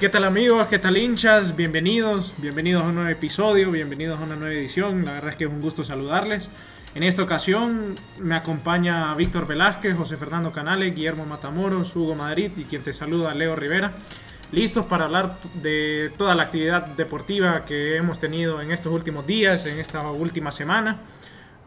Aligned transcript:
¿Qué 0.00 0.08
tal 0.08 0.24
amigos? 0.24 0.66
¿Qué 0.66 0.80
tal 0.80 0.96
hinchas? 0.96 1.54
Bienvenidos, 1.54 2.34
bienvenidos 2.38 2.82
a 2.82 2.88
un 2.88 2.96
nuevo 2.96 3.10
episodio, 3.10 3.70
bienvenidos 3.70 4.18
a 4.18 4.24
una 4.24 4.34
nueva 4.34 4.52
edición. 4.52 5.04
La 5.04 5.12
verdad 5.12 5.30
es 5.30 5.36
que 5.36 5.44
es 5.44 5.50
un 5.50 5.60
gusto 5.60 5.84
saludarles. 5.84 6.48
En 6.96 7.04
esta 7.04 7.22
ocasión 7.22 7.94
me 8.18 8.34
acompaña 8.34 9.14
Víctor 9.14 9.46
Velázquez, 9.46 9.96
José 9.96 10.16
Fernando 10.16 10.50
Canales, 10.50 10.94
Guillermo 10.94 11.26
Matamoros, 11.26 11.94
Hugo 11.94 12.16
Madrid 12.16 12.50
y 12.56 12.64
quien 12.64 12.82
te 12.82 12.92
saluda, 12.92 13.34
Leo 13.34 13.54
Rivera. 13.54 13.92
Listos 14.50 14.84
para 14.86 15.04
hablar 15.04 15.38
de 15.62 16.12
toda 16.18 16.34
la 16.34 16.44
actividad 16.44 16.86
deportiva 16.86 17.64
que 17.64 17.96
hemos 17.96 18.18
tenido 18.18 18.60
en 18.60 18.72
estos 18.72 18.92
últimos 18.92 19.26
días, 19.26 19.64
en 19.64 19.78
esta 19.78 20.02
última 20.10 20.50
semana. 20.50 20.98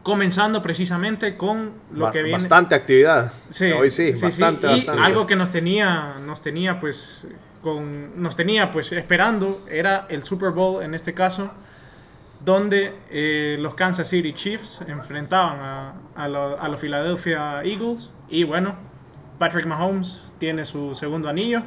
Comenzando 0.08 0.62
precisamente 0.62 1.36
con 1.36 1.72
lo 1.92 2.06
Ba- 2.06 2.10
que 2.12 2.22
viene. 2.22 2.38
Bastante 2.38 2.74
actividad. 2.74 3.30
Sí, 3.50 3.66
Hoy 3.72 3.90
sí, 3.90 4.14
sí, 4.14 4.22
bastante, 4.24 4.66
sí. 4.66 4.72
Y 4.72 4.76
bastante. 4.78 5.02
algo 5.02 5.26
que 5.26 5.36
nos 5.36 5.50
tenía, 5.50 6.14
nos 6.24 6.40
tenía 6.40 6.78
pues 6.78 7.26
con, 7.60 8.18
nos 8.22 8.34
tenía 8.34 8.70
pues 8.70 8.90
esperando 8.92 9.66
era 9.68 10.06
el 10.08 10.22
Super 10.22 10.50
Bowl 10.52 10.82
en 10.82 10.94
este 10.94 11.12
caso, 11.12 11.50
donde 12.42 12.94
eh, 13.10 13.56
los 13.60 13.74
Kansas 13.74 14.08
City 14.08 14.32
Chiefs 14.32 14.80
enfrentaban 14.88 15.60
a, 15.60 15.92
a, 16.16 16.26
lo- 16.28 16.58
a 16.58 16.68
los 16.68 16.80
Philadelphia 16.80 17.60
Eagles 17.62 18.10
y 18.30 18.44
bueno, 18.44 18.76
Patrick 19.38 19.66
Mahomes 19.66 20.22
tiene 20.38 20.64
su 20.64 20.94
segundo 20.94 21.28
anillo 21.28 21.62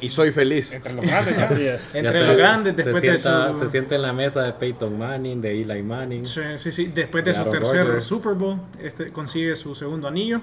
Y 0.00 0.08
soy 0.08 0.30
feliz. 0.32 0.72
Entre 0.72 0.92
los 0.92 1.04
grandes 1.04 1.36
ya. 1.36 1.44
Así 1.44 1.66
es. 1.66 1.94
entre 1.94 2.20
Ya 2.20 2.26
los 2.26 2.36
grandes 2.36 2.76
después 2.76 3.02
se 3.02 3.18
sienta, 3.18 3.48
de 3.48 3.54
su 3.54 3.60
Se 3.60 3.68
sienta 3.68 3.94
en 3.94 4.02
la 4.02 4.12
mesa 4.12 4.42
de 4.42 4.52
Peyton 4.52 4.98
Manning, 4.98 5.40
de 5.40 5.60
Eli 5.60 5.82
Manning. 5.82 6.26
Sí, 6.26 6.40
sí, 6.56 6.72
sí. 6.72 6.86
Después 6.94 7.24
de 7.24 7.32
su 7.34 7.40
Aaron 7.40 7.52
tercer. 7.52 8.00
Super 8.00 8.34
Bowl, 8.34 8.60
este 8.80 9.12
consigue 9.12 9.54
su 9.56 9.74
segundo 9.74 10.08
anillo. 10.08 10.40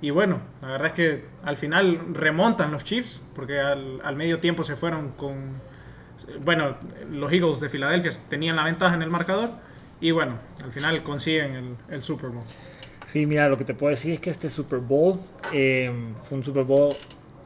Y 0.00 0.10
bueno, 0.10 0.40
la 0.60 0.68
verdad 0.68 0.88
es 0.88 0.92
que 0.94 1.24
al 1.44 1.56
final 1.56 2.00
remontan 2.12 2.72
los 2.72 2.82
Chiefs, 2.84 3.22
porque 3.34 3.60
al, 3.60 4.00
al 4.02 4.16
medio 4.16 4.40
tiempo 4.40 4.64
se 4.64 4.76
fueron 4.76 5.10
con... 5.12 5.60
Bueno, 6.44 6.76
los 7.10 7.32
Eagles 7.32 7.60
de 7.60 7.68
Filadelfia 7.68 8.10
tenían 8.28 8.56
la 8.56 8.64
ventaja 8.64 8.94
en 8.94 9.02
el 9.02 9.10
marcador. 9.10 9.48
Y 10.00 10.10
bueno, 10.10 10.38
al 10.64 10.72
final 10.72 11.02
consiguen 11.04 11.54
el, 11.54 11.76
el 11.88 12.02
Super 12.02 12.30
Bowl. 12.30 12.42
Sí, 13.06 13.26
mira, 13.26 13.48
lo 13.48 13.56
que 13.56 13.64
te 13.64 13.74
puedo 13.74 13.90
decir 13.90 14.14
es 14.14 14.20
que 14.20 14.30
este 14.30 14.48
Super 14.48 14.80
Bowl 14.80 15.20
eh, 15.52 15.92
fue 16.24 16.38
un 16.38 16.44
Super 16.44 16.64
Bowl 16.64 16.94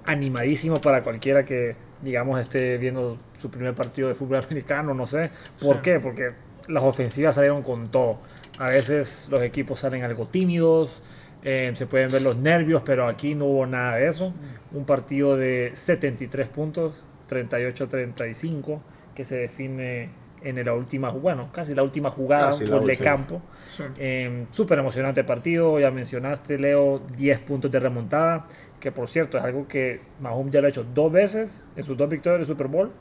animadísimo 0.06 0.80
para 0.80 1.02
cualquiera 1.02 1.44
que, 1.44 1.76
digamos, 2.02 2.38
esté 2.40 2.78
viendo 2.78 3.18
su 3.38 3.50
primer 3.50 3.74
partido 3.74 4.08
de 4.08 4.14
fútbol 4.14 4.38
americano, 4.44 4.94
no 4.94 5.06
sé. 5.06 5.30
¿Por 5.62 5.76
Sí. 5.76 5.82
qué? 5.82 6.00
Porque 6.00 6.32
las 6.68 6.82
ofensivas 6.84 7.34
salieron 7.34 7.62
con 7.62 7.88
todo. 7.90 8.18
A 8.58 8.70
veces 8.70 9.28
los 9.30 9.42
equipos 9.42 9.80
salen 9.80 10.02
algo 10.02 10.26
tímidos, 10.26 11.02
eh, 11.44 11.70
se 11.74 11.86
pueden 11.86 12.10
ver 12.10 12.22
los 12.22 12.36
nervios, 12.36 12.82
pero 12.84 13.06
aquí 13.06 13.34
no 13.34 13.44
hubo 13.44 13.66
nada 13.66 13.96
de 13.96 14.08
eso. 14.08 14.32
Un 14.72 14.84
partido 14.84 15.36
de 15.36 15.70
73 15.74 16.48
puntos, 16.48 16.94
38-35, 17.28 18.80
que 19.14 19.24
se 19.24 19.36
define 19.36 20.10
en 20.42 20.64
la 20.64 20.74
última, 20.74 21.10
bueno, 21.10 21.48
casi 21.52 21.74
la 21.74 21.82
última 21.82 22.10
jugada, 22.10 22.46
Casi 22.46 22.64
de 22.66 22.96
campo. 22.98 23.42
Sí. 23.64 23.82
Eh, 23.98 24.46
Súper 24.50 24.78
emocionante 24.78 25.24
partido, 25.24 25.80
ya 25.80 25.90
mencionaste, 25.90 26.58
Leo, 26.58 27.00
10 27.16 27.40
puntos 27.40 27.70
de 27.70 27.80
remontada, 27.80 28.44
que 28.86 28.92
por 28.92 29.08
cierto 29.08 29.36
es 29.36 29.42
algo 29.42 29.66
que 29.66 29.98
Mahomes 30.20 30.52
ya 30.52 30.60
lo 30.60 30.68
ha 30.68 30.70
hecho 30.70 30.84
dos 30.94 31.10
veces 31.10 31.50
en 31.74 31.82
sus 31.82 31.96
dos 31.96 32.08
victorias 32.08 32.38
de 32.38 32.46
Super 32.46 32.68
Bowl. 32.68 32.92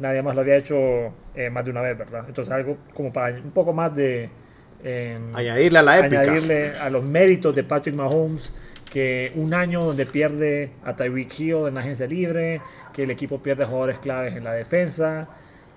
Nadie 0.00 0.20
más 0.20 0.34
lo 0.34 0.40
había 0.40 0.56
hecho 0.56 0.74
eh, 1.36 1.48
más 1.48 1.64
de 1.64 1.70
una 1.70 1.80
vez, 1.80 1.96
¿verdad? 1.96 2.24
Entonces 2.26 2.52
algo 2.52 2.76
como 2.92 3.12
para 3.12 3.36
un 3.36 3.52
poco 3.52 3.72
más 3.72 3.94
de... 3.94 4.28
eh, 4.82 5.16
Añadirle 5.32 5.78
a 5.78 5.82
la 5.82 5.98
épica. 6.00 6.22
añadirle 6.22 6.72
a 6.76 6.90
los 6.90 7.04
méritos 7.04 7.54
de 7.54 7.62
Patrick 7.62 7.94
Mahomes 7.94 8.52
que 8.90 9.30
un 9.36 9.54
año 9.54 9.84
donde 9.84 10.06
pierde 10.06 10.72
a 10.84 10.96
Tyreek 10.96 11.38
Hill 11.38 11.68
en 11.68 11.74
la 11.74 11.80
agencia 11.82 12.08
libre, 12.08 12.60
que 12.92 13.04
el 13.04 13.12
equipo 13.12 13.40
pierde 13.40 13.64
jugadores 13.64 14.00
claves 14.00 14.34
en 14.34 14.42
la 14.42 14.54
defensa, 14.54 15.28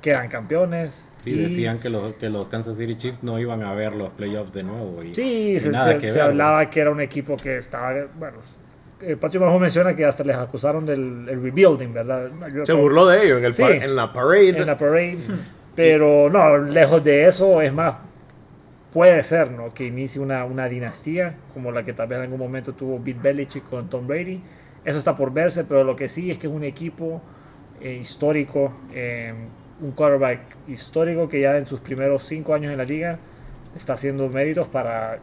quedan 0.01 0.27
campeones. 0.27 1.07
Sí, 1.21 1.33
y- 1.33 1.37
decían 1.37 1.77
que 1.77 1.89
los, 1.89 2.15
que 2.15 2.29
los 2.29 2.47
Kansas 2.47 2.77
City 2.77 2.95
Chiefs 2.95 3.21
no 3.21 3.37
iban 3.37 3.61
a 3.61 3.75
ver 3.75 3.93
los 3.93 4.09
playoffs 4.09 4.53
de 4.53 4.63
nuevo. 4.63 5.03
Y, 5.03 5.13
Sí, 5.13 5.51
y 5.55 5.59
se, 5.59 5.69
nada 5.69 5.91
se- 5.93 5.97
que 5.99 6.11
se 6.11 6.17
ver, 6.17 6.29
hablaba 6.29 6.67
que 6.71 6.79
era 6.81 6.89
un 6.89 6.99
equipo 7.01 7.37
que 7.37 7.57
estaba, 7.57 7.93
bueno, 8.17 8.39
eh, 9.05 9.15
Patrick 9.17 9.41
Mahomes 9.41 9.61
menciona 9.61 9.95
que 9.95 10.05
hasta 10.05 10.23
les 10.23 10.35
acusaron 10.35 10.85
del 10.85 11.27
el 11.29 11.41
rebuilding, 11.41 11.93
¿verdad? 11.93 12.29
Yo 12.53 12.65
Se 12.65 12.73
burló 12.73 13.05
de 13.07 13.23
ellos 13.25 13.39
en, 13.39 13.45
el 13.45 13.53
Sí. 13.53 13.63
en 13.63 13.95
la 13.95 14.11
parade. 14.13 14.49
en 14.49 14.65
la 14.65 14.77
parade, 14.77 15.17
pero 15.75 16.29
no, 16.29 16.57
lejos 16.57 17.03
de 17.03 17.27
eso, 17.27 17.61
es 17.61 17.73
más, 17.73 17.95
puede 18.93 19.21
ser, 19.23 19.51
¿no? 19.51 19.73
Que 19.73 19.85
inicie 19.85 20.21
una, 20.21 20.45
una 20.45 20.67
dinastía 20.67 21.35
como 21.53 21.71
la 21.71 21.83
que 21.83 21.93
tal 21.93 22.07
vez 22.07 22.17
en 22.17 22.23
algún 22.23 22.39
momento 22.39 22.73
tuvo 22.73 22.99
Bill 22.99 23.17
Belichick 23.21 23.69
con 23.69 23.89
Tom 23.89 24.07
Brady. 24.07 24.41
Eso 24.85 24.97
está 24.97 25.15
por 25.15 25.33
verse, 25.33 25.63
pero 25.65 25.83
lo 25.83 25.95
que 25.95 26.07
sí 26.07 26.31
es 26.31 26.37
que 26.37 26.47
es 26.47 26.53
un 26.53 26.63
equipo 26.63 27.21
eh, 27.81 27.97
histórico, 27.99 28.71
eh, 28.93 29.33
un 29.81 29.91
quarterback 29.91 30.39
histórico 30.69 31.27
que 31.27 31.41
ya 31.41 31.57
en 31.57 31.65
sus 31.67 31.81
primeros 31.81 32.23
cinco 32.23 32.53
años 32.53 32.71
en 32.71 32.77
la 32.77 32.85
liga 32.85 33.17
está 33.75 33.93
haciendo 33.93 34.29
méritos 34.29 34.67
para 34.69 35.19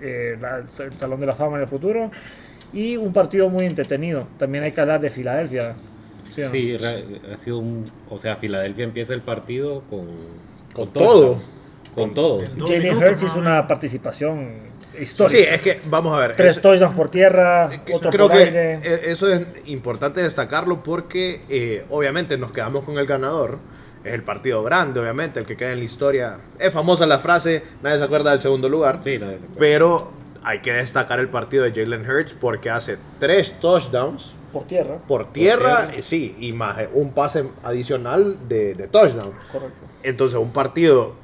eh, 0.00 0.36
la- 0.40 0.58
el 0.58 0.70
Salón 0.98 1.18
de 1.20 1.26
la 1.26 1.34
Fama 1.34 1.56
en 1.56 1.62
el 1.62 1.68
futuro. 1.68 2.10
Y 2.72 2.96
un 2.96 3.12
partido 3.12 3.48
muy 3.48 3.66
entretenido. 3.66 4.26
También 4.38 4.64
hay 4.64 4.72
que 4.72 4.80
hablar 4.80 5.00
de 5.00 5.10
Filadelfia. 5.10 5.74
¿sí 6.30 6.40
no? 6.40 6.50
Sí, 6.50 6.76
ha 7.32 7.36
sido 7.36 7.58
un. 7.58 7.84
O 8.08 8.18
sea, 8.18 8.36
Filadelfia 8.36 8.84
empieza 8.84 9.12
el 9.14 9.20
partido 9.22 9.82
con. 9.90 10.06
Con 10.74 10.88
touchdown. 10.88 10.92
todo. 11.06 11.42
Con 11.94 12.12
todo. 12.12 12.40
sí. 12.46 12.56
Dos 12.58 12.70
Jalen 12.70 12.96
Hurts 12.96 13.22
hizo 13.22 13.34
¿no? 13.36 13.40
una 13.42 13.66
participación 13.68 14.72
Sí, 14.96 15.02
histórica. 15.02 15.54
es 15.54 15.60
que, 15.60 15.80
vamos 15.90 16.14
a 16.14 16.20
ver. 16.26 16.36
Tres 16.36 16.56
es- 16.56 16.62
touchdowns 16.62 16.96
por 16.96 17.10
tierra, 17.10 17.68
que- 17.84 17.92
otro 17.94 18.10
creo 18.10 18.28
por 18.28 18.36
que 18.38 18.42
aire. 18.44 18.74
e- 18.82 19.10
eso 19.12 19.30
es 19.30 19.46
importante 19.66 20.22
destacarlo 20.22 20.82
porque 20.82 21.42
eh, 21.50 21.84
obviamente 21.90 22.38
nos 22.38 22.52
quedamos 22.52 22.84
con 22.84 22.98
el 22.98 23.06
ganador. 23.06 23.58
Es 24.04 24.14
el 24.14 24.22
partido 24.22 24.62
grande, 24.64 24.98
obviamente, 25.00 25.38
el 25.38 25.44
que 25.46 25.56
queda 25.56 25.72
en 25.72 25.78
la 25.78 25.84
historia. 25.84 26.38
Es 26.58 26.72
famosa 26.72 27.06
la 27.06 27.18
frase, 27.18 27.62
nadie 27.82 27.98
se 27.98 28.04
acuerda 28.04 28.30
del 28.30 28.40
segundo 28.40 28.68
lugar. 28.70 29.00
Sí, 29.04 29.18
nadie 29.18 29.38
se 29.38 29.44
acuerda. 29.44 29.58
Pero 29.60 30.12
hay 30.44 30.60
que 30.60 30.72
destacar 30.72 31.20
el 31.20 31.28
partido 31.28 31.64
de 31.64 31.72
Jalen 31.72 32.08
Hurts 32.08 32.34
porque 32.34 32.70
hace 32.70 32.98
tres 33.20 33.58
touchdowns 33.60 34.34
por 34.52 34.64
tierra. 34.64 34.98
por 35.06 35.32
tierra, 35.32 35.86
tierra. 35.86 35.94
eh, 35.98 36.02
sí, 36.02 36.36
y 36.40 36.52
más 36.52 36.78
eh, 36.78 36.88
un 36.92 37.12
pase 37.12 37.44
adicional 37.62 38.36
de, 38.48 38.74
de 38.74 38.86
touchdown. 38.88 39.32
Correcto. 39.50 39.86
Entonces, 40.02 40.38
un 40.38 40.52
partido, 40.52 41.14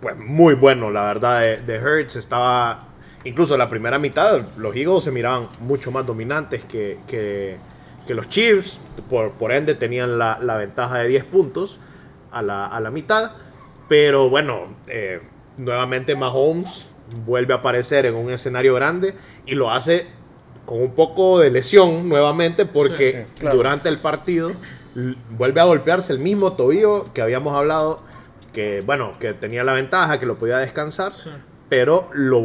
pues 0.00 0.16
muy 0.16 0.54
bueno, 0.54 0.90
la 0.90 1.02
verdad, 1.04 1.40
de, 1.40 1.56
de 1.58 1.78
Hurts. 1.78 2.16
Estaba, 2.16 2.84
incluso 3.24 3.56
la 3.56 3.66
primera 3.66 3.98
mitad, 3.98 4.42
los 4.56 4.74
Eagles 4.74 5.04
se 5.04 5.10
miraban 5.10 5.48
mucho 5.60 5.90
más 5.90 6.06
dominantes 6.06 6.64
que, 6.64 6.98
que, 7.06 7.58
que 8.06 8.14
los 8.14 8.28
Chiefs. 8.28 8.78
Por, 9.10 9.32
por 9.32 9.52
ende, 9.52 9.74
tenían 9.74 10.18
la, 10.18 10.38
la 10.40 10.56
ventaja 10.56 10.98
de 10.98 11.08
10 11.08 11.24
puntos 11.24 11.78
a 12.30 12.40
la, 12.42 12.66
a 12.66 12.80
la 12.80 12.90
mitad. 12.90 13.32
Pero 13.88 14.30
bueno, 14.30 14.68
eh, 14.86 15.20
nuevamente 15.58 16.14
Mahomes 16.16 16.86
vuelve 17.26 17.54
a 17.54 17.58
aparecer 17.58 18.06
en 18.06 18.14
un 18.14 18.30
escenario 18.30 18.74
grande 18.74 19.14
y 19.46 19.54
lo 19.54 19.70
hace 19.70 20.06
con 20.66 20.80
un 20.80 20.92
poco 20.94 21.40
de 21.40 21.50
lesión 21.50 22.08
nuevamente 22.08 22.66
porque 22.66 23.10
Sí, 23.12 23.18
sí, 23.34 23.40
claro. 23.40 23.56
durante 23.56 23.88
el 23.88 23.98
partido 23.98 24.52
vuelve 25.30 25.60
a 25.60 25.64
golpearse 25.64 26.12
el 26.12 26.18
mismo 26.18 26.52
tobillo 26.52 27.12
que 27.12 27.22
habíamos 27.22 27.54
hablado 27.56 28.00
que 28.52 28.82
bueno 28.84 29.14
que 29.18 29.32
tenía 29.32 29.64
la 29.64 29.72
ventaja 29.72 30.20
que 30.20 30.26
lo 30.26 30.36
podía 30.36 30.58
descansar 30.58 31.12
Sí. 31.12 31.30
pero 31.68 32.08
lo 32.12 32.42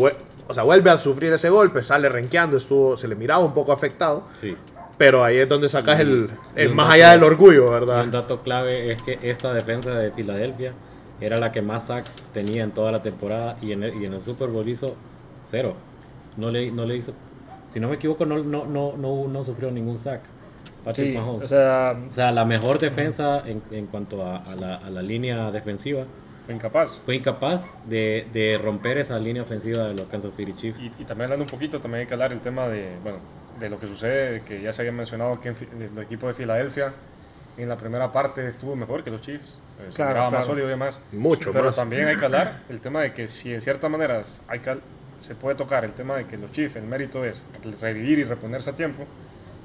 o 0.47 0.53
sea 0.53 0.63
vuelve 0.63 0.89
a 0.89 0.97
sufrir 0.97 1.31
ese 1.33 1.49
golpe 1.49 1.83
sale 1.83 2.09
renqueando 2.09 2.57
estuvo 2.57 2.95
se 2.97 3.07
le 3.07 3.15
miraba 3.15 3.43
un 3.43 3.53
poco 3.53 3.71
afectado 3.73 4.23
Sí. 4.41 4.55
pero 4.97 5.23
ahí 5.23 5.37
es 5.37 5.49
donde 5.49 5.67
sacas 5.69 5.99
Y- 5.99 6.03
el, 6.03 6.29
el 6.55 6.73
más 6.73 6.87
dato- 6.87 6.95
allá 6.95 7.11
del 7.11 7.23
orgullo 7.23 7.65
Y 7.65 7.67
un 7.67 7.71
verdad 7.71 8.05
dato 8.05 8.41
clave 8.41 8.93
es 8.93 9.01
que 9.03 9.19
esta 9.21 9.53
defensa 9.53 9.91
de 9.91 10.11
Filadelfia 10.11 10.73
era 11.19 11.37
la 11.37 11.51
que 11.51 11.61
más 11.61 11.87
sacks 11.87 12.15
tenía 12.33 12.63
en 12.63 12.71
toda 12.73 12.91
la 12.91 13.01
temporada 13.01 13.57
y 13.61 13.71
en 13.71 13.83
el, 13.83 13.95
y 14.01 14.05
en 14.05 14.13
el 14.13 14.21
Super 14.21 14.49
Bowl 14.49 14.67
hizo 14.69 14.95
cero. 15.43 15.75
No 16.35 16.51
le, 16.51 16.71
no 16.71 16.85
le 16.85 16.95
hizo. 16.97 17.13
Si 17.67 17.79
no 17.79 17.89
me 17.89 17.95
equivoco, 17.95 18.25
no, 18.25 18.43
no, 18.43 18.65
no, 18.65 18.97
no, 18.97 19.27
no 19.27 19.43
sufrió 19.43 19.71
ningún 19.71 19.97
sack. 19.99 20.21
Patrick 20.83 21.09
Sí, 21.09 21.11
Mahomes. 21.11 21.45
o 21.45 21.47
sea, 21.47 21.95
O 22.09 22.11
sea, 22.11 22.31
la 22.31 22.45
mejor 22.45 22.79
defensa 22.79 23.43
en, 23.45 23.61
en 23.71 23.87
cuanto 23.87 24.23
a, 24.25 24.37
a 24.37 24.55
la, 24.55 24.75
a 24.75 24.89
la 24.89 25.01
línea 25.01 25.51
defensiva 25.51 26.05
Fue 26.45 26.53
incapaz. 26.55 27.03
fue 27.05 27.15
incapaz 27.15 27.77
de, 27.85 28.27
de 28.33 28.57
romper 28.57 28.97
esa 28.97 29.19
línea 29.19 29.43
ofensiva 29.43 29.87
de 29.87 29.93
los 29.95 30.07
Kansas 30.09 30.35
City 30.35 30.53
Chiefs. 30.53 30.79
Y, 30.79 30.85
y 30.97 31.05
también 31.05 31.25
hablando 31.25 31.45
un 31.45 31.49
poquito, 31.49 31.79
también 31.81 32.01
hay 32.01 32.07
que 32.07 32.13
hablar 32.13 32.31
el 32.31 32.41
tema 32.41 32.67
de, 32.67 32.97
bueno, 33.03 33.19
de 33.59 33.69
lo 33.69 33.79
que 33.79 33.87
sucede, 33.87 34.43
que 34.43 34.61
ya 34.61 34.71
se 34.71 34.81
había 34.83 34.91
mencionado 34.91 35.39
que 35.41 35.49
en 35.49 35.81
el 35.97 36.03
equipo 36.03 36.27
de 36.27 36.33
Filadelfia 36.33 36.93
en 37.57 37.69
la 37.69 37.77
primera 37.77 38.11
parte 38.11 38.47
estuvo 38.47 38.75
mejor 38.75 39.03
que 39.03 39.09
los 39.11 39.21
Chiefs. 39.21 39.57
Eh, 39.79 39.85
se 39.89 39.95
Claro, 39.95 40.11
miraba 40.11 40.25
más 40.25 40.31
claro. 40.39 40.45
sólido 40.45 40.67
y 40.67 40.69
demás. 40.69 41.01
Mucho 41.11 41.51
Pero 41.51 41.65
más. 41.65 41.75
también 41.75 42.07
hay 42.07 42.17
que 42.17 42.25
hablar 42.25 42.59
el 42.69 42.79
tema 42.81 43.01
de 43.01 43.13
que 43.13 43.27
si 43.27 43.53
en 43.53 43.61
ciertas 43.61 43.89
maneras 43.89 44.41
hay 44.47 44.59
que, 44.59 44.77
se 45.19 45.35
puede 45.35 45.55
tocar 45.55 45.83
el 45.85 45.93
tema 45.93 46.15
de 46.15 46.25
que 46.25 46.37
los 46.37 46.51
Chiefs, 46.51 46.75
el 46.75 46.83
mérito 46.83 47.25
es 47.25 47.45
revivir 47.81 48.19
y 48.19 48.23
reponerse 48.23 48.69
a 48.69 48.75
tiempo, 48.75 49.05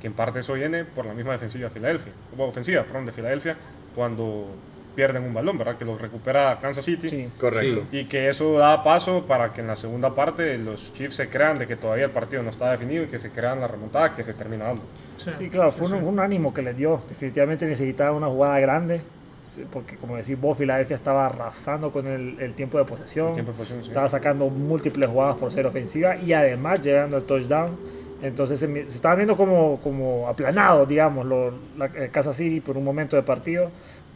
que 0.01 0.07
en 0.07 0.15
parte 0.15 0.41
eso 0.41 0.55
viene 0.55 0.85
por 0.85 1.07
la 1.07 1.15
misma 1.15 1.33
defensiva 1.33 1.69
de 1.69 1.71
Filadelfia, 1.75 2.13
o 2.37 2.43
ofensiva, 2.45 2.83
perdón, 2.83 3.07
de 3.07 3.13
Filadelfia, 3.13 3.57
cuando 3.95 4.49
pierden 4.95 5.25
un 5.25 5.35
balón, 5.35 5.59
¿verdad? 5.59 5.77
Que 5.77 5.85
lo 5.85 5.97
recupera 5.99 6.59
Kansas 6.61 6.85
City. 6.85 7.09
Sí. 7.09 7.29
Correcto. 7.39 7.85
Y 7.93 8.05
que 8.05 8.29
eso 8.29 8.59
da 8.59 8.83
paso 8.85 9.25
para 9.27 9.53
que 9.53 9.61
en 9.61 9.67
la 9.67 9.77
segunda 9.77 10.15
parte 10.15 10.59
los 10.59 10.93
Chiefs 10.93 11.17
se 11.17 11.29
crean 11.29 11.59
de 11.59 11.67
que 11.67 11.77
todavía 11.77 12.05
el 12.05 12.11
partido 12.11 12.43
no 12.43 12.51
está 12.51 12.71
definido 12.71 13.05
y 13.05 13.07
que 13.07 13.19
se 13.19 13.31
crean 13.31 13.61
la 13.61 13.69
remontada 13.69 14.15
que 14.15 14.25
se 14.25 14.35
termina 14.35 14.67
dando. 14.67 14.83
Sí, 15.17 15.49
claro, 15.51 15.71
fue, 15.71 15.87
Un, 15.87 16.01
fue 16.01 16.09
un 16.09 16.21
ánimo 16.21 16.53
que 16.53 16.63
les 16.63 16.77
dio. 16.77 17.01
Definitivamente 17.09 17.67
necesitaba 17.67 18.17
una 18.17 18.29
jugada 18.29 18.59
grande, 18.61 19.01
sí, 19.45 19.65
porque 19.71 19.97
como 19.97 20.17
decís 20.17 20.41
vos, 20.41 20.59
Filadelfia 20.59 20.97
estaba 20.97 21.27
arrasando 21.27 21.91
con 21.91 22.07
el, 22.07 22.37
el 22.41 22.55
tiempo 22.55 22.79
de 22.79 22.85
posesión. 22.85 23.29
El 23.29 23.35
tiempo 23.35 23.53
de 23.53 23.59
posesión, 23.59 23.83
sí. 23.83 23.89
Estaba 23.89 24.09
sacando 24.09 24.49
múltiples 24.49 25.09
jugadas 25.09 25.37
por 25.37 25.51
ser 25.53 25.67
ofensiva 25.67 26.17
y 26.17 26.33
además 26.33 26.81
llegando 26.81 27.17
al 27.17 27.23
touchdown. 27.25 28.03
Entonces 28.23 28.61
se, 28.61 28.69
se 28.73 28.87
estaba 28.87 29.17
viendo 29.17 29.37
como, 29.37 29.81
como 29.81 30.29
aplanado, 30.29 30.87
digamos, 30.87 31.27
lo, 31.27 31.53
la, 31.77 31.87
el 31.87 32.11
Kansas 32.13 32.37
City 32.37 32.61
por 32.61 32.77
un 32.77 32.85
momento 32.85 33.17
de 33.17 33.23
partido, 33.25 33.71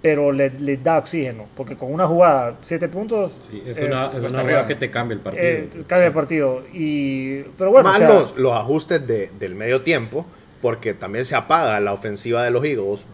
pero 0.07 0.31
le, 0.31 0.51
le 0.51 0.77
da 0.77 0.99
oxígeno, 0.99 1.47
porque 1.57 1.75
con 1.75 1.93
una 1.93 2.07
jugada, 2.07 2.55
siete 2.61 2.87
puntos, 2.87 3.33
Sí, 3.41 3.61
es, 3.67 3.77
una, 3.81 4.07
es 4.07 4.19
una 4.33 4.43
jugada 4.43 4.65
que 4.69 4.77
te 4.77 4.89
cambia 4.89 5.15
el 5.17 5.21
partido. 5.21 5.45
eh, 5.45 5.69
cambia 5.89 6.07
el 6.07 6.13
partido. 6.13 6.63
Y, 6.73 7.41
pero 7.59 7.73
bueno, 7.73 7.89
Más 7.89 7.97
o 7.97 7.99
sea, 7.99 8.09
los, 8.09 8.37
los 8.37 8.53
ajustes 8.53 9.05
de- 9.05 9.33
del 9.37 9.57
medio 9.57 9.83
tiempo, 9.83 10.25
porque 10.63 10.95
también 10.95 11.25
se 11.25 11.35
apaga 11.35 11.81
la 11.81 11.93
ofensiva 11.93 12.45
de 12.45 12.53
los 12.53 12.65
Eagles. 12.65 13.05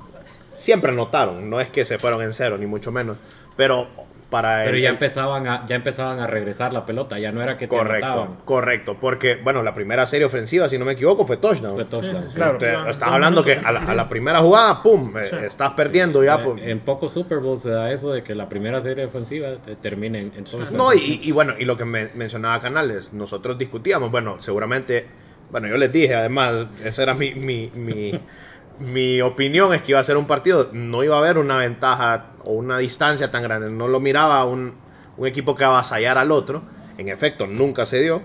Siempre 0.55 0.93
notaron, 0.93 1.49
no 1.49 1.63
es 1.63 1.71
que 1.71 1.87
se 1.87 1.99
fueron 1.99 2.21
en 2.21 2.35
cero, 2.35 2.59
ni 2.59 2.67
mucho 2.67 2.93
menos. 2.93 3.17
Pero 3.57 3.87
para 4.33 4.65
Pero 4.65 4.77
el- 4.77 4.83
ya 4.83 4.89
empezaban, 4.89 5.47
a, 5.47 5.65
ya 5.67 5.77
empezaban 5.77 6.19
a 6.19 6.27
regresar 6.27 6.73
la 6.73 6.85
pelota, 6.85 7.19
ya 7.21 7.31
no 7.31 7.41
era 7.43 7.57
que 7.57 7.69
te 7.69 7.77
Correcto, 7.77 8.07
anotaban. 8.07 8.37
correcto. 8.45 8.97
Porque, 8.99 9.37
bueno, 9.37 9.63
la 9.63 9.73
primera 9.75 10.07
serie 10.07 10.25
ofensiva, 10.27 10.69
si 10.69 10.77
no 10.79 10.85
me 10.85 10.93
equivoco, 10.93 11.25
fue 11.27 11.37
touchdown. 11.37 11.75
Fue 11.75 11.85
touchdown. 11.85 12.29
sí, 12.31 12.35
Claro. 12.35 12.59
Estás 12.91 13.11
hablando 13.11 13.45
que 13.45 13.53
a 13.53 13.71
la, 13.71 13.81
a 13.81 13.95
la 13.95 14.09
primera 14.09 14.41
jugada, 14.41 14.83
¡pum! 14.83 15.17
eh, 15.19 15.27
Sí. 15.31 15.37
Estás 15.47 15.73
perdiendo 15.75 16.25
ya. 16.25 16.43
Pues. 16.43 16.63
En 16.65 16.81
pocos 16.81 17.13
Super 17.13 17.39
Bowls 17.39 17.63
se 17.63 17.71
da 17.71 17.93
eso 17.93 18.11
de 18.11 18.25
que 18.25 18.35
la 18.35 18.49
primera 18.49 18.81
serie 18.81 19.05
ofensiva 19.05 19.51
te- 19.65 19.77
termine 19.77 20.19
en, 20.21 20.33
en 20.35 20.45
touchdown. 20.45 20.77
No, 20.77 20.93
y, 20.95 21.21
y 21.23 21.31
bueno, 21.31 21.53
y 21.59 21.65
lo 21.65 21.77
que 21.77 21.85
me 21.85 22.09
mencionaba 22.15 22.59
Canales, 22.59 23.13
nosotros 23.13 23.59
discutíamos, 23.59 24.11
bueno, 24.11 24.37
seguramente, 24.41 25.07
bueno, 25.51 25.69
yo 25.69 25.77
les 25.77 25.93
dije, 25.93 26.15
además, 26.15 26.67
esa 26.83 27.03
era 27.03 27.13
mi, 27.15 27.35
mi, 27.35 27.71
mi, 27.75 28.19
mi 28.81 29.21
opinión, 29.21 29.73
es 29.75 29.83
que 29.83 29.93
iba 29.93 30.01
a 30.01 30.05
ser 30.05 30.17
un 30.17 30.27
partido, 30.27 30.71
no 30.73 31.05
iba 31.05 31.15
a 31.17 31.19
haber 31.19 31.39
una 31.39 31.57
ventaja 31.57 32.27
o 32.45 32.53
una 32.53 32.79
distancia 32.79 33.31
tan 33.31 33.43
grande, 33.43 33.71
no 33.71 33.89
lo 33.89 34.01
miraba 34.01 34.45
un, 34.45 34.75
un 35.17 35.27
equipo 35.27 35.55
que 35.55 35.65
avasallara 35.65 36.21
al 36.23 36.31
otro, 36.33 36.63
en 36.99 37.09
efecto, 37.09 37.47
nunca 37.47 37.87
se 37.87 38.01
dio. 38.01 38.23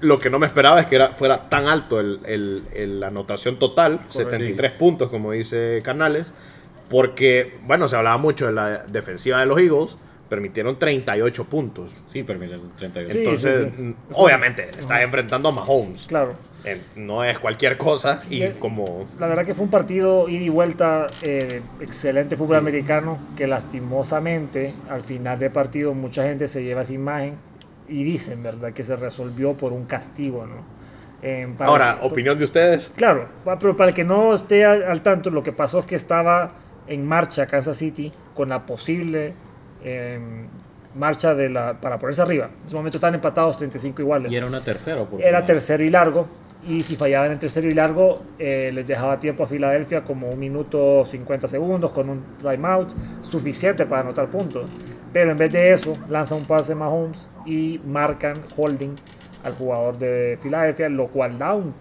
Lo 0.00 0.18
que 0.20 0.30
no 0.30 0.38
me 0.38 0.46
esperaba 0.46 0.80
es 0.80 0.86
que 0.86 0.94
era, 0.96 1.14
fuera 1.14 1.48
tan 1.48 1.66
alto 1.66 1.98
el, 1.98 2.20
el- 2.24 2.62
el- 2.72 3.00
la 3.00 3.08
anotación 3.08 3.58
total, 3.58 4.00
73 4.08 4.70
puntos, 4.72 5.08
como 5.08 5.32
dice 5.32 5.80
Canales, 5.82 6.32
porque, 6.88 7.58
bueno, 7.64 7.88
se 7.88 7.96
hablaba 7.96 8.16
mucho 8.16 8.46
de 8.46 8.52
la 8.52 8.84
defensiva 8.84 9.40
de 9.40 9.46
los 9.46 9.58
Eagles, 9.60 9.98
permitieron 10.28 10.78
38 10.78 11.44
puntos. 11.44 11.90
Sí, 12.08 12.22
permiten 12.22 12.60
38. 12.76 13.12
Sí, 13.12 13.18
Entonces, 13.18 13.68
sí, 13.76 13.82
sí. 13.82 13.94
obviamente, 14.12 14.68
está 14.78 15.02
enfrentando 15.02 15.48
a 15.48 15.52
Mahomes. 15.52 16.06
claro. 16.06 16.34
Eh, 16.64 16.80
no 16.96 17.22
es 17.22 17.38
cualquier 17.38 17.78
cosa 17.78 18.20
y 18.28 18.44
como... 18.58 19.06
La 19.20 19.28
verdad 19.28 19.46
que 19.46 19.54
fue 19.54 19.64
un 19.66 19.70
partido 19.70 20.28
ida 20.28 20.42
y 20.42 20.48
vuelta, 20.48 21.06
eh, 21.22 21.62
excelente 21.80 22.36
fútbol 22.36 22.56
americano, 22.56 23.16
que 23.36 23.46
lastimosamente 23.46 24.74
al 24.90 25.02
final 25.02 25.38
del 25.38 25.52
partido 25.52 25.94
mucha 25.94 26.24
gente 26.24 26.48
se 26.48 26.64
lleva 26.64 26.82
esa 26.82 26.92
imagen 26.92 27.34
y 27.88 28.02
dicen, 28.02 28.42
¿verdad?, 28.42 28.72
que 28.72 28.82
se 28.82 28.96
resolvió 28.96 29.54
por 29.54 29.72
un 29.72 29.84
castigo, 29.84 30.46
¿no? 30.46 30.56
Eh, 31.22 31.48
para 31.56 31.70
Ahora, 31.70 31.98
que- 32.00 32.06
opinión 32.08 32.36
de 32.36 32.44
ustedes. 32.44 32.92
Claro, 32.96 33.28
pero 33.60 33.76
para 33.76 33.90
el 33.90 33.94
que 33.94 34.04
no 34.04 34.34
esté 34.34 34.64
al, 34.64 34.82
al 34.82 35.00
tanto, 35.00 35.30
lo 35.30 35.44
que 35.44 35.52
pasó 35.52 35.78
es 35.78 35.86
que 35.86 35.94
estaba 35.94 36.52
en 36.88 37.06
marcha 37.06 37.46
Kansas 37.46 37.76
City 37.76 38.12
con 38.34 38.48
la 38.48 38.66
posible 38.66 39.32
eh, 39.82 40.18
marcha 40.94 41.34
de 41.34 41.48
la, 41.48 41.80
para 41.80 41.98
ponerse 41.98 42.22
arriba. 42.22 42.50
En 42.60 42.66
ese 42.66 42.76
momento 42.76 42.98
estaban 42.98 43.14
empatados 43.14 43.56
35 43.58 44.02
iguales. 44.02 44.32
Y 44.32 44.36
era 44.36 44.46
una 44.46 44.62
tercera 44.62 44.96
oportunidad. 44.96 45.28
Era 45.28 45.44
tercero 45.44 45.84
y 45.84 45.90
largo. 45.90 46.28
Y 46.66 46.82
si 46.82 46.96
fallaban 46.96 47.30
en 47.32 47.38
tercero 47.38 47.68
y 47.68 47.74
largo, 47.74 48.22
eh, 48.38 48.70
les 48.74 48.86
dejaba 48.86 49.18
tiempo 49.20 49.44
a 49.44 49.46
Filadelfia 49.46 50.02
como 50.02 50.28
un 50.28 50.38
minuto 50.38 51.04
50 51.04 51.46
segundos 51.46 51.92
con 51.92 52.08
un 52.10 52.22
timeout 52.42 52.92
suficiente 53.22 53.86
para 53.86 54.02
anotar 54.02 54.28
puntos. 54.28 54.68
Pero 55.12 55.30
en 55.30 55.36
vez 55.36 55.52
de 55.52 55.72
eso, 55.72 55.94
lanza 56.08 56.34
un 56.34 56.44
pase 56.44 56.74
Mahomes 56.74 57.28
y 57.46 57.80
marcan 57.86 58.36
holding 58.56 58.94
al 59.44 59.54
jugador 59.54 59.98
de 59.98 60.38
Filadelfia, 60.42 60.88
lo 60.88 61.06
cual 61.06 61.38
da 61.38 61.54
un 61.54 61.72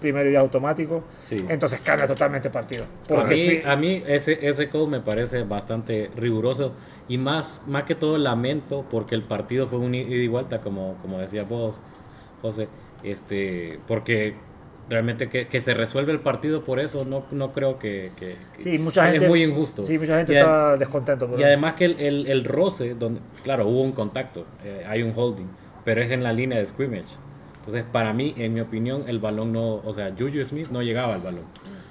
primer 0.00 0.28
día 0.28 0.40
automático. 0.40 1.02
Sí. 1.26 1.44
Entonces 1.48 1.80
cambia 1.80 2.06
totalmente 2.06 2.48
el 2.48 2.52
partido. 2.52 2.84
A 3.16 3.24
mí, 3.24 3.60
a 3.64 3.76
mí 3.76 4.02
ese, 4.06 4.38
ese 4.46 4.68
call 4.68 4.88
me 4.88 5.00
parece 5.00 5.44
bastante 5.44 6.10
riguroso 6.16 6.72
y 7.08 7.18
más, 7.18 7.62
más 7.66 7.84
que 7.84 7.94
todo 7.94 8.18
lamento 8.18 8.84
porque 8.90 9.14
el 9.14 9.22
partido 9.22 9.66
fue 9.66 9.78
un 9.78 9.94
ida 9.94 10.08
y 10.14 10.28
vuelta, 10.28 10.60
como, 10.60 10.96
como 11.02 11.18
decías 11.18 11.48
vos, 11.48 11.80
José, 12.40 12.68
este, 13.02 13.78
porque 13.86 14.34
realmente 14.88 15.28
que, 15.28 15.46
que 15.46 15.60
se 15.60 15.74
resuelve 15.74 16.12
el 16.12 16.20
partido 16.20 16.64
por 16.64 16.78
eso 16.80 17.04
no, 17.04 17.24
no 17.30 17.52
creo 17.52 17.78
que, 17.78 18.10
que- 18.16 18.36
que- 18.54 18.60
sí, 18.62 18.78
mucha 18.78 19.06
es 19.06 19.12
gente, 19.14 19.28
muy 19.28 19.42
injusto. 19.44 19.84
Sí, 19.84 19.98
mucha 19.98 20.16
gente 20.18 20.32
Y 20.32 20.36
a- 20.36 20.40
está 20.40 20.76
descontento. 20.76 21.26
por 21.28 21.38
Y 21.38 21.42
eso. 21.42 21.46
además 21.48 21.74
que 21.74 21.84
el, 21.86 22.00
el, 22.00 22.26
el 22.26 22.44
roce, 22.44 22.94
donde, 22.94 23.20
claro, 23.44 23.66
hubo 23.68 23.80
un 23.82 23.92
contacto, 23.92 24.44
eh, 24.64 24.84
hay 24.88 25.02
un 25.02 25.12
holding, 25.14 25.46
pero 25.84 26.02
es 26.02 26.10
en 26.10 26.22
la 26.22 26.32
línea 26.32 26.58
de 26.58 26.66
scrimmage. 26.66 27.04
Entonces, 27.62 27.84
para 27.92 28.12
mí, 28.12 28.34
en 28.36 28.52
mi 28.54 28.60
opinión, 28.60 29.04
el 29.06 29.20
balón 29.20 29.52
no, 29.52 29.76
o 29.76 29.92
sea, 29.92 30.12
Juju 30.18 30.44
Smith 30.44 30.68
no 30.70 30.82
llegaba 30.82 31.14
al 31.14 31.20
balón. 31.20 31.44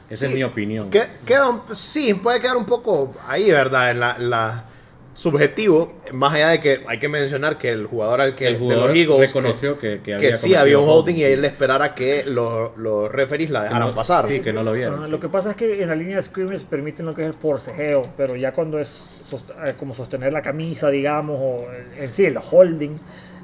Esa 0.09 0.27
es 0.27 0.33
mi 0.35 0.43
opinión. 0.43 0.89
Que- 0.89 1.07
queda 1.25 1.47
un- 1.49 1.61
sí, 1.73 2.13
puede 2.13 2.41
quedar 2.41 2.57
un 2.57 2.65
poco 2.65 3.13
ahí, 3.27 3.49
¿verdad? 3.49 3.91
En 3.91 4.01
la, 4.01 4.17
la 4.19 4.65
subjetivo, 5.13 5.93
más 6.13 6.33
allá 6.33 6.49
de 6.49 6.59
que 6.59 6.81
hay 6.87 6.97
que 6.99 7.07
mencionar 7.07 7.57
que 7.57 7.69
el 7.69 7.85
jugador 7.85 8.19
al 8.21 8.35
que 8.35 8.47
el 8.47 8.53
de 8.53 8.59
jugador 8.59 8.89
los 8.89 8.97
Eagles 8.97 9.19
reconoció 9.33 9.77
que, 9.79 9.97
que, 9.97 10.01
que, 10.03 10.15
había 10.15 10.27
que 10.31 10.33
sí 10.37 10.55
había 10.55 10.77
un 10.79 10.89
holding 10.89 11.13
y 11.15 11.17
sí. 11.19 11.23
él 11.23 11.45
esperara 11.45 11.93
que 11.95 12.23
los, 12.25 12.75
los 12.77 13.11
referees 13.11 13.49
la 13.49 13.63
dejaran 13.63 13.89
no- 13.89 13.95
pasar. 13.95 14.25
Sí, 14.27 14.39
que 14.41 14.51
no 14.51 14.63
lo 14.63 14.73
vieron. 14.73 14.95
Ajá, 14.95 15.05
sí. 15.05 15.11
Lo 15.11 15.19
que 15.19 15.29
pasa 15.29 15.51
es 15.51 15.55
que 15.55 15.81
en 15.81 15.87
la 15.89 15.95
línea 15.95 16.15
de 16.17 16.21
scrimmage 16.21 16.65
permiten 16.69 17.05
lo 17.05 17.13
que 17.13 17.21
es 17.23 17.27
el 17.27 17.33
forcejeo, 17.33 18.01
pero 18.17 18.35
ya 18.35 18.51
cuando 18.53 18.79
es 18.79 19.01
sost- 19.23 19.53
eh, 19.65 19.75
como 19.77 19.93
sostener 19.93 20.33
la 20.33 20.41
camisa, 20.41 20.89
digamos, 20.89 21.37
o 21.39 21.65
en 21.97 22.11
sí 22.11 22.25
el 22.25 22.37
holding, 22.37 22.97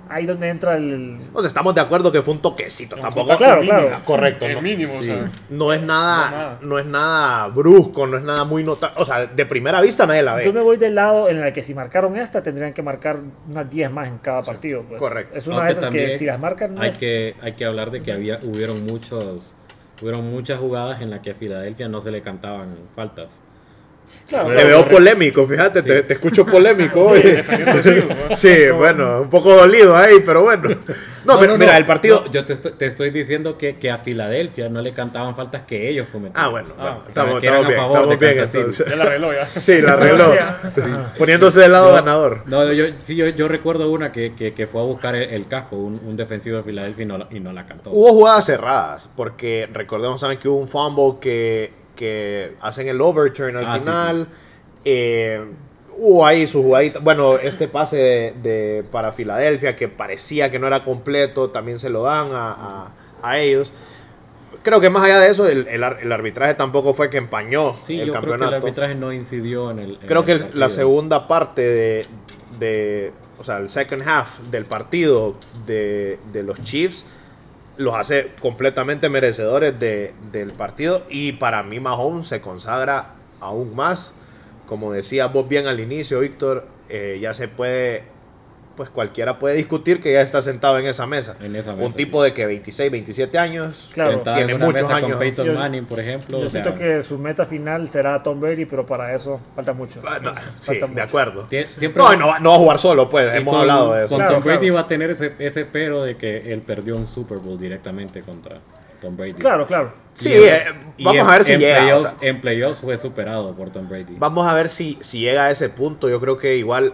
ahí 0.10 0.26
donde 0.26 0.50
entra 0.50 0.76
el... 0.78 1.20
O 1.34 1.40
sea, 1.42 1.48
estamos 1.48 1.74
de 1.76 1.82
acuerdo 1.82 2.12
que 2.12 2.22
fue 2.22 2.34
un 2.34 2.42
toquecito, 2.42 2.96
tampoco 2.96 3.38
Claro, 3.38 3.62
claro. 3.62 3.90
correcto. 4.06 4.46
El 4.46 4.56
no, 4.56 4.62
mínimo, 4.62 4.96
o 5.00 5.04
sea. 5.04 5.30
no 5.50 5.74
es 5.74 5.82
No, 5.82 5.88
nada, 5.88 6.32
nada. 6.32 6.60
no 6.62 6.80
es 6.80 6.86
nada 6.86 7.48
brusco, 7.48 8.08
no 8.08 8.18
es 8.18 8.24
nada 8.24 8.44
muy 8.46 8.64
notable. 8.64 8.96
O 9.02 9.06
sea, 9.06 9.26
de 9.26 9.46
primera 9.46 9.82
vista 9.82 10.06
nadie 10.06 10.24
la 10.24 10.42
Yo 10.42 10.52
ve. 10.52 10.60
me 10.60 10.64
voy 10.64 10.78
del 10.78 10.96
lado 10.96 11.30
en 11.30 11.38
el 11.38 11.54
que 11.54 11.64
si 11.64 11.74
marcaron 11.74 12.16
esta, 12.18 12.42
tendrían 12.44 12.74
que 12.74 12.82
marcar 12.82 13.20
unas 13.50 13.70
10 13.70 13.92
más 13.92 14.08
en 14.08 14.18
cada 14.20 14.42
partido. 14.42 14.84
pues. 14.88 15.00
correcto. 15.00 15.38
Es 15.38 15.48
una 15.48 15.58
Aunque 15.58 15.74
de 15.74 15.80
esas 15.80 15.90
que 15.94 16.18
si 16.18 16.26
las 16.26 16.40
marcan 16.40 16.76
no 16.76 16.82
hay 16.82 16.90
es- 16.90 16.98
que 16.98 17.36
hay 17.42 17.54
que 17.54 17.66
hablar 17.66 17.92
de 17.92 18.02
que 18.02 18.12
había 18.12 18.40
hubieron 18.44 18.86
muchos 18.86 19.54
hubieron 20.02 20.30
muchas 20.30 20.60
jugadas 20.60 21.02
en 21.02 21.10
las 21.10 21.22
que 21.22 21.32
a 21.32 21.34
Filadelfia 21.36 21.88
no 21.88 22.02
se 22.02 22.12
le 22.12 22.22
cantaban 22.22 22.76
faltas. 22.96 23.42
Claro, 24.28 24.54
Te 24.56 24.64
veo 24.66 24.86
polémico, 24.88 25.48
fíjate, 25.48 25.82
te, 25.84 26.04
te 26.04 26.14
escucho 26.16 26.46
polémico 26.46 27.14
¿no? 28.30 28.36
Sí, 28.36 28.70
bueno, 28.76 29.22
un 29.22 29.30
poco 29.30 29.56
dolido 29.56 29.96
ahí, 29.96 30.18
pero 30.26 30.44
bueno. 30.44 30.70
No, 31.24 31.40
pero 31.40 31.58
mira, 31.58 31.78
el 31.78 31.86
partido. 31.86 32.24
no, 32.26 32.32
yo 32.32 32.46
te 32.46 32.54
estoy, 32.54 32.72
te 32.74 32.86
estoy 32.88 33.10
diciendo 33.12 33.58
que, 33.58 33.78
que 33.78 33.90
a 33.90 33.98
Filadelfia 33.98 34.68
no 34.70 34.82
le 34.82 34.94
cantaban 34.94 35.36
faltas 35.36 35.62
que 35.64 35.90
ellos 35.90 36.08
cometían. 36.12 36.44
Ah, 36.46 36.50
bueno, 36.50 36.70
bueno, 36.78 36.90
o 37.08 37.12
sea, 37.12 37.24
estamos, 37.24 37.42
bien, 37.42 37.54
estamos 37.56 38.20
bien 38.20 38.40
entonces. 38.40 38.86
Ya 38.90 38.96
la 38.98 39.04
arregló 39.06 39.34
ya. 39.34 39.46
Sí, 39.46 39.82
la 39.82 39.94
arregló. 39.94 40.34
Poniéndose 41.18 41.62
del 41.62 41.72
lado 41.72 41.94
ganador. 41.94 42.44
No, 42.48 42.72
yo, 42.74 42.86
sí, 43.00 43.16
yo, 43.16 43.28
yo 43.30 43.48
recuerdo 43.48 43.90
una 43.92 44.12
que, 44.12 44.36
que, 44.36 44.54
que 44.54 44.68
fue 44.68 44.82
a 44.82 44.86
buscar 44.86 45.16
el, 45.16 45.30
el 45.30 45.48
casco, 45.48 45.76
un, 45.78 46.02
un 46.06 46.18
defensivo 46.18 46.58
de 46.58 46.64
Filadelfia 46.64 47.04
y 47.04 47.08
no, 47.08 47.18
la- 47.18 47.28
y 47.32 47.40
no 47.40 47.54
la 47.54 47.66
cantó. 47.66 47.92
Hubo 47.92 48.10
jugadas 48.10 48.46
cerradas, 48.46 49.10
porque 49.16 49.70
recordemos 49.72 50.20
saben 50.20 50.38
que 50.38 50.48
hubo 50.48 50.58
un 50.60 50.68
fumble 50.68 51.20
que, 51.22 51.72
que 51.98 52.54
hacen 52.62 52.88
el 52.88 53.02
overturn 53.02 53.58
al 53.58 53.66
Ah, 53.66 53.74
sí, 53.74 53.80
final. 53.82 54.28
Eh, 54.86 55.42
hubo 55.98 56.26
ahí 56.26 56.48
su 56.48 56.64
jugadita. 56.64 57.00
Bueno, 57.00 57.36
este 57.38 57.68
pase 57.68 57.98
de, 57.98 58.34
de- 58.42 58.84
para 58.90 59.12
Filadelfia 59.12 59.76
que 59.76 59.90
parecía 59.90 60.50
que 60.50 60.60
no 60.60 60.68
era 60.68 60.86
completo, 60.86 61.50
también 61.50 61.80
se 61.80 61.90
lo 61.90 62.04
dan 62.04 62.30
a, 62.32 62.52
a- 62.52 62.92
a 63.22 63.40
ellos. 63.40 63.74
Creo 64.64 64.80
que 64.82 64.90
más 64.90 65.04
allá 65.04 65.20
de 65.20 65.30
eso, 65.30 65.48
el, 65.48 65.68
el 65.68 65.84
ar- 65.84 66.00
el 66.02 66.12
arbitraje 66.12 66.54
tampoco 66.54 66.94
fue 66.94 67.10
que 67.10 67.18
empañó 67.18 67.76
Sí, 67.84 68.00
el 68.00 68.08
yo 68.08 68.14
creo 68.14 68.22
que 68.24 68.30
campeonato. 68.30 68.56
el 68.58 68.62
arbitraje 68.64 68.96
no 68.96 69.12
incidió 69.12 69.72
en 69.72 69.80
el. 69.80 69.92
en 70.02 70.08
Creo 70.08 70.24
que 70.24 70.34
el- 70.34 70.52
la 70.54 70.70
segunda 70.70 71.28
parte 71.28 71.62
de, 71.62 72.06
de- 72.60 73.12
o 73.40 73.44
sea, 73.44 73.58
el 73.58 73.70
second 73.70 74.02
half 74.08 74.40
del 74.52 74.66
partido 74.66 75.36
de, 75.66 76.18
de 76.32 76.44
los 76.44 76.62
Chiefs 76.64 77.06
los 77.78 77.96
hace 77.96 78.32
completamente 78.42 79.10
merecedores 79.10 79.78
de- 79.80 80.14
del 80.32 80.52
partido 80.52 81.04
y 81.10 81.34
para 81.34 81.64
mí 81.64 81.80
Mahomes 81.80 82.28
se 82.28 82.42
consagra 82.42 83.14
aún 83.40 83.76
más. 83.76 84.14
Como 84.66 84.92
decía 84.92 85.28
vos 85.28 85.48
bien 85.48 85.68
al 85.68 85.80
inicio, 85.80 86.20
Víctor, 86.22 86.68
eh, 86.90 87.20
ya 87.22 87.34
se 87.34 87.48
puede 87.48 88.04
pues 88.78 88.90
cualquiera 88.90 89.40
puede 89.40 89.56
discutir 89.56 90.00
que 90.00 90.14
ya 90.14 90.22
está 90.22 90.42
sentado 90.42 90.78
en 90.80 90.86
esa 90.86 91.06
mesa. 91.06 91.36
En 91.42 91.56
esa 91.56 91.74
Un 91.74 91.80
mesa, 91.80 91.98
tipo 91.98 92.24
de 92.24 92.34
que 92.34 92.46
26, 92.46 92.90
27 92.92 93.38
años. 93.38 93.90
Claro. 93.94 94.22
Tiene 94.22 94.54
muchos 94.56 94.74
mesa 94.84 94.96
años. 94.96 95.10
con 95.10 95.20
Peyton 95.20 95.48
Yo- 95.48 95.54
Manning, 95.56 95.86
por 95.86 96.00
ejemplo. 96.00 96.40
Yo 96.40 96.46
o 96.46 96.50
sea, 96.50 96.64
siento 96.64 96.80
que 96.80 97.02
su 97.04 97.18
meta 97.18 97.46
final 97.46 97.90
será 97.90 98.22
Tom 98.24 98.40
Brady, 98.40 98.66
pero 98.66 98.86
para 98.86 99.14
eso 99.14 99.42
falta 99.56 99.74
mucho. 99.74 100.02
No, 100.02 100.10
Falta 100.10 100.34
sí, 100.60 100.72
mucho. 100.80 100.88
de 100.94 101.02
acuerdo. 101.02 101.48
siempre 101.66 102.02
No, 102.02 102.14
y 102.14 102.18
no, 102.18 102.28
va- 102.28 102.40
no 102.40 102.52
va 102.52 102.56
a 102.56 102.60
jugar 102.60 102.80
solo, 102.80 103.10
pues. 103.10 103.34
Hemos 103.34 103.52
con- 103.54 103.62
hablado 103.62 103.94
de 103.96 104.06
eso. 104.06 104.10
Con 104.10 104.18
Claro, 104.20 104.34
Tom 104.36 104.44
Brady 104.44 104.60
claro. 104.60 104.74
va 104.76 104.80
a 104.82 104.88
tener 104.88 105.10
ese, 105.10 105.34
ese 105.40 105.66
pero 105.66 106.04
de 106.04 106.16
que 106.16 106.54
él 106.54 106.62
perdió 106.62 106.96
un 106.96 107.08
Super 107.08 107.40
Bowl 107.40 107.60
directamente 107.60 108.22
contra 108.22 108.60
Tom 109.02 109.18
Brady. 109.18 109.34
Claro, 109.34 109.66
claro. 109.66 109.92
Sí, 110.14 110.34
eh, 110.34 110.64
vamos 111.04 111.28
a 111.28 111.32
ver 111.32 111.44
si 111.44 111.54
en 111.54 111.60
llega. 111.60 111.76
o 111.78 111.82
Playoffs, 111.82 112.10
sea, 112.20 112.30
en 112.30 112.42
playoffs 112.42 112.80
fue 112.80 112.98
superado 112.98 113.54
por 113.56 113.70
Tom 113.70 113.88
Brady. 113.88 114.16
vamos 114.18 114.48
a 114.48 114.54
ver 114.56 114.68
si, 114.70 114.98
si 115.02 115.20
llega 115.20 115.46
a 115.46 115.52
ese 115.52 115.70
punto. 115.70 116.10
Yo 116.10 116.20
creo 116.20 116.38
que 116.40 116.56
igual, 116.58 116.94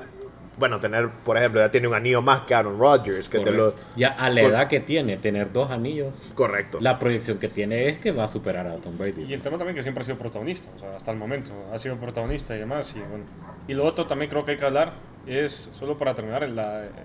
bueno, 0.57 0.79
tener, 0.79 1.09
por 1.09 1.37
ejemplo, 1.37 1.59
ya 1.61 1.71
tiene 1.71 1.87
un 1.87 1.93
anillo 1.95 2.21
más 2.21 2.41
que 2.41 2.53
Aaron 2.53 2.77
Rodgers, 2.79 3.27
que 3.29 3.39
te 3.39 3.51
lo. 3.51 3.71
Correcto. 3.71 3.91
Ya 3.95 4.09
a 4.09 4.29
la 4.29 4.41
edad 4.41 4.67
que 4.67 4.79
tiene, 4.79 5.17
tener 5.17 5.51
dos 5.51 5.71
anillos, 5.71 6.13
Correcto. 6.35 6.77
la 6.81 6.99
proyección 6.99 7.37
que 7.39 7.47
tiene 7.49 7.89
es 7.89 7.99
que 7.99 8.11
va 8.11 8.25
a 8.25 8.27
superar 8.27 8.67
a 8.67 8.75
Tom 8.77 8.97
Brady. 8.97 9.23
Y 9.27 9.33
el 9.33 9.41
tema 9.41 9.57
también 9.57 9.75
que 9.75 9.81
siempre 9.83 10.01
ha 10.01 10.05
sido 10.05 10.17
protagonista, 10.17 10.69
o 10.75 10.79
sea, 10.79 10.95
hasta 10.95 11.11
el 11.11 11.17
momento 11.17 11.51
ha 11.73 11.77
sido 11.79 11.95
protagonista 11.97 12.55
y 12.55 12.59
demás. 12.59 12.93
Y, 12.95 12.99
bueno. 12.99 13.23
y 13.67 13.73
lo 13.73 13.83
otro 13.85 14.05
también 14.05 14.29
creo 14.29 14.45
que 14.45 14.51
hay 14.51 14.57
que 14.57 14.65
hablar 14.65 14.93
es, 15.25 15.69
solo 15.73 15.97
para 15.97 16.13
terminar, 16.13 16.43
el, 16.43 16.57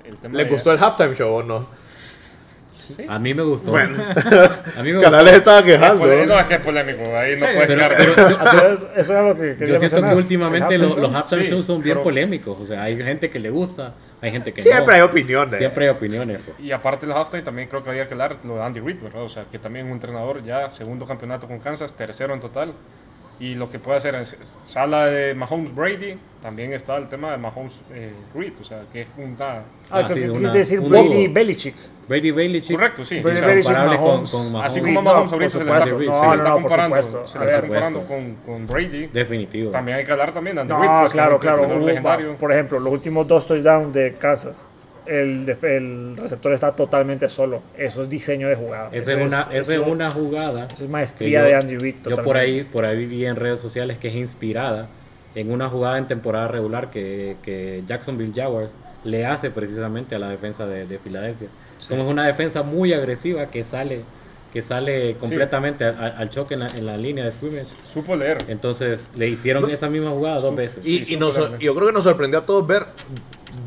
el 0.04 0.16
tema 0.16 0.36
¿Le 0.36 0.44
de- 0.44 0.50
gustó 0.50 0.72
el 0.72 0.78
halftime 0.82 1.14
show 1.14 1.32
o 1.36 1.42
no? 1.42 1.66
Sí. 2.88 3.06
A 3.08 3.18
mí 3.18 3.34
me 3.34 3.42
gustó. 3.42 3.70
Bueno. 3.72 4.02
a 4.76 4.82
mí 4.82 4.90
me 4.90 4.92
gustó. 4.94 5.10
Canales 5.10 5.34
estaba 5.34 5.58
Es 5.60 5.64
quejando. 5.64 6.00
pole- 6.00 6.26
no, 6.26 6.40
es 6.40 6.46
que 6.46 6.54
es 6.54 6.60
polémico, 6.60 7.02
ahí 7.16 7.32
no 7.38 7.46
Sí, 7.46 7.52
puedes 7.54 7.66
pero- 7.66 7.88
pero 7.96 8.16
yo- 8.80 8.88
eso 8.96 9.18
es 9.18 9.24
lo 9.24 9.34
que 9.34 9.40
quería 9.56 9.74
Yo 9.74 9.78
siento 9.78 9.80
mencionar. 9.80 10.10
que 10.10 10.16
últimamente 10.16 10.78
los 10.78 11.14
halftime 11.14 11.42
Sí, 11.44 11.48
shows 11.50 11.66
son 11.66 11.82
bien 11.82 11.94
pero- 11.96 12.04
polémicos. 12.04 12.58
O 12.60 12.66
sea, 12.66 12.82
hay 12.82 12.96
gente 13.02 13.30
que 13.30 13.38
le 13.40 13.50
gusta, 13.50 13.94
hay 14.20 14.30
gente 14.30 14.52
que 14.52 14.62
Siempre 14.62 14.86
no. 14.86 14.92
hay 14.92 15.00
opiniones. 15.02 15.58
Siempre 15.58 15.84
hay 15.84 15.90
opiniones. 15.90 16.40
pues. 16.44 16.58
Y 16.60 16.72
aparte 16.72 17.06
del 17.06 17.14
halftime 17.16 17.42
también 17.42 17.68
creo 17.68 17.82
que 17.84 17.90
había 17.90 18.06
que 18.08 18.14
hablar 18.14 18.36
lo 18.44 18.56
de 18.56 18.62
Andy 18.62 18.80
Reid, 18.80 19.02
¿verdad? 19.02 19.22
O 19.22 19.28
sea, 19.28 19.44
que 19.50 19.58
también 19.58 19.86
es 19.86 19.90
un 19.90 19.94
entrenador 19.96 20.42
ya 20.44 20.68
segundo 20.68 21.06
campeonato 21.06 21.46
con 21.46 21.58
Kansas, 21.60 21.92
tercero 21.94 22.34
en 22.34 22.40
total. 22.40 22.72
Y 23.40 23.54
lo 23.54 23.70
que 23.70 23.78
puede 23.78 23.98
hacer 23.98 24.16
en 24.16 24.24
sala 24.66 25.06
de 25.06 25.32
Mahomes 25.32 25.72
Brady, 25.72 26.18
también 26.42 26.72
está 26.72 26.96
el 26.96 27.06
tema 27.08 27.30
de 27.30 27.36
Mahomes 27.36 27.80
eh, 27.94 28.10
Reid, 28.34 28.54
o 28.60 28.64
sea, 28.64 28.80
que 28.92 29.02
es 29.02 29.08
una... 29.16 29.58
Ah, 29.58 29.62
Ah, 29.90 30.02
creo 30.08 30.24
que 30.24 30.30
una- 30.30 30.48
quise 30.48 30.58
decir 30.58 30.80
un 30.80 30.90
Brady. 30.90 31.28
Belichick. 31.28 31.76
Brady 32.08 32.30
Belichick. 32.30 32.76
Correcto, 32.76 33.04
sí. 33.04 33.20
Brady 33.20 33.60
o 33.60 33.62
sea, 33.62 33.86
con, 33.98 34.26
con 34.26 34.52
Mahomes. 34.52 34.64
Así 34.64 34.80
Sí, 34.80 34.86
como 34.86 35.02
Mahomes 35.02 35.32
ahorita 35.32 35.50
se 35.58 35.64
le 35.64 35.70
está, 35.70 35.78
No, 35.86 36.14
se 36.14 36.26
le 36.28 36.34
está 36.34 36.50
comparando, 36.52 37.26
se 37.28 37.38
le 37.38 37.44
está 37.44 37.60
comparando 37.60 38.02
con, 38.04 38.34
con 38.46 38.66
Brady. 38.66 39.06
Definitivo. 39.08 39.70
También 39.70 39.98
hay 39.98 40.04
que 40.04 40.12
hablar 40.12 40.32
también 40.32 40.56
de 40.56 40.62
Andy 40.62 40.72
No, 40.72 40.80
Reid. 40.80 40.90
pues, 41.00 41.12
claro, 41.12 41.34
un 41.34 41.40
claro. 41.40 41.62
Hubo- 41.68 41.86
legendario. 41.86 42.36
por 42.36 42.52
ejemplo, 42.52 42.80
los 42.80 42.92
últimos 42.92 43.28
dos 43.28 43.46
touchdowns 43.46 43.92
de 43.92 44.14
Kansas, 44.18 44.64
el, 45.06 45.48
el 45.62 46.16
receptor 46.16 46.52
está 46.52 46.72
totalmente 46.72 47.28
solo. 47.28 47.62
Eso 47.76 48.02
es 48.02 48.08
diseño 48.08 48.48
de 48.48 48.56
jugada. 48.56 48.88
Esa 48.92 49.12
es 49.12 49.18
una, 49.26 49.40
esa 49.42 49.56
es 49.58 49.68
eso- 49.68 49.84
una 49.84 50.10
jugada. 50.10 50.66
eso 50.72 50.84
es 50.84 50.90
maestría 50.90 51.40
que 51.42 51.46
de 51.48 51.54
Andy 51.56 51.76
Reid. 51.78 51.94
Yo 52.08 52.22
por 52.22 52.36
ahí, 52.36 52.62
por 52.64 52.84
ahí 52.84 53.04
vi 53.06 53.24
en 53.26 53.36
redes 53.36 53.60
sociales 53.60 53.98
que 53.98 54.08
es 54.08 54.14
inspirada 54.14 54.88
en 55.34 55.50
una 55.52 55.68
jugada 55.68 55.98
en 55.98 56.08
temporada 56.08 56.48
regular 56.48 56.90
que, 56.90 57.36
que 57.42 57.82
Jacksonville 57.86 58.32
Jaguars 58.34 58.76
le 59.04 59.24
hace 59.26 59.50
precisamente 59.50 60.14
a 60.14 60.18
la 60.18 60.28
defensa 60.30 60.66
de, 60.66 60.86
de 60.86 60.98
Filadelfia. 60.98 61.48
Como 61.88 62.02
es 62.02 62.08
una 62.08 62.26
defensa 62.26 62.62
muy 62.62 62.92
agresiva 62.92 63.46
que 63.46 63.62
sale, 63.64 64.02
que 64.52 64.62
sale 64.62 65.14
completamente 65.14 65.84
al, 65.84 65.96
al- 65.98 66.14
al 66.18 66.30
choque 66.30 66.54
en 66.54 66.60
la, 66.60 66.68
en 66.68 66.86
la 66.86 66.96
línea 66.96 67.24
de 67.24 67.32
scrimmage. 67.32 67.66
Supo 67.84 68.16
leer. 68.16 68.38
Entonces 68.48 69.10
le 69.14 69.28
hicieron 69.28 69.68
esa 69.70 69.88
misma 69.88 70.10
jugada 70.10 70.40
dos 70.40 70.56
veces. 70.56 70.86
Y, 70.86 71.04
Sí, 71.04 71.14
y 71.14 71.16
nos- 71.18 71.36
yo 71.58 71.74
creo 71.74 71.86
que 71.86 71.92
nos 71.92 72.04
sorprendió 72.04 72.40
a 72.40 72.46
todos 72.46 72.66
ver 72.66 72.86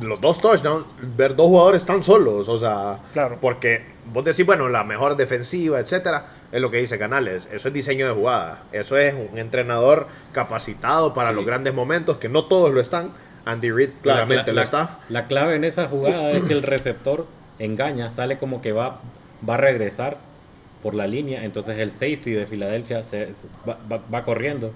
los 0.01 0.20
dos 0.20 0.39
touchdowns, 0.39 0.86
ver 1.15 1.36
dos 1.36 1.48
jugadores 1.48 1.86
tan 1.86 2.03
solos, 2.03 2.48
o 2.50 2.58
sea, 2.58 3.00
Claro. 3.13 3.38
porque 3.39 3.84
vos 4.12 4.24
decís, 4.25 4.46
bueno, 4.46 4.68
la 4.70 4.84
mejor 4.84 5.15
defensiva, 5.15 5.80
etcétera, 5.80 6.25
es 6.51 6.60
lo 6.62 6.72
que 6.72 6.77
dice 6.77 6.98
Canales, 6.98 7.48
eso 7.51 7.68
es 7.68 7.74
diseño 7.74 8.08
de 8.08 8.13
jugada, 8.13 8.63
eso 8.72 8.98
es 8.98 9.13
un 9.13 9.38
entrenador 9.38 10.08
capacitado 10.34 11.13
para 11.13 11.30
Sí. 11.30 11.36
los 11.36 11.46
grandes 11.46 11.74
momentos, 11.74 12.18
que 12.18 12.30
no 12.30 12.46
todos 12.46 12.74
lo 12.74 12.82
están, 12.82 13.12
Andy 13.46 13.70
Reid 13.72 13.89
claramente 14.01 14.48
la, 14.48 14.53
lo 14.53 14.56
la- 14.56 14.63
está. 14.63 15.00
la 15.10 15.27
clave 15.27 15.56
en 15.56 15.63
esa 15.65 15.88
jugada 15.88 16.32
es 16.32 16.41
que 16.44 16.53
el 16.53 16.63
receptor 16.63 17.27
engaña, 17.65 18.10
sale 18.12 18.38
como 18.38 18.62
que 18.62 18.72
va, 18.72 19.00
va 19.48 19.53
a 19.56 19.58
regresar 19.58 20.18
por 20.84 20.96
la 20.96 21.08
línea, 21.08 21.44
entonces 21.46 21.77
el 21.80 21.91
safety 21.91 22.32
de 22.32 22.48
Filadelfia 22.48 23.03
se, 23.03 23.34
se- 23.36 23.48
va, 23.68 23.77
va- 23.91 24.01
va 24.13 24.24
corriendo 24.24 24.72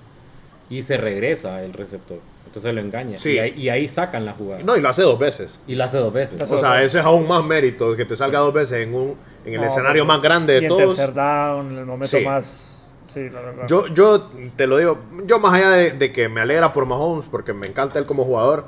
y 0.70 0.82
se 0.84 0.98
regresa 0.98 1.64
el 1.64 1.74
receptor, 1.74 2.20
entonces 2.46 2.74
lo 2.74 2.82
engaña 2.82 3.18
Sí. 3.20 3.32
y, 3.34 3.40
ahí, 3.40 3.54
y 3.56 3.70
ahí 3.70 3.88
sacan 3.88 4.26
la 4.26 4.34
jugada 4.34 4.62
No, 4.64 4.78
y 4.78 4.82
lo 4.82 4.90
hace 4.90 5.02
dos 5.02 5.18
veces. 5.20 5.60
y 5.68 5.76
la 5.76 5.86
hace 5.86 5.98
dos 5.98 6.14
veces. 6.14 6.40
O 6.50 6.58
sea, 6.58 6.84
ese 6.84 7.00
es 7.00 7.06
aún 7.06 7.28
más 7.28 7.44
mérito, 7.44 7.96
que 7.96 8.06
te 8.06 8.16
salga 8.16 8.40
dos 8.40 8.54
veces 8.54 8.86
en, 8.88 8.94
un, 8.94 9.16
en 9.46 9.54
el 9.56 9.62
No, 9.62 9.68
escenario 9.68 10.06
más 10.06 10.22
grande 10.22 10.54
y 10.58 10.60
de 10.60 10.64
en 10.64 10.70
todos. 10.70 10.96
tercer 10.96 11.14
down, 11.16 11.72
en 11.72 11.78
el 11.80 11.86
momento 11.86 12.18
Sí. 12.18 12.24
más. 12.24 12.72
Sí, 13.06 13.30
la 13.30 13.42
verdad. 13.42 13.68
Yo, 13.68 13.88
yo 13.88 14.32
te 14.56 14.66
lo 14.66 14.78
digo, 14.80 14.98
yo 15.26 15.38
más 15.40 15.54
allá 15.54 15.70
de, 15.72 15.92
de 15.92 16.12
que 16.12 16.28
me 16.28 16.42
alegra 16.42 16.74
por 16.74 16.88
Mahomes, 16.88 17.26
porque 17.30 17.54
me 17.54 17.68
encanta 17.68 18.00
él 18.00 18.06
como 18.08 18.24
jugador, 18.24 18.66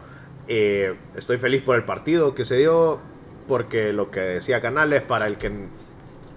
eh, 0.47 0.93
estoy 1.15 1.37
feliz 1.37 1.63
por 1.63 1.75
el 1.75 1.83
partido 1.83 2.35
que 2.35 2.45
se 2.45 2.57
dio, 2.57 2.99
porque 3.47 3.93
lo 3.93 4.11
que 4.11 4.19
decía 4.19 4.61
Canales, 4.61 5.01
para 5.01 5.25
el 5.27 5.37
que 5.37 5.51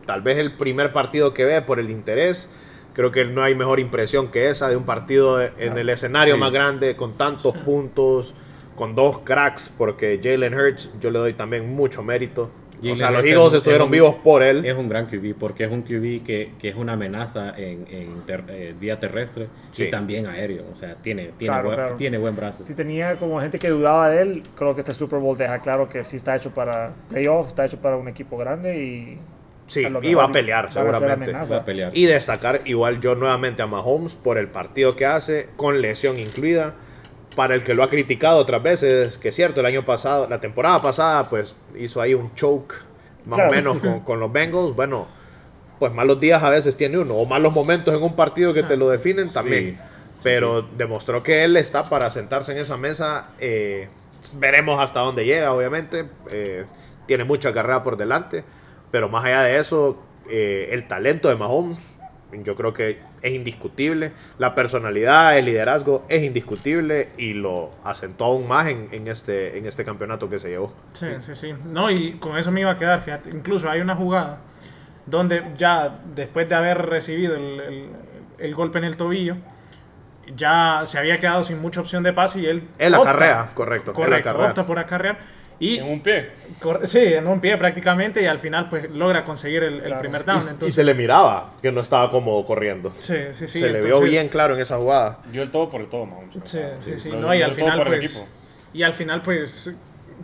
tal 0.07 0.23
vez 0.23 0.39
el 0.39 0.53
primer 0.57 0.93
partido 0.93 1.35
que 1.35 1.45
ve 1.45 1.61
por 1.63 1.79
el 1.81 1.91
interés, 1.91 2.49
creo 2.95 3.11
que 3.11 3.25
no 3.25 3.43
hay 3.43 3.55
mejor 3.55 3.81
impresión 3.81 4.29
que 4.31 4.49
esa 4.49 4.69
de 4.69 4.77
un 4.77 4.85
partido 4.85 5.41
en 5.43 5.79
el 5.79 5.89
escenario 5.89 6.35
Sí. 6.35 6.41
más 6.41 6.53
grande, 6.53 6.97
con 6.97 7.15
tantos 7.15 7.57
puntos, 7.59 8.35
con 8.77 8.95
dos 8.95 9.19
cracks, 9.19 9.71
porque 9.77 10.19
Jalen 10.23 10.55
Hurts 10.55 10.91
yo 11.01 11.11
le 11.11 11.19
doy 11.19 11.35
también 11.35 11.69
mucho 11.75 12.03
mérito. 12.03 12.51
O 12.89 12.97
sea, 12.97 13.11
los 13.11 13.25
es 13.25 13.31
Eagles 13.33 13.51
un- 13.51 13.57
estuvieron 13.57 13.83
es 13.85 13.87
un- 13.87 13.93
vivos 13.93 14.15
por 14.25 14.43
él. 14.43 14.65
Es 14.65 14.75
un 14.77 14.89
gran 14.89 15.07
QB 15.07 15.35
porque 15.39 15.65
es 15.65 15.71
un 15.71 15.83
QB 15.83 16.25
que, 16.25 16.53
que 16.59 16.69
es 16.69 16.75
una 16.77 16.95
amenaza 16.95 17.53
en, 17.57 17.87
en 17.91 18.23
ter- 18.27 18.45
eh, 18.49 18.75
vía 18.79 18.99
terrestre 18.99 19.49
Sí. 19.73 19.85
y 19.85 19.91
también 19.91 20.27
aéreo. 20.27 20.65
O 20.73 20.75
sea, 20.75 20.95
tiene, 20.97 21.31
tiene, 21.37 21.53
Claro, 21.53 21.65
buen, 21.69 21.77
claro. 21.77 21.97
tiene 21.97 22.19
buen 22.19 22.37
brazo. 22.37 22.65
Si 22.65 22.75
tenía 22.75 23.17
como 23.17 23.41
gente 23.41 23.59
que 23.59 23.69
dudaba 23.69 24.09
de 24.11 24.23
él, 24.23 24.43
creo 24.55 24.75
que 24.75 24.81
este 24.81 24.95
Super 24.95 25.19
Bowl 25.19 25.37
deja 25.37 25.59
claro 25.61 25.89
que 25.89 26.05
sí 26.05 26.17
está 26.17 26.37
hecho 26.37 26.51
para 26.53 26.93
playoff, 27.09 27.49
está 27.49 27.65
hecho 27.67 27.79
para 27.79 27.97
un 27.97 28.09
equipo 28.09 28.37
grande 28.37 28.79
y. 28.83 29.19
Sí, 29.67 29.87
y 30.03 30.15
va 30.15 30.25
a 30.25 30.33
pelear 30.33 30.73
seguramente. 30.73 31.31
Va 31.33 31.57
a 31.59 31.65
pelear. 31.65 31.93
Y 31.97 32.07
destacar 32.07 32.63
igual 32.65 33.01
yo 33.01 33.15
nuevamente 33.15 33.63
a 33.63 33.69
Mahomes 33.69 34.17
por 34.17 34.37
el 34.37 34.49
partido 34.49 34.97
que 34.97 35.07
hace, 35.07 35.49
con 35.57 35.81
lesión 35.81 36.19
incluida. 36.19 36.75
Para 37.37 37.55
el 37.55 37.63
que 37.63 37.75
lo 37.75 37.83
ha 37.85 37.91
criticado 37.91 38.39
otras 38.39 38.63
veces, 38.63 39.17
que 39.19 39.29
es 39.29 39.35
cierto, 39.37 39.61
el 39.61 39.67
año 39.67 39.85
pasado, 39.85 40.27
la 40.29 40.41
temporada 40.41 40.83
pasada, 40.83 41.29
pues 41.29 41.55
hizo 41.79 42.01
ahí 42.01 42.13
un 42.15 42.35
choke, 42.35 42.75
más 43.25 43.37
Claro. 43.37 43.51
o 43.51 43.55
menos, 43.55 43.79
con, 43.79 44.01
con 44.01 44.21
los 44.21 44.33
Bengals. 44.33 44.75
Bueno, 44.75 45.07
pues 45.79 45.93
malos 45.93 46.19
días 46.21 46.43
a 46.43 46.51
veces 46.51 46.77
tiene 46.77 46.99
uno, 46.99 47.15
o 47.15 47.27
malos 47.27 47.53
momentos 47.53 47.95
en 47.95 48.03
un 48.03 48.17
partido 48.17 48.53
que 48.53 48.63
te 48.65 48.77
lo 48.77 48.89
definen 48.89 49.33
también. 49.33 49.79
Pero 50.23 50.63
demostró 50.77 51.23
que 51.23 51.45
él 51.45 51.57
está 51.57 51.85
para 51.89 52.11
sentarse 52.11 52.53
en 52.53 52.59
esa 52.59 52.77
mesa. 52.77 53.29
eh, 53.41 53.89
veremos 54.35 54.79
hasta 54.81 55.01
dónde 55.01 55.25
llega, 55.25 55.53
obviamente. 55.53 56.05
eh, 56.31 56.67
tiene 57.07 57.25
mucha 57.25 57.53
carrera 57.55 57.83
por 57.83 57.97
delante. 57.97 58.45
Pero 58.91 59.09
más 59.09 59.25
allá 59.25 59.43
de 59.45 59.59
eso, 59.59 59.99
eh, 60.29 60.69
el 60.73 60.87
talento 60.89 61.29
de 61.29 61.37
Mahomes, 61.37 61.97
yo 62.33 62.55
creo 62.57 62.73
que 62.73 62.99
es 63.23 63.33
indiscutible. 63.33 64.13
La 64.39 64.55
personalidad, 64.55 65.37
el 65.39 65.47
liderazgo 65.47 66.05
es 66.09 66.23
indiscutible 66.23 67.09
y 67.19 67.35
lo 67.35 67.71
asentó 67.85 68.25
aún 68.27 68.47
más 68.49 68.69
en, 68.69 68.89
en 68.93 69.09
este, 69.09 69.59
en 69.59 69.67
este 69.67 69.85
campeonato 69.85 70.29
que 70.29 70.39
se 70.39 70.49
llevó. 70.49 70.73
Sí, 70.93 71.07
sí, 71.21 71.35
sí. 71.35 71.55
No, 71.73 71.91
y 71.91 72.13
con 72.15 72.37
eso 72.39 72.51
me 72.51 72.61
iba 72.61 72.71
a 72.71 72.77
quedar, 72.77 73.01
fíjate. 73.01 73.31
Incluso 73.31 73.69
hay 73.71 73.81
una 73.81 73.95
jugada 73.97 74.39
donde 75.07 75.43
ya 75.57 75.99
después 76.15 76.49
de 76.49 76.55
haber 76.55 76.79
recibido 76.87 77.35
el, 77.37 77.61
el- 77.61 77.89
el 78.39 78.55
golpe 78.55 78.79
en 78.79 78.85
el 78.85 78.97
tobillo, 78.97 79.37
ya 80.37 80.83
se 80.85 80.99
había 80.99 81.19
quedado 81.19 81.43
sin 81.43 81.61
mucha 81.61 81.81
opción 81.81 82.03
de 82.03 82.13
pase 82.13 82.41
y 82.41 82.47
él... 82.47 82.69
Él 82.79 82.95
acarrea, 82.95 83.49
correcto. 83.55 83.91
él 83.91 83.95
Correcto, 83.97 84.31
acarrea. 84.31 84.49
opta 84.49 84.67
por 84.67 84.79
acarrear. 84.79 85.19
Y, 85.61 85.77
En 85.79 85.87
un 85.87 86.01
pie. 86.03 86.31
sí, 86.85 86.99
en 87.01 87.27
un 87.29 87.39
pie 87.41 87.57
prácticamente 87.59 88.23
y 88.23 88.25
al 88.27 88.39
final 88.39 88.69
pues 88.71 88.91
logra 88.91 89.25
conseguir 89.25 89.63
el, 89.63 89.75
el 89.75 89.83
Claro. 89.83 90.01
primer 90.01 90.23
Y- 90.23 90.25
down. 90.25 90.39
y, 90.39 90.49
entonces, 90.49 90.75
se 90.75 90.83
le 90.85 90.95
miraba 90.95 91.53
que 91.61 91.71
no 91.71 91.83
estaba 91.83 92.11
como 92.11 92.43
corriendo. 92.47 92.93
sí, 92.99 93.15
sí, 93.33 93.47
sí. 93.47 93.59
se 93.59 93.67
le 93.67 93.79
vio 93.81 93.87
entonces- 93.89 94.11
bien 94.11 94.29
claro 94.29 94.55
en 94.55 94.61
esa 94.61 94.79
jugada. 94.79 95.19
Dio 95.31 95.43
el 95.43 95.51
todo 95.51 95.69
por 95.69 95.83
el 95.83 95.89
todo, 95.89 96.07
Mahomes. 96.07 96.31
Sí, 96.45 96.59
sí, 96.81 96.99
sí. 96.99 97.11
lo- 97.11 97.21
No, 97.21 97.35
y 97.35 97.43
al 97.43 97.51
el 97.51 97.57
final 97.57 97.79
el 97.81 97.87
pues... 97.87 98.25
Y 98.73 98.83
al 98.85 98.95
final 98.95 99.21
pues 99.23 99.71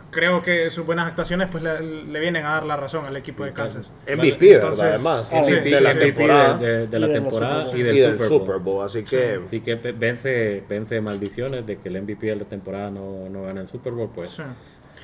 creo 0.09 0.41
que 0.41 0.69
sus 0.69 0.85
buenas 0.85 1.07
actuaciones 1.07 1.49
pues 1.51 1.61
le, 1.63 1.81
le 1.81 2.19
vienen 2.19 2.45
a 2.45 2.51
dar 2.51 2.65
la 2.65 2.75
razón 2.77 3.05
al 3.05 3.15
equipo 3.15 3.43
de 3.45 3.51
Kansas. 3.51 3.91
MVP, 4.07 4.53
¿verdad? 4.53 4.53
Entonces, 4.71 4.85
Además, 4.85 5.27
oh, 5.31 5.43
sí, 5.43 5.51
MVP, 5.51 5.69
de 5.69 5.81
la 5.81 5.91
sí, 5.91 5.99
temporada 5.99 6.57
de, 6.57 6.67
de- 6.77 6.87
de 6.87 6.99
la 6.99 7.07
Y 7.09 7.13
temporada 7.13 7.63
Bowl. 7.63 7.77
y 7.77 7.83
del, 7.83 7.97
y 7.97 7.99
del 7.99 8.11
Super 8.13 8.29
Bowl. 8.29 8.39
Super 8.39 8.57
Bowl. 8.59 8.85
Así 8.85 9.03
que 9.03 9.39
Así 9.43 9.59
que 9.61 9.75
vence, 9.75 10.63
vence 10.67 11.01
maldiciones 11.01 11.65
de 11.65 11.77
que 11.77 11.89
el 11.89 12.01
MVP 12.01 12.25
de 12.27 12.35
la 12.37 12.45
temporada 12.45 12.89
no, 12.89 13.27
no 13.29 13.43
gana 13.43 13.61
el 13.61 13.67
Super 13.67 13.93
Bowl, 13.93 14.09
pues 14.15 14.29
Sí. 14.29 14.43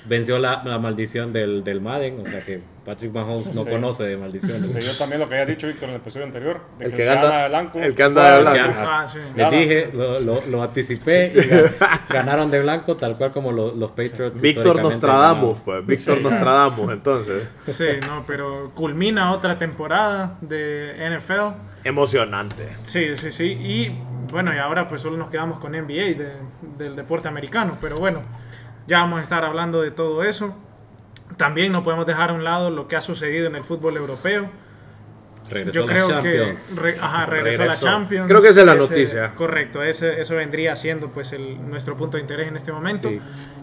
Venció 0.06 0.38
la, 0.40 0.62
la 0.66 0.80
maldición 0.80 1.32
del, 1.34 1.64
del 1.64 1.80
Madden, 1.82 2.20
o 2.20 2.26
sea 2.30 2.42
que 2.44 2.62
Patrick 2.86 3.14
Mahomes 3.14 3.54
no 3.56 3.64
Sí. 3.64 3.70
conoce 3.70 4.04
de 4.04 4.18
maldiciones. 4.18 4.72
Se 4.72 4.80
dio 4.80 4.92
también 4.98 5.22
lo 5.22 5.30
que 5.30 5.36
había 5.36 5.46
dicho 5.46 5.68
Víctor 5.68 5.86
en 5.90 5.96
el 5.96 6.02
episodio 6.02 6.26
anterior. 6.26 6.60
De 6.78 6.86
El 6.86 6.92
que 6.92 6.98
que 6.98 7.06
gana 7.06 7.44
de 7.44 7.50
blanco. 7.50 7.80
el 7.80 7.96
que 7.96 8.04
anda 8.04 8.24
de 8.38 8.44
juega 8.44 8.52
blanco. 8.68 8.80
azul. 8.82 8.90
Ah, 8.92 9.08
sí. 9.08 9.20
Les 9.38 9.52
dije, 9.52 9.90
lo, 9.94 10.20
lo, 10.20 10.46
lo 10.48 10.64
anticipé 10.64 11.32
y 11.34 11.38
ga- 11.80 12.02
ganaron 12.10 12.52
de 12.52 12.62
blanco 12.62 12.98
tal 12.98 13.16
cual 13.18 13.32
como 13.32 13.52
lo- 13.54 13.74
los 13.74 13.92
Patriots. 13.92 14.42
Víctor 14.42 14.76
nos 14.76 14.84
Nostradamus, 14.86 15.60
pues. 15.64 15.86
Víctor 15.86 16.22
Nostradamus, 16.22 16.92
entonces. 16.92 17.48
Sí, 17.62 17.86
no, 18.06 18.24
pero 18.28 18.72
culmina 18.76 19.32
otra 19.32 19.58
temporada 19.58 20.38
de 20.42 20.96
NFL. 21.18 21.54
Emocionante. 21.86 22.76
Sí, 22.84 23.16
sí, 23.16 23.32
sí. 23.32 23.46
Y 23.46 23.98
bueno, 24.32 24.54
y 24.54 24.58
ahora 24.58 24.88
pues 24.90 25.00
solo 25.02 25.16
nos 25.16 25.30
quedamos 25.30 25.60
con 25.60 25.72
NBA 25.72 26.16
de- 26.18 26.34
del 26.78 26.96
deporte 26.98 27.30
americano. 27.30 27.78
Pero 27.80 27.98
bueno, 27.98 28.22
ya 28.88 29.00
vamos 29.00 29.20
a 29.20 29.24
estar 29.24 29.44
hablando 29.46 29.82
de 29.82 29.92
todo 29.92 30.24
eso. 30.24 30.56
También 31.38 31.72
no 31.72 31.84
podemos 31.84 32.06
dejar 32.06 32.30
a 32.30 32.34
un 32.34 32.44
lado 32.44 32.70
lo 32.70 32.88
que 32.88 32.96
ha 32.96 33.02
sucedido 33.02 33.48
en 33.48 33.56
el 33.56 33.64
fútbol 33.64 33.98
europeo. 33.98 34.50
Regresó 35.50 35.74
Yo 35.74 35.84
a 35.84 35.86
la 35.88 35.94
creo 35.94 36.08
que 36.08 36.14
Champions. 36.14 36.76
re- 36.78 36.92
ajá, 37.02 37.26
regresó, 37.26 37.64
a 37.64 37.66
la. 37.66 37.76
Champions. 37.80 38.28
Creo 38.28 38.42
que 38.42 38.48
esa 38.50 38.62
es 38.62 38.66
la 38.66 38.74
Ese- 38.74 38.82
noticia. 38.82 39.36
Correcto, 39.36 39.84
ese, 39.84 40.22
eso 40.22 40.36
vendría 40.36 40.76
siendo 40.76 41.10
pues 41.10 41.34
el, 41.34 41.70
nuestro 41.70 41.98
punto 41.98 42.18
de 42.18 42.22
interés 42.22 42.48
en 42.48 42.56
este 42.56 42.72
momento. 42.72 43.10
Sí. 43.10 43.20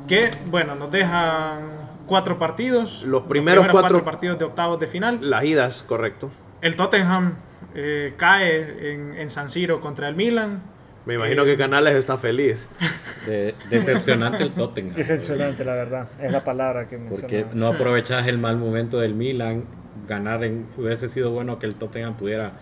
Que 0.06 0.30
bueno, 0.46 0.74
nos 0.74 0.90
dejan 0.90 1.60
cuatro 2.06 2.38
partidos. 2.38 3.04
Los 3.04 3.22
primeros 3.22 3.66
cuatro- 3.68 4.04
partidos 4.04 4.38
de 4.38 4.44
octavos 4.44 4.78
de 4.78 4.86
final. 4.88 5.18
Las 5.30 5.44
idas, 5.44 5.82
correcto. 5.86 6.30
El 6.60 6.76
Tottenham 6.76 7.36
eh, 7.74 8.14
cae 8.18 8.92
en, 8.92 9.14
en 9.16 9.30
San 9.30 9.48
Siro 9.48 9.80
contra 9.80 10.08
el 10.08 10.14
Milan. 10.16 10.62
Me 11.06 11.14
imagino 11.14 11.42
Eh, 11.42 11.46
que 11.46 11.56
Canales 11.56 11.94
está 11.96 12.18
feliz. 12.18 12.68
De- 13.26 13.54
decepcionante 13.70 14.42
el 14.42 14.52
Tottenham. 14.52 14.94
Decepcionante, 14.94 15.64
la 15.64 15.74
verdad. 15.74 16.08
Es 16.20 16.30
la 16.32 16.44
palabra 16.44 16.88
que 16.88 16.98
Porque 16.98 17.22
mencionaba. 17.22 17.50
no 17.54 17.66
aprovechas 17.68 18.26
el 18.26 18.38
mal 18.38 18.56
momento 18.56 18.98
del 19.00 19.14
Milan. 19.14 19.64
Ganar 20.08 20.44
en. 20.44 20.66
Hubiese 20.76 21.08
sido 21.08 21.30
bueno 21.30 21.58
que 21.58 21.66
el 21.66 21.74
Tottenham 21.74 22.16
pudiera 22.16 22.52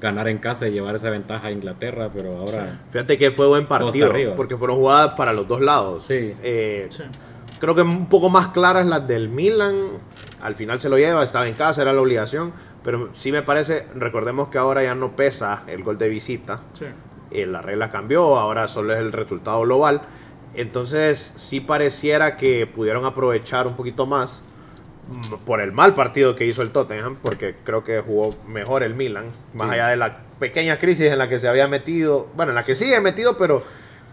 ganar 0.00 0.28
en 0.28 0.38
casa 0.38 0.68
y 0.68 0.72
llevar 0.72 0.94
esa 0.94 1.10
ventaja 1.10 1.48
a 1.48 1.50
Inglaterra, 1.50 2.10
pero 2.12 2.36
ahora. 2.38 2.80
Fíjate 2.90 3.16
que 3.16 3.30
fue 3.30 3.46
buen 3.48 3.66
partido. 3.66 4.12
Porque 4.36 4.56
fueron 4.56 4.76
jugadas 4.76 5.14
para 5.14 5.32
los 5.32 5.46
dos 5.48 5.60
lados. 5.60 6.04
Sí. 6.04 6.34
Eh, 6.42 6.86
Sí. 6.90 7.02
Creo 7.60 7.74
que 7.74 7.82
un 7.82 8.08
poco 8.08 8.28
más 8.30 8.48
claras 8.48 8.86
las 8.86 9.08
del 9.08 9.28
Milan. 9.28 9.74
Al 10.40 10.54
final 10.54 10.80
se 10.80 10.88
lo 10.88 10.96
lleva, 10.96 11.24
estaba 11.24 11.48
en 11.48 11.54
casa, 11.54 11.82
era 11.82 11.92
la 11.92 12.00
obligación. 12.00 12.52
Pero 12.84 13.10
sí 13.14 13.32
me 13.32 13.42
parece, 13.42 13.86
recordemos 13.96 14.46
que 14.48 14.58
ahora 14.58 14.84
ya 14.84 14.94
no 14.94 15.16
pesa 15.16 15.64
el 15.66 15.82
gol 15.82 15.98
de 15.98 16.08
visita. 16.08 16.60
Sí. 16.74 16.84
Eh, 17.30 17.46
la 17.46 17.60
regla 17.62 17.90
cambió, 17.90 18.38
ahora 18.38 18.68
solo 18.68 18.92
es 18.94 19.00
el 19.00 19.12
resultado 19.12 19.60
global. 19.62 20.00
Entonces 20.54 21.32
sí 21.36 21.60
pareciera 21.60 22.36
que 22.36 22.66
pudieron 22.66 23.04
aprovechar 23.04 23.66
un 23.66 23.74
poquito 23.76 24.06
más 24.06 24.42
mm, 25.10 25.34
por 25.44 25.60
el 25.60 25.72
mal 25.72 25.94
partido 25.94 26.34
que 26.34 26.46
hizo 26.46 26.62
el 26.62 26.70
Tottenham, 26.70 27.16
porque 27.22 27.54
creo 27.64 27.84
que 27.84 28.00
jugó 28.00 28.34
mejor 28.46 28.82
el 28.82 28.94
Milan, 28.94 29.26
más 29.54 29.68
Sí. 29.68 29.74
allá 29.74 29.88
de 29.88 29.96
la 29.96 30.16
pequeña 30.38 30.78
crisis 30.78 31.10
en 31.12 31.18
la 31.18 31.28
que 31.28 31.38
se 31.38 31.48
había 31.48 31.68
metido, 31.68 32.28
bueno, 32.34 32.52
en 32.52 32.56
la 32.56 32.64
que 32.64 32.74
sigue 32.74 33.00
metido, 33.00 33.36
pero 33.36 33.62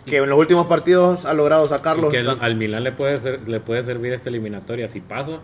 que 0.06 0.18
en 0.18 0.30
los 0.30 0.38
últimos 0.38 0.68
partidos 0.68 1.26
ha 1.26 1.34
logrado 1.34 1.66
sacarlos. 1.68 2.12
que 2.12 2.20
el- 2.20 2.30
al 2.40 2.56
Milan 2.56 2.84
le 2.84 2.92
puede, 2.92 3.18
ser- 3.18 3.48
le 3.48 3.60
puede 3.60 3.84
servir 3.84 4.14
esta 4.14 4.30
eliminatoria 4.30 4.88
si 4.88 5.02
pasa. 5.02 5.40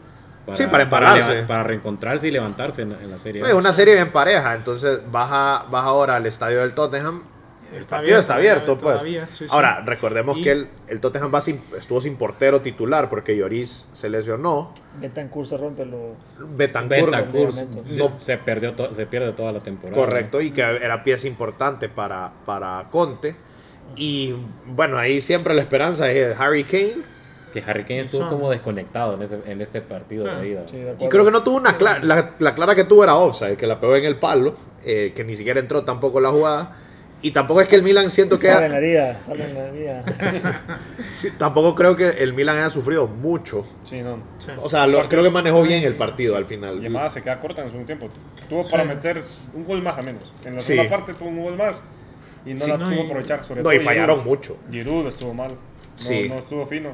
Sí, 0.56 0.66
para 0.68 0.84
empararse. 0.84 1.44
Para, 1.48 1.64
reencontrarse 1.64 2.28
y 2.28 2.32
levantarse 2.32 2.82
en, 2.82 2.92
en 2.94 3.10
la 3.12 3.18
serie. 3.18 3.42
Es 3.44 3.54
una 3.54 3.72
serie 3.72 3.94
bien 3.94 4.10
pareja, 4.12 4.54
entonces 4.56 5.00
baja, 5.12 5.66
baja 5.72 5.88
ahora 5.88 6.16
al 6.18 6.26
estadio 6.26 6.60
del 6.62 6.74
Tottenham. 6.74 7.24
El 7.72 7.78
Está 7.80 7.98
partido 7.98 8.20
está 8.20 8.36
abierto, 8.36 8.62
abierto 8.74 8.84
pues. 8.84 8.96
todavía, 8.98 9.28
sí, 9.28 9.46
sí. 9.46 9.48
Ahora, 9.50 9.82
recordemos 9.86 10.38
Y- 10.38 10.42
que 10.42 10.52
el, 10.52 10.68
el 10.88 11.00
Tottenham 11.00 11.32
va 11.34 11.40
sin- 11.42 11.62
estuvo 11.78 12.02
sin 12.02 12.16
portero 12.18 12.60
titular 12.62 13.10
porque 13.10 13.36
Lloris 13.38 13.88
se 13.94 14.10
lesionó. 14.10 14.74
Betancourt 15.00 15.48
se 15.50 15.58
rompe 15.58 15.86
lo... 15.86 16.16
Betancourt, 16.56 17.06
Betancourt 17.06 17.56
No. 17.98 18.12
se 18.20 18.38
perdió 18.38 18.74
to- 18.74 18.94
se 18.94 19.06
pierde 19.06 19.32
toda 19.34 19.52
la 19.54 19.62
temporada. 19.62 19.96
correcto, 19.96 20.42
y 20.42 20.52
que 20.52 20.62
era 20.62 21.04
pieza 21.04 21.28
importante 21.28 21.88
para, 21.90 22.32
para 22.46 22.88
Conte. 22.92 23.36
Y 23.96 24.34
bueno, 24.66 24.98
ahí 24.98 25.22
siempre 25.22 25.54
la 25.54 25.62
esperanza 25.62 26.12
es 26.12 26.38
Harry 26.40 26.64
Kane. 26.64 26.98
Que 27.54 27.62
Harry 27.68 27.84
Kane 27.84 28.02
estuvo 28.02 28.30
como 28.30 28.50
desconectado 28.50 29.16
en, 29.16 29.22
ese, 29.24 29.40
en 29.46 29.62
este 29.62 29.82
partido 29.82 30.26
Sí. 30.26 30.42
de 30.42 30.48
ida. 30.48 30.68
Sí, 30.68 30.78
de 30.78 30.96
Y 31.00 31.10
creo 31.10 31.26
que 31.26 31.32
no 31.32 31.44
tuvo 31.44 31.58
una 31.58 31.76
clara. 31.78 32.00
La, 32.02 32.32
la 32.40 32.56
clara 32.56 32.76
que 32.76 32.86
tuvo 32.86 33.04
era 33.04 33.16
offside, 33.16 33.58
que 33.58 33.68
la 33.68 33.78
pegó 33.80 33.96
en 33.98 34.06
el 34.06 34.16
palo, 34.18 34.56
eh, 34.86 35.12
que 35.14 35.26
ni 35.26 35.36
siquiera 35.36 35.60
entró 35.60 35.84
tampoco 35.84 36.20
en 36.20 36.24
la 36.24 36.30
jugada. 36.30 36.78
Y 37.24 37.32
tampoco 37.32 37.62
es 37.62 37.68
que 37.68 37.76
el 37.76 37.84
Milan 37.84 38.10
siento 38.10 38.40
que. 38.40 38.48
Sale 38.48 38.66
en 38.66 38.72
la 38.72 38.80
liga, 38.80 39.22
sale 39.22 39.44
en 39.46 39.54
la 39.56 39.72
liga. 39.72 40.04
Sí, 41.12 41.30
tampoco 41.38 41.76
creo 41.76 41.96
que 41.96 42.08
el 42.08 42.34
Milan 42.34 42.58
haya 42.58 42.70
sufrido 42.70 43.06
mucho. 43.06 43.66
Sí, 43.84 44.02
no. 44.02 44.18
Sí. 44.40 44.50
O 44.62 44.70
sea, 44.70 44.88
lo- 44.88 45.08
creo 45.10 45.24
que 45.24 45.30
manejó 45.30 45.62
bien 45.62 45.84
el 45.84 45.94
partido 45.96 46.38
al 46.38 46.46
final. 46.46 46.76
Y 46.78 46.80
además 46.82 47.14
se 47.14 47.22
queda 47.22 47.40
corta 47.40 47.62
en 47.62 47.68
el 47.68 47.72
segundo 47.72 47.86
tiempo. 47.88 48.10
Tuvo 48.50 48.64
Sí. 48.64 48.72
para 48.72 48.84
meter 48.86 49.22
un 49.54 49.64
gol 49.66 49.82
más 49.82 49.98
a 49.98 50.02
menos. 50.02 50.34
En 50.46 50.56
la 50.56 50.62
Sí. 50.62 50.68
segunda 50.68 50.90
parte 50.90 51.14
tuvo 51.14 51.30
un 51.30 51.44
gol 51.44 51.58
más 51.58 51.82
y 52.46 52.54
no 52.54 52.62
Sí, 52.62 52.72
la 52.72 52.78
no, 52.78 52.86
tuvo 52.90 52.96
y- 53.04 53.06
aprovechar. 53.06 53.44
Sobre 53.44 53.62
No, 53.62 53.70
todo 53.70 53.74
y 53.74 53.80
fallaron 53.80 54.20
Giroud. 54.22 54.30
mucho. 54.38 54.58
Giroud 54.72 55.08
estuvo 55.08 55.34
mal. 55.34 55.50
No, 55.52 55.58
Sí. 55.98 56.28
no 56.30 56.36
estuvo 56.38 56.66
fino. 56.66 56.90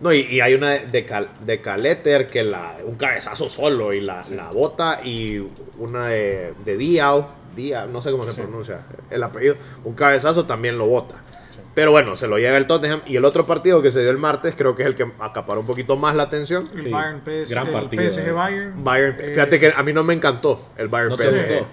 No, 0.00 0.12
y, 0.12 0.20
y 0.20 0.40
hay 0.40 0.54
una 0.54 0.70
de, 0.70 1.04
Cal- 1.04 1.28
de 1.44 1.60
Caleter 1.60 2.26
que 2.28 2.42
la, 2.42 2.76
un 2.86 2.94
cabezazo 2.94 3.50
solo 3.50 3.92
y 3.92 4.00
la, 4.00 4.22
la 4.30 4.50
bota. 4.50 5.00
Y 5.04 5.44
una 5.78 6.06
de, 6.06 6.54
de 6.64 6.76
Diao, 6.78 7.28
Diao, 7.54 7.86
no 7.88 8.00
sé 8.02 8.10
cómo 8.10 8.24
se 8.24 8.32
Sí. 8.32 8.40
pronuncia 8.40 8.82
el 9.10 9.22
apellido. 9.22 9.56
Un 9.84 9.94
cabezazo 9.94 10.44
también 10.46 10.78
lo 10.78 10.86
bota. 10.86 11.16
Sí. 11.48 11.60
Pero 11.74 11.90
bueno, 11.90 12.14
se 12.16 12.28
lo 12.28 12.38
lleva 12.38 12.56
el 12.56 12.66
Tottenham. 12.66 13.00
Y 13.06 13.16
el 13.16 13.24
otro 13.24 13.44
partido 13.46 13.82
que 13.82 13.90
se 13.90 14.00
dio 14.02 14.10
el 14.10 14.18
martes, 14.18 14.54
creo 14.56 14.76
que 14.76 14.82
es 14.82 14.88
el 14.88 14.94
que 14.94 15.10
acaparó 15.18 15.60
un 15.60 15.66
poquito 15.66 15.96
más 15.96 16.14
la 16.14 16.22
atención. 16.24 16.64
El 16.74 16.82
Sí, 16.82 16.90
Bayern 16.90 17.20
PS, 17.20 17.50
gran 17.50 17.66
el 17.66 17.72
partido 17.72 18.02
PSG. 18.10 18.32
Bayern. 18.32 18.84
Bayern, 18.84 19.16
Eh, 19.20 19.30
fíjate 19.30 19.58
que 19.58 19.72
a 19.74 19.82
mí 19.82 19.92
no 19.92 20.04
me 20.04 20.14
encantó 20.14 20.60
el 20.76 20.88
Bayern 20.88 21.10
¿No 21.10 21.16
PSG. 21.16 21.64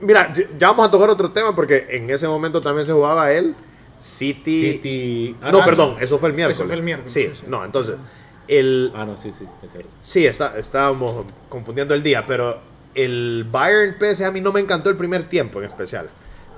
Mira, 0.00 0.32
ya 0.58 0.68
vamos 0.68 0.88
a 0.88 0.90
tocar 0.90 1.08
otro 1.10 1.30
tema 1.32 1.54
porque 1.54 1.86
en 1.90 2.08
ese 2.10 2.26
momento 2.28 2.60
también 2.60 2.84
se 2.86 2.92
jugaba 2.92 3.30
el 3.32 3.54
City. 4.00 4.72
City. 4.72 5.36
ah, 5.42 5.52
no, 5.52 5.60
ah, 5.60 5.64
perdón, 5.64 5.96
eso 6.00 6.18
fue 6.18 6.30
el 6.30 6.34
miércoles. 6.34 6.56
Eso 6.58 6.66
fue 6.66 6.76
el 6.76 6.82
miércoles, 6.82 7.12
Sí, 7.12 7.24
sí, 7.32 7.40
sí. 7.40 7.44
no, 7.46 7.62
entonces, 7.64 7.96
el, 8.48 8.90
Ah, 8.94 9.04
no, 9.04 9.16
sí, 9.16 9.32
sí, 9.32 9.46
es 9.62 9.72
cierto. 9.72 9.90
sí, 10.02 10.26
está, 10.26 10.58
estábamos 10.58 11.26
confundiendo 11.50 11.94
el 11.94 12.02
día, 12.02 12.24
pero 12.26 12.58
el 12.94 13.46
Bayern 13.50 13.96
PSG 13.98 14.24
a 14.24 14.30
mí 14.30 14.40
no 14.40 14.52
me 14.52 14.60
encantó 14.60 14.90
el 14.90 14.96
primer 14.96 15.24
tiempo 15.24 15.60
en 15.60 15.66
especial. 15.66 16.08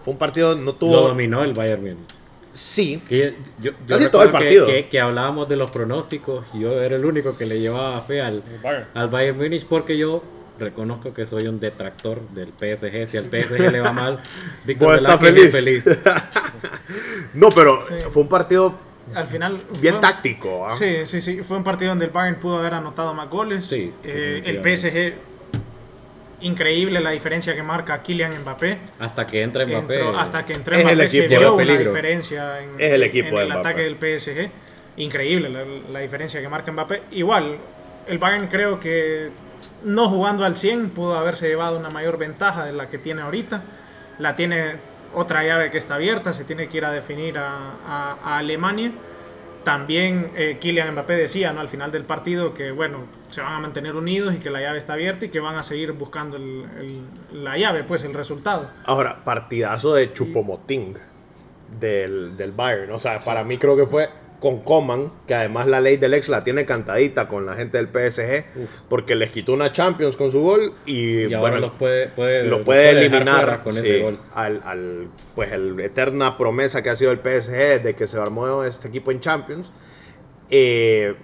Fue 0.01 0.13
un 0.13 0.19
partido, 0.19 0.55
no 0.57 0.63
Lo 0.65 0.75
tuvo... 0.75 1.01
dominó 1.09 1.43
el 1.45 1.53
Bayern 1.55 1.81
Múnich. 1.83 1.99
Sí, 2.53 3.01
Que 3.09 3.35
yo, 3.61 3.71
yo 3.71 3.97
Casi 3.97 4.11
todo 4.11 4.23
el 4.23 4.29
que- 4.29 4.33
partido. 4.33 4.67
Que, 4.67 4.89
que 4.89 5.01
hablábamos 5.01 5.49
de 5.49 5.57
los 5.57 5.71
pronósticos 5.71 6.45
yo 6.53 6.83
era 6.83 6.97
el 6.97 7.05
único 7.07 7.37
que 7.39 7.47
le 7.47 7.61
llevaba 7.61 7.99
fe 8.03 8.21
al, 8.21 8.43
Bayern. 8.63 8.87
al 8.95 9.09
Bayern 9.09 9.39
Múnich 9.39 9.65
porque 9.67 9.97
yo 9.97 10.23
reconozco 10.59 11.15
que 11.15 11.25
soy 11.25 11.47
un 11.47 11.59
detractor 11.59 12.21
del 12.31 12.49
PSG. 12.49 13.07
Si 13.09 13.17
al 13.17 13.25
PSG 13.31 13.71
le 13.73 13.81
va 13.81 13.93
mal, 13.93 14.21
Víctor 14.67 14.89
Vos 14.93 14.97
estás 14.99 15.19
Velázquez 15.21 15.55
es 15.55 15.65
feliz. 15.65 15.85
feliz. 15.85 15.99
no, 17.35 17.49
pero 17.51 17.79
Sí. 17.89 17.95
fue 18.11 18.23
un 18.23 18.29
partido 18.29 18.75
Al 19.15 19.27
final. 19.27 19.59
bien 19.81 19.95
fue- 19.95 20.01
táctico. 20.03 20.67
¿ah? 20.67 20.71
Sí, 20.71 21.07
sí, 21.07 21.21
sí. 21.23 21.43
Fue 21.43 21.57
un 21.57 21.65
partido 21.65 21.91
donde 21.91 22.05
el 22.07 22.11
Bayern 22.11 22.39
pudo 22.39 22.59
haber 22.59 22.75
anotado 22.75 23.15
más 23.15 23.29
goles. 23.31 23.65
Sí, 23.65 23.93
Eh, 24.05 24.43
el. 24.45 24.61
PSG. 24.63 25.15
Increíble 26.43 27.01
la 27.01 27.11
diferencia 27.11 27.55
que 27.55 27.63
marca 27.63 28.03
Kylian 28.03 28.33
Mbappé. 28.43 28.79
Hasta 28.99 29.25
que 29.27 29.43
entra 29.43 29.65
Mbappé. 29.67 29.95
Entró- 30.01 30.19
hasta 30.19 30.45
que 30.45 30.53
entró 30.53 30.75
Es 30.77 30.81
el 30.87 30.95
Mbappé 30.97 31.09
se 31.09 31.19
equipo. 31.25 31.41
vio 31.41 31.55
una 31.55 31.65
peligro. 31.65 31.91
diferencia 31.93 32.61
en, 32.61 32.71
Es 32.79 32.93
el 32.93 33.03
equipo 33.05 33.29
en 33.29 33.35
de 33.37 33.43
el 33.43 33.53
ataque 33.53 33.83
del 33.83 33.97
PSG. 33.97 34.51
Increíble 34.97 35.49
la, 35.49 35.65
la 35.91 35.99
diferencia 36.01 36.41
que 36.41 36.49
marca 36.49 36.71
Mbappé. 36.73 37.03
Igual, 37.13 37.57
el 38.09 38.19
Bayern 38.19 38.49
creo 38.49 38.79
que 38.81 39.31
no 39.85 40.09
jugando 40.09 40.45
al 40.45 40.57
100 40.57 40.91
pudo 40.91 41.17
haberse 41.17 41.49
llevado 41.49 41.79
una 41.79 41.91
mayor 41.91 42.19
ventaja 42.19 42.65
de 42.65 42.73
la 42.73 42.89
que 42.89 42.99
tiene 42.99 43.23
ahorita. 43.23 43.63
La 44.19 44.37
tiene 44.37 44.75
otra 45.15 45.45
llave 45.45 45.71
que 45.71 45.79
está 45.79 45.95
abierta, 45.97 46.33
se 46.33 46.45
tiene 46.45 46.69
que 46.69 46.79
ir 46.79 46.85
a 46.85 46.91
definir 46.91 47.39
a, 47.39 47.49
a- 47.87 48.17
a 48.25 48.39
Alemania. 48.39 48.91
También 49.65 50.31
eh, 50.37 50.59
Kylian 50.61 50.93
Mbappé 50.93 51.15
decía 51.15 51.53
¿no? 51.53 51.61
al 51.61 51.69
final 51.69 51.93
del 51.93 52.05
partido 52.05 52.55
que 52.55 52.71
bueno, 52.73 53.05
se 53.31 53.41
van 53.41 53.53
a 53.55 53.59
mantener 53.61 53.95
unidos 53.97 54.35
y 54.35 54.39
que 54.39 54.51
la 54.51 54.61
llave 54.61 54.79
está 54.79 54.95
abierta 54.95 55.27
y 55.27 55.29
que 55.29 55.41
van 55.41 55.57
a 55.57 55.63
seguir 55.63 55.93
buscando 55.93 56.37
el- 56.37 56.65
el- 56.81 57.45
la 57.45 57.57
llave, 57.57 57.85
pues 57.85 58.03
el 58.05 58.15
resultado. 58.15 58.69
Ahora, 58.85 59.25
partidazo 59.25 59.95
de 59.95 60.13
Chupomoting 60.13 60.97
del, 61.81 62.37
del 62.37 62.53
Bayern. 62.53 62.91
O 62.93 62.99
sea, 62.99 63.19
para 63.19 63.45
mí 63.45 63.59
creo 63.59 63.77
que 63.77 63.87
fue 63.87 64.09
con 64.43 64.59
Coman, 64.59 65.13
que 65.29 65.35
además 65.35 65.69
la 65.69 65.81
ley 65.81 65.99
del 65.99 66.15
ex 66.15 66.29
la 66.29 66.43
tiene 66.43 66.67
cantadita 66.67 67.29
con 67.29 67.47
la 67.47 67.55
gente 67.55 67.79
del 67.79 67.87
PSG, 67.87 68.45
porque 68.89 69.15
les 69.15 69.31
quitó 69.31 69.53
una 69.53 69.71
Champions 69.71 70.17
con 70.17 70.33
su 70.33 70.41
gol 70.41 70.73
y, 70.85 71.27
Y 71.27 71.35
ahora 71.35 71.39
bueno, 71.39 71.57
los 71.61 71.71
puede, 71.79 72.09
puede, 72.09 72.43
lo 72.49 72.65
puede 72.65 72.91
eliminar 72.91 73.63
con 73.63 73.73
sí, 73.73 73.79
ese 73.79 74.01
gol. 74.01 74.19
Al, 74.35 74.61
al, 74.65 75.07
pues 75.37 75.53
el 75.53 75.79
eterna 75.79 76.37
promesa 76.37 76.83
que 76.83 76.91
ha 76.91 76.97
sido 76.97 77.13
el 77.13 77.19
PSG 77.19 77.85
de 77.85 77.95
que 77.97 78.09
se 78.09 78.19
armó 78.19 78.65
este 78.65 78.89
equipo 78.89 79.13
en 79.13 79.21
Champions. 79.21 79.71
Eh, 80.51 81.15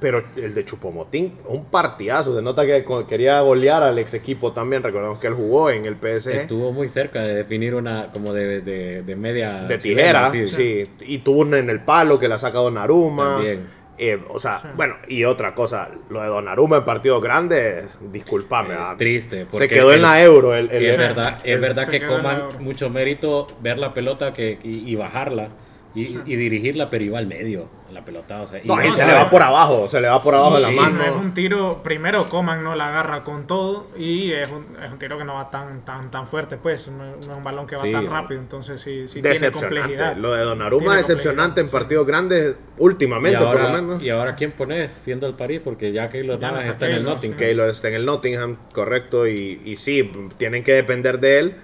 pero 0.00 0.24
el 0.36 0.54
de 0.54 0.64
Chupomotín, 0.64 1.34
un 1.46 1.66
partidazo. 1.66 2.34
Se 2.34 2.42
nota 2.42 2.64
que 2.66 2.84
quería 3.08 3.40
golear 3.42 3.82
al 3.82 3.98
ex 3.98 4.14
equipo 4.14 4.52
también. 4.52 4.82
Recordemos 4.82 5.18
que 5.18 5.26
él 5.26 5.34
jugó 5.34 5.70
en 5.70 5.84
el 5.84 5.96
PSG. 5.96 6.30
Estuvo 6.34 6.72
muy 6.72 6.88
cerca 6.88 7.22
de 7.22 7.34
definir 7.34 7.74
una 7.74 8.06
como 8.12 8.32
de, 8.32 8.60
de, 8.62 9.02
de 9.02 9.16
media 9.16 9.62
de 9.62 9.78
tijera, 9.78 10.30
chilena, 10.32 10.46
sí, 10.48 10.84
Y 11.00 11.18
tuvo 11.18 11.40
una 11.40 11.58
en 11.58 11.70
el 11.70 11.80
palo 11.80 12.18
que 12.18 12.28
la 12.28 12.38
saca 12.38 12.58
Donnarumma. 12.58 13.34
También. 13.34 13.80
Eh, 14.02 14.18
o 14.30 14.40
sea, 14.40 14.72
bueno, 14.76 14.94
y 15.08 15.24
otra 15.24 15.54
cosa, 15.54 15.90
lo 16.08 16.22
de 16.22 16.28
Donnarumma 16.28 16.78
en 16.78 16.84
partidos 16.86 17.22
grandes, 17.22 17.98
discúlpame. 18.10 18.72
Es 18.72 18.80
ah, 18.80 18.94
triste. 18.96 19.40
Se 19.40 19.44
porque 19.44 19.68
quedó 19.68 19.92
en 19.92 20.00
la 20.00 20.22
euro. 20.22 20.54
El, 20.54 20.70
el- 20.70 20.86
es 20.86 20.96
verdad, 20.96 21.36
es 21.44 21.52
el- 21.54 21.60
verdad 21.60 21.84
se 21.84 22.00
que 22.00 22.06
coman 22.06 22.44
mucho 22.60 22.88
mérito 22.88 23.46
ver 23.60 23.76
la 23.76 23.92
pelota 23.92 24.32
que, 24.32 24.58
y, 24.62 24.90
y 24.90 24.94
bajarla. 24.94 25.50
Y, 25.94 26.02
y 26.24 26.36
dirigirla, 26.36 26.88
pero 26.88 27.04
iba 27.04 27.18
al 27.18 27.26
medio, 27.26 27.68
la 27.90 28.04
pelota. 28.04 28.42
O 28.42 28.46
sea, 28.46 28.60
y 28.62 28.66
No, 28.68 28.80
y 28.82 28.86
no 28.86 28.92
se 28.92 29.04
le 29.06 29.12
va 29.12 29.28
por 29.28 29.42
abajo, 29.42 29.88
se 29.88 30.00
le 30.00 30.06
va 30.08 30.22
por 30.22 30.34
abajo 30.36 30.54
de 30.54 30.60
la 30.62 30.68
Sí, 30.68 30.74
mano. 30.76 30.98
No 30.98 31.04
es 31.04 31.16
un 31.16 31.34
tiro, 31.34 31.82
primero 31.82 32.28
Coman 32.28 32.62
no 32.62 32.76
la 32.76 32.88
agarra 32.88 33.24
con 33.24 33.46
todo 33.48 33.88
y 33.98 34.30
es 34.32 34.48
un, 34.50 34.66
es 34.84 34.92
un 34.92 34.98
tiro 35.00 35.18
que 35.18 35.24
no 35.24 35.34
va 35.34 35.50
tan 35.50 35.84
tan 35.84 36.10
tan 36.10 36.28
fuerte, 36.28 36.56
pues, 36.58 36.86
no, 36.88 37.04
no 37.04 37.16
es 37.20 37.26
un 37.26 37.42
balón 37.42 37.66
que 37.66 37.74
va 37.74 37.82
Sí, 37.82 37.90
tan 37.90 38.06
rápido, 38.06 38.40
entonces 38.40 38.80
sí, 38.80 39.08
sí 39.08 39.14
tiene 39.14 39.30
Decepcionante. 39.30 39.80
complejidad. 39.80 40.16
Lo 40.16 40.32
de 40.34 40.42
Donnarumma 40.42 41.00
es 41.00 41.08
decepcionante 41.08 41.60
en 41.60 41.68
partidos 41.68 42.06
grandes, 42.06 42.56
últimamente 42.78 43.38
ahora, 43.38 43.50
por 43.50 43.62
lo 43.62 43.82
menos. 43.82 44.02
y 44.02 44.10
ahora 44.10 44.36
quién 44.36 44.52
pones 44.52 44.92
siendo 44.92 45.26
el 45.26 45.34
París, 45.34 45.60
porque 45.64 45.90
ya 45.92 46.08
Keylor 46.08 46.38
Navas 46.38 46.60
está 46.64 46.70
está 46.72 46.86
en 46.86 46.92
el 46.92 47.04
Nottingham. 47.04 47.38
sí. 47.38 47.44
Keylor 47.44 47.68
está 47.68 47.88
en 47.88 47.94
el 47.94 48.06
Nottingham, 48.06 48.56
correcto, 48.72 49.26
y, 49.26 49.60
y 49.64 49.74
sí, 49.76 50.10
tienen 50.36 50.62
que 50.62 50.72
depender 50.74 51.18
de 51.18 51.38
él. 51.40 51.54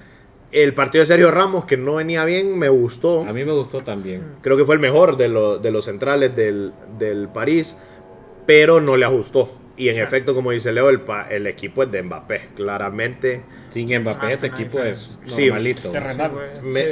El 0.53 0.75
partido 0.75 1.03
de 1.03 1.07
Sergio 1.07 1.31
Ramos, 1.31 1.65
que 1.65 1.77
no 1.77 1.97
venía 1.97 2.25
bien, 2.25 2.59
me 2.59 2.69
gustó. 2.69 3.23
A 3.27 3.33
mí 3.33 3.45
me 3.45 3.53
gustó 3.53 3.83
también. 3.83 4.23
Creo 4.43 4.57
que 4.57 4.65
fue 4.65 4.75
el 4.77 4.81
mejor 4.81 5.17
de, 5.17 5.29
lo- 5.29 5.59
de 5.59 5.71
los 5.71 5.85
centrales 5.87 6.35
del, 6.37 6.73
del 6.99 7.29
París, 7.29 7.77
pero 8.47 8.81
no 8.81 8.97
le 8.97 9.05
ajustó. 9.05 9.51
Y 9.77 9.89
en 9.91 9.97
efecto, 9.99 10.35
como 10.35 10.53
dice 10.53 10.73
Leo, 10.73 10.89
el, 10.89 11.03
el 11.31 11.47
equipo 11.47 11.83
es 11.83 11.91
de 11.91 12.03
Mbappé. 12.03 12.49
Claramente, 12.55 13.43
Sin 13.77 14.01
Mbappé 14.01 14.27
Ah, 14.29 14.33
ese 14.33 14.49
no, 14.49 14.55
equipo 14.55 14.79
es 14.81 15.19
normalito. 15.39 15.91
terrenal. 15.91 16.31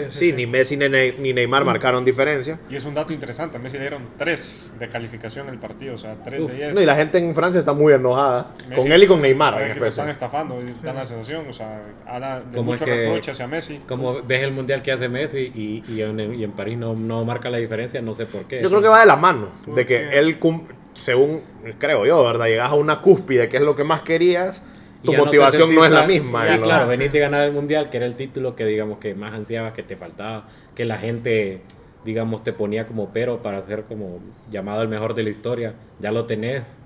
Sí, 0.09 0.33
me- 0.33 0.37
ni 0.37 0.47
Messi 0.47 0.77
ni, 0.77 0.87
Ne- 0.87 1.15
ni 1.19 1.33
Neymar 1.33 1.65
marcaron 1.65 2.05
diferencia. 2.05 2.61
Y 2.69 2.77
es 2.77 2.85
un 2.85 2.93
dato 2.93 3.15
interesante. 3.15 3.57
A 3.57 3.61
Messi 3.61 3.77
le 3.79 3.85
dieron 3.85 4.03
3 4.19 4.75
de 4.79 4.89
calificación 4.89 5.49
el 5.49 5.57
partido. 5.59 5.95
O 5.95 5.99
sea, 5.99 6.17
3 6.23 6.43
Uf. 6.43 6.51
de 6.51 6.57
10. 6.59 6.75
No, 6.75 6.83
y 6.83 6.85
la 6.85 6.95
gente 6.95 7.17
en 7.17 7.35
Francia 7.35 7.59
está 7.59 7.73
muy 7.73 7.95
enojada. 7.95 8.49
Messi- 8.69 8.77
con 8.77 8.93
él 8.93 9.03
y 9.03 9.07
con 9.07 9.23
Neymar, 9.23 9.63
en 9.63 9.81
lo 9.81 9.87
están 9.87 10.11
estafando, 10.11 10.61
y 10.63 10.85
dan 10.85 10.97
la 10.97 11.05
sensación. 11.07 11.47
O 11.49 11.55
sea, 11.55 11.81
habla 12.07 12.41
de 12.41 12.57
Como 12.59 12.73
mucho 12.73 12.85
que- 12.85 12.95
reproche 12.95 13.31
hacia 13.31 13.47
Messi. 13.47 13.81
Como 13.89 14.23
ves 14.23 14.43
el 14.43 14.53
mundial 14.53 14.83
que 14.83 14.93
hace 14.93 15.09
Messi 15.09 15.39
y, 15.55 15.83
y, 15.89 16.03
en, 16.03 16.35
y 16.39 16.45
en 16.45 16.53
París 16.53 16.77
no, 16.77 16.95
no 16.95 17.25
marca 17.25 17.49
la 17.49 17.57
diferencia, 17.57 18.03
no 18.03 18.13
sé 18.13 18.27
por 18.27 18.45
qué. 18.45 18.61
Yo 18.63 18.69
creo 18.69 18.83
que 18.83 18.89
va 18.89 19.01
de 19.01 19.07
la 19.07 19.17
mano. 19.17 19.49
De 19.75 19.87
que 19.87 20.19
él, 20.19 20.39
cum- 20.39 20.67
según 20.93 21.41
creo 21.79 22.05
yo, 22.05 22.23
¿verdad? 22.23 22.45
Llegas 22.47 22.71
a 22.71 22.75
una 22.75 23.01
cúspide, 23.01 23.49
que 23.49 23.57
es 23.57 23.63
lo 23.63 23.75
que 23.75 23.85
más 23.85 24.03
querías. 24.03 24.63
Tu 25.05 25.13
ya 25.13 25.19
no 25.19 25.25
motivación 25.27 25.75
no, 25.75 25.81
sentís 25.83 25.85
es 25.85 25.91
la 26.01 26.07
misma. 26.07 26.47
Sí, 26.47 26.53
y 26.53 26.57
lo- 26.57 26.63
claro, 26.63 26.87
veniste 26.89 27.19
a 27.19 27.21
ganar 27.29 27.45
el 27.45 27.53
mundial, 27.53 27.91
que 27.91 27.97
era 27.99 28.07
el 28.07 28.15
título 28.17 28.57
que 28.57 28.65
digamos 28.65 28.99
que 28.99 29.15
más 29.15 29.35
ansiabas, 29.35 29.73
que 29.75 29.83
te 29.83 29.97
faltaba, 29.97 30.49
que 30.75 30.85
la 30.85 30.97
gente, 30.99 31.61
digamos, 32.05 32.43
te 32.43 32.53
ponía 32.53 32.87
como 32.87 33.11
pero 33.13 33.43
para 33.43 33.61
ser 33.63 33.85
como 33.85 34.21
llamado 34.51 34.83
el 34.83 34.89
mejor 34.89 35.15
de 35.15 35.23
la 35.23 35.31
historia. 35.31 35.75
Ya 36.01 36.11
lo 36.11 36.25
tenés. 36.27 36.81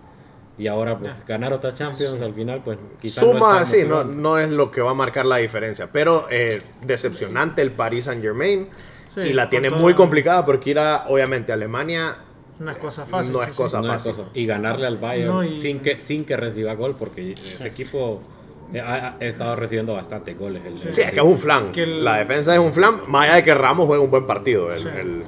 Y 0.59 0.67
ahora, 0.67 0.99
pues, 0.99 1.13
ganar 1.25 1.53
otra 1.53 1.73
Champions 1.73 2.21
al 2.21 2.35
final, 2.35 2.63
pues, 2.65 2.79
quizás 3.01 3.23
Suma, 3.23 3.61
no 3.61 3.67
sí, 3.67 3.85
no, 3.87 4.03
no 4.03 4.39
es 4.41 4.51
lo 4.51 4.73
que 4.73 4.81
va 4.81 4.91
a 4.91 4.95
marcar 4.95 5.25
la 5.25 5.37
diferencia. 5.37 5.89
Pero 5.93 6.27
eh, 6.31 6.61
decepcionante 6.85 7.63
el 7.63 7.71
Paris 7.71 8.07
Saint 8.07 8.21
Germain. 8.21 8.67
Sí, 9.09 9.21
y 9.21 9.33
la 9.33 9.49
tiene 9.49 9.69
toda- 9.69 9.81
muy 9.81 9.95
complicada 9.95 10.45
porque 10.45 10.71
ir 10.71 10.81
a, 10.81 11.05
obviamente, 11.09 11.53
a 11.53 11.55
Alemania. 11.55 12.17
No 12.59 12.71
es 12.71 12.77
cosa 12.79 13.07
fácil. 13.07 13.33
No 13.33 13.43
es 13.43 13.57
cosa 13.57 13.79
No 13.81 13.85
es 13.95 14.03
fácil. 14.03 14.13
cosa. 14.25 14.29
Y 14.35 14.47
ganarle 14.47 14.87
al 14.87 14.99
Bayern 14.99 15.29
No, 15.33 15.45
y- 15.45 15.57
sin, 15.61 15.81
que, 15.81 16.01
sin 16.01 16.25
que 16.25 16.37
reciba 16.37 16.75
gol, 16.75 16.97
porque 16.99 17.33
ese 17.33 17.67
equipo 17.69 18.21
eh, 18.75 18.81
ha, 18.81 19.17
ha 19.19 19.25
estado 19.25 19.57
recibiendo 19.57 19.95
bastantes 19.95 20.37
goles. 20.39 20.63
El, 20.67 20.77
Sí, 20.77 20.89
es 20.89 21.11
que 21.13 21.17
es 21.21 21.23
un 21.27 21.39
flan. 21.39 21.73
Que 21.73 21.85
el- 21.85 22.05
La 22.05 22.19
defensa 22.19 22.53
es 22.53 22.59
un 22.61 22.73
flan, 22.73 22.97
más 23.07 23.25
allá 23.25 23.37
de 23.37 23.43
que 23.45 23.55
Ramos 23.55 23.87
juegue 23.87 24.03
un 24.03 24.11
buen 24.11 24.27
partido. 24.27 24.73
El- 24.73 24.79
Sí. 24.81 24.89
el- 24.95 25.23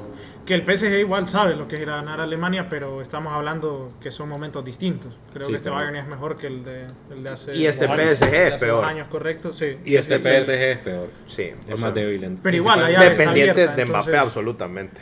Que 0.46 0.54
el 0.54 0.62
PSG 0.64 0.98
igual 0.98 1.28
sabe 1.28 1.54
lo 1.54 1.68
que 1.68 1.76
es 1.76 1.82
ir 1.82 1.90
a 1.90 1.96
ganar 1.96 2.18
a 2.18 2.24
Alemania, 2.24 2.66
pero 2.68 3.00
estamos 3.02 3.32
hablando 3.32 3.92
que 4.00 4.10
son 4.10 4.28
momentos 4.28 4.64
distintos. 4.64 5.12
Creo 5.32 5.46
Sí, 5.46 5.52
que 5.52 5.56
este 5.56 5.68
claro. 5.70 5.84
Bayern 5.86 6.04
es 6.04 6.10
mejor 6.10 6.36
que 6.36 6.48
el 6.48 6.64
de, 6.64 6.86
el 7.12 7.22
de 7.22 7.30
hace 7.30 7.54
Y 7.54 7.66
este 7.66 7.84
años. 7.86 8.18
PSG 8.18 8.34
es 8.54 8.60
peor. 8.60 8.84
años, 8.84 9.06
correcto, 9.08 9.52
sí. 9.52 9.76
y 9.84 9.94
Este 9.94 10.16
este 10.16 10.40
PSG 10.42 10.70
es 10.72 10.78
peor. 10.78 11.08
Sí, 11.26 11.42
Es 11.68 11.78
sea, 11.78 11.86
más 11.86 11.94
débil. 11.94 12.24
en- 12.24 12.36
Pero 12.38 12.56
igual, 12.56 12.82
allá 12.84 12.98
está 12.98 13.10
Dependiente 13.10 13.50
abierta, 13.62 13.76
de 13.76 13.84
Mbappé, 13.84 13.98
entonces- 14.10 14.20
absolutamente. 14.20 15.00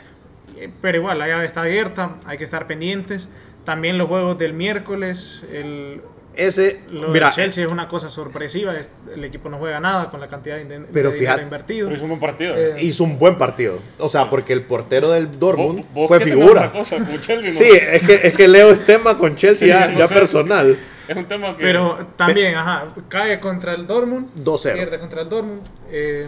Eh, 0.59 0.69
Pero 0.81 0.97
igual, 0.97 1.17
la 1.19 1.27
llave 1.27 1.45
está 1.45 1.61
abierta, 1.61 2.15
hay 2.25 2.37
que 2.37 2.43
estar 2.43 2.67
pendientes. 2.67 3.29
También 3.65 3.97
los 3.97 4.07
juegos 4.07 4.37
del 4.37 4.53
miércoles, 4.53 5.43
el, 5.51 6.01
Ese, 6.35 6.81
lo 6.91 7.09
mira, 7.09 7.27
de 7.27 7.33
Chelsea 7.33 7.65
es 7.65 7.71
una 7.71 7.87
cosa 7.87 8.09
sorpresiva. 8.09 8.75
es- 8.77 8.89
el 9.13 9.23
equipo 9.25 9.49
no 9.49 9.57
juega 9.57 9.79
nada 9.79 10.09
con 10.09 10.19
la 10.19 10.27
cantidad 10.27 10.55
de, 10.57 10.65
de 10.65 10.79
Pero 10.91 11.11
fíjate- 11.11 11.41
invertido. 11.43 11.87
Pero 11.87 11.95
es 11.97 12.01
un 12.01 12.09
buen 12.09 12.19
partido. 12.19 12.55
Eh, 12.57 12.75
hizo 12.81 13.03
un 13.03 13.17
buen 13.19 13.37
partido. 13.37 13.79
O 13.99 14.09
sea, 14.09 14.29
porque 14.29 14.53
el 14.53 14.63
portero 14.63 15.11
del 15.11 15.37
Dortmund 15.37 15.79
Vos- 15.79 15.93
vos 15.93 16.07
fue 16.07 16.19
figura. 16.19 16.67
otra 16.67 16.71
cosa 16.71 16.97
con 16.97 17.19
Chelsea, 17.19 17.37
¿no? 17.37 17.49
Sí, 17.51 17.69
es 17.69 18.01
que, 18.03 18.27
es 18.27 18.33
que 18.33 18.47
Leo 18.47 18.71
es 18.71 18.85
tema 18.85 19.17
con 19.17 19.35
Chelsea 19.35 19.67
Sí, 19.67 19.67
ya, 19.87 19.91
no 19.91 19.99
ya 19.99 20.07
sé. 20.07 20.13
personal. 20.15 20.77
Es 21.07 21.15
un 21.17 21.25
tema 21.25 21.57
que. 21.57 21.63
Pero 21.63 21.97
también, 22.15 22.55
ajá, 22.55 22.85
cae 23.07 23.39
contra 23.39 23.73
el 23.73 23.85
Dortmund. 23.87 24.29
2-0. 24.35 24.73
Pierde 24.73 24.99
contra 24.99 25.21
el 25.23 25.29
Dortmund. 25.29 25.61
eh, 25.91 26.27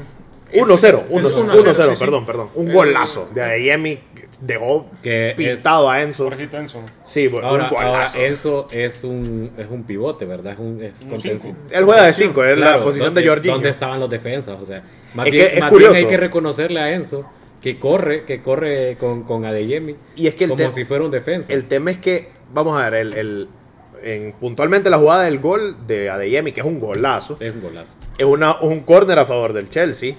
1-0, 0.54 1.04
el 1.10 1.24
1-0, 1.24 1.32
1-0, 1.32 1.74
sí, 1.74 1.96
sí. 1.96 2.00
perdón, 2.04 2.26
perdón. 2.26 2.50
Un 2.56 2.70
Eh, 2.70 2.74
golazo 2.74 3.30
de 3.34 3.42
Adeyemi 3.42 4.00
dejó 4.42 4.90
Que 5.04 5.34
pintado 5.38 5.90
a 5.90 6.02
Enzo. 6.02 6.24
Pobrecito 6.26 6.58
Enzo. 6.58 6.82
Sí, 7.06 7.28
bueno, 7.28 7.48
Ahora, 7.48 7.70
un 7.70 7.76
ahora 7.78 7.90
golazo. 7.92 8.20
Enzo 8.20 8.68
es 8.72 9.04
un, 9.04 9.52
es 9.58 9.68
un 9.70 9.84
pivote, 9.84 10.26
¿verdad? 10.26 10.54
Es 10.54 10.60
un, 10.60 10.82
es 10.84 10.94
Un 11.10 11.20
cinco. 11.22 11.56
Él 11.70 11.84
juega 11.86 12.04
de 12.06 12.14
5, 12.14 12.44
es 12.44 12.58
la 12.60 12.78
posición 12.80 13.06
¿dónde- 13.08 13.22
de 13.22 13.28
Jorginho. 13.28 13.54
¿Dónde 13.54 13.70
estaban 13.70 14.00
los 14.00 14.10
defensas? 14.10 14.58
O 14.60 14.66
sea, 14.66 14.84
más, 15.14 15.26
Es 15.28 15.32
bien, 15.32 15.48
que 15.48 15.54
es 15.56 15.60
más 15.60 15.70
curioso. 15.70 15.94
bien 15.94 16.06
hay 16.06 16.10
que 16.10 16.18
reconocerle 16.18 16.80
a 16.80 16.94
Enzo 16.94 17.26
que 17.62 17.78
corre, 17.80 18.26
que 18.26 18.42
corre 18.42 18.98
con, 19.00 19.24
con 19.24 19.46
Adeyemi 19.46 19.96
Y 20.16 20.26
es 20.28 20.34
que 20.36 20.46
el, 20.46 20.50
como 20.52 20.72
si 20.72 20.84
fuera 20.86 21.04
un 21.06 21.12
defensa. 21.12 21.54
el 21.54 21.66
tema 21.66 21.92
es 21.92 21.98
que, 22.00 22.30
vamos 22.54 22.80
a 22.82 22.90
ver, 22.90 23.02
el, 23.02 23.14
el- 23.14 23.48
en, 24.04 24.34
puntualmente 24.34 24.90
la 24.90 24.98
jugada 24.98 25.26
del 25.26 25.38
gol 25.38 25.76
de 25.86 26.10
Adeyemi, 26.10 26.54
que 26.54 26.62
es 26.62 26.66
un 26.66 26.80
golazo, 26.80 27.38
Es 27.40 27.54
un 27.54 27.62
golazo. 27.62 27.94
es 28.18 28.26
una, 28.26 28.60
un 28.62 28.80
córner 28.80 29.20
a 29.20 29.28
favor 29.28 29.54
del 29.54 29.70
Chelsea, 29.70 30.16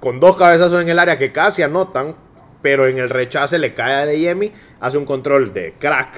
con 0.00 0.20
dos 0.20 0.36
cabezazos 0.36 0.82
en 0.82 0.88
el 0.88 0.98
área 0.98 1.18
que 1.18 1.32
casi 1.32 1.62
anotan, 1.62 2.14
pero 2.62 2.86
en 2.86 2.98
el 2.98 3.10
rechace 3.10 3.58
le 3.58 3.74
cae 3.74 3.94
a 3.94 4.00
Adeyemi, 4.02 4.52
hace 4.80 4.98
un 4.98 5.04
control 5.04 5.52
de 5.52 5.74
crack. 5.78 6.16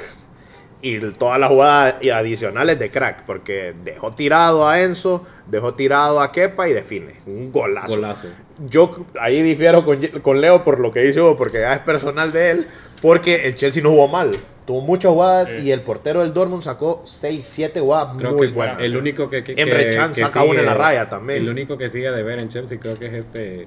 Y 0.82 0.98
todas 1.12 1.38
las 1.38 1.50
jugadas 1.50 1.96
adicionales 2.10 2.78
de 2.78 2.90
crack, 2.90 3.24
porque 3.26 3.74
dejó 3.84 4.12
tirado 4.12 4.66
a 4.66 4.80
Enzo, 4.80 5.26
dejó 5.46 5.74
tirado 5.74 6.20
a 6.20 6.32
Kepa 6.32 6.68
y 6.68 6.72
define. 6.72 7.16
Un 7.26 7.52
golazo. 7.52 7.88
Golazo. 7.88 8.28
Yo 8.66 9.04
ahí 9.20 9.42
difiero 9.42 9.84
con, 9.84 10.00
con 10.22 10.40
Leo 10.40 10.64
por 10.64 10.80
lo 10.80 10.90
que 10.90 11.00
dice 11.00 11.20
Hugo, 11.20 11.36
porque 11.36 11.60
ya 11.60 11.74
es 11.74 11.80
personal 11.80 12.32
de 12.32 12.50
él, 12.50 12.68
porque 13.02 13.46
el 13.46 13.56
Chelsea 13.56 13.82
no 13.82 13.90
jugó 13.90 14.08
mal. 14.08 14.32
Tuvo 14.70 14.82
muchas 14.82 15.10
jugadas 15.10 15.48
Sí. 15.48 15.64
y 15.64 15.72
el 15.72 15.80
portero 15.80 16.20
del 16.22 16.32
Dortmund 16.32 16.62
sacó 16.62 17.02
6, 17.04 17.44
7 17.44 17.80
jugadas 17.80 18.14
Creo 18.16 18.34
muy 18.34 18.46
que 18.50 18.54
buenas. 18.54 18.80
el 18.80 18.96
único 18.96 19.28
que, 19.28 19.42
que, 19.42 19.54
Emre 19.60 19.86
que- 19.86 19.92
saca 20.14 20.44
una 20.44 20.60
en 20.60 20.66
la 20.66 20.74
raya 20.74 21.08
también. 21.08 21.42
El 21.42 21.48
único 21.48 21.76
que 21.76 21.90
sigue 21.90 22.08
de 22.12 22.22
ver 22.22 22.38
en 22.38 22.50
Chelsea 22.50 22.78
creo 22.78 22.96
que 22.96 23.06
es 23.06 23.14
este 23.14 23.66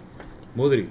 Mudrik. 0.56 0.88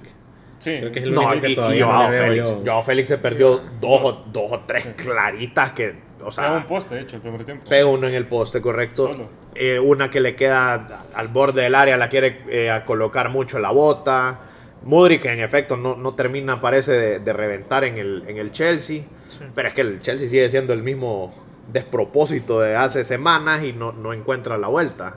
Sí. 0.59 0.77
Creo 0.77 0.91
que 0.91 0.99
es 0.99 1.05
el 1.05 1.15
No, 1.15 1.21
único 1.21 1.35
y, 1.37 1.41
que 1.41 1.49
y 1.49 1.55
todavía 1.55 1.85
Joao 1.87 2.03
no 2.03 2.09
Félix. 2.15 2.51
yo. 2.51 2.61
Joao 2.63 2.83
Félix 2.83 3.09
se 3.09 3.17
perdió 3.17 3.61
dos, 3.81 4.01
o, 4.03 4.23
dos 4.31 4.51
o 4.51 4.59
tres 4.67 4.87
claritas 4.95 5.71
que, 5.71 5.89
o 5.89 6.29
Pega 6.29 6.51
un 6.53 6.59
sea, 6.59 6.67
poste, 6.67 6.93
de 6.93 7.01
hecho, 7.01 7.15
el 7.15 7.21
primer 7.23 7.43
tiempo. 7.43 7.63
pega 7.67 7.87
uno 7.87 8.07
en 8.07 8.13
el 8.13 8.27
poste, 8.27 8.61
correcto. 8.61 9.09
Eh, 9.55 9.79
una 9.79 10.11
que 10.11 10.19
le 10.21 10.35
queda 10.35 11.05
al 11.15 11.27
borde 11.29 11.63
del 11.63 11.73
área, 11.73 11.97
la 11.97 12.07
quiere 12.07 12.43
eh, 12.49 12.81
colocar 12.85 13.29
mucho 13.29 13.57
la 13.57 13.71
bota. 13.71 14.41
Mudrik, 14.83 15.25
en 15.25 15.39
efecto, 15.39 15.77
no, 15.77 15.95
no 15.95 16.13
termina, 16.13 16.59
parece, 16.61 16.91
de, 16.93 17.19
de 17.19 17.33
reventar 17.33 17.83
en 17.83 17.97
el, 17.97 18.23
en 18.27 18.37
el 18.37 18.51
Chelsea. 18.51 19.03
Sí. 19.27 19.39
Pero 19.55 19.67
es 19.67 19.73
que 19.73 19.81
el 19.81 20.01
Chelsea 20.01 20.27
sigue 20.27 20.49
siendo 20.49 20.73
el 20.73 20.83
mismo 20.83 21.33
despropósito 21.71 22.59
de 22.59 22.75
hace 22.75 23.03
semanas 23.05 23.63
y 23.63 23.71
no, 23.73 23.91
no 23.93 24.13
encuentra 24.13 24.57
la 24.57 24.67
vuelta. 24.67 25.15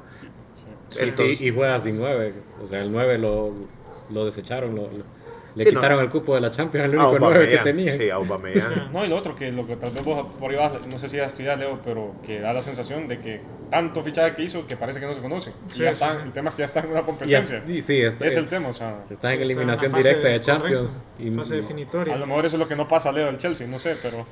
Sí, 0.55 0.99
Entonces- 1.01 1.39
sí, 1.39 1.47
y 1.49 1.51
juega 1.51 1.81
sin 1.81 1.99
9. 1.99 2.33
O 2.63 2.67
sea, 2.69 2.81
el 2.83 2.93
9 2.93 3.19
lo, 3.19 3.53
lo 4.11 4.25
desecharon. 4.25 4.75
lo- 4.75 4.83
lo- 4.83 5.16
le 5.57 5.65
Sí, 5.65 5.73
no. 5.73 5.81
quitaron 5.81 6.01
el 6.05 6.11
cupo 6.11 6.35
de 6.35 6.41
la 6.43 6.51
Champions, 6.51 6.85
el 6.85 6.97
único 6.97 7.19
9 7.19 7.49
que 7.49 7.59
tenía. 7.59 7.91
Sí, 7.91 8.09
Aubameyang. 8.11 8.89
No, 8.93 9.05
y 9.05 9.09
lo 9.09 9.17
otro, 9.17 9.35
que 9.35 9.51
lo 9.51 9.67
que 9.67 9.75
tal 9.77 9.91
vez 9.91 10.05
vos 10.05 10.27
por 10.39 10.51
ahí 10.51 10.57
vas, 10.57 10.87
no 10.87 10.99
sé 10.99 11.09
si 11.09 11.17
ya 11.17 11.25
estudias, 11.25 11.59
Leo, 11.59 11.81
pero 11.85 12.15
que 12.25 12.41
da 12.41 12.53
la 12.53 12.63
sensación 12.63 13.09
de 13.09 13.19
que 13.21 13.41
tanto 13.71 14.03
fichaje 14.03 14.35
que 14.37 14.43
hizo 14.43 14.67
que 14.67 14.77
parece 14.77 15.01
que 15.01 15.07
no 15.07 15.15
se 15.15 15.21
conocen. 15.21 15.53
Sí, 15.69 15.81
y 15.81 15.85
ya 15.85 15.93
sí, 15.93 15.95
están, 15.95 16.19
sí. 16.19 16.23
el 16.27 16.33
tema 16.33 16.51
es 16.51 16.57
que 16.57 16.61
ya 16.63 16.67
están 16.67 16.85
en 16.85 16.91
una 16.93 17.03
competencia. 17.03 17.63
y 17.67 17.83
sí, 17.83 18.01
está, 18.01 18.27
es 18.27 18.37
el 18.37 18.49
tema, 18.49 18.69
o 18.69 18.73
sea. 18.73 18.91
Estás 19.11 19.11
en 19.11 19.15
Está 19.17 19.33
eliminación 19.43 19.93
directa 19.93 20.29
de 20.29 20.41
Champions. 20.43 21.03
y 21.19 21.31
fase 21.31 21.57
no- 21.57 21.63
definitoria. 21.63 22.15
A 22.15 22.19
lo 22.19 22.27
mejor 22.27 22.47
eso 22.47 22.57
es 22.57 22.61
lo 22.61 22.69
que 22.69 22.77
no 22.77 22.87
pasa 22.87 23.09
a 23.09 23.13
Leo 23.13 23.27
del 23.27 23.39
Chelsea, 23.39 23.67
no 23.67 23.79
sé, 23.79 23.97
pero. 24.03 24.27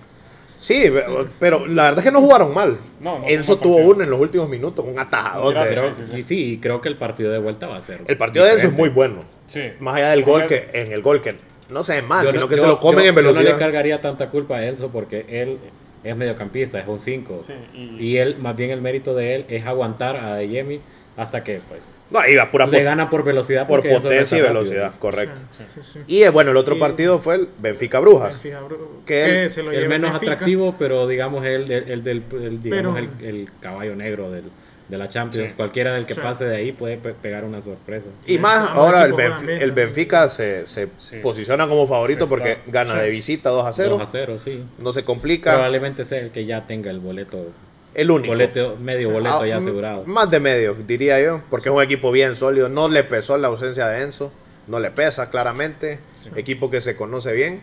Sí, 0.60 0.90
pero 1.38 1.66
la 1.66 1.82
verdad 1.84 1.98
es 1.98 2.04
que 2.04 2.10
no 2.12 2.20
jugaron 2.20 2.54
mal. 2.54 2.78
No, 3.00 3.18
no, 3.18 3.26
Enzo 3.28 3.56
no 3.56 3.58
tuvo 3.60 3.76
uno 3.76 4.02
en 4.02 4.08
los 4.08 4.18
últimos 4.18 4.48
minutos, 4.48 4.82
un 4.88 4.98
atajador. 4.98 5.52
Gracias. 5.52 5.96
Sí, 5.96 6.02
sí, 6.04 6.10
sí. 6.12 6.18
Y 6.18 6.22
sí, 6.22 6.52
y 6.52 6.58
creo 6.58 6.80
que 6.80 6.88
el 6.88 6.96
partido 6.96 7.30
de 7.32 7.38
vuelta 7.38 7.66
va 7.66 7.76
a 7.76 7.80
ser. 7.82 8.00
El 8.06 8.16
partido 8.16 8.44
de 8.46 8.52
Enzo 8.52 8.68
es 8.68 8.72
muy 8.72 8.88
bueno. 8.88 9.24
Sí. 9.46 9.72
Más 9.80 9.96
allá 9.96 10.10
del 10.10 10.24
Porque- 10.24 10.40
gol 10.40 10.70
que 10.72 10.80
en 10.80 10.92
el 10.92 11.02
gol 11.02 11.20
que 11.20 11.34
no 11.70 11.84
se 11.84 11.94
ve 11.96 12.02
mal, 12.02 12.24
Yo 12.24 12.30
sino 12.32 12.42
no- 12.42 12.48
que 12.48 12.56
yo- 12.56 12.62
se 12.62 12.66
lo 12.68 12.80
comen 12.80 13.04
yo- 13.04 13.10
en 13.10 13.16
Yo 13.16 13.22
no 13.22 13.28
le 13.28 13.32
velocidad. 13.34 13.58
cargaría 13.58 14.00
tanta 14.00 14.30
culpa 14.30 14.56
a 14.58 14.66
Enzo 14.66 14.90
porque 14.90 15.24
él 15.28 15.58
es 16.02 16.16
mediocampista, 16.16 16.78
es 16.80 16.86
un 16.86 17.00
5. 17.00 17.42
Sí, 17.46 17.52
y- 17.74 17.96
y... 18.04 18.16
él, 18.18 18.36
más 18.38 18.54
bien 18.56 18.70
el 18.70 18.80
mérito 18.80 19.14
de 19.14 19.34
él 19.36 19.44
es 19.48 19.66
aguantar 19.66 20.16
a 20.16 20.36
Deyemi 20.36 20.80
hasta 21.16 21.42
que 21.44 21.60
pues, 21.68 21.80
No, 22.10 22.20
iba 22.28 22.50
pura 22.50 22.66
le 22.66 22.82
gana 22.82 23.08
por 23.08 23.24
velocidad. 23.24 23.66
por 23.66 23.80
potencia 23.80 24.10
y 24.10 24.18
está 24.22 24.36
rápido. 24.36 24.48
velocidad, 24.52 24.92
correcto. 24.98 25.40
Sí, 25.50 25.64
sí, 25.68 25.80
sí. 25.82 26.00
Y 26.06 26.22
eh, 26.22 26.28
bueno, 26.28 26.50
el 26.50 26.56
otro 26.58 26.76
Y- 26.76 26.78
partido 26.80 27.18
fue 27.18 27.36
el 27.36 27.48
Benfica 27.58 27.98
Brujas. 28.00 28.42
Benfica, 28.42 28.60
Que 29.06 29.14
que 29.14 29.42
el- 29.44 29.50
se 29.50 29.62
lo 29.62 29.72
El 29.72 29.88
menos 29.88 30.10
Benfica. 30.12 30.32
atractivo, 30.32 30.76
pero 30.78 31.06
digamos 31.08 31.44
el, 31.46 31.70
el, 31.72 31.90
el 31.90 32.04
del 32.04 32.22
el, 32.32 32.62
digamos, 32.62 32.94
Pero- 33.00 33.10
el, 33.20 33.26
el 33.26 33.48
caballo 33.60 33.96
negro 33.96 34.30
del, 34.30 34.44
de 34.88 34.98
la 34.98 35.08
Champions. 35.08 35.50
Sí. 35.50 35.54
Cualquiera 35.56 35.94
del 35.94 36.04
que 36.06 36.14
Sí. 36.14 36.20
pase 36.20 36.44
de 36.44 36.56
ahí 36.56 36.72
puede 36.72 36.96
pe- 36.98 37.14
pegar 37.14 37.44
una 37.44 37.60
sorpresa. 37.62 38.08
Y 38.24 38.28
Sí, 38.34 38.38
más 38.38 38.68
ahora 38.70 39.04
el, 39.04 39.14
Benf- 39.14 39.44
bien, 39.46 39.62
el. 39.62 39.72
Benfica 39.72 40.28
se, 40.28 40.66
se 40.66 40.88
Sí. 40.98 41.16
posiciona 41.22 41.66
como 41.66 41.86
favorito 41.88 42.26
porque 42.26 42.58
gana 42.66 42.92
Sí. 42.94 42.98
de 43.00 43.08
visita 43.10 43.48
2 43.50 43.64
a 43.66 43.72
0. 43.72 43.90
2 43.98 44.02
a 44.02 44.06
0, 44.06 44.38
sí. 44.38 44.62
No 44.78 44.92
se 44.92 45.02
complica. 45.04 45.52
Probablemente 45.52 46.04
sea 46.04 46.20
el 46.20 46.30
que 46.30 46.44
ya 46.44 46.66
tenga 46.66 46.90
el 46.90 47.00
boleto, 47.00 47.46
El 47.94 48.10
único. 48.10 48.32
boleto 48.32 48.76
medio 48.78 49.10
boleto 49.10 49.40
Ah, 49.42 49.46
ya 49.46 49.56
asegurado. 49.56 50.04
Más 50.04 50.30
de 50.30 50.40
medio, 50.40 50.74
diría 50.86 51.18
yo, 51.22 51.42
porque 51.48 51.70
es 51.70 51.74
un 51.74 51.82
equipo 51.82 52.12
bien 52.12 52.34
sólido. 52.36 52.68
No 52.68 52.88
le 52.88 53.04
pesó 53.04 53.38
la 53.38 53.48
ausencia 53.48 53.86
de 53.88 54.02
Enzo, 54.02 54.32
no 54.66 54.80
le 54.80 54.90
pesa 54.90 55.30
claramente. 55.30 56.00
Equipo 56.36 56.70
que 56.70 56.80
se 56.82 56.94
conoce 56.94 57.32
bien 57.32 57.62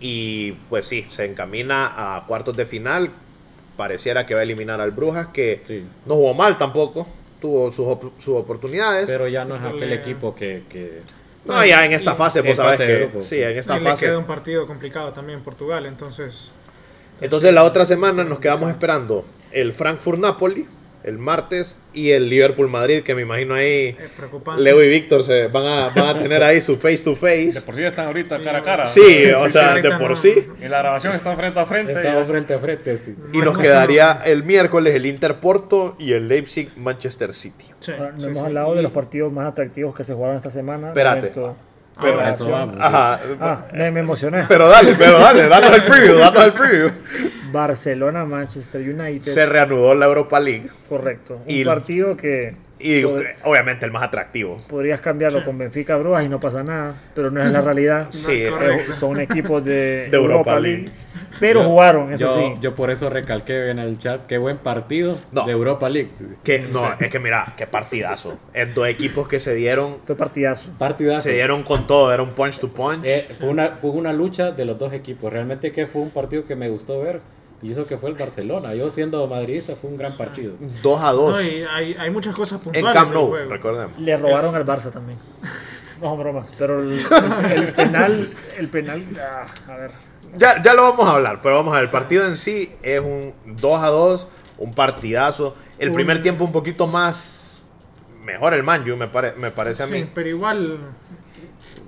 y 0.00 0.52
pues 0.70 0.86
sí, 0.86 1.06
se 1.10 1.26
encamina 1.26 2.16
a 2.16 2.26
cuartos 2.26 2.56
de 2.56 2.64
final. 2.64 3.10
Pareciera 3.76 4.26
que 4.26 4.34
va 4.34 4.40
a 4.40 4.42
eliminar 4.42 4.80
al 4.80 4.90
Brujas, 4.90 5.28
que 5.28 5.62
Sí. 5.66 5.84
no 6.06 6.14
jugó 6.14 6.34
mal 6.34 6.58
tampoco, 6.58 7.06
tuvo 7.40 7.72
sus, 7.72 7.86
op- 7.86 8.12
sus 8.18 8.34
oportunidades. 8.36 9.06
Pero 9.06 9.26
ya 9.28 9.44
no 9.44 9.56
es 9.56 9.62
aquel 9.62 9.92
equipo 9.92 10.34
que, 10.34 10.64
que- 10.68 11.00
no, 11.44 11.64
ya 11.64 11.84
en 11.84 11.92
esta 11.92 12.12
y- 12.12 12.16
fase, 12.16 12.42
pues 12.42 12.56
sabes 12.56 12.78
que 12.78 13.10
sí, 13.20 13.42
en 13.42 13.56
esta 13.58 13.76
Y 13.76 13.80
le 13.82 13.90
fase. 13.90 14.06
queda 14.06 14.18
un 14.18 14.26
partido 14.26 14.66
complicado 14.66 15.12
también 15.12 15.40
Portugal, 15.42 15.86
entonces 15.86 16.50
Entonces 17.20 17.52
la 17.54 17.62
otra 17.64 17.84
semana 17.84 18.24
nos 18.24 18.38
quedamos 18.40 18.68
esperando 18.68 19.24
el 19.52 19.72
Frankfurt-Napoli, 19.72 20.66
el 21.04 21.18
martes, 21.18 21.78
y 21.92 22.10
el 22.10 22.28
Liverpool-Madrid, 22.28 23.02
que 23.02 23.14
me 23.14 23.22
imagino 23.22 23.54
ahí 23.54 23.96
es 23.98 24.10
preocupante. 24.16 24.62
Leo 24.62 24.82
y 24.82 24.88
Víctor 24.88 25.24
se 25.24 25.48
van 25.48 25.64
a, 25.66 25.88
van 25.88 26.16
a 26.16 26.18
tener 26.18 26.42
ahí 26.42 26.60
su 26.60 26.76
face 26.76 26.98
to 26.98 27.10
De 27.10 27.16
face. 27.50 27.60
por 27.66 27.74
sí 27.76 27.82
están 27.82 28.06
ahorita 28.06 28.40
cara 28.40 28.58
a 28.58 28.62
cara. 28.62 28.86
Sí, 28.86 29.24
o 29.36 29.48
sea, 29.50 29.74
de 29.74 29.90
por 29.98 30.16
sí. 30.16 30.32
En 30.60 30.70
la 30.70 30.78
grabación 30.78 31.14
están 31.14 31.36
frente 31.36 31.58
a 31.60 31.66
frente. 31.66 31.92
estamos 31.92 32.26
frente 32.26 32.54
a 32.54 32.58
frente. 32.58 32.98
Sí. 32.98 33.14
Y 33.32 33.38
No 33.38 33.46
nos 33.46 33.58
quedaría 33.58 34.22
el 34.24 34.44
miércoles 34.44 34.94
el 34.94 35.06
Inter 35.06 35.36
Porto 35.36 35.96
y 35.98 36.12
el 36.12 36.28
Leipzig 36.28 36.70
Manchester 36.76 37.34
City. 37.34 37.66
Sí, 37.80 37.92
Ahora, 37.92 38.12
sí, 38.16 38.24
hemos 38.26 38.38
sí. 38.38 38.44
hablado 38.44 38.74
de 38.74 38.82
los 38.82 38.92
partidos 38.92 39.32
más 39.32 39.46
atractivos 39.48 39.94
que 39.94 40.04
se 40.04 40.14
jugaron 40.14 40.36
esta 40.36 40.50
semana. 40.50 40.88
Espérate. 40.88 41.28
Pero- 41.34 41.56
Ah, 41.94 42.30
Eso 42.30 42.48
vamos. 42.50 42.76
Ajá. 42.80 43.20
Ah, 43.38 43.64
me, 43.74 43.90
me 43.90 44.00
emocioné. 44.00 44.44
Pero 44.48 44.66
dale, 44.68 44.94
pero 44.98 45.18
dale, 45.20 45.46
danos 45.46 45.74
el 45.74 45.82
preview, 45.82 46.16
danos 46.18 46.44
el 46.46 46.52
preview. 46.54 46.90
Barcelona, 47.52 48.24
Manchester 48.24 48.80
United. 48.80 49.22
Se 49.32 49.46
reanudó 49.46 49.94
la 49.94 50.06
Europa 50.06 50.40
League. 50.40 50.68
Correcto. 50.88 51.40
Un 51.46 51.50
Y- 51.50 51.64
partido 51.64 52.16
que 52.16 52.54
Y 52.78 52.94
digo, 52.94 53.16
obviamente 53.44 53.86
el 53.86 53.92
más 53.92 54.02
atractivo. 54.02 54.56
podrías 54.68 55.00
cambiarlo 55.00 55.44
con 55.44 55.56
Benfica 55.56 55.96
Brujas 55.96 56.24
y 56.24 56.28
no 56.28 56.40
pasa 56.40 56.64
nada, 56.64 56.94
pero 57.14 57.30
no 57.30 57.40
es 57.40 57.50
la 57.52 57.60
realidad. 57.60 58.08
Sí. 58.10 58.42
Eh, 58.42 58.50
Son 58.98 59.20
equipos 59.20 59.64
de, 59.64 59.72
De 60.10 60.16
Europa 60.16 60.50
Europa 60.52 60.60
League. 60.60 60.78
League. 60.84 60.92
Pero 61.38 61.62
jugaron, 61.62 62.12
eso 62.12 62.24
yo, 62.24 62.36
sí. 62.36 62.54
yo 62.60 62.74
por 62.74 62.90
eso 62.90 63.08
recalqué 63.08 63.70
en 63.70 63.78
el 63.78 63.98
chat 64.00 64.26
qué 64.26 64.36
buen 64.38 64.56
partido 64.58 65.16
No. 65.30 65.44
de 65.46 65.52
Europa 65.52 65.88
League. 65.88 66.10
Que, 66.42 66.58
no, 66.60 66.92
es 66.98 67.08
que 67.10 67.18
mira, 67.20 67.44
qué 67.56 67.66
partidazo. 67.68 68.36
Es 68.52 68.74
dos 68.74 68.88
equipos 68.88 69.28
que 69.28 69.38
se 69.38 69.54
dieron, 69.54 69.98
Fue 70.04 70.16
partidazo. 70.16 70.70
Partidazo. 70.78 71.20
se 71.22 71.34
dieron 71.34 71.62
con 71.62 71.86
todo, 71.86 72.12
era 72.12 72.22
un 72.22 72.30
punch 72.30 72.58
to 72.58 72.68
punch. 72.72 73.04
Eh, 73.04 73.26
fue, 73.38 73.48
una, 73.48 73.76
fue 73.76 73.90
una 73.90 74.12
lucha 74.12 74.50
de 74.50 74.64
los 74.64 74.76
dos 74.78 74.92
equipos. 74.92 75.32
Realmente 75.32 75.70
que 75.72 75.86
fue 75.86 76.02
un 76.02 76.10
partido 76.10 76.44
que 76.46 76.56
me 76.56 76.68
gustó 76.68 77.00
ver. 77.00 77.20
Y 77.62 77.70
eso 77.72 77.86
que 77.86 77.96
fue 77.96 78.10
el 78.10 78.16
Barcelona. 78.16 78.74
Yo 78.74 78.90
siendo 78.90 79.24
madridista 79.28 79.76
fue 79.76 79.90
un 79.90 79.96
gran 79.96 80.12
partido. 80.14 80.54
2 80.82 81.00
a 81.02 81.12
2. 81.12 81.32
No, 81.32 81.40
y 81.42 81.62
hay, 81.70 81.94
hay 81.98 82.10
muchas 82.10 82.34
cosas 82.34 82.58
en 82.58 82.64
puntuales. 82.64 82.92
Camp 82.92 83.10
del 83.10 83.18
Nou, 83.20 83.28
juego. 83.28 83.50
recordemos. 83.50 83.98
Le 83.98 84.16
robaron 84.16 84.54
al 84.56 84.64
Barça 84.66 84.90
también. 84.90 85.18
No 86.00 86.08
son 86.08 86.18
bromas, 86.18 86.52
pero 86.58 86.80
el, 86.80 86.98
el 87.52 87.72
penal, 87.76 88.32
el 88.58 88.68
penal, 88.68 89.04
ah, 89.20 89.44
a 89.72 89.76
ver, 89.76 89.92
Ya, 90.36 90.60
ya 90.60 90.74
lo 90.74 90.82
vamos 90.82 91.06
a 91.08 91.12
hablar, 91.12 91.38
pero 91.40 91.54
vamos 91.54 91.72
a 91.74 91.76
ver. 91.76 91.84
El 91.84 91.90
partido 91.92 92.26
en 92.26 92.36
sí 92.36 92.72
es 92.82 93.00
un 93.00 93.32
2 93.46 93.80
a 93.80 93.86
2, 93.86 94.28
un 94.58 94.74
partidazo. 94.74 95.54
El 95.78 95.90
Un- 95.90 95.94
primer 95.94 96.20
tiempo 96.20 96.42
un 96.44 96.50
poquito 96.50 96.88
más. 96.88 97.62
Mejor 98.24 98.54
el 98.54 98.64
Manju, 98.64 98.96
me, 98.96 99.06
pare- 99.06 99.34
me 99.36 99.52
parece 99.52 99.84
a 99.84 99.86
mí. 99.86 100.00
Sí, 100.00 100.10
pero 100.12 100.28
igual, 100.28 100.78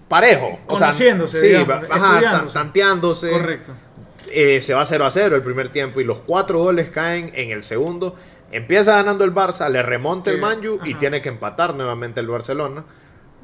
Parejo. 0.06 0.58
O 0.68 0.76
sea, 0.76 0.88
Conociéndose, 0.88 1.40
sí, 1.40 1.46
digamos, 1.48 1.68
va- 1.68 1.86
ajá, 1.96 2.06
estudiándose. 2.14 2.54
ta- 2.54 2.60
tanteándose. 2.62 3.30
correcto. 3.30 3.72
Eh, 4.30 4.60
se 4.62 4.74
va 4.74 4.84
0 4.84 5.04
a 5.04 5.10
0 5.10 5.36
el 5.36 5.42
primer 5.42 5.68
tiempo 5.70 6.00
y 6.00 6.04
los 6.04 6.20
cuatro 6.20 6.58
goles 6.60 6.88
caen 6.90 7.30
en 7.34 7.50
el 7.50 7.62
segundo. 7.64 8.14
Empieza 8.52 8.96
ganando 8.96 9.24
el 9.24 9.34
Barça, 9.34 9.68
le 9.68 9.82
remonta 9.82 10.30
el 10.30 10.38
Manju 10.38 10.78
y 10.84 10.94
tiene 10.94 11.20
que 11.20 11.28
empatar 11.28 11.74
nuevamente 11.74 12.20
el 12.20 12.26
Barcelona. 12.28 12.84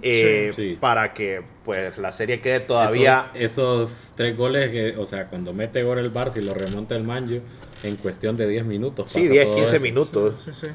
eh, 0.02 0.52
Sí. 0.56 0.70
Sí. 0.70 0.78
Para 0.80 1.12
que 1.12 1.42
pues 1.64 1.98
la 1.98 2.10
serie 2.12 2.40
quede 2.40 2.60
todavía. 2.60 3.30
Eso- 3.34 3.82
esos 3.84 4.14
tres 4.16 4.34
goles, 4.36 4.70
que, 4.70 4.96
o 4.96 5.04
sea, 5.04 5.26
cuando 5.26 5.52
mete 5.52 5.82
gol 5.82 5.98
el 5.98 6.10
Barça 6.12 6.38
y 6.38 6.42
lo 6.42 6.54
remonta 6.54 6.96
el 6.96 7.04
Manju, 7.04 7.40
en 7.82 7.96
cuestión 7.96 8.36
de 8.36 8.46
10 8.48 8.64
minutos. 8.64 9.10
sí, 9.12 9.20
pasa 9.20 9.30
10, 9.32 9.44
todo 9.46 9.56
15 9.56 9.76
eso. 9.76 9.82
minutos. 9.82 10.42
Sí, 10.44 10.50
sí. 10.54 10.66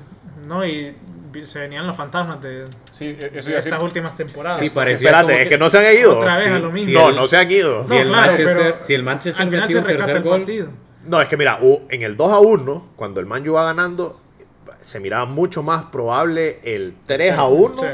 No, 0.48 0.66
y 0.66 0.96
se 1.44 1.60
venían 1.60 1.86
los 1.86 1.96
fantasmas 1.98 2.42
de, 2.42 2.66
Sí, 2.92 3.06
e- 3.06 3.32
eso 3.36 3.50
de 3.50 3.60
estas 3.60 3.82
últimas 3.84 4.16
temporadas. 4.16 4.60
Sí, 4.60 4.70
parecía 4.70 5.10
Espérate, 5.10 5.42
es 5.44 5.50
que 5.50 5.58
no 5.58 5.70
se 5.70 5.78
han 5.86 5.94
ido. 5.94 6.18
Otra 6.18 6.38
vez 6.38 6.48
Sí. 6.48 6.54
a 6.54 6.60
lo 6.60 6.72
mismo. 6.72 6.94
No, 7.00 7.10
el- 7.10 7.16
no 7.16 7.28
se 7.28 7.38
han 7.38 7.52
ido. 7.52 7.84
Si 7.84 7.90
No, 7.90 8.00
el 8.00 8.08
claro, 8.08 8.28
Manchester, 8.28 8.58
pero 8.58 8.76
si 8.82 8.94
el 8.94 9.04
Manchester 9.04 9.42
Al 9.42 9.48
final 9.50 9.62
metió 9.64 9.74
se 9.76 9.80
un 9.82 9.86
rescata 9.88 10.06
tercer 10.06 10.24
el 10.24 10.30
gol, 10.30 10.40
partido. 10.40 10.68
No, 11.08 11.22
es 11.22 11.28
que 11.28 11.38
mira, 11.38 11.60
en 11.90 12.02
el 12.02 12.18
2 12.18 12.32
a 12.32 12.40
1, 12.40 12.92
cuando 12.96 13.20
el 13.20 13.26
Manju 13.28 13.54
va 13.54 13.66
ganando, 13.66 14.20
se 14.82 15.00
miraba 15.00 15.26
mucho 15.26 15.62
más 15.62 15.84
probable 15.86 16.60
el 16.64 16.96
3 17.06 17.34
a 17.34 17.46
1 17.46 17.82
sí. 17.82 17.88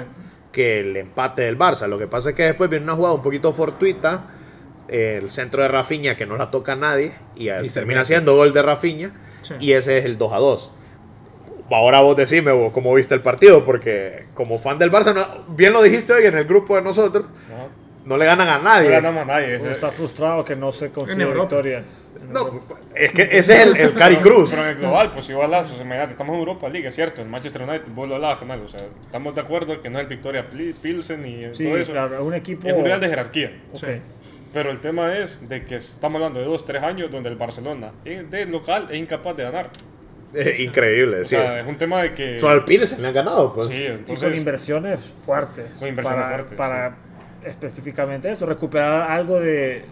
que 0.51 0.79
el 0.81 0.95
empate 0.97 1.41
del 1.43 1.57
Barça. 1.57 1.87
Lo 1.87 1.97
que 1.97 2.07
pasa 2.07 2.29
es 2.29 2.35
que 2.35 2.43
después 2.43 2.69
viene 2.69 2.83
una 2.85 2.95
jugada 2.95 3.13
un 3.15 3.21
poquito 3.21 3.51
fortuita, 3.53 4.25
el 4.87 5.29
centro 5.29 5.61
de 5.61 5.67
Rafinha 5.69 6.15
que 6.15 6.25
no 6.25 6.35
la 6.37 6.51
toca 6.51 6.73
a 6.73 6.75
nadie 6.75 7.13
y, 7.35 7.47
eh, 7.49 7.61
Y 7.63 7.69
termina 7.69 8.03
siendo 8.03 8.35
gol 8.35 8.51
de 8.53 8.61
Rafinha 8.61 9.11
Sí. 9.41 9.55
y 9.59 9.71
ese 9.73 9.97
es 9.97 10.05
el 10.05 10.17
2 10.17 10.33
a 10.33 10.37
2. 10.37 10.71
Ahora 11.75 12.01
vos 12.01 12.15
decime 12.15 12.51
vos, 12.51 12.71
cómo 12.71 12.93
viste 12.93 13.13
el 13.15 13.21
partido, 13.21 13.63
porque 13.65 14.25
como 14.33 14.59
fan 14.59 14.77
del 14.77 14.91
Barça, 14.91 15.13
no- 15.13 15.53
bien 15.55 15.73
lo 15.73 15.81
dijiste 15.81 16.13
hoy 16.13 16.25
en 16.25 16.35
el 16.37 16.45
grupo 16.45 16.75
de 16.75 16.81
nosotros, 16.81 17.25
No, 17.49 17.81
no 18.05 18.17
le 18.17 18.25
ganan 18.25 18.47
a 18.49 18.57
no 18.57 18.63
nadie. 18.63 18.89
ganamos 18.89 19.23
a 19.23 19.25
nadie. 19.25 19.57
uno 19.57 19.69
está 19.71 19.89
frustrado 19.89 20.43
que 20.43 20.55
no 20.55 20.71
se 20.71 20.89
consigue 20.89 21.21
Europa. 21.23 21.55
victorias. 21.55 22.07
En 22.21 22.33
No, 22.33 22.61
es 22.95 23.11
que 23.13 23.23
ese 23.23 23.37
es 23.37 23.49
el, 23.67 23.77
el 23.77 23.93
Cari 23.93 24.17
Cruz. 24.17 24.51
Pero 24.51 24.63
en 24.63 24.69
el 24.69 24.75
global, 24.75 25.11
pues 25.11 25.27
igual 25.29 25.49
las, 25.51 25.71
o 25.71 25.75
sea, 25.75 25.83
imagínate, 25.85 26.11
estamos 26.11 26.33
en 26.33 26.39
Europa 26.39 26.69
League, 26.69 26.87
es 26.87 26.95
cierto, 26.95 27.21
el 27.21 27.27
Manchester 27.29 27.63
United, 27.63 27.87
vos 27.95 28.07
lo 28.09 28.15
hablabas, 28.15 28.39
Canal, 28.39 28.61
o 28.61 28.67
sea, 28.67 28.79
estamos 29.01 29.33
de 29.35 29.41
acuerdo 29.41 29.81
que 29.81 29.89
no 29.89 29.97
es 29.97 30.03
el 30.03 30.07
Victoria 30.09 30.47
Pilsen 30.49 31.25
y 31.25 31.53
Sí, 31.55 31.63
todo 31.65 31.77
eso, 31.77 31.91
claro, 31.93 32.15
es 32.15 32.21
un 32.21 32.33
equipo. 32.33 32.67
es 32.67 32.73
un 32.73 32.83
real 32.85 32.99
de 32.99 33.07
jerarquía. 33.09 33.51
Ok. 33.71 33.77
Sí. 33.77 33.85
Pero 34.53 34.69
el 34.69 34.79
tema 34.81 35.15
es 35.17 35.47
de 35.47 35.63
que 35.63 35.75
estamos 35.75 36.17
hablando 36.19 36.39
de 36.41 36.45
dos, 36.45 36.65
tres 36.65 36.83
años 36.83 37.09
donde 37.09 37.29
el 37.29 37.37
Barcelona 37.37 37.91
de 38.03 38.45
local 38.47 38.87
es 38.91 38.97
incapaz 38.97 39.37
de 39.37 39.43
ganar. 39.43 39.69
Eh, 40.33 40.55
increíble, 40.59 41.21
O 41.21 41.23
sí. 41.25 41.31
sea, 41.31 41.59
es 41.59 41.67
un 41.67 41.75
tema 41.77 42.01
de 42.03 42.13
que... 42.13 42.39
Solo 42.39 42.53
al 42.53 42.65
Pilsen 42.65 43.01
le 43.01 43.07
han 43.09 43.13
ganado, 43.13 43.53
pues. 43.53 43.67
Sí, 43.67 43.75
Y 43.75 43.87
con 43.87 43.95
entonces... 43.97 44.37
inversiones 44.37 45.01
fuertes. 45.25 45.77
Con 45.79 45.87
inversiones 45.89 46.23
para, 46.23 46.35
fuertes, 46.35 46.57
Para 46.57 46.95
específicamente 47.45 48.31
eso, 48.31 48.45
recuperar 48.45 49.11
algo 49.11 49.39
de 49.39 49.83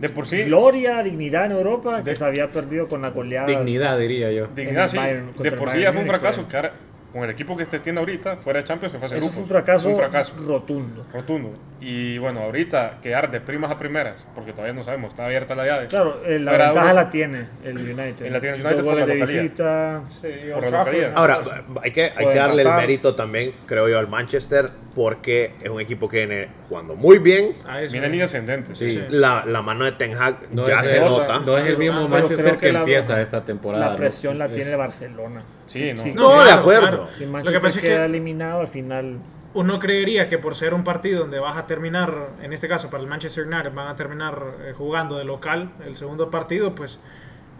De 0.00 0.08
por 0.08 0.26
sí, 0.26 0.42
gloria, 0.44 1.02
dignidad 1.02 1.46
en 1.46 1.52
Europa 1.52 1.98
que 2.02 2.10
De- 2.10 2.16
se 2.16 2.24
había 2.24 2.48
perdido 2.48 2.88
con 2.88 3.02
la 3.02 3.10
goleada. 3.10 3.46
dignidad 3.46 3.98
diría 3.98 4.30
yo. 4.32 4.46
dignidad, 4.54 4.88
sí. 4.88 4.96
Bayern- 4.96 5.34
de 5.36 5.52
por 5.52 5.70
sí 5.70 5.80
ya 5.80 5.92
fue 5.92 6.02
un 6.02 6.06
fracaso 6.08 6.46
fue. 6.48 6.72
Con 7.16 7.24
el 7.24 7.30
equipo 7.30 7.56
que 7.56 7.62
esté 7.62 7.78
tiene 7.78 7.98
ahorita, 7.98 8.36
fuera 8.36 8.60
de 8.60 8.64
Champions, 8.64 8.94
Eso 8.94 9.14
grupos. 9.14 9.32
fue 9.34 9.42
un 9.42 9.48
fracaso, 9.48 9.88
Un 9.88 9.96
fracaso. 9.96 10.34
rotundo. 10.46 11.04
rotundo. 11.12 11.54
Y 11.80 12.18
bueno, 12.18 12.40
ahorita 12.40 12.98
quedar 13.02 13.30
de 13.30 13.40
primas 13.40 13.70
a 13.70 13.76
primeras, 13.78 14.26
porque 14.34 14.52
todavía 14.52 14.72
no 14.74 14.82
sabemos, 14.82 15.10
está 15.10 15.26
abierta 15.26 15.54
la 15.54 15.66
llave. 15.66 15.86
Claro, 15.88 16.20
eh, 16.24 16.38
la 16.38 16.50
Fuera 16.52 16.64
ventaja 16.66 16.86
Europa. 16.90 17.02
la 17.04 17.10
tiene 17.10 17.46
el 17.64 17.76
United. 17.78 18.30
La 18.30 18.40
tiene 18.40 18.56
el 18.56 18.66
United 18.66 18.84
por 18.84 18.94
la 18.96 19.06
de 19.06 19.14
visita. 19.14 20.02
Sí, 20.08 20.20
Por 20.52 20.54
Old 20.56 20.62
la 20.64 20.68
Trafford, 20.68 20.76
localidad. 20.94 21.10
¿no? 21.12 21.18
Ahora, 21.18 21.40
hay 21.82 21.90
que, 21.92 22.12
hay 22.16 22.28
que 22.28 22.34
darle 22.34 22.62
el 22.62 22.72
mérito 22.72 23.14
también, 23.14 23.52
creo 23.66 23.88
yo, 23.88 23.98
al 23.98 24.08
Manchester, 24.08 24.70
porque 24.94 25.52
es 25.62 25.68
un 25.68 25.80
equipo 25.80 26.08
que 26.08 26.26
viene 26.26 26.48
jugando 26.68 26.96
muy 26.96 27.18
bien. 27.18 27.52
A 27.68 27.82
eso. 27.82 27.92
Viene 27.92 28.06
en 28.06 28.12
línea 28.12 28.24
ascendente. 28.24 28.74
Sí. 28.74 28.88
Sí. 28.88 29.02
La, 29.10 29.44
la 29.46 29.60
mano 29.62 29.84
de 29.84 29.92
Ten 29.92 30.14
Hag 30.14 30.36
No 30.52 30.66
ya 30.66 30.80
es 30.80 30.86
se 30.88 31.00
nota. 31.00 31.40
No 31.40 31.58
es 31.58 31.66
el 31.66 31.76
mismo 31.78 32.00
Ah, 32.04 32.08
Manchester 32.08 32.52
que, 32.52 32.58
que 32.66 32.72
la- 32.72 32.80
empieza 32.80 33.20
esta 33.20 33.44
temporada. 33.44 33.84
La 33.86 33.90
¿no? 33.92 33.96
presión 33.96 34.38
la 34.38 34.46
Es- 34.46 34.52
tiene 34.54 34.74
Barcelona. 34.76 35.42
Sí, 35.66 35.92
no. 35.92 36.02
Sí. 36.02 36.12
No, 36.14 36.44
de 36.44 36.50
acuerdo. 36.52 37.08
Si 37.12 37.26
Lo 37.26 37.32
Manchester 37.32 37.60
que 37.60 37.66
pasa 37.66 37.78
es 37.78 37.84
queda 37.84 37.98
que 37.98 38.04
eliminado 38.06 38.60
al 38.60 38.68
final. 38.68 39.18
uno 39.54 39.78
creería 39.78 40.28
que 40.28 40.38
por 40.38 40.54
ser 40.54 40.74
un 40.74 40.84
partido 40.84 41.20
donde 41.20 41.38
vas 41.38 41.56
a 41.56 41.66
terminar, 41.66 42.30
en 42.42 42.52
este 42.52 42.68
caso 42.68 42.88
para 42.90 43.02
el 43.02 43.08
Manchester 43.08 43.46
United, 43.46 43.72
van 43.72 43.88
a 43.88 43.96
terminar 43.96 44.42
eh, 44.64 44.72
jugando 44.76 45.16
de 45.18 45.24
local 45.24 45.70
el 45.84 45.96
segundo 45.96 46.30
partido, 46.30 46.74
pues 46.74 46.98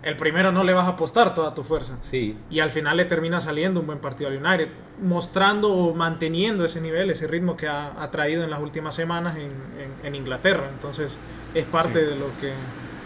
el 0.03 0.15
primero 0.17 0.53
no 0.53 0.63
le 0.63 0.73
vas 0.73 0.87
a 0.87 0.91
apostar 0.91 1.35
toda 1.35 1.53
tu 1.55 1.65
fuerza. 1.65 1.97
Sí, 2.03 2.37
Y 2.49 2.61
al 2.61 2.71
final 2.71 2.97
le 2.99 3.07
termina 3.07 3.41
saliendo 3.41 3.81
un 3.81 3.87
buen 3.87 3.99
partido 3.99 4.31
al 4.31 4.37
United, 4.37 4.69
mostrando 5.03 5.73
o 5.73 5.95
manteniendo 5.95 6.65
ese 6.65 6.81
nivel, 6.81 7.11
ese 7.11 7.27
ritmo 7.27 7.57
que 7.57 7.67
ha, 7.67 8.01
ha 8.01 8.11
traído 8.11 8.45
en 8.45 8.51
las 8.51 8.61
últimas 8.61 8.95
semanas 8.95 9.37
en, 9.37 9.45
en- 9.51 10.07
en 10.07 10.15
Inglaterra. 10.15 10.69
Entonces 10.73 11.17
es 11.55 11.65
parte 11.65 12.05
de 12.05 12.15
lo 12.15 12.27
que... 12.41 12.53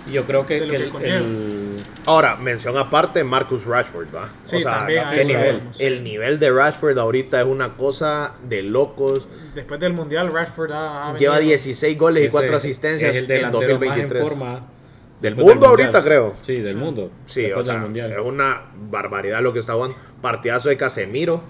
y 0.08 0.12
yo 0.12 0.24
creo 0.24 0.46
que, 0.46 0.60
que 0.60 0.68
que 0.68 0.76
el- 0.76 0.88
conlleva. 0.90 1.16
el- 1.18 1.76
Ahora, 2.06 2.36
mención 2.36 2.76
aparte, 2.78 3.22
Marcus 3.24 3.66
Rashford, 3.66 4.08
¿va? 4.14 4.30
Sí, 4.44 4.62
también 4.62 5.04
a 5.04 5.10
¿qué 5.12 5.20
eso 5.20 5.28
nivel? 5.28 5.62
El 5.78 6.02
nivel 6.04 6.38
de 6.38 6.50
Rashford 6.50 6.98
ahorita 6.98 7.40
es 7.40 7.46
una 7.46 7.76
cosa 7.76 8.34
de 8.48 8.62
locos. 8.62 9.28
Después 9.54 9.78
del 9.80 9.92
Mundial, 9.92 10.32
Rashford 10.32 10.72
ha, 10.72 11.10
ha 11.10 11.16
Lleva 11.16 11.34
venido- 11.36 11.50
16 11.50 11.98
goles 11.98 12.22
y 12.22 12.26
ese 12.26 12.32
4 12.32 12.52
es- 12.52 12.56
asistencias 12.56 13.10
es 13.10 13.16
el 13.18 13.24
en 13.24 13.28
delantero 13.28 13.60
más 13.60 13.62
en 13.62 13.68
2023. 13.80 14.22
forma 14.22 14.66
Del 15.20 15.34
Después 15.34 15.54
mundo 15.54 15.66
ahorita, 15.68 16.02
creo. 16.02 16.34
Sí, 16.42 16.56
del 16.56 16.76
mundo. 16.78 17.10
Sí, 17.26 17.42
Después 17.42 17.62
o 17.62 17.64
sea, 17.66 17.74
del 17.74 17.82
mundial. 17.82 18.10
es 18.12 18.18
una 18.20 18.62
barbaridad 18.90 19.42
lo 19.42 19.52
que 19.52 19.58
está 19.58 19.74
jugando. 19.74 19.94
Partidazo 20.22 20.70
de 20.70 20.78
Casemiro. 20.78 21.42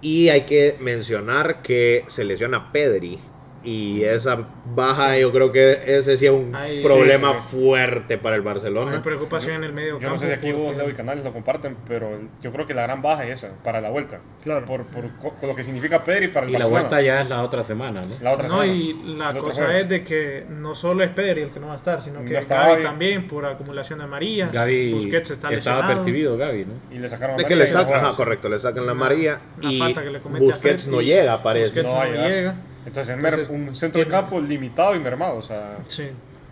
Y 0.00 0.30
hay 0.30 0.40
que 0.42 0.76
mencionar 0.80 1.60
que 1.62 2.04
se 2.08 2.24
lesiona 2.24 2.72
Pedri. 2.72 3.18
Y 3.64 4.02
esa 4.02 4.38
baja, 4.74 5.16
yo 5.18 5.30
creo 5.30 5.52
que 5.52 5.78
ese 5.86 6.16
sí 6.16 6.26
es 6.26 6.32
un 6.32 6.54
Ay, 6.54 6.82
problema 6.82 7.32
sí, 7.34 7.38
sí. 7.50 7.56
fuerte 7.58 8.18
para 8.18 8.34
el 8.36 8.40
Hay 8.42 8.44
Barcelona. 8.46 9.02
preocupación 9.02 9.56
en 9.56 9.64
el 9.64 9.72
medio 9.72 9.90
Yo 10.00 10.08
no 10.08 10.14
campo 10.14 10.16
sé 10.18 10.26
si 10.26 10.32
aquí 10.32 10.52
vos, 10.52 10.76
Leo 10.76 10.88
y 10.90 10.94
Canales 10.94 11.24
lo 11.24 11.32
comparten, 11.32 11.76
pero 11.86 12.18
yo 12.42 12.50
creo 12.50 12.66
que 12.66 12.74
la 12.74 12.82
gran 12.82 13.02
baja 13.02 13.24
es 13.26 13.44
esa, 13.44 13.54
para 13.62 13.80
la 13.80 13.90
vuelta. 13.90 14.20
Claro. 14.42 14.64
Por, 14.66 14.84
por 14.86 15.04
lo 15.42 15.54
que 15.54 15.62
significa 15.62 16.02
Pedri 16.02 16.28
para 16.28 16.46
el 16.46 16.50
Y 16.50 16.52
la 16.54 16.58
Barcelona. 16.60 16.80
vuelta 16.88 17.02
ya 17.02 17.20
es 17.20 17.28
la 17.28 17.42
otra 17.42 17.62
semana, 17.62 18.02
¿no? 18.02 18.14
La 18.20 18.32
otra 18.32 18.48
No, 18.48 18.62
semana. 18.62 18.72
y 18.72 18.92
la 19.16 19.32
cosa 19.34 19.64
jueves. 19.64 19.82
es 19.82 19.88
de 19.88 20.02
que 20.04 20.44
no 20.50 20.74
solo 20.74 21.04
es 21.04 21.10
Pedri 21.10 21.42
el 21.42 21.50
que 21.50 21.60
no 21.60 21.68
va 21.68 21.74
a 21.74 21.76
estar, 21.76 22.02
sino 22.02 22.24
que 22.24 22.30
No 22.32 22.38
está 22.38 22.56
Gavi 22.56 22.70
Gavi. 22.72 22.82
también 22.82 23.28
por 23.28 23.46
acumulación 23.46 23.98
de 24.00 24.04
amarillas. 24.06 24.50
Gaby 24.52 24.92
Busquets 24.94 25.30
está 25.30 25.52
estaba 25.52 25.54
lesionado. 25.54 25.86
percibido, 25.94 26.36
Gaby, 26.36 26.64
¿no? 26.64 26.94
Y 26.96 26.98
le 26.98 27.08
sacaron 27.08 27.36
De 27.36 27.44
que 27.44 27.54
le 27.54 27.64
y 27.64 27.68
sacan, 27.68 27.94
ajá, 28.04 28.16
correcto, 28.16 28.48
le 28.48 28.58
sacan 28.58 28.86
la 28.86 28.92
una 28.92 29.12
y 29.60 29.78
falta 29.78 30.02
que 30.02 30.10
le 30.10 30.20
comete 30.20 30.44
a 30.44 30.48
Busquets 30.48 30.86
no 30.88 31.00
y- 31.00 31.06
llega, 31.06 31.42
parece. 31.42 31.82
Busquets 31.82 31.94
No 31.94 32.04
llega. 32.28 32.54
Entonces, 32.86 33.14
Entonces, 33.16 33.48
un 33.50 33.74
centro 33.74 34.00
de 34.00 34.06
campo 34.08 34.40
limitado 34.40 34.94
y 34.94 34.98
mermado. 34.98 35.36
O 35.36 35.42
sea, 35.42 35.78
Sí. 35.88 36.08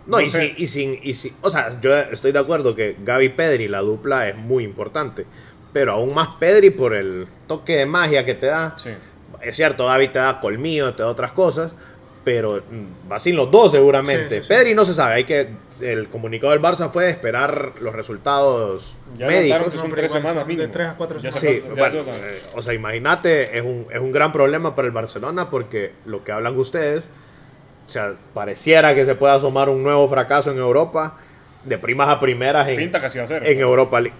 No, 0.07 0.19
y, 0.19 0.23
No 0.25 0.29
y, 0.57 0.67
sin, 0.67 0.97
y 1.03 1.13
sin- 1.13 1.35
o 1.41 1.49
sea, 1.49 1.79
yo 1.79 1.95
estoy 1.95 2.31
de 2.31 2.39
acuerdo 2.39 2.75
que 2.75 2.95
Gaby 3.03 3.29
Pedri, 3.29 3.67
la 3.67 3.79
dupla 3.81 4.27
es 4.29 4.35
muy 4.35 4.63
importante, 4.63 5.25
pero 5.73 5.91
aún 5.93 6.13
más 6.13 6.29
Pedri 6.39 6.71
por 6.71 6.95
el 6.95 7.27
toque 7.47 7.75
de 7.77 7.85
magia 7.85 8.25
que 8.25 8.33
te 8.33 8.47
da. 8.47 8.75
sí. 8.77 8.89
Es 9.41 9.55
cierto, 9.55 9.87
Gaby 9.87 10.09
te 10.09 10.19
da 10.19 10.39
colmillo, 10.39 10.93
te 10.93 11.01
da 11.01 11.09
otras 11.09 11.31
cosas, 11.31 11.73
pero 12.23 12.57
mm, 12.69 13.11
va 13.11 13.19
sin 13.19 13.35
los 13.35 13.49
dos 13.49 13.71
seguramente. 13.71 14.29
Sí, 14.29 14.35
sí, 14.37 14.41
sí. 14.43 14.47
Pedri 14.49 14.75
no 14.75 14.85
se 14.85 14.93
sabe, 14.93 15.15
hay 15.15 15.23
que 15.23 15.49
el 15.81 16.09
comunicado 16.09 16.51
del 16.53 16.61
Barça 16.61 16.91
fue 16.91 17.05
de 17.05 17.09
esperar 17.09 17.71
los 17.81 17.95
resultados 17.95 18.95
Ya 19.17 19.25
médicos. 19.25 19.69
que 19.71 19.77
son 19.79 19.89
tres 19.89 20.11
semanas 20.11 20.45
de 20.47 20.67
tres 20.67 20.89
a 20.89 20.93
cuatro 20.95 21.17
Ya 21.19 21.31
semanas. 21.31 21.63
Sí, 21.63 21.63
bueno, 21.75 22.01
eh, 22.11 22.41
o 22.53 22.61
sea, 22.61 22.73
imagínate, 22.75 23.57
es 23.57 23.63
un, 23.63 23.87
es 23.91 23.99
un 23.99 24.11
gran 24.11 24.31
problema 24.31 24.75
para 24.75 24.85
el 24.87 24.91
Barcelona 24.91 25.49
porque 25.49 25.93
lo 26.05 26.23
que 26.23 26.31
hablan 26.31 26.55
ustedes, 26.59 27.09
o 27.87 27.89
sea, 27.89 28.13
pareciera 28.35 28.93
que 28.93 29.05
se 29.05 29.15
pueda 29.15 29.33
asomar 29.33 29.69
un 29.69 29.81
nuevo 29.81 30.07
fracaso 30.07 30.51
en 30.51 30.59
Europa, 30.59 31.17
de 31.65 31.77
primas 31.79 32.09
a 32.09 32.19
primeras 32.19 32.67
en, 32.67 32.75
Pinta 32.75 32.99
que 32.99 33.07
así 33.07 33.17
va 33.17 33.23
a 33.23 33.27
ser. 33.27 33.45
en 33.47 33.59
Europa 33.59 33.99
League. 33.99 34.15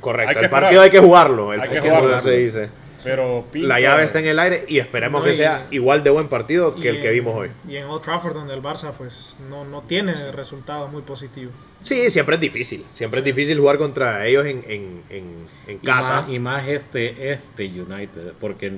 Correcto, 0.00 0.30
Hay 0.30 0.36
que 0.36 0.44
el 0.44 0.50
partido 0.50 0.82
hay 0.82 0.90
que 0.90 0.98
jugarlo, 0.98 1.52
el 1.52 1.60
Hay 1.60 1.68
que 1.68 1.76
partido 1.76 1.96
jugarlo. 1.96 2.20
se 2.20 2.30
dice. 2.32 2.68
Pero 3.06 3.44
pinta, 3.52 3.68
La 3.68 3.80
llave 3.80 4.04
está 4.04 4.18
en 4.18 4.26
el 4.26 4.38
aire 4.38 4.64
y 4.68 4.78
esperemos 4.78 5.20
No, 5.20 5.24
que 5.24 5.30
y- 5.32 5.34
sea 5.36 5.66
igual 5.70 6.02
de 6.04 6.10
buen 6.10 6.28
partido 6.28 6.74
que 6.74 6.86
Y 6.86 6.88
el 6.88 7.00
que 7.00 7.10
vimos 7.10 7.34
hoy. 7.34 7.50
Y 7.68 7.76
en 7.76 7.84
Old 7.84 8.02
Trafford, 8.02 8.34
donde 8.34 8.52
el 8.54 8.62
Barça 8.62 8.92
pues 8.92 9.34
no, 9.48 9.64
no 9.64 9.82
tiene 9.82 10.32
resultados 10.32 10.90
muy 10.92 11.02
positivos. 11.02 11.54
Sí, 11.82 12.10
siempre 12.10 12.34
es 12.34 12.40
difícil, 12.40 12.84
siempre 12.92 13.20
es 13.20 13.24
difícil 13.24 13.58
jugar 13.58 13.78
contra 13.78 14.26
ellos 14.26 14.44
en, 14.46 14.64
en, 14.66 15.02
en- 15.08 15.46
en 15.68 15.76
Y 15.76 15.86
casa. 15.86 16.22
más, 16.22 16.30
y 16.30 16.38
más 16.38 16.68
este, 16.68 17.32
este 17.32 17.64
United, 17.66 18.32
porque 18.40 18.72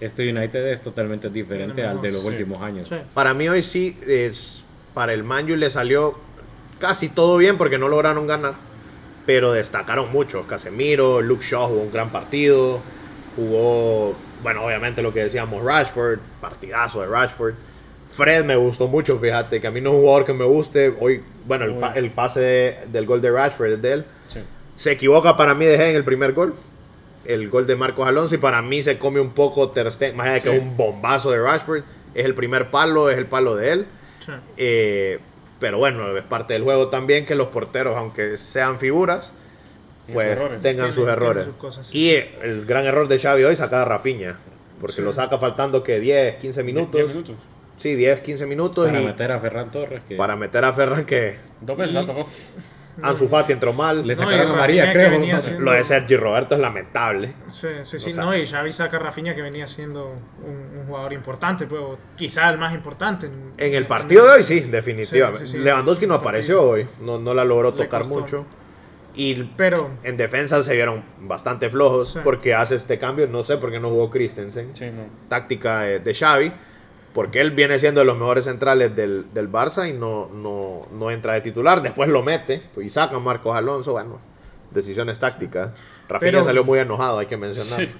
este 0.00 0.28
United 0.28 0.66
es 0.72 0.80
totalmente 0.82 1.28
diferente 1.28 1.84
al 1.84 2.00
de 2.00 2.10
los 2.10 2.22
Sí. 2.22 2.28
últimos 2.28 2.62
años. 2.62 2.88
Sí. 2.88 2.96
Para 3.14 3.34
mí 3.34 3.48
hoy 3.48 3.62
sí, 3.62 3.96
es, 4.06 4.64
para 4.94 5.12
el 5.12 5.22
Manju 5.24 5.56
le 5.56 5.70
salió 5.70 6.18
casi 6.80 7.08
todo 7.08 7.36
bien 7.36 7.56
porque 7.58 7.78
no 7.78 7.88
lograron 7.88 8.26
ganar, 8.26 8.54
pero 9.26 9.52
destacaron 9.52 10.10
mucho. 10.10 10.46
Casemiro, 10.48 11.20
Luke 11.20 11.44
Shaw 11.44 11.68
jugó 11.68 11.82
un 11.82 11.92
gran 11.92 12.10
partido, 12.10 12.80
jugó, 13.36 14.14
bueno, 14.42 14.64
obviamente 14.64 15.02
lo 15.02 15.12
que 15.12 15.20
decíamos, 15.24 15.62
Rashford, 15.64 16.18
partidazo 16.40 17.00
de 17.00 17.06
Rashford. 17.08 17.54
Fred 18.08 18.44
me 18.44 18.56
gustó 18.56 18.88
mucho, 18.88 19.18
fíjate, 19.18 19.60
que 19.60 19.66
a 19.66 19.70
mí 19.70 19.80
no 19.80 19.90
es 19.90 19.96
un 19.96 20.02
jugador 20.02 20.24
que 20.26 20.32
me 20.34 20.44
guste. 20.44 20.94
Hoy, 21.00 21.22
bueno, 21.46 21.64
el, 21.64 21.74
pa- 21.76 21.92
el 21.94 22.10
pase 22.10 22.40
de- 22.40 22.78
del 22.92 23.06
gol 23.06 23.22
de 23.22 23.30
Rashford 23.30 23.72
es 23.72 23.82
de 23.82 23.92
él. 23.92 24.04
Sí. 24.26 24.40
Se 24.76 24.92
equivoca 24.92 25.36
para 25.36 25.54
mí 25.54 25.64
de 25.64 25.76
Gea 25.76 25.90
en 25.90 25.96
el 25.96 26.04
primer 26.04 26.32
gol. 26.32 26.54
El 27.24 27.48
gol 27.48 27.66
de 27.66 27.76
Marcos 27.76 28.06
Alonso 28.06 28.34
y 28.34 28.38
para 28.38 28.60
mí 28.62 28.82
se 28.82 28.98
come 28.98 29.20
un 29.20 29.30
poco 29.30 29.70
Ter 29.70 29.90
Stegen, 29.90 30.16
más 30.16 30.26
allá 30.26 30.34
de 30.34 30.40
que 30.42 30.56
es 30.56 30.62
un 30.62 30.76
bombazo 30.76 31.30
de 31.30 31.40
Rashford. 31.40 31.82
Es 32.14 32.24
el 32.26 32.34
primer 32.34 32.70
palo, 32.70 33.08
es 33.08 33.16
el 33.16 33.26
palo 33.26 33.54
de 33.56 33.72
él. 33.72 33.86
Sí. 34.20 34.32
Eh, 34.58 35.18
pero 35.58 35.78
bueno, 35.78 36.14
es 36.16 36.24
parte 36.24 36.52
del 36.54 36.64
juego 36.64 36.88
también 36.88 37.24
que 37.24 37.34
los 37.36 37.46
porteros, 37.48 37.96
aunque 37.96 38.36
sean 38.36 38.78
figuras, 38.78 39.32
pues 40.12 40.38
sus 40.38 40.48
tengan 40.48 40.62
Tienen- 40.62 40.92
sus 40.92 41.08
errores. 41.08 41.44
sus 41.44 41.54
cosas, 41.56 41.86
sí, 41.86 41.98
y 41.98 42.10
sí. 42.16 42.24
el 42.42 42.64
gran 42.66 42.84
error 42.86 43.08
de 43.08 43.18
Xavi 43.18 43.44
hoy 43.44 43.56
sacar 43.56 43.80
a 43.80 43.84
Rafinha, 43.84 44.36
porque 44.80 44.96
Sí. 44.96 45.02
lo 45.02 45.12
saca 45.12 45.38
faltando 45.38 45.82
que 45.82 45.98
10, 46.00 46.36
15 46.36 46.62
minutos. 46.62 46.92
Diez 46.92 47.08
minutos. 47.14 47.36
Sí, 47.76 47.94
10, 47.94 48.20
15 48.20 48.46
minutos 48.46 48.86
Para 48.86 49.00
y 49.00 49.04
meter 49.06 49.32
a 49.32 49.38
Ferran 49.40 49.70
Torres, 49.70 50.02
que 50.08 50.14
para 50.16 50.36
meter 50.36 50.64
a 50.64 50.72
Ferran 50.72 51.04
que 51.04 51.36
Dos 51.60 51.76
veces 51.76 51.94
la 51.94 52.04
tocó. 52.04 52.28
Ansu 53.00 53.26
Fati 53.26 53.54
entró 53.54 53.72
mal. 53.72 54.06
le 54.06 54.14
No, 54.14 54.22
sacaron 54.22 54.52
a 54.52 54.54
María, 54.54 54.92
creo. 54.92 55.12
venía 55.12 55.34
¿no? 55.36 55.40
siendo- 55.40 55.62
Lo 55.62 55.72
de 55.72 55.82
Sergi 55.82 56.14
Roberto 56.14 56.54
es 56.56 56.60
lamentable. 56.60 57.32
Sí, 57.48 57.66
sí, 57.84 57.98
sí, 57.98 58.10
O 58.10 58.14
sea- 58.14 58.22
no, 58.24 58.36
y 58.36 58.44
Xavi 58.46 58.70
saca 58.70 58.98
a 58.98 59.00
Rafinha 59.00 59.34
que 59.34 59.40
venía 59.40 59.66
siendo 59.66 60.10
un, 60.44 60.78
un 60.80 60.86
jugador 60.86 61.14
importante, 61.14 61.66
pues, 61.66 61.80
quizá 62.16 62.50
el 62.50 62.58
más 62.58 62.74
importante. 62.74 63.26
En, 63.26 63.52
En 63.56 63.72
el 63.74 63.86
partido 63.86 64.26
de 64.26 64.32
hoy 64.32 64.42
sí, 64.42 64.60
definitivamente. 64.60 65.46
Sí, 65.46 65.52
sí, 65.52 65.58
sí. 65.58 65.64
Lewandowski 65.64 66.06
no 66.06 66.14
apareció 66.16 66.62
hoy, 66.62 66.86
no, 67.00 67.18
no 67.18 67.32
la 67.32 67.46
logró 67.46 67.70
Le 67.70 67.76
tocar 67.78 68.02
costó. 68.02 68.14
mucho. 68.20 68.46
Y 69.14 69.42
Pero, 69.56 69.90
en 70.04 70.16
defensa 70.16 70.62
se 70.64 70.74
vieron 70.74 71.04
bastante 71.20 71.68
flojos 71.68 72.12
Sí. 72.14 72.18
porque 72.24 72.54
hace 72.54 72.74
este 72.76 72.98
cambio, 72.98 73.26
no 73.26 73.42
sé 73.44 73.58
por 73.58 73.70
qué 73.70 73.78
no 73.78 73.90
jugó 73.90 74.10
Christensen. 74.10 74.74
Sí, 74.74 74.86
no. 74.86 75.02
Táctica 75.28 75.80
de, 75.82 76.00
de 76.00 76.14
Xavi, 76.14 76.52
porque 77.12 77.40
él 77.42 77.50
viene 77.50 77.78
siendo 77.78 78.00
de 78.00 78.06
los 78.06 78.16
mejores 78.16 78.46
centrales 78.46 78.96
del, 78.96 79.26
del 79.34 79.52
Barça 79.52 79.86
y 79.88 79.92
no, 79.92 80.28
no, 80.32 80.86
no 80.92 81.10
entra 81.10 81.34
de 81.34 81.42
titular. 81.42 81.82
Después 81.82 82.08
lo 82.08 82.22
mete 82.22 82.62
pues, 82.72 82.86
y 82.86 82.90
saca 82.90 83.16
a 83.16 83.18
Marcos 83.18 83.54
Alonso. 83.54 83.92
Bueno, 83.92 84.18
decisiones 84.70 85.18
tácticas. 85.20 85.72
Rafinha 86.08 86.32
Pero- 86.32 86.44
salió 86.44 86.64
muy 86.64 86.78
enojado, 86.78 87.18
hay 87.18 87.26
que 87.26 87.36
mencionar. 87.36 87.80
Sí. 87.86 87.92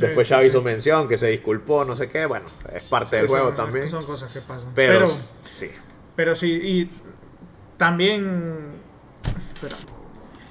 Después 0.00 0.26
Sí, 0.26 0.34
Xavi 0.34 0.42
sí. 0.42 0.48
hizo 0.48 0.60
mención 0.60 1.08
que 1.08 1.16
se 1.16 1.28
disculpó, 1.28 1.84
no 1.86 1.96
sé 1.96 2.10
qué. 2.10 2.26
Bueno, 2.26 2.46
es 2.74 2.82
parte 2.82 3.16
del 3.16 3.28
son- 3.28 3.38
juego 3.38 3.54
también. 3.54 3.88
Son 3.88 4.04
cosas 4.04 4.30
que 4.32 4.40
pasan. 4.42 4.72
Pero, 4.74 4.98
Pero, 4.98 5.06
sí. 5.42 5.70
pero 6.14 6.34
sí, 6.34 6.52
y 6.52 6.90
también. 7.78 8.80
espera. 9.54 9.76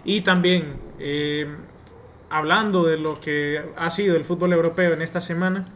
Y 0.08 0.22
también, 0.22 0.78
eh, 1.00 1.46
hablando 2.30 2.84
de 2.86 2.98
lo 2.98 3.20
que 3.20 3.62
ha 3.76 3.89
sido 3.89 4.15
el 4.15 4.24
fútbol 4.24 4.54
europeo 4.54 4.93
en 4.93 5.02
esta 5.04 5.22
semana, 5.22 5.67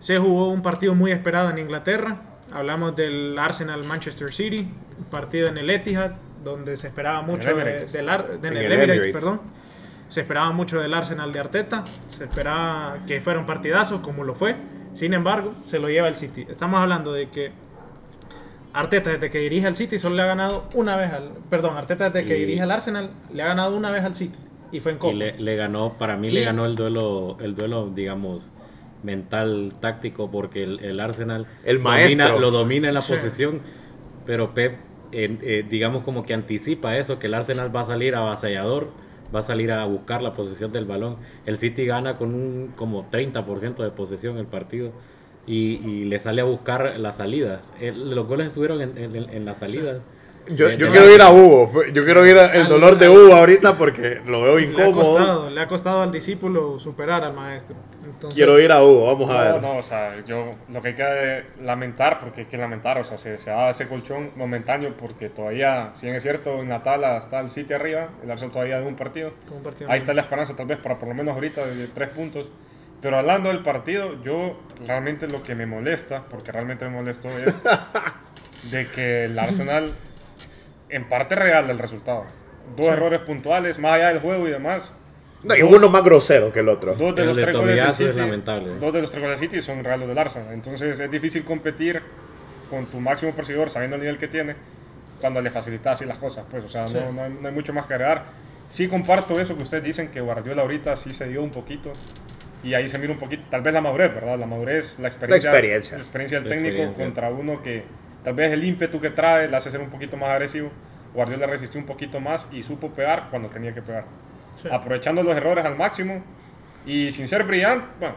se 0.00 0.18
jugó 0.18 0.48
un 0.48 0.62
partido 0.62 0.94
muy 0.94 1.12
esperado 1.12 1.50
en 1.50 1.58
Inglaterra. 1.58 2.22
Hablamos 2.52 2.96
del 2.96 3.38
Arsenal 3.38 3.84
Manchester 3.84 4.32
City, 4.32 4.66
un 4.98 5.04
partido 5.04 5.48
en 5.48 5.58
el 5.58 5.68
Etihad, 5.70 6.14
donde 6.42 6.76
se 6.76 6.88
esperaba 6.88 7.22
mucho 7.22 7.48
de- 7.54 7.60
Emirates. 7.62 7.92
del 7.92 8.08
Ar- 8.08 8.26
en 8.32 8.44
En 8.44 8.52
el 8.52 8.58
el 8.64 8.72
Emirates, 8.72 8.96
Emirates. 8.96 9.12
perdón. 9.12 9.40
Se 10.08 10.20
esperaba 10.20 10.50
mucho 10.52 10.80
del 10.80 10.92
Arsenal 10.94 11.32
de 11.32 11.40
Arteta, 11.40 11.84
se 12.06 12.24
esperaba 12.24 12.98
que 13.06 13.20
fuera 13.20 13.38
un 13.38 13.46
partidazo 13.46 14.02
como 14.02 14.24
lo 14.24 14.34
fue. 14.34 14.56
Sin 14.92 15.12
embargo, 15.14 15.54
se 15.64 15.78
lo 15.78 15.88
lleva 15.88 16.08
el 16.08 16.14
City. 16.14 16.46
Estamos 16.48 16.80
hablando 16.80 17.12
de 17.12 17.28
que 17.28 17.52
Arteta 18.74 19.10
desde 19.10 19.30
que 19.30 19.38
dirige 19.38 19.66
al 19.66 19.74
City 19.76 19.98
solo 19.98 20.16
le 20.16 20.22
ha 20.22 20.26
ganado 20.26 20.64
una 20.74 20.96
vez 20.96 21.12
al, 21.12 21.30
perdón, 21.48 21.76
Arteta 21.76 22.10
desde 22.10 22.26
que 22.26 22.36
Y- 22.36 22.40
dirige 22.40 22.62
al 22.62 22.70
Arsenal 22.70 23.10
le 23.32 23.42
ha 23.42 23.46
ganado 23.46 23.76
una 23.76 23.90
vez 23.90 24.04
al 24.04 24.14
City 24.14 24.36
y 24.72 24.80
fue 24.80 24.92
en 24.92 24.98
Copa. 24.98 25.12
Y 25.14 25.16
le, 25.16 25.38
le 25.40 25.56
ganó, 25.56 25.92
para 25.94 26.16
mí 26.16 26.28
Y- 26.28 26.32
le 26.32 26.44
ganó 26.44 26.66
el 26.66 26.74
duelo, 26.74 27.36
el 27.40 27.54
duelo, 27.54 27.88
digamos, 27.94 28.50
mental, 29.02 29.72
táctico, 29.80 30.30
porque 30.30 30.62
el, 30.64 30.80
el 30.80 30.98
Arsenal 31.00 31.46
El 31.64 31.76
domina- 31.82 31.90
maestro. 31.90 32.38
lo 32.40 32.50
domina 32.50 32.88
en 32.88 32.94
la 32.94 33.00
Sí. 33.00 33.12
posesión, 33.12 33.60
pero 34.26 34.54
Pep, 34.54 34.76
eh, 35.12 35.38
eh, 35.42 35.64
digamos, 35.68 36.02
como 36.02 36.24
que 36.24 36.34
anticipa 36.34 36.96
eso, 36.96 37.18
que 37.18 37.26
el 37.28 37.34
Arsenal 37.34 37.74
va 37.74 37.82
a 37.82 37.84
salir 37.84 38.14
avasallador, 38.16 38.88
va 39.34 39.40
a 39.40 39.42
salir 39.42 39.70
a 39.72 39.84
buscar 39.84 40.22
la 40.22 40.32
posesión 40.34 40.72
del 40.72 40.84
balón. 40.86 41.16
El 41.46 41.58
City 41.58 41.84
gana 41.86 42.16
con 42.16 42.34
un 42.34 42.72
como 42.76 43.08
30% 43.10 43.82
de 43.84 43.90
posesión 43.90 44.38
el 44.38 44.46
partido. 44.46 44.92
Y, 45.46 45.80
y 45.86 46.04
le 46.04 46.18
sale 46.18 46.40
a 46.40 46.44
buscar 46.44 46.98
las 46.98 47.16
salidas. 47.18 47.72
El- 47.80 48.14
los 48.14 48.26
goles 48.26 48.46
estuvieron 48.48 48.80
en, 48.80 48.96
en- 48.96 49.28
en 49.30 49.44
las 49.44 49.58
salidas. 49.58 50.06
Yo, 50.46 50.68
yo 50.68 50.90
quiero 50.90 51.06
la- 51.06 51.12
ir 51.14 51.22
a 51.22 51.30
Hugo. 51.30 51.70
Yo 51.92 52.04
quiero 52.04 52.26
ir 52.26 52.36
al 52.38 52.68
dolor 52.68 52.98
de 52.98 53.08
Hugo 53.08 53.34
ahorita 53.34 53.78
porque 53.78 54.20
lo 54.26 54.42
veo 54.42 54.58
le, 54.58 54.64
ha 54.66 54.70
incómodo. 54.70 54.92
costado, 55.16 55.50
le 55.50 55.60
ha 55.60 55.66
costado 55.68 56.02
al 56.02 56.12
discípulo 56.12 56.78
superar 56.78 57.24
al 57.24 57.32
maestro. 57.32 57.74
Entonces, 58.04 58.34
Quiero 58.36 58.58
ir 58.60 58.70
a 58.70 58.82
Hugo. 58.84 59.06
Vamos 59.06 59.30
a 59.30 59.32
No, 59.32 59.52
ver. 59.54 59.62
no, 59.62 59.76
o 59.78 59.82
sea, 59.82 60.22
yo 60.26 60.54
lo 60.70 60.82
que 60.82 60.88
hay 60.88 60.94
que 60.94 61.44
lamentar, 61.62 62.20
porque 62.20 62.42
hay 62.42 62.46
que 62.46 62.58
lamentar, 62.58 62.98
o 62.98 63.04
sea, 63.04 63.16
se, 63.16 63.38
se 63.38 63.48
da 63.50 63.70
ese 63.70 63.88
colchón 63.88 64.32
momentáneo 64.36 64.94
porque 64.98 65.30
todavía, 65.30 65.90
si 65.94 66.06
bien 66.06 66.16
es 66.16 66.22
cierto, 66.22 66.60
en 66.60 66.68
la 66.68 66.82
tabla 66.82 67.16
está 67.16 67.40
el 67.40 67.48
City 67.48 67.72
arriba, 67.72 68.08
el 68.22 68.30
Arsenal 68.30 68.52
todavía 68.52 68.78
de 68.80 68.86
un 68.86 68.96
partido. 68.96 69.30
un 69.50 69.62
partido 69.62 69.90
Ahí 69.90 69.98
está 69.98 70.12
la 70.12 70.20
esperanza 70.22 70.54
tal 70.54 70.66
vez 70.66 70.76
para 70.78 70.98
por 70.98 71.08
lo 71.08 71.14
menos 71.14 71.34
ahorita 71.34 71.64
de 71.66 71.86
tres 71.88 72.10
puntos. 72.10 72.50
Pero 73.04 73.18
hablando 73.18 73.50
del 73.50 73.58
partido, 73.62 74.14
yo 74.22 74.58
realmente 74.86 75.28
lo 75.28 75.42
que 75.42 75.54
me 75.54 75.66
molesta, 75.66 76.22
porque 76.30 76.50
realmente 76.52 76.86
me 76.86 76.90
molesto, 76.92 77.28
es 77.28 77.54
de 78.70 78.86
que 78.86 79.26
el 79.26 79.38
Arsenal 79.38 79.92
en 80.88 81.06
parte 81.06 81.34
regala 81.34 81.70
el 81.70 81.78
resultado. 81.78 82.24
Dos 82.78 82.86
errores 82.86 83.20
puntuales, 83.20 83.78
más 83.78 83.92
allá 83.92 84.08
del 84.08 84.20
juego 84.20 84.48
y 84.48 84.50
demás. 84.52 84.94
No, 85.42 85.54
y 85.54 85.60
Dos- 85.60 85.70
uno 85.74 85.90
más 85.90 86.02
grosero 86.02 86.50
que 86.50 86.60
el 86.60 86.68
otro. 86.70 86.94
Dos 86.94 87.14
de 87.14 87.20
El 87.20 87.28
los 87.28 87.36
de 87.36 87.42
tres 87.42 87.54
goles 87.58 87.88
es 87.90 87.96
City, 87.96 88.18
lamentable. 88.18 88.78
dos 88.80 88.90
de 88.94 89.02
los 89.02 89.10
tres 89.10 89.22
goles 89.22 89.38
del 89.38 89.50
City 89.50 89.60
son 89.60 89.84
regalos 89.84 90.08
del 90.08 90.16
Arsenal. 90.16 90.54
Entonces 90.54 90.98
es 90.98 91.10
difícil 91.10 91.44
competir 91.44 92.00
con 92.70 92.86
tu 92.86 93.00
máximo 93.00 93.32
perseguidor 93.32 93.68
sabiendo 93.68 93.96
el 93.96 94.00
nivel 94.00 94.16
que 94.16 94.28
tiene 94.28 94.56
cuando 95.20 95.42
le 95.42 95.50
facilita 95.50 95.92
así 95.92 96.06
las 96.06 96.16
cosas, 96.16 96.46
pues, 96.50 96.64
o 96.64 96.68
sea, 96.68 96.88
Sí. 96.88 96.94
no, 96.94 97.12
no 97.12 97.22
hay, 97.24 97.36
no 97.38 97.48
hay 97.48 97.54
mucho 97.54 97.74
más 97.74 97.84
que 97.84 97.92
agregar. 97.92 98.24
Sí 98.66 98.88
comparto 98.88 99.38
eso 99.38 99.54
que 99.56 99.62
ustedes 99.62 99.84
dicen 99.84 100.08
que 100.10 100.22
Guardiola 100.22 100.62
ahorita 100.62 100.96
sí 100.96 101.12
se 101.12 101.28
dio 101.28 101.42
un 101.42 101.50
poquito 101.50 101.92
y 102.64 102.74
ahí 102.74 102.88
se 102.88 102.98
mira 102.98 103.12
un 103.12 103.18
poquito, 103.18 103.44
tal 103.50 103.60
vez 103.62 103.72
la 103.74 103.80
madurez, 103.80 104.14
¿verdad? 104.14 104.38
La 104.38 104.46
madurez, 104.46 104.98
la 104.98 105.08
experiencia, 105.08 105.50
experiencia. 105.50 105.96
la 105.96 106.02
experiencia 106.02 106.40
del 106.40 106.48
La 106.48 106.54
técnico 106.54 106.74
experiencia. 106.82 107.04
contra 107.04 107.28
uno 107.30 107.62
que 107.62 107.84
tal 108.24 108.34
vez 108.34 108.50
el 108.52 108.64
ímpetu 108.64 108.98
que 109.00 109.10
trae 109.10 109.48
le 109.48 109.56
hace 109.56 109.70
ser 109.70 109.80
un 109.80 109.90
poquito 109.90 110.16
más 110.16 110.30
agresivo. 110.30 110.70
Guardiola 111.14 111.46
resistió 111.46 111.78
un 111.78 111.86
poquito 111.86 112.18
más 112.20 112.46
y 112.50 112.62
supo 112.64 112.88
pegar 112.90 113.28
cuando 113.30 113.48
tenía 113.48 113.72
que 113.74 113.82
pegar 113.82 114.04
Sí. 114.56 114.68
aprovechando 114.70 115.22
los 115.22 115.36
errores 115.36 115.64
al 115.64 115.76
máximo 115.76 116.22
y 116.86 117.10
sin 117.12 117.28
ser 117.28 117.42
brillante, 117.44 117.86
bueno, 118.00 118.14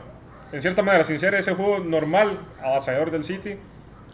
en 0.52 0.62
cierta 0.62 0.82
manera, 0.84 1.04
sin 1.04 1.20
ser 1.20 1.34
ese 1.36 1.54
juego 1.54 1.80
normal, 1.80 2.40
avasallador 2.64 3.12
del 3.12 3.24
City, 3.24 3.56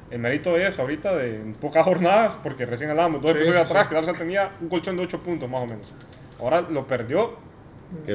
el 0.10 0.20
mérito 0.20 0.58
es 0.58 0.80
ahorita 0.80 1.16
de 1.16 1.36
en 1.38 1.54
pocas 1.54 1.84
jornadas, 1.84 2.38
porque 2.42 2.66
recién 2.66 2.90
hablábamos, 2.90 3.22
dos 3.22 3.32
Sí, 3.32 3.38
episodios 3.38 3.62
sí, 3.68 3.72
atrás, 3.72 3.84
sí. 3.84 3.90
que 3.92 3.98
Arsenal 3.98 4.18
tenía 4.18 4.52
un 4.62 4.70
colchón 4.70 4.96
de 4.98 5.04
8 5.04 5.22
puntos 5.22 5.50
más 5.50 5.64
o 5.64 5.66
menos. 5.68 5.94
Ahora 6.40 6.62
lo 6.62 6.86
perdió 6.88 7.34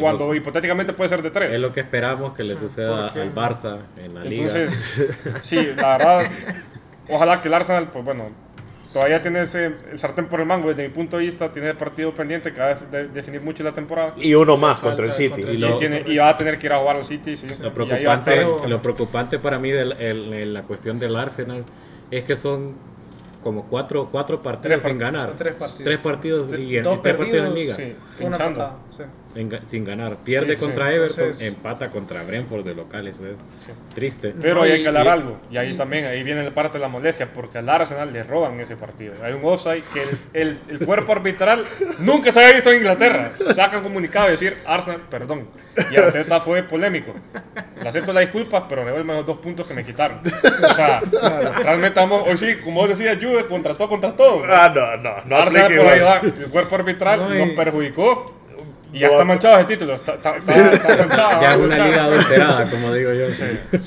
cuando 0.01 0.27
lo- 0.27 0.35
hipotéticamente 0.35 0.93
puede 0.93 1.09
ser 1.11 1.23
de 1.23 1.31
3. 1.31 1.55
Es 1.55 1.61
lo 1.61 1.73
que 1.73 1.81
esperamos 1.81 2.33
que 2.35 2.43
le 2.45 2.57
suceda 2.57 3.09
al 3.09 3.35
Barça 3.35 3.79
en 3.97 4.15
la 4.15 4.25
liga. 4.25 4.35
Entonces, 4.43 5.09
sí, 5.41 5.69
la 5.77 5.97
verdad, 5.99 6.31
ojalá 7.09 7.41
que 7.41 7.49
el 7.49 7.55
Arsenal, 7.55 7.89
pues 7.91 8.05
bueno, 8.05 8.31
todavía 8.93 9.21
tiene 9.23 9.43
ese, 9.43 9.73
el 9.93 9.99
sartén 9.99 10.27
por 10.27 10.41
el 10.41 10.47
mango, 10.47 10.69
desde 10.69 10.83
mi 10.85 10.89
punto 10.95 11.17
de 11.19 11.25
vista, 11.25 11.53
tiene 11.53 11.69
el 11.71 11.77
partido 11.77 12.13
pendiente 12.13 12.53
que 12.53 12.61
va 12.61 12.69
a 12.69 12.75
de- 12.75 13.09
definir 13.09 13.41
mucho 13.41 13.63
la 13.63 13.73
temporada. 13.73 14.15
Y 14.17 14.35
uno 14.35 14.57
más 14.57 14.79
falta 14.79 14.89
contra 14.89 15.07
el 15.07 15.13
City. 15.13 15.29
contra 15.43 15.51
Y 15.53 15.55
el 15.57 15.61
Sí, 15.63 15.69
lo- 15.69 15.77
tiene- 15.77 16.05
y 16.07 16.17
va 16.19 16.29
a 16.31 16.37
tener 16.37 16.59
que 16.59 16.67
ir 16.67 16.73
a 16.73 16.79
jugar 16.79 16.97
al 16.97 17.05
City. 17.05 17.37
Sí. 17.37 17.47
Lo 17.61 17.69
Y 17.69 17.71
preocupante, 17.71 18.47
lo 18.67 18.83
preocupante 18.83 19.39
para 19.39 19.59
mí 19.59 19.71
en 19.73 20.55
la 20.55 20.63
cuestión 20.63 20.99
del 20.99 21.15
Arsenal 21.17 21.65
es 22.11 22.25
que 22.25 22.35
son 22.37 22.75
como 23.43 23.67
cuatro, 23.67 24.09
cuatro 24.11 24.43
partidos 24.43 24.83
Tres 24.83 24.83
sin 24.83 24.99
partidos, 24.99 25.13
ganar. 25.13 25.29
son 25.29 25.37
tres 25.39 25.57
partidos. 25.57 25.85
Tres 25.85 25.99
partidos 25.99 26.53
y, 26.55 26.57
y 26.77 26.81
Dos 26.81 27.03
tres 27.03 27.17
partidos 27.17 27.47
en 27.47 27.53
perdidos, 27.53 27.55
liga. 27.55 27.75
Sí, 27.77 27.97
Una 28.25 28.37
pinchando. 28.37 28.61
patada, 28.61 28.77
sí. 28.97 29.03
En 29.35 29.67
sin 29.67 29.85
ganar. 29.85 30.17
Pierde 30.25 30.55
Sí, 30.55 30.61
contra 30.61 30.89
sí. 30.89 30.95
Everton, 30.95 31.21
Entonces- 31.25 31.47
empata 31.49 31.91
contra 31.91 32.23
Brentford 32.23 32.65
de 32.65 32.75
local, 32.75 33.07
eso 33.07 33.27
es 33.27 33.37
Sí. 33.59 33.71
triste. 33.95 34.35
Pero 34.41 34.57
No, 34.57 34.63
ahí 34.63 34.71
y- 34.71 34.73
hay 34.75 34.83
que 34.83 34.89
hablar 34.89 35.07
y- 35.07 35.09
algo. 35.11 35.41
Y 35.51 35.57
ahí 35.59 35.77
también, 35.77 36.07
ahí 36.07 36.23
viene 36.23 36.43
la 36.43 36.53
parte 36.55 36.79
de 36.79 36.83
la 36.83 36.89
molestia, 36.89 37.29
porque 37.33 37.59
al 37.59 37.69
Arsenal 37.69 38.13
le 38.13 38.23
roban 38.25 38.59
ese 38.61 38.77
partido. 38.77 39.15
Hay 39.23 39.35
un 39.35 39.45
offside 39.45 39.83
que 39.93 40.03
el, 40.03 40.49
el- 40.49 40.59
el 40.71 40.87
cuerpo 40.87 41.13
arbitral 41.13 41.65
nunca 42.01 42.33
se 42.33 42.41
había 42.41 42.55
visto 42.55 42.71
en 42.71 42.79
Inglaterra. 42.79 43.33
Sacan 43.37 43.83
comunicado 43.83 44.29
y 44.29 44.33
decir, 44.33 44.57
Arsenal, 44.67 45.01
perdón. 45.11 45.49
Y 45.93 45.97
Arteta 45.97 46.41
fue 46.41 46.63
polémico. 46.65 47.15
Le 47.81 47.89
acepto 47.89 48.13
las 48.13 48.23
disculpas, 48.23 48.65
pero 48.69 48.81
me 48.83 48.89
devuelven 48.89 49.17
los 49.17 49.27
dos 49.27 49.39
puntos 49.39 49.67
que 49.67 49.75
me 49.75 49.85
quitaron. 49.85 50.21
O 50.69 50.73
sea, 50.75 51.01
realmente 51.63 52.01
vamos, 52.01 52.25
hoy 52.27 52.37
sí, 52.37 52.57
como 52.65 52.81
vos 52.81 52.89
decías, 52.89 53.17
Juve, 53.23 53.47
contra 53.47 53.75
todo, 53.75 53.89
contra 53.89 54.13
todo. 54.17 54.43
Ah, 54.49 54.73
no, 54.75 54.97
no, 54.97 55.25
no 55.25 55.37
Arsenal 55.37 55.73
por 55.77 55.87
ahí. 55.87 56.33
El 56.41 56.47
cuerpo 56.51 56.75
arbitral 56.77 57.21
No, 57.21 57.35
y- 57.35 57.39
nos 57.39 57.51
perjudicó. 57.51 58.35
Y 58.99 59.01
ya 59.03 59.07
No. 59.07 59.13
está 59.13 59.25
manchado 59.25 59.57
ese 59.59 59.65
título. 59.67 59.95
Está, 59.95 60.15
está, 60.15 60.37
está- 60.37 60.73
está 60.73 60.97
manchado. 60.97 61.41
Ya 61.41 61.53
es 61.55 61.59
una 61.61 61.87
liga 61.87 62.05
adulterada, 62.05 62.71
como 62.71 62.93
digo 62.93 63.13
yo. 63.13 63.33
Sí, 63.33 63.45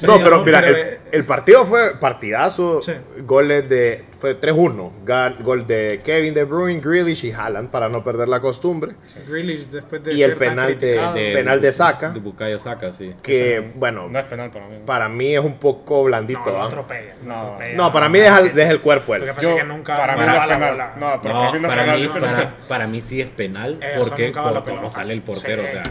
No, 0.08 0.18
pero 0.20 0.38
no, 0.38 0.46
mira, 0.46 0.62
pero, 0.62 0.78
el, 0.78 0.98
el 1.12 1.24
partido 1.26 1.66
fue 1.66 2.00
partidazo. 2.00 2.82
Sí. 2.82 2.94
Goles 3.24 3.68
de. 3.68 4.06
Fue 4.22 4.40
3-1. 4.40 4.92
Ga- 5.04 5.36
Gol 5.42 5.66
de 5.66 6.00
Kevin 6.06 6.36
De 6.36 6.44
Bruyne, 6.44 6.80
Grealish 6.80 7.26
y 7.26 7.32
Haaland 7.32 7.72
para 7.72 7.90
no 7.90 8.04
perder 8.04 8.28
la 8.28 8.40
costumbre. 8.40 8.92
Grealish 9.28 9.66
después 9.68 10.04
de 10.04 10.14
Y 10.14 10.22
el 10.22 10.30
ser 10.30 10.38
tan 10.38 10.50
penal 10.50 10.80
de- 10.80 10.96
de- 11.20 11.34
penal 11.34 11.60
de 11.60 11.72
Saka. 11.72 12.10
De 12.12 12.20
Bukayo 12.20 12.60
Saka, 12.60 12.92
sí. 12.92 13.16
Que, 13.24 13.72
bueno, 13.74 14.08
No 14.10 14.20
es 14.20 14.26
penal 14.26 14.52
para 14.52 14.68
mí. 14.68 14.76
para 14.86 15.10
mí 15.10 15.36
es 15.36 15.42
un 15.44 15.58
poco 15.58 16.04
blandito. 16.04 16.40
No, 16.46 16.52
lo 16.52 16.62
¿ah? 16.62 16.66
atropella. 16.68 17.16
No. 17.24 17.34
atropella. 17.42 17.76
No, 17.78 17.92
para 17.92 18.10
mí 18.10 18.20
deja, 18.20 18.42
deja 18.44 18.70
el 18.72 18.82
cuerpo 18.82 19.16
él. 19.16 19.22
Lo 19.22 19.26
que 19.26 19.34
pasa 19.34 19.42
Yo, 19.42 19.56
es 19.56 19.62
que 19.64 19.68
nunca 19.68 19.96
para 19.98 20.14
mí 20.16 20.20
no 20.20 20.28
no 20.28 20.34
es 20.44 20.50
penal. 20.52 20.78
No, 20.78 21.16
No, 21.16 21.22
para 21.22 21.34
mí 21.34 21.40
no 21.42 21.58
es 21.58 21.62
para, 21.68 21.82
penal. 21.84 22.00
mí, 22.00 22.08
para, 22.20 22.56
para 22.68 22.88
mí 22.88 23.02
sí 23.02 23.22
es 23.22 23.30
penal. 23.32 23.80
Ederson 23.82 24.08
porque 24.10 24.32
pelota. 24.32 24.90
sale 24.90 25.14
el 25.14 25.22
portero, 25.24 25.64
Sí. 25.64 25.68
o 25.68 25.72
sea. 25.72 25.84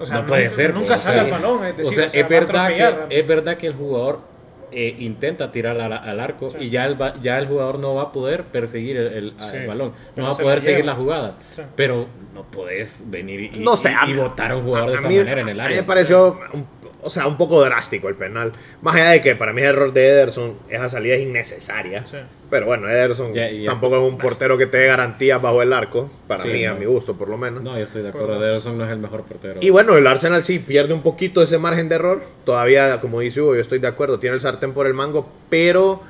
o 0.00 0.06
sea, 0.06 0.16
no 0.16 0.26
puede 0.26 0.50
ser. 0.50 0.74
Nunca 0.74 0.88
pues, 0.88 1.00
sale 1.00 1.20
o 1.20 1.22
el 1.22 1.28
sea, 1.28 1.38
balón, 1.38 1.66
es 1.66 1.76
decir, 1.76 1.92
o 1.92 1.94
sea, 1.94 2.06
o 2.06 2.10
sea, 2.10 2.26
verdad 2.26 2.68
que, 3.08 3.18
es 3.20 3.26
verdad 3.28 3.56
que 3.56 3.66
el 3.68 3.74
jugador 3.74 4.31
eh, 4.72 4.96
intenta 4.98 5.52
tirar 5.52 5.80
al, 5.80 5.92
al 5.92 6.20
arco 6.20 6.48
y 6.58 6.70
ya 6.70 6.84
el, 6.86 6.94
ba- 6.94 7.14
ya 7.20 7.38
el 7.38 7.46
jugador 7.46 7.78
no 7.78 7.94
va 7.94 8.02
a 8.04 8.12
poder 8.12 8.44
perseguir 8.44 8.96
el, 8.96 9.06
el- 9.12 9.34
Sí, 9.36 9.56
el 9.56 9.66
balón, 9.66 9.92
pero 10.14 10.26
no 10.26 10.32
va 10.32 10.38
a 10.38 10.42
poder 10.42 10.60
seguir 10.60 10.84
la 10.86 10.94
jugada. 10.94 11.34
Sí. 11.50 11.62
Pero 11.76 12.06
no 12.34 12.44
podés 12.44 13.02
venir 13.06 13.40
y, 13.54 13.58
No 13.58 13.76
sé, 13.76 13.90
y, 13.90 13.94
a 13.94 14.06
y 14.08 14.12
un 14.14 14.62
jugador 14.64 14.88
de 14.90 14.96
A 14.96 14.98
esa 14.98 15.08
mí- 15.08 15.18
manera 15.18 15.40
en 15.42 15.48
el 15.48 15.60
a 15.60 15.62
mí 15.62 15.66
área. 15.66 15.76
me 15.82 15.86
pareció, 15.86 16.38
un- 16.52 16.66
o 17.02 17.10
sea, 17.10 17.26
un 17.26 17.36
poco 17.36 17.62
drástico 17.64 18.08
el 18.08 18.14
penal. 18.14 18.52
Más 18.80 18.94
allá 18.94 19.10
de 19.10 19.20
que 19.20 19.34
para 19.34 19.52
mí 19.52 19.60
el 19.60 19.68
error 19.68 19.92
de 19.92 20.08
Ederson, 20.08 20.54
esa 20.68 20.88
salida 20.88 21.16
es 21.16 21.22
innecesaria. 21.22 22.06
Sí. 22.06 22.16
Pero 22.48 22.66
bueno, 22.66 22.88
Ederson 22.88 23.32
tampoco 23.66 23.96
es 23.96 24.02
un 24.12 24.18
portero 24.18 24.56
que 24.56 24.66
te 24.66 24.78
dé 24.78 24.86
garantías 24.86 25.40
bajo 25.42 25.62
el 25.62 25.72
arco. 25.72 26.10
Para 26.28 26.42
Sí, 26.42 26.48
mí, 26.48 26.64
a 26.64 26.74
mi 26.74 26.84
gusto, 26.86 27.14
por 27.14 27.28
lo 27.28 27.36
menos. 27.36 27.62
No, 27.62 27.76
yo 27.76 27.84
estoy 27.84 28.02
de 28.02 28.10
acuerdo. 28.10 28.36
Pues- 28.38 28.48
Ederson 28.50 28.78
no 28.78 28.84
es 28.84 28.90
el 28.90 28.98
mejor 28.98 29.22
portero. 29.24 29.58
Y 29.60 29.70
bueno, 29.70 29.96
el 29.96 30.06
Arsenal 30.06 30.42
sí 30.44 30.58
pierde 30.60 30.94
un 30.94 31.02
poquito 31.02 31.42
ese 31.42 31.58
margen 31.58 31.88
de 31.88 31.96
error. 31.96 32.22
Todavía, 32.44 33.00
como 33.00 33.20
dice 33.20 33.40
Hugo, 33.40 33.54
yo 33.56 33.60
estoy 33.60 33.78
de 33.80 33.88
acuerdo, 33.88 34.18
tiene 34.18 34.34
el 34.34 34.40
sartén 34.40 34.72
por 34.72 34.86
el 34.86 34.94
mango, 34.94 35.28
pero 35.50 36.02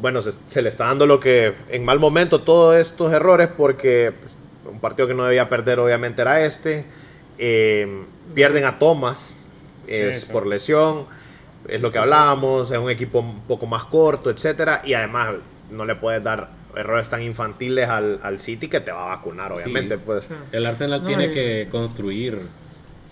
bueno, 0.00 0.22
se, 0.22 0.32
se 0.46 0.62
le 0.62 0.68
está 0.70 0.86
dando 0.86 1.06
lo 1.06 1.20
que 1.20 1.54
en 1.70 1.84
mal 1.84 1.98
momento 2.00 2.40
todos 2.42 2.76
estos 2.76 3.12
errores 3.12 3.48
porque 3.56 4.12
pues, 4.18 4.32
un 4.72 4.80
partido 4.80 5.06
que 5.06 5.14
no 5.14 5.24
debía 5.24 5.48
perder 5.48 5.78
obviamente 5.80 6.22
era 6.22 6.44
este. 6.44 6.84
Eh, 7.38 8.04
pierden 8.34 8.64
a 8.64 8.78
Thomas 8.78 9.34
es 9.86 10.20
Sí, 10.20 10.26
sí. 10.26 10.32
por 10.32 10.46
lesión, 10.46 11.06
es 11.68 11.80
lo 11.80 11.90
que 11.90 11.98
hablábamos, 11.98 12.70
es 12.70 12.78
un 12.78 12.90
equipo 12.90 13.20
un 13.20 13.40
poco 13.42 13.66
más 13.66 13.84
corto, 13.84 14.30
etcétera, 14.30 14.82
y 14.84 14.94
además 14.94 15.34
no 15.70 15.84
le 15.84 15.94
puedes 15.94 16.22
dar 16.22 16.50
errores 16.76 17.08
tan 17.08 17.22
infantiles 17.22 17.88
al, 17.88 18.20
al 18.22 18.40
City 18.40 18.68
que 18.68 18.80
te 18.80 18.92
va 18.92 19.04
a 19.12 19.16
vacunar, 19.16 19.52
obviamente, 19.52 19.96
pues. 19.96 20.28
El 20.52 20.66
Arsenal 20.66 21.00
No, 21.02 21.06
tiene 21.06 21.26
y- 21.26 21.32
que 21.32 21.68
construir 21.70 22.40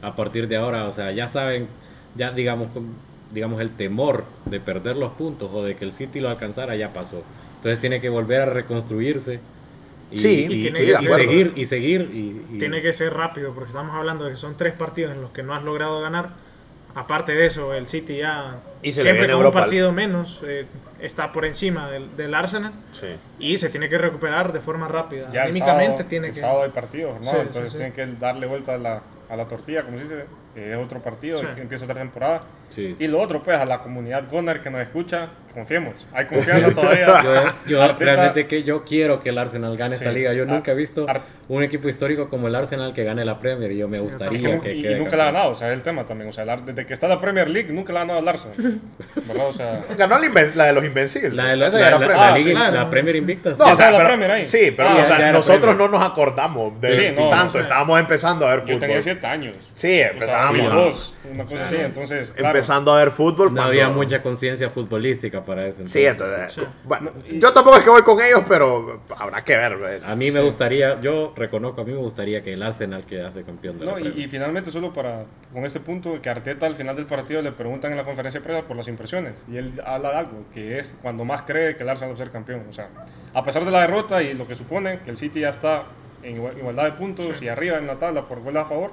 a 0.03 0.15
partir 0.17 0.49
de 0.49 0.57
ahora, 0.57 0.87
o 0.87 0.93
sea, 0.93 1.13
ya 1.13 1.29
saben, 1.29 1.69
ya 2.17 2.33
digamos, 2.33 2.73
con- 2.73 2.95
digamos 3.33 3.61
el 3.63 3.71
temor 3.71 4.25
de 4.45 4.61
perder 4.61 4.97
los 4.97 5.13
puntos 5.13 5.49
o 5.53 5.65
de 5.65 5.77
que 5.77 5.85
el 5.87 5.93
City 5.93 6.21
lo 6.21 6.29
alcanzara 6.29 6.77
ya 6.77 6.93
pasó. 6.93 7.23
Entonces 7.57 7.79
tiene 7.79 8.01
que 8.01 8.09
volver 8.11 8.43
a 8.43 8.47
reconstruirse 8.47 9.41
y, 10.11 10.19
Sí, 10.19 10.45
y- 10.45 10.49
tiene 10.63 10.83
y- 10.83 10.87
que 10.87 10.91
y 10.93 10.97
ser- 10.97 11.11
seguir 11.15 11.53
y 11.57 11.65
seguir 11.65 12.11
y, 12.13 12.55
y- 12.55 12.59
Tiene 12.59 12.83
que 12.83 12.93
ser 12.93 13.15
rápido 13.15 13.55
porque 13.55 13.69
estamos 13.69 13.95
hablando 13.95 14.25
de 14.25 14.33
que 14.33 14.37
son 14.37 14.57
tres 14.59 14.75
partidos 14.75 15.15
en 15.15 15.23
los 15.23 15.31
que 15.31 15.43
no 15.43 15.55
has 15.55 15.63
logrado 15.63 16.01
ganar. 16.03 16.31
Aparte 16.95 17.33
de 17.33 17.47
eso, 17.47 17.73
el 17.75 17.87
City 17.87 18.19
ya 18.19 18.57
Y 18.83 18.93
se 18.93 19.03
le 19.03 19.11
siempre 19.11 19.27
con 19.27 19.37
Europa. 19.37 19.59
un 19.61 19.65
partido 19.65 19.93
menos 19.93 20.43
eh, 20.47 20.67
está 21.01 21.33
por 21.33 21.45
encima 21.47 21.91
del, 21.91 22.15
del 22.17 22.35
Arsenal 22.35 22.73
Sí. 22.93 23.07
y 23.39 23.57
se 23.57 23.71
tiene 23.71 23.89
que 23.89 23.97
recuperar 23.99 24.53
de 24.53 24.61
forma 24.61 24.89
rápida. 24.89 25.31
Ya 25.33 25.45
el 25.45 25.55
sábado, 25.55 26.05
tiene 26.09 26.29
el 26.29 26.35
que... 26.35 26.41
sábado 26.41 26.63
hay 26.65 26.71
partidos, 26.71 27.19
¿no? 27.21 27.31
Sí, 27.31 27.37
Entonces 27.39 27.71
sí. 27.71 27.77
tienen 27.79 27.93
que 27.95 28.07
darle 28.21 28.47
vuelta 28.47 28.75
a 28.75 28.79
la, 28.79 29.03
a 29.31 29.37
la 29.37 29.49
tortilla, 29.49 29.83
como 29.85 29.97
se 29.99 30.03
dice, 30.03 30.25
que 30.55 30.73
es 30.73 30.79
otro 30.79 31.01
partido, 31.01 31.39
Sí. 31.39 31.47
que 31.55 31.61
empieza 31.63 31.85
otra 31.85 31.97
temporada. 31.97 32.43
Sí. 32.69 32.97
Y 32.99 33.07
lo 33.07 33.21
otro, 33.21 33.43
pues, 33.43 33.57
a 33.59 33.65
la 33.67 33.79
comunidad 33.81 34.25
Gunner 34.31 34.61
que 34.63 34.71
nos 34.71 34.81
escucha, 34.81 35.29
confiemos. 35.53 36.07
Hay 36.13 36.25
confianza 36.27 36.71
todavía. 36.75 37.07
Yo, 37.23 37.33
yo 37.67 37.83
Arteta- 37.83 37.99
realmente 38.05 38.47
que 38.47 38.63
yo 38.63 38.83
quiero 38.85 39.21
que 39.21 39.29
el 39.29 39.37
Arsenal 39.39 39.77
gane 39.77 39.95
esta 39.95 40.11
Sí. 40.11 40.17
liga. 40.19 40.33
Yo 40.33 40.43
Ar- 40.45 40.49
nunca 40.49 40.73
he 40.73 40.75
visto 40.75 41.07
Ar- 41.09 41.21
un 41.49 41.63
equipo 41.63 41.89
histórico 41.91 42.31
como 42.31 42.49
el 42.49 42.55
Arsenal 42.55 42.95
que 42.95 43.05
gane 43.05 43.25
la 43.27 43.39
Premier 43.39 43.73
y 43.73 43.77
yo 43.79 43.89
me 43.89 43.99
yo 43.99 44.05
gustaría 44.05 44.61
que 44.61 44.75
y- 44.75 44.83
quede 44.83 44.93
y 44.93 44.99
nunca 44.99 45.17
la 45.17 45.25
ha 45.25 45.33
ganado, 45.33 45.51
o 45.51 45.55
sea, 45.55 45.69
es 45.69 45.75
el 45.75 45.83
tema 45.83 46.07
también. 46.07 46.31
O 46.31 46.33
sea, 46.33 46.45
el 46.45 46.65
desde 46.65 46.87
que 46.87 46.95
está 46.95 47.09
la 47.09 47.21
Premier 47.21 47.49
League, 47.51 47.71
nunca 47.73 47.93
la 47.93 48.01
ha 48.01 48.03
ganado 48.05 48.21
el 48.21 48.29
Arsenal. 48.29 48.57
¿Verdad? 49.29 49.47
O 49.49 49.53
sea, 49.53 49.81
Ganó 49.99 50.19
la, 50.19 50.65
de 50.67 50.73
los 50.73 50.85
invencibles. 50.85 51.35
La, 51.35 51.49
de 51.49 51.57
la, 51.57 51.67
Esa 51.67 51.79
la- 51.79 51.99
la- 51.99 52.67
Ah, 52.67 52.71
la 52.71 52.89
Premier 52.91 53.17
Invicta. 53.17 53.51
No, 53.51 53.57
Ya 53.59 53.63
o 53.65 53.67
sea, 53.67 53.73
estaba 53.73 53.91
la 53.93 53.97
pero- 53.99 54.09
Premier 54.09 54.31
ahí. 54.31 54.49
Sí, 54.49 54.73
pero 54.75 54.89
Ah, 54.89 54.97
o 55.03 55.07
sea, 55.07 55.33
nosotros 55.33 55.61
Premier. 55.75 55.91
no 55.91 55.99
nos 55.99 56.11
acordamos 56.11 56.81
de 56.81 57.11
Sí, 57.13 57.21
no, 57.21 57.29
tanto. 57.29 57.59
no. 57.59 57.63
Estábamos 57.65 58.01
empezando 58.01 58.47
a 58.47 58.51
ver 58.51 58.61
yo 58.61 58.67
fútbol. 58.67 58.81
tenía 58.81 59.01
7 59.03 59.27
años. 59.27 59.55
Sí, 59.77 60.01
O 60.17 60.21
sí, 60.51 60.61
dos, 60.63 61.15
una 61.33 61.45
cosa 61.45 61.65
así. 61.67 61.77
Entonces, 61.77 62.33
claro. 62.33 62.49
empezando 62.57 62.93
a 62.93 62.99
ver 62.99 63.11
fútbol. 63.11 63.49
No 63.49 63.55
cuando- 63.55 63.63
había 63.65 63.89
mucha 63.89 64.23
conciencia 64.23 64.71
futbolística 64.71 65.45
para 65.45 65.67
eso. 65.67 65.87
Sí, 65.87 66.05
entonces. 66.05 66.53
Sí. 66.53 66.63
Bueno, 66.85 67.13
yo 67.31 67.53
tampoco 67.53 67.77
es 67.77 67.85
que 67.85 67.91
voy 67.91 68.03
con 68.03 68.21
ellos, 68.21 68.43
pero 68.49 69.01
habrá 69.17 69.45
que 69.45 69.57
ver. 69.57 69.73
eh. 69.89 70.01
A 70.05 70.17
mí 70.17 70.31
me 70.31 70.41
gustaría, 70.41 71.01
yo 71.01 71.33
reconozco, 71.37 71.81
a 71.83 71.85
mí 71.85 71.93
me 71.93 71.99
gustaría 71.99 72.43
que 72.43 72.53
el 72.55 72.63
Arsenal 72.63 73.05
quedase 73.05 73.43
campeón 73.45 73.79
de 73.79 73.85
la 73.85 73.93
No, 73.93 73.99
y, 73.99 74.03
Premier. 74.03 74.25
y 74.27 74.29
finalmente, 74.29 74.71
solo 74.71 74.93
para 74.93 75.25
con 75.53 75.65
este 75.65 75.81
punto, 75.81 76.21
que 76.21 76.29
Arteta 76.31 76.67
al 76.67 76.75
final 76.75 76.97
del 76.97 77.07
partido 77.07 77.43
le 77.43 77.53
preguntan 77.53 77.91
en 77.93 77.99
la 77.99 78.05
conferencia 78.05 78.41
de 78.41 78.45
prensa 78.45 78.67
por 78.67 78.77
las 78.77 78.89
impresiones. 78.89 79.47
Y 79.51 79.57
él 79.57 79.81
habla 79.87 80.11
de 80.11 80.17
algo, 80.17 80.45
que 80.53 80.79
es 80.79 80.97
cuando 81.03 81.25
más 81.25 81.43
cree 81.43 81.77
que 81.77 81.83
el 81.83 81.89
Arsenal 81.89 82.11
va 82.13 82.15
a 82.15 82.19
ser 82.19 82.31
campeón. 82.31 82.65
O 82.69 82.73
sea, 82.73 82.89
a 83.35 83.45
pesar 83.45 83.65
de 83.65 83.71
la 83.71 83.83
derrota 83.83 84.23
y 84.23 84.35
lo 84.35 84.47
que 84.49 84.55
supone, 84.55 85.01
que 85.05 85.11
el 85.11 85.17
City 85.17 85.41
ya 85.41 85.51
está 85.51 85.85
en 86.23 86.37
igual- 86.37 86.57
igualdad 86.57 86.85
de 86.85 86.93
puntos 86.93 87.43
y 87.43 87.49
arriba 87.49 87.79
en 87.79 87.87
la 87.87 87.99
tabla 87.99 88.27
por 88.27 88.41
goles 88.41 88.63
a 88.63 88.65
favor. 88.65 88.93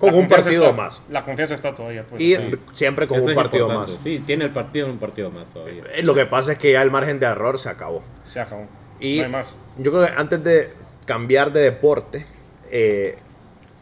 Con 0.00 0.12
la 0.12 0.16
un 0.18 0.28
partido 0.28 0.64
está- 0.64 0.76
más. 0.76 1.02
La 1.10 1.24
confianza 1.24 1.54
está 1.54 1.74
todavía. 1.74 2.04
Pues, 2.08 2.20
Y 2.22 2.36
siempre 2.72 3.06
con 3.06 3.18
Eso 3.18 3.28
un 3.28 3.34
partido 3.34 3.66
importante. 3.66 3.92
más. 3.92 4.02
Sí, 4.02 4.18
tiene 4.26 4.46
el 4.46 4.50
partido 4.50 4.86
un 4.88 4.98
partido 4.98 5.30
más 5.30 5.50
todavía. 5.50 5.84
Eh, 5.94 6.02
Lo 6.02 6.14
que 6.14 6.26
pasa 6.26 6.52
es 6.52 6.58
que 6.58 6.72
ya 6.72 6.82
el 6.82 6.90
margen 6.90 7.20
de 7.20 7.26
error 7.26 7.58
se 7.58 7.68
acabó. 7.68 8.02
se 8.24 8.40
acabó. 8.40 8.66
Y 8.98 9.18
no 9.18 9.24
hay 9.24 9.30
más. 9.30 9.54
yo 9.78 9.92
creo 9.92 10.06
que 10.06 10.12
antes 10.16 10.42
de 10.42 10.70
cambiar 11.04 11.52
de 11.52 11.60
deporte, 11.60 12.24
eh, 12.70 13.16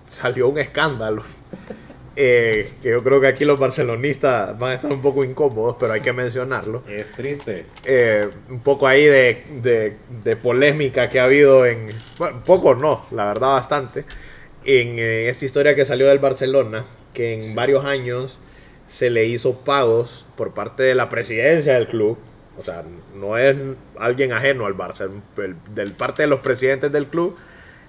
salió 0.08 0.48
un 0.48 0.58
escándalo 0.58 1.22
eh, 2.16 2.72
que 2.82 2.90
yo 2.90 3.04
creo 3.04 3.20
que 3.20 3.28
aquí 3.28 3.44
los 3.44 3.58
barcelonistas 3.60 4.58
van 4.58 4.72
a 4.72 4.74
estar 4.74 4.90
un 4.92 5.00
poco 5.00 5.22
incómodos, 5.24 5.76
pero 5.78 5.92
hay 5.92 6.00
que 6.00 6.12
mencionarlo. 6.12 6.82
Es 6.88 7.12
triste. 7.12 7.66
Eh, 7.84 8.28
un 8.50 8.58
poco 8.60 8.88
ahí 8.88 9.04
de, 9.04 9.44
de- 9.62 9.96
de 10.24 10.36
polémica 10.36 11.08
que 11.10 11.20
ha 11.20 11.24
habido 11.24 11.64
en... 11.64 11.90
Bueno, 12.18 12.42
poco 12.44 12.74
no, 12.74 13.06
la 13.12 13.26
verdad 13.26 13.48
bastante. 13.50 14.04
En 14.70 14.98
eh, 14.98 15.28
esta 15.30 15.46
historia 15.46 15.74
que 15.74 15.86
salió 15.86 16.08
del 16.08 16.18
Barcelona, 16.18 16.84
que 17.14 17.32
en 17.32 17.54
varios 17.54 17.86
años 17.86 18.38
se 18.86 19.08
le 19.08 19.24
hizo 19.24 19.60
pagos 19.60 20.26
por 20.36 20.52
parte 20.52 20.82
de 20.82 20.94
la 20.94 21.08
presidencia 21.08 21.72
del 21.74 21.86
club. 21.88 22.18
O 22.58 22.62
sea, 22.62 22.84
no 23.14 23.38
es 23.38 23.56
alguien 23.98 24.32
ajeno 24.32 24.66
al 24.66 24.74
Barça, 24.76 25.08
el- 25.38 25.56
del 25.74 25.92
parte 25.92 26.22
de 26.22 26.28
los 26.28 26.40
presidentes 26.40 26.92
del 26.92 27.06
club. 27.06 27.34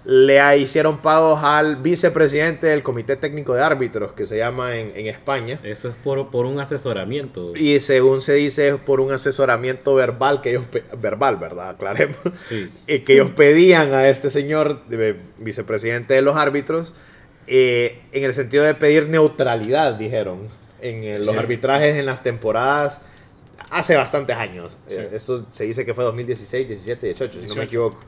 Le 0.05 0.57
hicieron 0.57 0.99
pagos 0.99 1.43
al 1.43 1.75
vicepresidente 1.75 2.67
del 2.67 2.81
Comité 2.83 3.17
Técnico 3.17 3.53
de 3.53 3.61
Árbitros, 3.61 4.13
que 4.13 4.25
se 4.25 4.37
llama 4.37 4.75
en, 4.77 4.93
en 4.95 5.07
España. 5.07 5.59
Eso 5.61 5.89
es 5.89 5.95
por, 5.95 6.29
por 6.31 6.45
un 6.45 6.59
asesoramiento. 6.59 7.53
Y 7.55 7.79
según 7.81 8.21
se 8.21 8.33
dice, 8.35 8.69
es 8.69 8.75
por 8.77 9.01
un 9.01 9.11
asesoramiento 9.11 9.93
verbal 9.95 10.41
que 10.41 10.51
ellos... 10.51 10.63
Verbal, 10.97 11.35
¿verdad? 11.35 11.69
Aclaremos. 11.71 12.17
Sí. 12.47 12.71
Y 12.87 12.99
que 13.03 13.13
ellos 13.15 13.31
pedían 13.31 13.93
a 13.93 14.07
este 14.07 14.29
señor, 14.29 14.81
eh, 14.89 15.17
vicepresidente 15.37 16.13
de 16.13 16.21
los 16.21 16.37
árbitros, 16.37 16.93
eh, 17.47 17.99
en 18.13 18.23
el 18.23 18.33
sentido 18.33 18.63
de 18.63 18.75
pedir 18.75 19.09
neutralidad, 19.09 19.95
dijeron, 19.95 20.47
en 20.81 21.03
eh, 21.03 21.13
los 21.15 21.31
Sí. 21.31 21.37
arbitrajes 21.37 21.95
en 21.97 22.05
las 22.05 22.23
temporadas 22.23 23.01
hace 23.69 23.95
bastantes 23.97 24.37
años. 24.37 24.71
Sí. 24.87 24.95
Eh, 24.97 25.09
esto 25.11 25.45
se 25.51 25.65
dice 25.65 25.85
que 25.85 25.93
fue 25.93 26.05
2016, 26.05 26.67
17, 26.69 27.05
18, 27.07 27.33
si 27.33 27.37
no 27.39 27.41
me 27.41 27.47
18. 27.47 27.63
equivoco. 27.63 27.99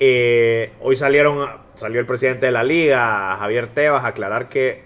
Eh, 0.00 0.72
hoy 0.80 0.96
salieron, 0.96 1.46
salió 1.74 2.00
el 2.00 2.06
presidente 2.06 2.46
de 2.46 2.52
la 2.52 2.62
liga, 2.62 3.36
Javier 3.38 3.66
Tebas, 3.68 4.04
a 4.04 4.08
aclarar 4.08 4.48
que, 4.48 4.84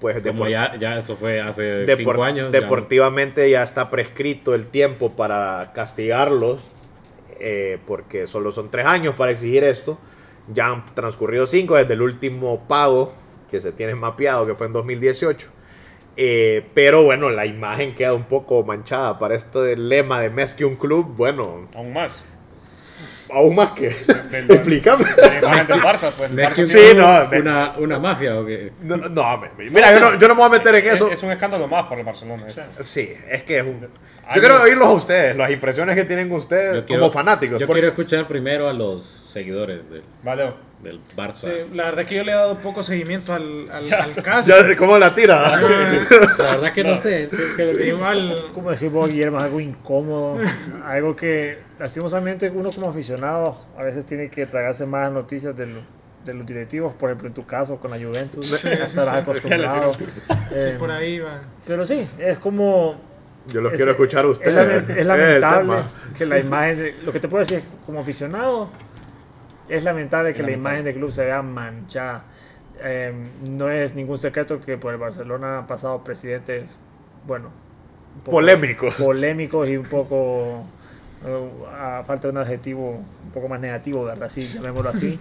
pues, 0.00 0.20
Como 0.22 0.48
ya, 0.48 0.76
ya 0.76 0.96
eso 0.98 1.16
fue 1.16 1.40
hace 1.40 1.86
Depor- 1.86 1.96
cinco 1.96 2.24
años. 2.24 2.52
ya- 2.52 2.60
deportivamente 2.60 3.48
ya 3.50 3.62
está 3.62 3.90
prescrito 3.90 4.54
el 4.54 4.66
tiempo 4.66 5.12
para 5.12 5.72
castigarlos, 5.74 6.68
eh, 7.40 7.78
porque 7.86 8.26
solo 8.26 8.50
son 8.52 8.70
tres 8.70 8.86
años 8.86 9.14
para 9.14 9.30
exigir 9.30 9.62
esto. 9.64 9.98
Ya 10.52 10.66
han 10.68 10.84
transcurrido 10.94 11.46
cinco 11.46 11.76
desde 11.76 11.94
el 11.94 12.02
último 12.02 12.66
pago 12.66 13.12
que 13.50 13.60
se 13.60 13.70
tiene 13.72 13.94
mapeado, 13.94 14.46
que 14.46 14.54
fue 14.54 14.66
en 14.66 14.72
2018. 14.72 15.48
Eh, 16.16 16.66
pero 16.74 17.04
bueno, 17.04 17.30
la 17.30 17.46
imagen 17.46 17.94
queda 17.94 18.12
un 18.12 18.24
poco 18.24 18.64
manchada 18.64 19.18
para 19.20 19.36
este 19.36 19.76
lema 19.76 20.20
de 20.20 20.30
Mes 20.30 20.54
que 20.54 20.64
un 20.64 20.74
club. 20.74 21.14
Bueno, 21.16 21.68
Aún 21.76 21.92
más. 21.92 22.26
Aún 23.32 23.54
más 23.54 23.70
que. 23.70 23.88
Del- 24.30 24.50
Explícame. 24.50 25.04
del 25.04 25.80
Barça, 25.80 26.10
pues. 26.16 26.30
el 26.30 26.36
¿Ves 26.36 26.48
Barça 26.50 26.54
que 26.54 26.66
Sí, 26.66 26.78
no, 26.96 27.38
una, 27.38 27.72
una 27.78 27.98
mafia 27.98 28.38
o 28.38 28.44
qué? 28.46 28.72
No, 28.82 28.96
no, 28.96 29.40
mira, 29.56 29.92
yo 29.94 30.00
no, 30.00 30.18
yo 30.18 30.28
no 30.28 30.34
me 30.34 30.40
voy 30.40 30.46
a 30.46 30.58
meter 30.58 30.74
en 30.76 30.86
es, 30.86 30.94
eso. 30.94 31.10
es 31.10 31.22
un 31.22 31.30
escándalo 31.30 31.66
más 31.68 31.84
para 31.84 32.00
el 32.00 32.06
Barcelona. 32.06 32.46
esto. 32.46 32.62
Sí, 32.82 33.12
es 33.30 33.42
que 33.44 33.58
es 33.58 33.64
un... 33.64 33.80
Yo 34.34 34.40
quiero 34.40 34.62
oírlos 34.62 34.88
a 34.88 34.92
ustedes, 34.92 35.36
las 35.36 35.50
impresiones 35.50 35.94
que 35.96 36.04
tienen 36.04 36.30
ustedes 36.32 36.82
quiero- 36.84 37.00
como 37.02 37.10
fanáticos. 37.12 37.58
Yo 37.60 37.66
porque- 37.66 37.80
quiero 37.80 37.88
escuchar 37.94 38.28
primero 38.28 38.68
a 38.68 38.72
los 38.72 39.02
seguidores 39.32 39.88
del, 39.90 40.02
Vale. 40.22 40.52
Del 40.82 41.00
Barça. 41.16 41.32
Sí, 41.40 41.74
la 41.74 41.86
verdad 41.86 42.00
es 42.02 42.06
que 42.06 42.14
yo 42.16 42.22
le 42.24 42.30
he 42.32 42.34
dado 42.34 42.56
poco 42.58 42.82
seguimiento 42.82 43.32
al, 43.32 43.68
al, 43.70 43.92
al 43.92 44.14
caso. 44.22 44.48
Ya, 44.48 44.76
¿Cómo 44.76 44.96
la 44.98 45.14
tira? 45.14 45.58
La 46.38 46.50
verdad 46.56 46.72
que 46.72 46.84
no, 46.84 46.96
sé. 46.96 47.28
que- 47.56 47.72
que- 47.76 47.86
Igual, 47.88 48.50
Como 48.54 48.70
decís 48.70 48.90
vos, 48.92 49.08
Guillermo, 49.10 49.38
es 49.38 49.44
algo 49.44 49.60
incómodo, 49.60 50.38
algo 50.84 51.16
que 51.16 51.58
lastimosamente 51.78 52.48
uno 52.50 52.70
como 52.70 52.90
aficionado 52.90 53.58
a 53.76 53.82
veces 53.82 54.06
tiene 54.06 54.28
que 54.30 54.46
tragarse 54.46 54.86
más 54.86 55.10
noticias 55.10 55.56
del- 55.56 55.80
de 56.24 56.34
los 56.34 56.44
directivos, 56.46 56.92
por 56.94 57.08
ejemplo 57.10 57.28
en 57.28 57.34
tu 57.34 57.46
caso 57.46 57.76
con 57.78 57.90
la 57.90 57.96
Juventus, 57.96 58.46
Sí, 58.46 58.68
ya 58.68 58.76
sí, 58.76 58.82
estarás 58.98 59.14
sí. 59.14 59.20
acostumbrado. 59.22 59.92
Eh, 60.52 60.76
por 60.78 60.90
ahí 60.90 61.18
va. 61.20 61.40
pero 61.66 61.86
sí, 61.86 62.06
es 62.18 62.38
como... 62.38 63.00
Yo 63.46 63.62
los 63.62 63.72
es- 63.72 63.76
quiero 63.78 63.92
escuchar 63.92 64.26
a 64.26 64.28
es 64.30 64.36
ustedes. 64.38 64.82
Es, 64.90 64.96
el 64.98 65.08
lamentable 65.08 65.76
que 66.18 66.26
la 66.26 66.38
imagen, 66.38 66.76
de- 66.78 66.94
lo 67.04 67.12
que 67.12 67.20
te 67.20 67.28
puedo 67.28 67.40
decir 67.40 67.62
como 67.86 68.00
aficionado, 68.00 68.68
es 69.68 69.84
lamentable 69.84 70.34
que 70.34 70.42
la 70.42 70.52
imagen 70.52 70.84
del 70.84 70.94
club 70.94 71.12
se 71.12 71.24
vea 71.24 71.42
manchada. 71.42 72.24
Eh, 72.80 73.12
no 73.42 73.70
es 73.70 73.94
ningún 73.94 74.18
secreto 74.18 74.60
que 74.60 74.76
por 74.78 74.92
el 74.92 74.98
Barcelona 75.00 75.58
han 75.58 75.66
pasado 75.66 76.02
presidentes, 76.04 76.78
bueno, 77.26 77.50
Polémicos. 78.24 78.94
polémicos 78.94 79.68
y 79.68 79.76
un 79.76 79.84
poco, 79.84 80.64
eh, 81.26 81.50
a 81.78 82.02
falta 82.06 82.28
de 82.28 82.32
un 82.32 82.38
adjetivo 82.38 82.90
un 83.24 83.30
poco 83.32 83.48
más 83.48 83.60
negativo, 83.60 84.04
¿verdad? 84.04 84.28
Sí, 84.28 84.40
llamémoslo 84.40 84.90
así, 84.90 85.18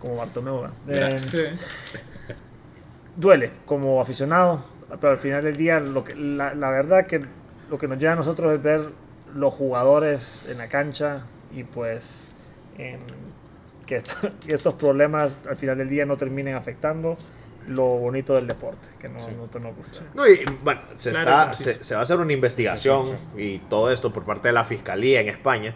como 0.00 0.16
Bartomeu. 0.16 0.66
Eh, 0.88 1.16
Sí. 1.18 1.38
duele 3.16 3.50
como 3.64 4.00
aficionado, 4.00 4.64
pero 5.00 5.12
al 5.12 5.18
final 5.18 5.44
del 5.44 5.56
día 5.56 5.80
lo 5.80 6.04
que, 6.04 6.14
la, 6.14 6.54
la 6.54 6.70
verdad 6.70 7.06
que 7.06 7.22
lo 7.70 7.78
que 7.78 7.88
nos 7.88 7.98
lleva 7.98 8.12
a 8.12 8.16
nosotros 8.16 8.52
es 8.54 8.62
ver 8.62 8.90
los 9.34 9.52
jugadores 9.54 10.44
en 10.48 10.58
la 10.58 10.68
cancha 10.68 11.22
y 11.54 11.64
pues 11.64 12.30
em, 12.78 13.00
que, 13.86 13.96
esto- 13.96 14.30
que 14.44 14.54
estos 14.54 14.74
problemas 14.74 15.38
al 15.48 15.56
final 15.56 15.78
del 15.78 15.88
día 15.88 16.04
no 16.06 16.16
terminen 16.16 16.54
afectando 16.54 17.16
lo 17.68 17.84
bonito 17.84 18.34
del 18.34 18.46
deporte, 18.46 18.88
que 19.00 19.08
no, 19.08 19.18
no 19.18 19.60
nos 19.60 19.76
gusta. 19.76 20.00
No, 20.14 20.24
y, 20.26 20.44
bueno, 20.62 20.82
se, 20.96 21.10
Claro, 21.10 21.50
está, 21.50 21.52
se, 21.52 21.82
se 21.82 21.94
va 21.94 22.00
a 22.00 22.02
hacer 22.04 22.18
una 22.18 22.32
investigación 22.32 23.10
y 23.36 23.58
todo 23.58 23.90
esto 23.90 24.12
por 24.12 24.24
parte 24.24 24.48
de 24.48 24.52
la 24.52 24.64
fiscalía 24.64 25.20
en 25.20 25.28
España. 25.28 25.74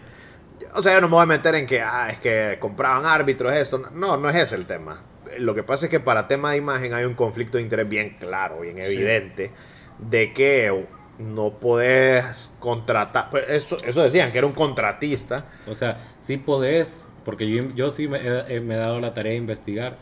O 0.75 0.81
sea, 0.81 0.93
yo 0.93 1.01
no 1.01 1.07
me 1.07 1.15
voy 1.15 1.23
a 1.23 1.25
meter 1.25 1.53
en 1.55 1.65
que, 1.65 1.81
ah, 1.81 2.09
es 2.09 2.19
que 2.19 2.55
compraban 2.61 3.05
árbitros, 3.05 3.51
esto. 3.53 3.77
No, 3.93 4.15
no 4.15 4.29
es 4.29 4.35
ese 4.37 4.55
el 4.55 4.65
tema. 4.67 5.01
Lo 5.37 5.53
que 5.53 5.63
pasa 5.63 5.87
es 5.87 5.89
que 5.89 5.99
para 5.99 6.27
tema 6.29 6.51
de 6.51 6.57
imagen 6.57 6.93
hay 6.93 7.03
un 7.03 7.13
conflicto 7.15 7.57
de 7.57 7.63
interés 7.63 7.89
bien 7.89 8.15
claro, 8.19 8.61
bien 8.61 8.77
evidente, 8.81 9.51
de 9.99 10.31
que 10.31 10.85
no 11.19 11.59
podés 11.59 12.51
contratar. 12.59 13.29
pues 13.31 13.49
Eso, 13.49 13.77
eso 13.83 14.01
decían, 14.01 14.31
que 14.31 14.37
era 14.37 14.47
un 14.47 14.53
contratista. 14.53 15.45
O 15.67 15.75
sea, 15.75 15.97
sí 16.21 16.37
podés, 16.37 17.07
porque 17.25 17.49
yo, 17.49 17.63
yo 17.75 17.91
sí 17.91 18.07
me, 18.07 18.19
he- 18.19 18.59
me 18.59 18.75
he 18.75 18.77
dado 18.77 18.99
la 18.99 19.13
tarea 19.13 19.31
de 19.33 19.37
investigar. 19.37 19.97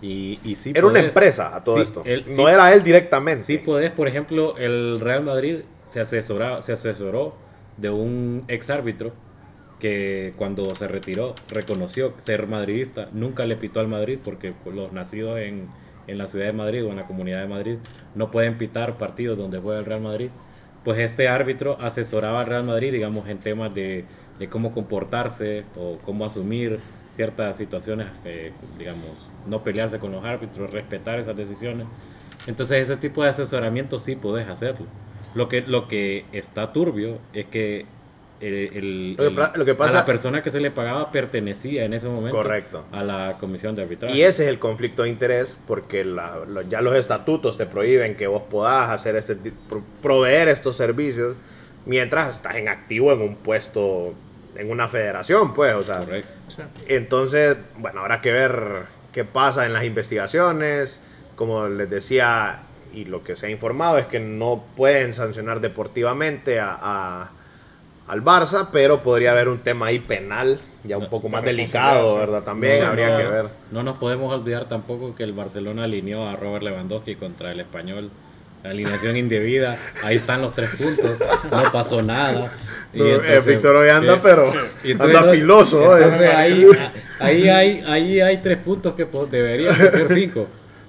Y, 0.00 0.40
y 0.42 0.56
sí 0.56 0.70
Era 0.74 0.86
una 0.86 0.94
podés. 0.94 1.06
empresa 1.10 1.54
a 1.54 1.62
todo 1.62 1.76
Sí, 1.76 1.82
esto. 1.82 2.02
él- 2.04 2.24
no 2.28 2.34
sí- 2.46 2.52
era 2.52 2.72
él 2.72 2.82
directamente. 2.82 3.44
Sí 3.44 3.58
podés, 3.58 3.92
por 3.92 4.08
ejemplo, 4.08 4.56
el 4.58 4.98
Real 5.00 5.22
Madrid 5.22 5.60
se, 5.84 6.00
asesoraba, 6.00 6.60
se 6.60 6.72
asesoró 6.72 7.34
de 7.76 7.90
un 7.90 8.44
ex 8.48 8.68
árbitro 8.70 9.12
que 9.78 10.32
cuando 10.36 10.74
se 10.76 10.86
retiró 10.88 11.34
reconoció 11.48 12.14
ser 12.18 12.46
madridista, 12.46 13.08
nunca 13.12 13.46
le 13.46 13.56
pitó 13.56 13.80
al 13.80 13.88
Madrid 13.88 14.18
porque 14.22 14.54
los 14.72 14.92
nacidos 14.92 15.38
en, 15.40 15.68
en 16.06 16.18
la 16.18 16.26
ciudad 16.26 16.46
de 16.46 16.52
Madrid 16.52 16.84
o 16.84 16.90
en 16.90 16.96
la 16.96 17.06
comunidad 17.06 17.40
de 17.40 17.48
Madrid 17.48 17.76
no 18.14 18.30
pueden 18.30 18.58
pitar 18.58 18.96
partidos 18.98 19.38
donde 19.38 19.58
juega 19.58 19.80
el 19.80 19.84
Real 19.86 20.00
Madrid. 20.00 20.30
Pues 20.84 20.98
este 20.98 21.28
árbitro 21.28 21.78
asesoraba 21.80 22.40
al 22.40 22.46
Real 22.46 22.64
Madrid, 22.64 22.92
digamos, 22.92 23.28
en 23.28 23.38
temas 23.38 23.72
de, 23.74 24.04
de 24.38 24.48
cómo 24.48 24.72
comportarse 24.72 25.64
o 25.76 25.98
cómo 26.04 26.24
asumir 26.24 26.80
ciertas 27.10 27.56
situaciones, 27.56 28.06
eh, 28.24 28.52
digamos, 28.78 29.06
no 29.46 29.62
pelearse 29.62 29.98
con 29.98 30.12
los 30.12 30.24
árbitros, 30.24 30.70
respetar 30.70 31.18
esas 31.18 31.36
decisiones. 31.36 31.86
Entonces 32.46 32.82
ese 32.82 32.96
tipo 32.96 33.22
de 33.22 33.30
asesoramiento 33.30 34.00
sí 34.00 34.16
podés 34.16 34.48
hacerlo. 34.48 34.86
Lo 35.34 35.48
que, 35.48 35.60
lo 35.62 35.88
que 35.88 36.24
está 36.32 36.72
turbio 36.72 37.18
es 37.32 37.46
que 37.46 37.86
el, 38.40 38.54
el- 38.54 39.12
Lo 39.14 39.30
que 39.30 39.58
lo 39.58 39.64
que 39.64 39.74
pasa- 39.76 39.98
a 39.98 40.00
la 40.00 40.06
persona 40.06 40.42
que 40.42 40.50
se 40.50 40.58
le 40.58 40.70
pagaba 40.72 41.12
pertenecía 41.12 41.84
en 41.84 41.92
ese 41.94 42.08
momento 42.08 42.36
Correcto. 42.36 42.84
a 42.90 43.04
la 43.04 43.36
comisión 43.38 43.76
de 43.76 43.82
arbitraje. 43.82 44.16
Y 44.16 44.22
ese 44.22 44.42
es 44.44 44.48
el 44.48 44.58
conflicto 44.58 45.04
de 45.04 45.10
interés 45.10 45.56
porque 45.66 46.04
la- 46.04 46.38
lo- 46.48 46.62
ya 46.62 46.80
los 46.80 46.96
estatutos 46.96 47.56
te 47.56 47.66
prohíben 47.66 48.16
que 48.16 48.26
vos 48.26 48.42
podás 48.50 48.90
hacer 48.90 49.14
este 49.14 49.36
proveer 50.02 50.48
estos 50.48 50.76
servicios 50.76 51.36
mientras 51.86 52.34
estás 52.36 52.56
en 52.56 52.68
activo 52.68 53.12
en 53.12 53.20
un 53.22 53.36
puesto 53.36 54.14
en 54.56 54.70
una 54.70 54.88
federación, 54.88 55.54
pues, 55.54 55.74
o 55.74 55.82
sea, 55.82 55.98
Correcto. 56.00 56.28
Entonces, 56.88 57.56
bueno, 57.78 58.00
habrá 58.00 58.20
que 58.20 58.32
ver 58.32 58.82
qué 59.12 59.24
pasa 59.24 59.66
en 59.66 59.72
las 59.72 59.84
investigaciones. 59.84 61.00
Como 61.36 61.66
les 61.68 61.88
decía, 61.88 62.60
y 62.92 63.06
lo 63.06 63.24
que 63.24 63.36
se 63.36 63.46
ha 63.46 63.50
informado 63.50 63.98
es 63.98 64.06
que 64.06 64.20
no 64.20 64.64
pueden 64.76 65.14
sancionar 65.14 65.60
deportivamente 65.60 66.60
a, 66.60 66.76
a- 66.80 67.30
al 68.08 68.22
Barça, 68.22 68.68
pero 68.72 69.00
podría 69.00 69.30
haber 69.30 69.48
un 69.48 69.60
tema 69.60 69.86
ahí 69.86 70.00
penal, 70.00 70.60
ya 70.84 70.98
un 70.98 71.08
poco 71.08 71.28
más 71.28 71.42
de 71.42 71.50
delicado. 71.52 72.16
¿verdad? 72.18 72.42
También 72.42 72.80
No, 72.80 72.86
habría 72.88 73.10
no, 73.10 73.16
que 73.16 73.24
ver. 73.24 73.46
No 73.70 73.82
nos 73.84 73.96
podemos 73.98 74.34
olvidar 74.38 74.64
tampoco 74.68 75.14
que 75.14 75.22
el 75.22 75.32
Barcelona 75.32 75.84
alineó 75.84 76.28
a 76.28 76.34
Robert 76.36 76.64
Lewandowski 76.64 77.14
contra 77.14 77.52
el 77.52 77.60
español. 77.60 78.10
Alineación 78.64 79.16
indebida, 79.16 79.76
ahí 80.04 80.16
están 80.16 80.40
los 80.40 80.54
tres 80.54 80.70
puntos, 80.70 81.18
no 81.50 81.72
pasó 81.72 82.00
nada. 82.02 82.50
Y 82.92 82.98
No, 82.98 83.04
eh, 83.06 83.40
Víctor 83.44 83.74
hoy 83.74 83.88
anda, 83.88 84.14
eh, 84.14 84.20
pero 84.22 84.42
anda 85.00 85.24
filoso. 85.32 85.94
ahí, 85.94 86.66
ahí, 87.18 87.48
hay, 87.48 87.84
ahí 87.86 88.20
hay 88.20 88.38
tres 88.38 88.58
puntos 88.58 88.94
que 88.94 89.06
deberían 89.30 89.76
de 89.76 89.90
ser 89.90 90.08
cinco. 90.08 90.46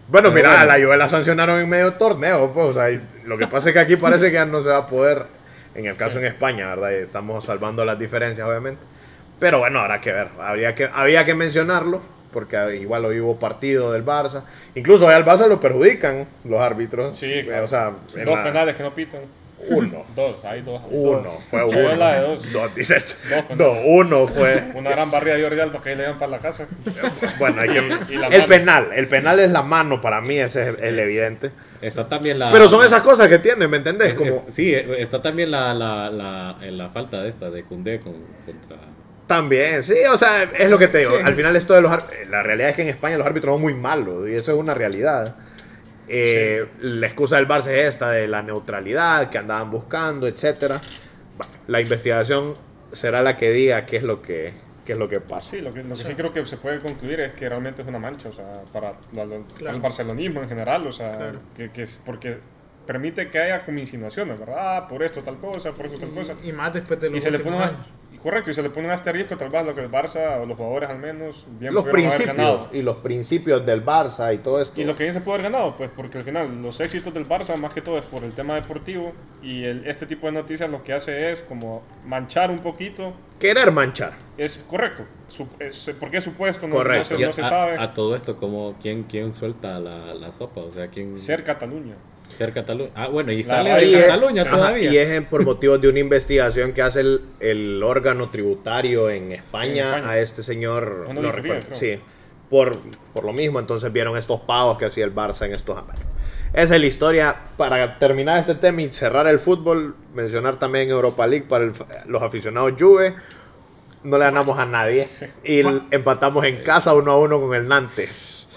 Bueno, 0.07 0.29
Pero 0.29 0.35
mira, 0.35 0.49
bueno. 0.49 0.63
a 0.63 0.77
la 0.77 0.83
Juve 0.85 0.97
la 0.97 1.07
sancionaron 1.07 1.59
en 1.59 1.69
medio 1.69 1.93
torneo, 1.93 2.51
pues, 2.53 2.67
o 2.69 2.73
sea, 2.73 3.01
lo 3.25 3.37
que 3.37 3.47
pasa 3.47 3.69
es 3.69 3.73
que 3.73 3.79
aquí 3.79 3.95
parece 3.95 4.27
que 4.27 4.33
ya 4.33 4.45
no 4.45 4.61
se 4.61 4.69
va 4.69 4.77
a 4.79 4.85
poder, 4.85 5.25
en 5.73 5.85
el 5.85 5.95
caso 5.95 6.19
en 6.19 6.25
España, 6.25 6.67
¿verdad? 6.67 6.91
Y 6.91 7.03
estamos 7.03 7.45
salvando 7.45 7.83
las 7.85 7.97
diferencias, 7.97 8.45
obviamente. 8.47 8.83
Pero 9.39 9.59
bueno, 9.59 9.79
habrá 9.79 10.01
que 10.01 10.11
ver, 10.11 10.27
habría 10.39 10.75
que, 10.75 10.89
había 10.93 11.25
que 11.25 11.33
mencionarlo, 11.33 12.01
porque 12.33 12.75
igual 12.81 13.05
hoy 13.05 13.21
hubo 13.21 13.39
partido 13.39 13.93
del 13.93 14.03
Barça. 14.05 14.43
Incluso 14.75 15.07
al 15.07 15.23
Barça 15.23 15.47
lo 15.47 15.59
perjudican 15.61 16.27
los 16.43 16.59
árbitros. 16.59 17.17
Sí, 17.17 17.27
Eh, 17.31 17.43
claro. 17.45 17.63
O 17.63 17.67
sea, 17.69 17.93
en 18.15 18.25
Dos 18.25 18.35
la- 18.35 18.43
penales 18.43 18.75
que 18.75 18.83
no 18.83 18.93
pitan. 18.93 19.21
Uno. 19.69 20.03
Dos, 20.15 20.43
hay 20.43 20.61
dos. 20.61 20.81
Uno, 20.89 21.37
fue 21.47 21.61
Sí, 21.71 21.77
uno. 21.77 21.95
la 21.95 22.15
de 22.15 22.27
dos. 22.27 22.51
Dos, 22.51 22.75
dices. 22.75 23.17
Dos, 23.29 23.57
No, 23.57 23.71
uno 23.85 24.27
fue. 24.27 24.61
Una 24.75 24.89
gran 24.89 25.09
barrida 25.09 25.35
de 25.35 25.43
Jordi 25.43 25.59
Alba 25.61 25.79
que 25.79 25.89
ahí 25.91 25.95
le 25.95 26.03
dan 26.03 26.17
para 26.17 26.31
la 26.31 26.39
casa. 26.39 26.67
Bueno, 27.39 27.61
hay 27.61 27.69
que- 27.69 28.13
Y 28.13 28.17
la 28.17 28.27
el 28.27 28.33
mano. 28.39 28.47
penal. 28.47 28.89
El 28.93 29.07
penal 29.07 29.39
es 29.39 29.51
la 29.51 29.61
mano 29.61 30.01
para 30.01 30.19
mí, 30.19 30.37
ese 30.37 30.69
es 30.69 30.75
el 30.81 30.99
evidente. 30.99 31.51
Está 31.81 32.09
también 32.09 32.39
la. 32.39 32.51
Pero 32.51 32.67
son 32.67 32.83
esas 32.85 33.01
cosas 33.03 33.29
que 33.29 33.39
tiene, 33.39 33.67
¿me 33.69 33.77
entendés? 33.77 34.09
es- 34.09 34.13
Como 34.17 34.43
es- 34.47 34.53
sí, 34.53 34.73
eh, 34.73 34.95
está 34.99 35.21
también 35.21 35.49
la, 35.51 35.73
la, 35.73 36.09
la, 36.09 36.57
en 36.61 36.77
la 36.77 36.89
falta 36.89 37.21
de 37.23 37.29
esta 37.29 37.49
de 37.49 37.63
Cundé 37.63 37.99
con, 38.01 38.13
contra. 38.45 38.77
También, 39.35 39.83
sí, 39.83 39.95
o 40.11 40.17
sea, 40.17 40.43
es 40.43 40.69
lo 40.69 40.77
que 40.77 40.87
te 40.87 40.99
digo. 40.99 41.15
Al 41.23 41.33
final 41.35 41.55
esto 41.55 41.73
de 41.73 41.81
los 41.81 41.91
la 42.29 42.43
realidad 42.43 42.69
es 42.69 42.75
que 42.75 42.81
en 42.83 42.89
España 42.89 43.17
los 43.17 43.25
árbitros 43.27 43.53
son 43.55 43.61
muy 43.61 43.73
malos 43.73 44.27
y 44.29 44.33
eso 44.35 44.51
es 44.51 44.57
una 44.57 44.73
realidad. 44.73 45.35
Eh, 46.07 46.65
La 46.81 47.07
excusa 47.07 47.37
del 47.37 47.47
Barça 47.47 47.67
es 47.71 47.87
esta 47.89 48.11
de 48.11 48.27
la 48.27 48.41
neutralidad 48.41 49.29
que 49.29 49.37
andaban 49.37 49.71
buscando, 49.71 50.27
etcétera. 50.27 50.79
Bueno, 51.37 51.51
la 51.67 51.79
investigación 51.81 52.55
será 52.91 53.21
la 53.21 53.37
que 53.37 53.51
diga 53.51 53.85
qué 53.85 53.97
es 53.97 54.03
lo 54.03 54.21
que 54.21 54.53
qué 54.85 54.91
es 54.93 54.99
lo 54.99 55.07
que 55.07 55.21
pasa. 55.21 55.51
Sí, 55.51 55.61
lo 55.61 55.73
que, 55.73 55.81
lo 55.81 55.89
que 55.95 56.03
sí 56.03 56.13
creo 56.13 56.33
que 56.33 56.45
se 56.45 56.57
puede 56.57 56.79
concluir 56.79 57.21
es 57.21 57.31
que 57.31 57.47
realmente 57.47 57.81
es 57.81 57.87
una 57.87 57.99
mancha, 57.99 58.27
o 58.27 58.33
sea, 58.33 58.63
para, 58.73 58.95
la- 59.13 59.23
la- 59.25 59.37
para 59.57 59.71
el 59.71 59.79
barcelonismo 59.79 60.41
en 60.43 60.49
general, 60.49 60.85
o 60.85 60.91
sea, 60.91 61.15
Claro. 61.15 61.39
que, 61.55 61.71
que 61.71 61.83
es 61.83 62.01
porque 62.05 62.37
permite 62.85 63.29
que 63.29 63.39
haya 63.39 63.63
como 63.63 63.79
insinuaciones, 63.79 64.37
¿verdad? 64.37 64.57
Ah, 64.77 64.87
por 64.89 65.01
esto 65.01 65.21
tal 65.21 65.37
cosa, 65.37 65.71
por 65.71 65.85
esto 65.85 65.99
tal 65.99 66.09
cosa. 66.09 66.33
Y 66.43 66.51
más 66.51 66.73
después 66.73 66.99
de 66.99 67.09
los 67.09 67.17
Y 67.17 67.21
se 67.21 67.31
le 67.31 67.39
pone 67.39 67.55
un 67.55 67.61
correcto, 68.23 68.49
y 68.49 68.53
se 68.53 68.61
le 68.63 68.69
pone 68.69 68.87
un 68.87 68.93
asterisco 68.93 69.37
tal 69.37 69.49
vez 69.49 69.65
lo 69.65 69.75
que 69.75 69.81
el 69.81 69.91
Barça 69.91 70.41
o 70.41 70.45
los 70.45 70.57
jugadores 70.57 70.89
al 70.89 70.97
menos 70.97 71.45
bien 71.59 71.73
Los 71.73 71.83
pudieron 71.83 72.05
haber 72.07 72.17
principios 72.17 72.37
ganado. 72.37 72.69
y 72.73 72.81
los 72.81 72.95
principios 72.97 73.65
del 73.65 73.85
Barça 73.85 74.33
y 74.33 74.37
todo 74.39 74.59
esto. 74.61 74.79
Y 74.81 74.85
lo 74.85 74.95
que 74.95 75.03
bien 75.03 75.13
se 75.13 75.21
puede 75.21 75.39
haber 75.39 75.51
ganado, 75.51 75.75
pues 75.75 75.89
porque 75.95 76.17
al 76.19 76.23
final 76.23 76.61
los 76.63 76.79
éxitos 76.79 77.13
del 77.13 77.27
Barça 77.27 77.55
más 77.57 77.73
que 77.73 77.81
todo 77.81 77.97
es 77.99 78.05
por 78.05 78.23
el 78.23 78.31
tema 78.33 78.55
deportivo 78.55 79.13
y 79.43 79.63
el- 79.65 79.85
este 79.85 80.05
tipo 80.05 80.25
de 80.27 80.33
noticias 80.33 80.69
lo 80.69 80.83
que 80.83 80.93
hace 80.93 81.31
es 81.31 81.41
como 81.41 81.83
manchar 82.05 82.49
un 82.49 82.59
poquito. 82.59 83.13
Querer 83.39 83.71
manchar. 83.71 84.13
Es 84.37 84.57
correcto, 84.59 85.03
su- 85.27 85.47
es- 85.59 85.91
porque 85.99 86.17
es 86.17 86.23
supuesto, 86.23 86.67
no, 86.67 86.75
Correcto. 86.77 87.13
no 87.13 87.17
se, 87.17 87.23
no 87.25 87.29
a, 87.29 87.33
se 87.33 87.41
sabe. 87.43 87.77
a 87.77 87.93
todo 87.93 88.15
esto, 88.15 88.37
como 88.37 88.75
¿quién, 88.81 89.03
quién 89.03 89.33
suelta 89.33 89.79
la, 89.79 90.13
la 90.15 90.31
sopa? 90.31 90.61
O 90.61 90.71
sea, 90.71 90.87
¿quién. 90.87 91.17
ser 91.17 91.43
Cataluña. 91.43 91.95
Ser 92.37 92.53
Cataluña. 92.53 92.91
Ah, 92.95 93.07
bueno, 93.07 93.31
y 93.31 93.43
sale 93.43 93.71
radio- 93.71 93.85
de 93.87 93.91
Y 93.91 93.95
es- 93.95 94.05
Cataluña 94.05 94.41
Ajá, 94.43 94.51
todavía. 94.51 94.91
Y 94.91 94.97
es 94.97 95.09
en- 95.09 95.25
por 95.25 95.43
motivos 95.45 95.79
de 95.81 95.87
una 95.89 95.99
investigación 95.99 96.73
que 96.73 96.81
hace 96.81 97.01
el, 97.01 97.21
el 97.39 97.83
órgano 97.83 98.29
tributario 98.29 99.09
en 99.09 99.31
España, 99.31 99.63
Sí, 99.73 99.79
en 99.79 99.85
España. 99.87 100.09
a 100.09 100.19
este 100.19 100.43
señor. 100.43 101.07
No 101.13 101.31
recuerdo, 101.31 101.65
creo. 101.67 101.75
sí, 101.75 101.99
por, 102.49 102.77
por 103.13 103.23
lo 103.25 103.33
mismo, 103.33 103.59
entonces 103.59 103.91
vieron 103.93 104.17
estos 104.17 104.41
pagos 104.41 104.77
que 104.77 104.85
hacía 104.85 105.05
el 105.05 105.13
Barça 105.15 105.45
en 105.45 105.53
estos 105.53 105.77
años. 105.77 105.99
Esa 106.53 106.75
es 106.75 106.81
la 106.81 106.87
historia. 106.87 107.35
Para 107.57 107.97
terminar 107.97 108.39
este 108.39 108.53
tema 108.55 108.83
y 108.83 108.91
cerrar 108.91 109.25
el 109.27 109.39
fútbol, 109.39 109.95
mencionar 110.13 110.57
también 110.57 110.89
Europa 110.89 111.25
League 111.25 111.45
para 111.49 111.63
el- 111.65 111.73
los 112.05 112.21
aficionados 112.21 112.73
Juve. 112.79 113.15
No 114.03 114.17
le 114.17 114.25
ganamos 114.25 114.59
a 114.59 114.65
nadie. 114.65 115.07
Y 115.45 115.61
empatamos 115.89 116.43
en 116.45 116.57
casa 116.57 116.93
uno 116.93 117.13
a 117.13 117.17
uno 117.17 117.39
con 117.39 117.55
el 117.55 117.67
Nantes. 117.67 118.47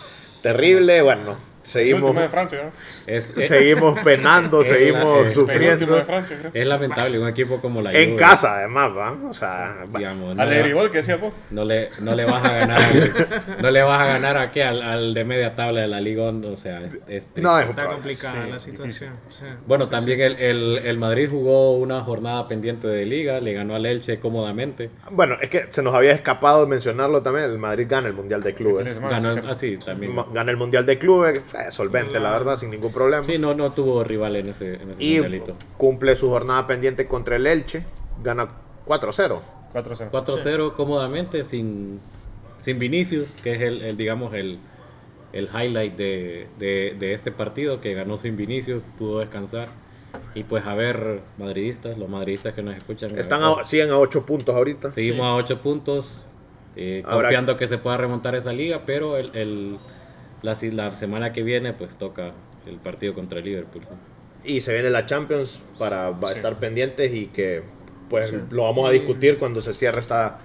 Terrible, 0.42 1.00
bueno. 1.02 1.36
Seguimos, 1.66 2.02
último 2.02 2.20
de 2.22 2.28
Francia, 2.28 2.60
¿no? 2.64 2.70
Es, 3.12 3.36
es, 3.36 3.48
seguimos 3.48 3.98
penando, 4.00 4.60
Es 4.62 4.70
la- 4.70 4.76
seguimos 4.76 5.02
El 5.04 5.08
último 5.10 5.24
de 5.24 5.30
sufriendo. 5.30 6.04
Francia, 6.04 6.36
creo. 6.38 6.50
es 6.54 6.66
lamentable, 6.66 7.18
un 7.18 7.28
equipo 7.28 7.60
como 7.60 7.82
la 7.82 7.92
En 7.92 8.10
Juve, 8.10 8.16
casa, 8.20 8.58
además, 8.58 8.90
¿va? 8.96 9.12
O 9.28 9.34
sea, 9.34 9.84
digamos, 9.96 10.34
no, 10.36 10.44
que 10.90 10.98
decía 10.98 11.16
vos. 11.16 11.32
no, 11.50 11.64
le, 11.64 11.88
no 12.00 12.14
le 12.14 12.24
vas 12.24 12.44
a 12.44 12.52
ganar 12.52 12.80
no 13.62 13.70
le 13.70 13.82
vas 13.82 14.00
a 14.00 14.06
ganar 14.06 14.36
a 14.36 14.50
qué 14.50 14.64
al, 14.64 14.82
al 14.82 15.14
de 15.14 15.24
media 15.24 15.54
tabla 15.54 15.80
de 15.80 15.88
la 15.88 16.00
Liga 16.00 16.24
o 16.26 16.56
sea 16.56 16.82
es, 17.08 17.30
no 17.36 17.58
Está 17.58 17.86
complicada 17.86 18.44
Sí, 18.44 18.50
la 18.50 18.58
situación. 18.58 19.14
sí. 19.30 19.44
bueno 19.66 19.88
también 19.88 20.20
el, 20.20 20.36
el, 20.38 20.78
el 20.84 20.98
Madrid 20.98 21.28
jugó 21.30 21.72
una 21.76 22.00
jornada 22.02 22.46
pendiente 22.48 22.86
de 22.88 23.04
Liga 23.04 23.40
le 23.40 23.52
ganó 23.52 23.74
al 23.74 23.84
Elche 23.86 24.18
cómodamente 24.20 24.90
Bueno, 25.10 25.36
es 25.40 25.50
que 25.50 25.66
se 25.70 25.82
nos 25.82 25.94
había 25.94 26.12
escapado 26.12 26.66
mencionarlo 26.66 27.22
también. 27.22 27.46
El 27.46 27.58
Madrid 27.58 27.86
gana 27.88 28.08
el 28.08 28.14
Mundial 28.14 28.42
de 28.42 28.54
Clubes. 28.54 28.98
ganó 29.00 29.28
así 29.48 29.76
también 29.78 30.14
Gana 30.32 30.50
el 30.50 30.56
Mundial 30.56 30.86
de 30.86 30.98
Clubes, 30.98 31.54
solvente, 31.70 32.20
la 32.20 32.30
verdad, 32.32 32.56
sin 32.56 32.70
ningún 32.70 32.92
problema. 32.92 33.24
sí 33.24 33.38
no 33.38 33.54
no 33.54 33.70
tuvo 33.72 34.04
rival 34.04 34.36
en 34.36 34.48
ese, 34.48 34.74
en 34.74 34.90
ese 34.90 35.02
y 35.02 35.12
mundialito 35.14 35.54
cumple 35.76 36.16
su 36.16 36.28
jornada 36.30 36.66
pendiente 36.66 37.06
contra 37.06 37.36
el 37.36 37.46
Elche. 37.46 37.84
Gana 38.22 38.48
4-0. 38.86 39.40
4-0. 39.74 40.10
4-0 40.10 40.72
cómodamente 40.74 41.44
sin, 41.44 42.00
sin 42.60 42.78
Vinicius, 42.78 43.28
que 43.42 43.52
es 43.54 43.60
el, 43.62 43.82
el, 43.82 43.96
digamos 43.96 44.32
el, 44.34 44.58
el 45.32 45.48
highlight 45.54 45.96
de, 45.96 46.46
de, 46.58 46.96
de 46.98 47.12
este 47.12 47.30
partido, 47.32 47.80
que 47.80 47.92
ganó 47.94 48.16
sin 48.16 48.36
Vinicius, 48.36 48.84
pudo 48.98 49.18
descansar. 49.20 49.68
Y 50.34 50.44
pues 50.44 50.64
a 50.66 50.74
ver, 50.74 51.20
madridistas, 51.36 51.98
los 51.98 52.08
madridistas 52.08 52.54
que 52.54 52.62
nos 52.62 52.74
escuchan. 52.76 53.18
Están 53.18 53.42
a 53.42 53.50
ver, 53.50 53.60
a- 53.60 53.64
siguen 53.66 53.90
a 53.90 53.98
8 53.98 54.24
puntos 54.24 54.54
ahorita. 54.54 54.90
seguimos 54.90 55.26
a 55.26 55.34
8 55.34 55.60
puntos, 55.60 56.24
eh, 56.74 57.02
confiando 57.04 57.56
que 57.58 57.68
se 57.68 57.76
pueda 57.76 57.98
remontar 57.98 58.34
esa 58.34 58.52
liga, 58.52 58.80
pero 58.86 59.16
el, 59.18 59.30
el- 59.34 59.78
la, 60.42 60.54
si- 60.54 60.70
la 60.70 60.90
semana 60.94 61.32
que 61.32 61.42
viene 61.42 61.72
pues 61.72 61.96
toca 61.96 62.32
el 62.66 62.76
partido 62.76 63.14
contra 63.14 63.38
el 63.38 63.44
Liverpool. 63.44 63.82
Y 64.44 64.60
se 64.60 64.72
viene 64.72 64.90
la 64.90 65.06
Champions 65.06 65.62
para 65.78 66.06
a 66.08 66.32
estar 66.32 66.56
pendientes 66.58 67.12
y 67.12 67.26
que 67.26 67.62
pues 68.08 68.32
lo 68.50 68.62
vamos 68.64 68.88
a 68.88 68.92
discutir 68.92 69.38
cuando 69.38 69.60
se 69.60 69.74
cierre 69.74 69.98
esta 70.00 70.38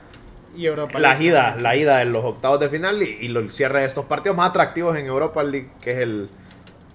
Y 0.55 0.65
Europa 0.65 0.97
la 0.99 1.09
League. 1.09 1.25
ida, 1.25 1.55
la 1.57 1.75
ida 1.75 2.01
en 2.01 2.11
los 2.11 2.25
octavos 2.25 2.59
de 2.59 2.69
final 2.69 3.01
y, 3.03 3.05
y 3.21 3.27
lo- 3.27 3.39
el 3.41 3.51
cierre 3.51 3.81
de 3.81 3.85
estos 3.85 4.05
partidos 4.05 4.35
más 4.37 4.49
atractivos 4.49 4.97
en 4.97 5.05
Europa 5.05 5.43
League, 5.43 5.69
que 5.81 5.91
es 5.91 5.97
el 5.99 6.29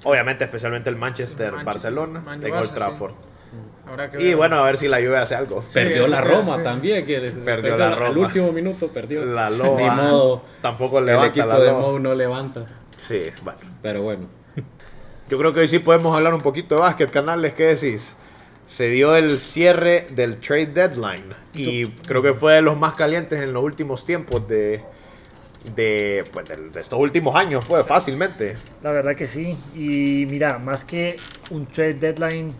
obviamente 0.05 0.44
especialmente 0.44 0.90
el 0.90 0.97
Manchester, 0.97 1.53
Manchester, 1.53 1.64
Barcelona 1.66 2.20
Man 2.20 2.42
en 2.44 2.51
Barça, 2.53 2.59
Old 2.59 2.68
sí. 2.68 2.74
Trafford. 2.74 3.12
Habrá 3.88 4.11
que 4.11 4.20
Y 4.20 4.24
ver. 4.26 4.36
bueno, 4.36 4.59
a 4.59 4.64
ver 4.64 4.76
si 4.76 4.88
la 4.88 4.97
Juve 4.99 5.16
hace 5.16 5.36
algo. 5.36 5.64
Perdió 5.72 6.03
eso 6.03 6.09
la 6.09 6.20
Roma 6.20 6.57
sí. 6.57 6.62
también, 6.64 7.07
que 7.07 7.20
perdió, 7.44 7.76
la 7.76 7.90
la- 7.90 7.94
Roma. 7.94 8.07
Al 8.11 8.18
último 8.18 8.51
minuto 8.53 8.88
perdió. 8.88 9.24
La 9.24 9.49
Ni 9.49 9.59
Loba 9.59 9.94
modo. 9.94 10.42
tampoco 10.61 10.99
El 10.99 11.07
levanta 11.07 11.28
equipo 11.28 11.47
la 11.47 11.61
de. 11.61 11.72
Mou 11.72 11.99
no 12.01 12.14
levanta. 12.16 12.66
Sí, 13.07 13.30
bueno. 13.42 13.59
Pero 13.82 14.02
bueno. 14.02 14.26
Yo 15.28 15.38
creo 15.38 15.52
que 15.52 15.61
hoy 15.61 15.68
sí 15.68 15.78
podemos 15.80 16.16
hablar 16.16 16.34
un 16.34 16.40
poquito 16.40 16.76
de 16.76 16.80
básquet, 16.82 17.11
canales, 17.11 17.54
¿qué 17.54 17.64
decís? 17.64 18.16
Se 18.64 18.88
dio 18.88 19.14
el 19.16 19.38
cierre 19.38 20.07
del 20.11 20.40
trade 20.40 20.66
deadline 20.66 21.34
y 21.54 21.86
creo 21.86 22.22
que 22.22 22.32
fue 22.34 22.54
de 22.54 22.62
los 22.62 22.76
más 22.76 22.94
calientes 22.94 23.40
en 23.40 23.52
los 23.52 23.62
últimos 23.62 24.04
tiempos 24.04 24.46
de, 24.48 24.82
de, 25.74 26.24
pues, 26.32 26.48
de, 26.48 26.57
de 26.70 26.80
estos 26.80 26.98
últimos 26.98 27.34
años, 27.36 27.64
pues 27.66 27.86
fácilmente. 27.86 28.57
La 28.82 28.90
verdad 28.90 29.14
que 29.14 29.26
sí. 29.26 29.57
Y 29.74 30.26
mira, 30.26 30.59
más 30.59 30.84
que 30.84 31.16
un 31.50 31.66
trade 31.66 31.94
deadline 31.94 32.52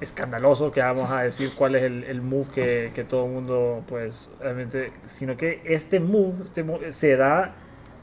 escandaloso, 0.00 0.70
que 0.70 0.80
vamos 0.80 1.10
a 1.10 1.22
decir 1.22 1.50
cuál 1.56 1.74
es 1.74 1.82
el, 1.82 2.04
el 2.04 2.22
move 2.22 2.46
que, 2.54 2.92
que 2.94 3.04
todo 3.04 3.26
el 3.26 3.32
mundo, 3.32 3.84
pues, 3.88 4.32
realmente, 4.40 4.92
sino 5.06 5.36
que 5.36 5.62
este 5.64 6.00
move, 6.00 6.44
este 6.44 6.62
move 6.62 6.90
se 6.92 7.16
da 7.16 7.54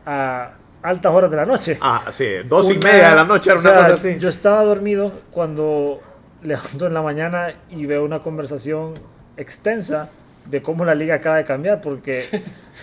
a 0.05 0.53
altas 0.83 1.13
horas 1.13 1.29
de 1.31 1.37
la 1.37 1.45
noche. 1.45 1.77
Ah, 1.81 2.03
sí, 2.09 2.25
dos 2.47 2.69
y 2.69 2.77
Una- 2.77 2.89
media 2.91 3.09
de 3.09 3.15
la 3.15 3.23
noche 3.25 3.49
era 3.49 3.59
o 3.59 3.61
una 3.61 3.69
sea, 3.71 3.81
cosa 3.83 3.93
así. 3.95 4.19
Yo 4.19 4.29
estaba 4.29 4.63
dormido 4.63 5.11
cuando 5.31 6.01
levanto 6.43 6.87
en 6.87 6.93
la 6.93 7.01
mañana 7.01 7.53
y 7.69 7.85
veo 7.85 8.05
una 8.05 8.19
conversación 8.19 8.93
extensa 9.37 10.09
de 10.45 10.61
cómo 10.61 10.85
la 10.85 10.95
liga 10.95 11.15
acaba 11.15 11.37
de 11.37 11.45
cambiar, 11.45 11.81
porque 11.81 12.21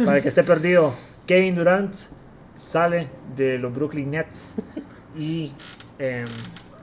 para 0.04 0.18
el 0.18 0.22
que 0.22 0.28
esté 0.28 0.42
perdido, 0.44 0.92
Kevin 1.26 1.54
Durant 1.54 1.94
sale 2.54 3.08
de 3.36 3.58
los 3.58 3.74
Brooklyn 3.74 4.10
Nets 4.10 4.56
y, 5.16 5.52
em, 5.98 6.26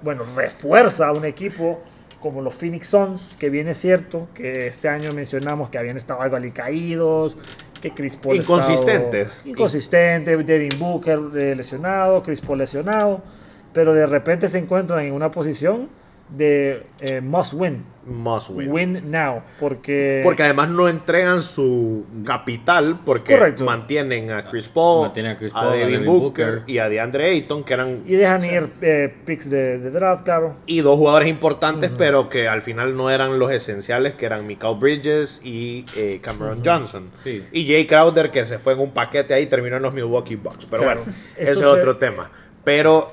bueno, 0.02 0.24
refuerza 0.36 1.08
a 1.08 1.12
un 1.14 1.26
equipo 1.26 1.84
como 2.20 2.42
los 2.42 2.54
Phoenix 2.54 2.88
Suns, 2.88 3.36
que 3.40 3.50
viene 3.50 3.74
cierto, 3.74 4.28
que 4.34 4.68
este 4.68 4.90
año 4.90 5.12
mencionamos 5.12 5.70
que 5.70 5.78
habían 5.78 5.98
estado 5.98 6.22
algo 6.22 6.36
alicaídos, 6.36 7.36
que 7.82 7.92
Chris 7.92 8.16
Paul 8.16 8.38
Inconsistentes. 8.38 9.28
estado 9.28 9.50
inconsistente, 9.50 10.38
Devin 10.38 10.80
Booker 10.80 11.20
eh, 11.36 11.56
lesionado, 11.56 12.22
Chris 12.24 12.40
Paul 12.40 12.60
lesionado, 12.60 13.22
pero 13.74 13.94
de 13.94 14.06
repente 14.06 14.48
se 14.48 14.60
encuentran 14.60 15.06
en 15.06 15.14
una 15.14 15.32
posición 15.32 15.90
de 16.32 16.84
eh, 17.02 17.20
must 17.22 17.54
win, 17.54 17.84
Must 18.06 18.50
win. 18.52 18.72
win 18.72 19.12
now, 19.12 19.44
porque, 19.60 20.22
Porque 20.24 20.42
además 20.44 20.70
no 20.70 20.88
entregan 20.90 21.44
su 21.44 22.06
capital 22.26 23.00
porque 23.06 23.34
Correcto. 23.38 23.64
mantienen 23.66 24.32
a 24.32 24.46
Chris 24.46 24.70
Paul, 24.70 25.04
Mantienen 25.04 25.34
a 25.34 25.38
Chris 25.38 25.52
a 25.54 25.62
Paul, 25.62 25.68
a 25.68 25.72
Devin 25.76 25.92
Devin 26.02 26.06
Booker, 26.08 26.52
Booker. 26.60 26.64
y 26.74 26.78
a 26.80 26.90
DeAndre 26.90 27.26
Ayton, 27.26 27.64
que 27.64 27.74
eran 27.74 28.02
y 28.08 28.16
dejan 28.16 28.44
ir 28.46 28.70
eh, 28.82 29.14
picks 29.26 29.50
de, 29.50 29.78
de 29.78 29.92
draft, 29.92 30.24
claro. 30.24 30.56
y 30.66 30.80
dos 30.82 30.98
jugadores 30.98 31.28
importantes, 31.30 31.92
pero 31.96 32.28
que 32.30 32.48
al 32.48 32.62
final 32.64 32.96
no 32.98 33.10
eran 33.12 33.38
los 33.38 33.52
esenciales, 33.52 34.16
que 34.16 34.26
eran 34.26 34.48
Mikael 34.48 34.78
Bridges 34.80 35.42
y 35.44 35.86
eh, 35.96 36.20
Cameron 36.24 36.62
Johnson. 36.66 37.12
Sí. 37.24 37.44
Y 37.52 37.68
Jay 37.68 37.86
Crowder, 37.86 38.32
que 38.32 38.46
se 38.48 38.58
fue 38.58 38.74
en 38.74 38.80
un 38.80 38.92
paquete 38.92 39.34
ahí, 39.36 39.46
terminó 39.46 39.76
en 39.76 39.84
los 39.84 39.94
Milwaukee 39.94 40.38
Bucks. 40.38 40.66
Pero 40.66 40.84
Claro. 40.84 41.02
bueno, 41.04 41.18
ese 41.38 41.52
es 41.52 41.60
se- 41.60 41.66
otro 41.66 41.98
tema. 41.98 42.32
Pero 42.64 43.12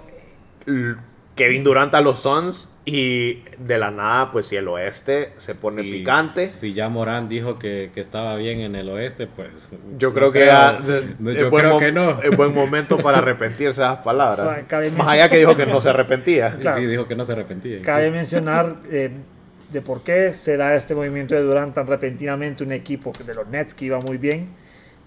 Kevin 1.34 1.62
Durant 1.64 1.94
a 1.94 2.00
los 2.00 2.20
Suns 2.20 2.68
Y 2.90 3.44
de 3.58 3.76
la 3.76 3.90
nada, 3.90 4.32
pues 4.32 4.46
si 4.46 4.56
el 4.56 4.66
oeste 4.66 5.32
se 5.36 5.54
pone 5.54 5.82
Sí, 5.82 5.92
picante. 5.92 6.52
Si 6.58 6.72
ya 6.72 6.88
Morán 6.88 7.28
dijo 7.28 7.58
que, 7.58 7.90
que 7.94 8.00
estaba 8.00 8.34
bien 8.36 8.60
en 8.60 8.74
el 8.74 8.88
oeste, 8.88 9.26
pues. 9.26 9.50
Yo 9.98 10.08
no 10.08 10.14
creo 10.14 10.32
que 10.32 10.46
ya 10.46 10.78
no, 11.18 11.30
es 11.30 11.38
yo 11.38 11.50
creo 11.50 11.78
que 11.78 11.92
no. 11.92 12.22
Es 12.22 12.34
buen 12.34 12.54
momento 12.54 12.96
para 12.96 13.18
arrepentirse 13.18 13.82
de 13.82 13.86
esas 13.86 13.98
palabras. 13.98 14.64
Cabe 14.68 14.90
Más 14.92 15.06
allá 15.06 15.28
que 15.28 15.36
dijo 15.36 15.54
que 15.54 15.66
no 15.66 15.82
se 15.82 15.90
arrepentía. 15.90 16.56
Claro. 16.58 16.80
Sí, 16.80 16.86
dijo 16.86 17.06
que 17.06 17.14
no 17.14 17.26
se 17.26 17.32
arrepentía. 17.32 17.82
Cabe 17.82 18.10
mencionar 18.10 18.76
eh, 18.90 19.10
de 19.70 19.82
por 19.82 20.02
qué 20.02 20.32
se 20.32 20.56
da 20.56 20.74
este 20.74 20.94
movimiento 20.94 21.34
de 21.34 21.42
Durant 21.42 21.74
tan 21.74 21.86
repentinamente 21.86 22.64
un 22.64 22.72
equipo 22.72 23.12
de 23.22 23.34
los 23.34 23.46
Nets 23.48 23.74
que 23.74 23.84
iba 23.84 24.00
muy 24.00 24.16
bien. 24.16 24.48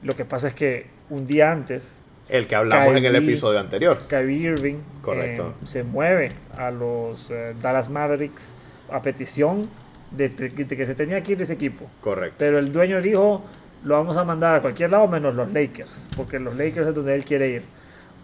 Lo 0.04 0.16
que 0.16 0.24
pasa 0.24 0.50
es 0.50 0.54
que 0.54 0.86
un 1.10 1.26
día 1.26 1.52
antes 1.52 2.01
El 2.32 2.48
que 2.48 2.56
hablamos 2.56 2.96
en 2.96 3.04
el 3.04 3.16
episodio 3.18 3.60
anterior. 3.60 4.00
Kyrie 4.08 4.52
Irving 4.52 4.78
Correcto. 5.02 5.54
eh, 5.62 5.66
se 5.66 5.84
mueve 5.84 6.32
a 6.58 6.72
los 6.72 7.30
eh, 7.30 7.54
Dallas 7.62 7.90
Mavericks 7.90 8.56
a 8.90 9.02
petición 9.02 9.70
de, 10.12 10.32
que 10.32 10.86
se 10.86 10.96
tenía 10.96 11.22
que 11.22 11.34
ir 11.34 11.42
ese 11.42 11.54
equipo. 11.54 11.90
Correcto. 12.00 12.36
Pero 12.40 12.58
el 12.58 12.72
dueño 12.72 13.02
dijo, 13.02 13.44
lo 13.84 13.96
vamos 13.96 14.16
a 14.16 14.24
mandar 14.24 14.56
a 14.56 14.62
cualquier 14.62 14.92
lado 14.92 15.10
menos 15.10 15.36
los 15.36 15.52
Lakers, 15.52 16.08
porque 16.16 16.40
los 16.40 16.56
Lakers 16.56 16.88
es 16.88 16.96
donde 16.96 17.16
él 17.16 17.26
quiere 17.26 17.50
ir. 17.50 17.64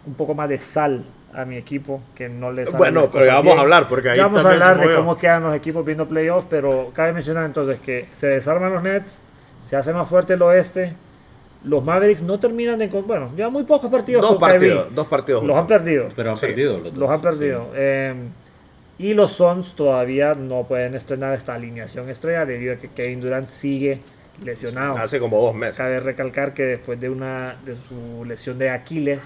Un 0.06 0.14
poco 0.14 0.34
más 0.34 0.48
de 0.48 0.56
sal 0.56 1.04
a 1.34 1.44
mi 1.44 1.58
equipo, 1.58 2.02
que 2.14 2.30
no 2.30 2.50
le 2.50 2.64
salen 2.64 2.78
Bueno, 2.78 3.10
pero 3.12 3.26
ya 3.26 3.34
vamos 3.34 3.58
a 3.58 3.60
hablar, 3.60 3.88
porque 3.88 4.08
ahí 4.08 4.16
Ya 4.16 4.24
vamos 4.24 4.42
a 4.42 4.50
hablar 4.50 4.80
de 4.80 4.94
cómo 4.94 5.18
quedan 5.18 5.42
los 5.42 5.54
equipos 5.54 5.84
viendo 5.84 6.08
playoffs, 6.08 6.46
pero 6.48 6.92
cabe 6.94 7.12
mencionar 7.12 7.44
entonces 7.44 7.78
que 7.80 8.06
se 8.12 8.28
desarman 8.28 8.72
los 8.72 8.82
Nets, 8.82 9.20
se 9.60 9.76
hace 9.76 9.92
más 9.92 10.08
fuerte 10.08 10.32
el 10.32 10.40
oeste, 10.40 10.94
los 11.64 11.82
Mavericks 11.84 12.22
no 12.22 12.38
terminan 12.38 12.78
de... 12.78 12.86
Bueno, 12.88 13.30
ya 13.36 13.48
muy 13.48 13.64
pocos 13.64 13.90
partidos 13.90 14.22
Dos 14.22 14.38
partidos, 14.38 14.94
dos 14.94 15.06
partidos. 15.06 15.42
Los 15.44 15.56
han 15.58 15.66
perdido. 15.66 16.08
Pero 16.14 16.30
han 16.30 16.36
Sí, 16.36 16.46
perdido 16.46 16.74
los 16.78 16.84
dos. 16.84 16.96
Los 16.96 17.10
han 17.10 17.18
sí. 17.18 17.22
perdido. 17.22 17.68
Eh, 17.74 18.14
y 18.98 19.14
los 19.14 19.32
Suns 19.32 19.74
todavía 19.74 20.34
no 20.34 20.64
pueden 20.64 20.94
estrenar 20.94 21.34
esta 21.34 21.54
alineación 21.54 22.08
estrella 22.10 22.44
debido 22.44 22.74
a 22.74 22.76
que 22.76 22.88
Kevin 22.88 23.20
Durant 23.20 23.48
sigue 23.48 24.00
lesionado. 24.44 24.96
Hace 24.98 25.18
como 25.20 25.40
dos 25.40 25.54
meses. 25.54 25.76
Cabe 25.78 26.00
recalcar 26.00 26.54
que 26.54 26.64
después 26.64 27.00
de 27.00 27.08
una 27.10 27.56
de 27.64 27.76
su 27.76 28.24
lesión 28.24 28.58
de 28.58 28.70
Aquiles, 28.70 29.22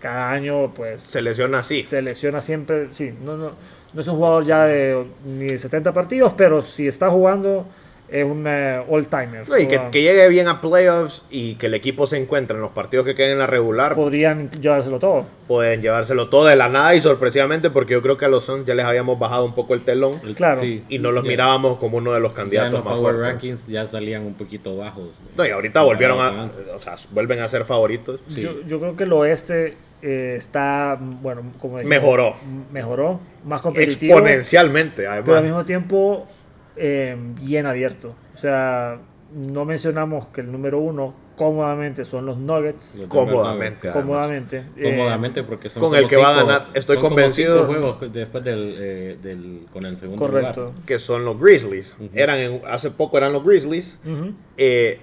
cada 0.00 0.30
año 0.30 0.72
pues 0.74 1.02
Se 1.02 1.22
lesiona 1.22 1.58
así. 1.60 1.84
se 1.84 2.02
lesiona 2.02 2.40
siempre. 2.40 2.88
Sí, 2.92 3.12
no, 3.24 3.36
no, 3.36 3.52
no 3.92 4.00
es 4.00 4.08
un 4.08 4.16
jugador 4.16 4.44
ya 4.44 4.64
de 4.64 5.04
ni 5.24 5.46
de 5.46 5.58
70 5.58 5.92
partidos, 5.92 6.32
pero 6.36 6.62
si 6.62 6.88
está 6.88 7.08
jugando 7.10 7.66
es 8.12 8.24
un 8.24 8.44
eh, 8.46 8.82
all-timer. 8.88 9.48
No, 9.48 9.56
y 9.58 9.66
que, 9.66 10.02
llegue 10.02 10.28
bien 10.28 10.46
a 10.46 10.60
playoffs 10.60 11.24
y 11.30 11.54
que 11.54 11.66
el 11.66 11.74
equipo 11.74 12.06
se 12.06 12.18
encuentre 12.18 12.54
en 12.56 12.62
los 12.62 12.70
partidos 12.72 13.06
que 13.06 13.14
queden 13.14 13.32
en 13.32 13.38
la 13.38 13.46
regular, 13.46 13.94
podrían 13.94 14.50
llevárselo 14.50 14.98
todo. 14.98 15.24
pueden 15.48 15.80
llevárselo 15.82 16.28
todo 16.28 16.46
de 16.46 16.56
la 16.56 16.68
nada 16.68 16.94
y 16.94 17.00
sorpresivamente, 17.00 17.70
porque 17.70 17.94
yo 17.94 18.02
creo 18.02 18.16
que 18.18 18.26
a 18.26 18.28
los 18.28 18.44
Suns 18.44 18.66
ya 18.66 18.74
les 18.74 18.84
habíamos 18.84 19.18
bajado 19.18 19.44
un 19.46 19.54
poco 19.54 19.72
el 19.74 19.80
telón 19.82 20.20
El- 20.24 20.34
Claro. 20.34 20.60
sí. 20.60 20.84
y 20.90 20.98
no 20.98 21.10
los 21.10 21.24
Ya- 21.24 21.30
mirábamos 21.30 21.78
como 21.78 21.96
uno 21.98 22.12
de 22.12 22.20
los 22.20 22.32
Ya 22.32 22.36
en 22.36 22.42
candidatos 22.44 22.72
los 22.72 22.84
más 22.84 22.94
Power 22.94 23.14
fuertes. 23.14 23.32
Rankings 23.32 23.66
ya 23.66 23.86
salían 23.86 24.26
un 24.26 24.34
poquito 24.34 24.76
bajos. 24.76 25.08
No, 25.36 25.46
y 25.46 25.50
ahorita 25.50 25.80
volvieron 25.82 26.20
a, 26.20 26.50
o 26.74 26.78
sea, 26.78 26.94
vuelven 27.12 27.40
a 27.40 27.48
ser 27.48 27.64
favoritos. 27.64 28.20
Sí. 28.28 28.42
Yo, 28.42 28.60
yo 28.66 28.78
creo 28.78 28.94
que 28.96 29.04
el 29.04 29.12
oeste 29.14 29.76
eh, 30.02 30.34
está, 30.36 30.98
bueno, 31.00 31.42
como 31.60 31.78
dijimos, 31.78 31.88
Mejoró. 32.00 32.34
Mejoró, 32.72 33.20
más 33.44 33.60
competitivo. 33.62 34.14
Exponencialmente, 34.14 35.02
pero 35.02 35.10
al 35.12 35.18
además. 35.22 35.44
mismo 35.44 35.64
tiempo 35.64 36.26
eh, 36.76 37.16
bien 37.40 37.66
abierto. 37.66 38.14
O 38.34 38.36
sea, 38.36 38.98
no 39.34 39.64
mencionamos 39.64 40.26
que 40.28 40.40
el 40.42 40.52
número 40.52 40.78
uno 40.78 41.14
cómodamente 41.36 42.04
son 42.04 42.26
los 42.26 42.36
Nuggets. 42.36 43.02
Cómodamente. 43.08 43.90
Cómodamente. 43.90 44.64
Eh, 44.76 44.90
Cómodamente 44.96 45.42
porque 45.42 45.68
son 45.70 45.80
con 45.80 45.94
el 45.94 46.06
que 46.06 46.16
va 46.16 46.28
a 46.30 46.34
cinco- 46.34 46.46
ganar, 46.46 46.66
estoy 46.74 46.96
son 46.96 47.02
como 47.02 47.08
convencido. 47.16 47.54
cinco 47.60 47.66
juegos 47.72 48.12
después 48.12 48.44
del, 48.44 48.74
eh, 48.78 49.18
del 49.22 49.66
con 49.72 49.86
el 49.86 49.96
segundo 49.96 50.24
correcto. 50.24 50.60
lugar. 50.66 50.74
que 50.86 50.98
son 50.98 51.24
los 51.24 51.40
Grizzlies. 51.40 51.96
Eran 52.14 52.38
en- 52.38 52.62
hace 52.66 52.90
poco 52.90 53.16
eran 53.16 53.32
los 53.32 53.42
Grizzlies. 53.44 53.98
Eh, 54.58 55.00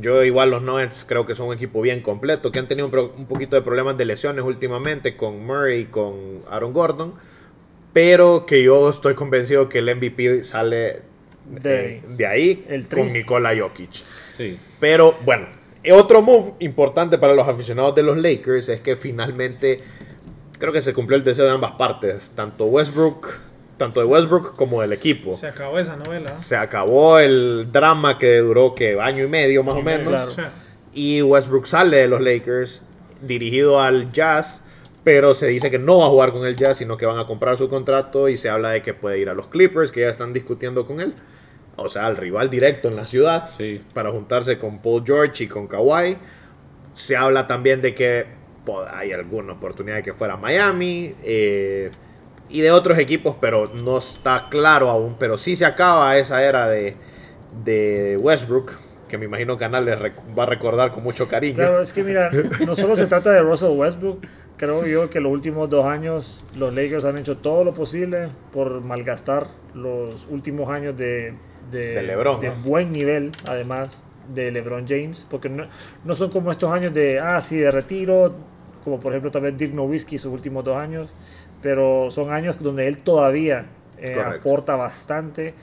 yo 0.00 0.22
igual 0.22 0.50
los 0.50 0.62
Nuggets 0.62 1.04
creo 1.08 1.26
que 1.26 1.34
son 1.34 1.48
un 1.48 1.54
equipo 1.54 1.80
bien 1.80 2.02
completo, 2.02 2.52
que 2.52 2.58
han 2.60 2.68
tenido 2.68 2.86
un, 2.86 2.90
pro- 2.92 3.12
un 3.16 3.26
poquito 3.26 3.56
de 3.56 3.62
problemas 3.62 3.96
de 3.96 4.04
lesiones 4.04 4.44
últimamente 4.44 5.16
con 5.16 5.44
Murray 5.44 5.80
y 5.80 5.84
con 5.86 6.14
Aaron 6.50 6.72
Gordon, 6.72 7.14
pero 7.92 8.46
que 8.46 8.62
yo 8.62 8.88
estoy 8.90 9.14
convencido 9.14 9.68
que 9.68 9.78
el 9.78 9.88
MVP 9.96 10.44
sale 10.44 11.02
De- 11.50 11.96
eh, 11.96 12.02
de 12.08 12.26
ahí 12.26 12.64
el 12.68 12.86
con 12.86 13.12
Nikola 13.12 13.52
Jokic. 13.58 13.90
Sí. 14.36 14.58
Pero 14.78 15.16
bueno, 15.24 15.46
otro 15.92 16.22
move 16.22 16.54
importante 16.60 17.18
para 17.18 17.34
los 17.34 17.46
aficionados 17.48 17.94
de 17.94 18.02
los 18.02 18.16
Lakers 18.16 18.68
es 18.68 18.80
que 18.80 18.96
finalmente 18.96 19.80
creo 20.58 20.72
que 20.72 20.82
se 20.82 20.92
cumplió 20.94 21.16
el 21.16 21.24
deseo 21.24 21.46
de 21.46 21.50
ambas 21.52 21.72
partes, 21.72 22.30
tanto 22.34 22.66
Westbrook, 22.66 23.28
tanto 23.78 24.00
de 24.00 24.06
Westbrook 24.06 24.56
como 24.56 24.82
del 24.82 24.92
equipo. 24.92 25.32
Se 25.34 25.46
acabó 25.46 25.78
esa 25.78 25.96
novela. 25.96 26.38
Se 26.38 26.54
acabó 26.56 27.18
el 27.18 27.68
drama 27.72 28.18
que 28.18 28.38
duró 28.38 28.74
que 28.74 29.00
año 29.00 29.24
y 29.24 29.28
medio 29.28 29.62
más 29.62 29.74
o 29.76 29.82
menos. 29.82 30.34
Claro. 30.34 30.50
Y 30.92 31.22
Westbrook 31.22 31.66
sale 31.66 31.96
de 31.96 32.08
los 32.08 32.20
Lakers 32.20 32.82
dirigido 33.22 33.80
al 33.80 34.12
Jazz, 34.12 34.62
pero 35.02 35.32
se 35.32 35.46
dice 35.46 35.70
que 35.70 35.78
no 35.78 35.98
va 35.98 36.06
a 36.06 36.08
jugar 36.10 36.32
con 36.32 36.44
el 36.46 36.56
Jazz, 36.56 36.76
sino 36.78 36.96
que 36.98 37.06
van 37.06 37.18
a 37.18 37.26
comprar 37.26 37.56
su 37.56 37.68
contrato 37.70 38.28
y 38.28 38.36
se 38.36 38.50
habla 38.50 38.70
de 38.70 38.82
que 38.82 38.92
puede 38.92 39.18
ir 39.18 39.30
a 39.30 39.34
los 39.34 39.46
Clippers, 39.46 39.90
que 39.92 40.00
ya 40.00 40.08
están 40.08 40.32
discutiendo 40.34 40.84
con 40.86 41.00
él. 41.00 41.14
O 41.82 41.88
sea, 41.88 42.06
al 42.06 42.16
rival 42.16 42.50
directo 42.50 42.88
en 42.88 42.96
la 42.96 43.06
ciudad 43.06 43.50
Sí. 43.56 43.78
para 43.94 44.10
juntarse 44.10 44.58
con 44.58 44.80
Paul 44.80 45.02
George 45.04 45.44
y 45.44 45.46
con 45.48 45.66
Kawhi. 45.66 46.16
Se 46.92 47.16
habla 47.16 47.46
también 47.46 47.80
de 47.80 47.94
que 47.94 48.26
hay 48.92 49.12
alguna 49.12 49.54
oportunidad 49.54 49.96
de 49.96 50.02
que 50.02 50.12
fuera 50.12 50.36
Miami 50.36 51.14
eh, 51.24 51.90
y 52.48 52.60
de 52.60 52.70
otros 52.70 52.98
equipos, 52.98 53.36
pero 53.40 53.68
no 53.74 53.96
está 53.98 54.48
claro 54.50 54.90
aún. 54.90 55.16
Pero 55.18 55.38
sí 55.38 55.56
se 55.56 55.64
acaba 55.64 56.16
esa 56.18 56.42
era 56.44 56.68
de, 56.68 56.96
de 57.64 58.16
Westbrook, 58.18 58.72
que 59.08 59.16
me 59.18 59.24
imagino 59.24 59.56
que 59.56 59.60
Canal 59.64 59.84
le 59.86 59.96
rec- 59.96 60.38
va 60.38 60.42
a 60.42 60.46
recordar 60.46 60.90
con 60.92 61.02
mucho 61.02 61.26
cariño. 61.28 61.54
Claro, 61.56 61.80
es 61.80 61.92
que 61.92 62.02
mira, 62.04 62.28
no 62.66 62.74
solo 62.76 62.94
se 62.96 63.06
trata 63.06 63.30
de 63.32 63.40
Russell 63.40 63.70
Westbrook, 63.76 64.20
creo 64.56 64.84
yo 64.86 65.08
que 65.08 65.20
los 65.20 65.32
últimos 65.32 65.70
dos 65.70 65.86
años 65.86 66.44
los 66.54 66.74
Lakers 66.74 67.04
han 67.06 67.16
hecho 67.18 67.38
todo 67.38 67.64
lo 67.64 67.72
posible 67.72 68.28
por 68.52 68.82
malgastar 68.82 69.48
los 69.74 70.26
últimos 70.28 70.68
años 70.68 70.96
de, 70.96 71.34
de, 71.70 71.94
De 71.94 72.02
LeBron, 72.02 72.40
de 72.40 72.48
¿no? 72.48 72.54
buen 72.64 72.92
nivel, 72.92 73.32
además 73.46 74.02
de 74.34 74.50
LeBron 74.50 74.86
James, 74.88 75.26
porque 75.30 75.48
no, 75.48 75.64
no 76.04 76.14
son 76.14 76.30
como 76.30 76.50
estos 76.50 76.70
años 76.70 76.94
de, 76.94 77.18
ah, 77.18 77.40
sí, 77.40 77.56
de 77.58 77.70
retiro, 77.70 78.34
como 78.84 79.00
por 79.00 79.12
ejemplo 79.12 79.30
también 79.30 79.56
Dirk 79.56 79.74
Nowitzki 79.74 80.18
sus 80.18 80.32
últimos 80.32 80.64
dos 80.64 80.76
años, 80.76 81.10
pero 81.62 82.10
son 82.10 82.32
años 82.32 82.58
donde 82.60 82.86
él 82.86 82.98
todavía 82.98 83.66
eh, 83.98 84.16
aporta 84.20 84.76
bastante. 84.76 85.54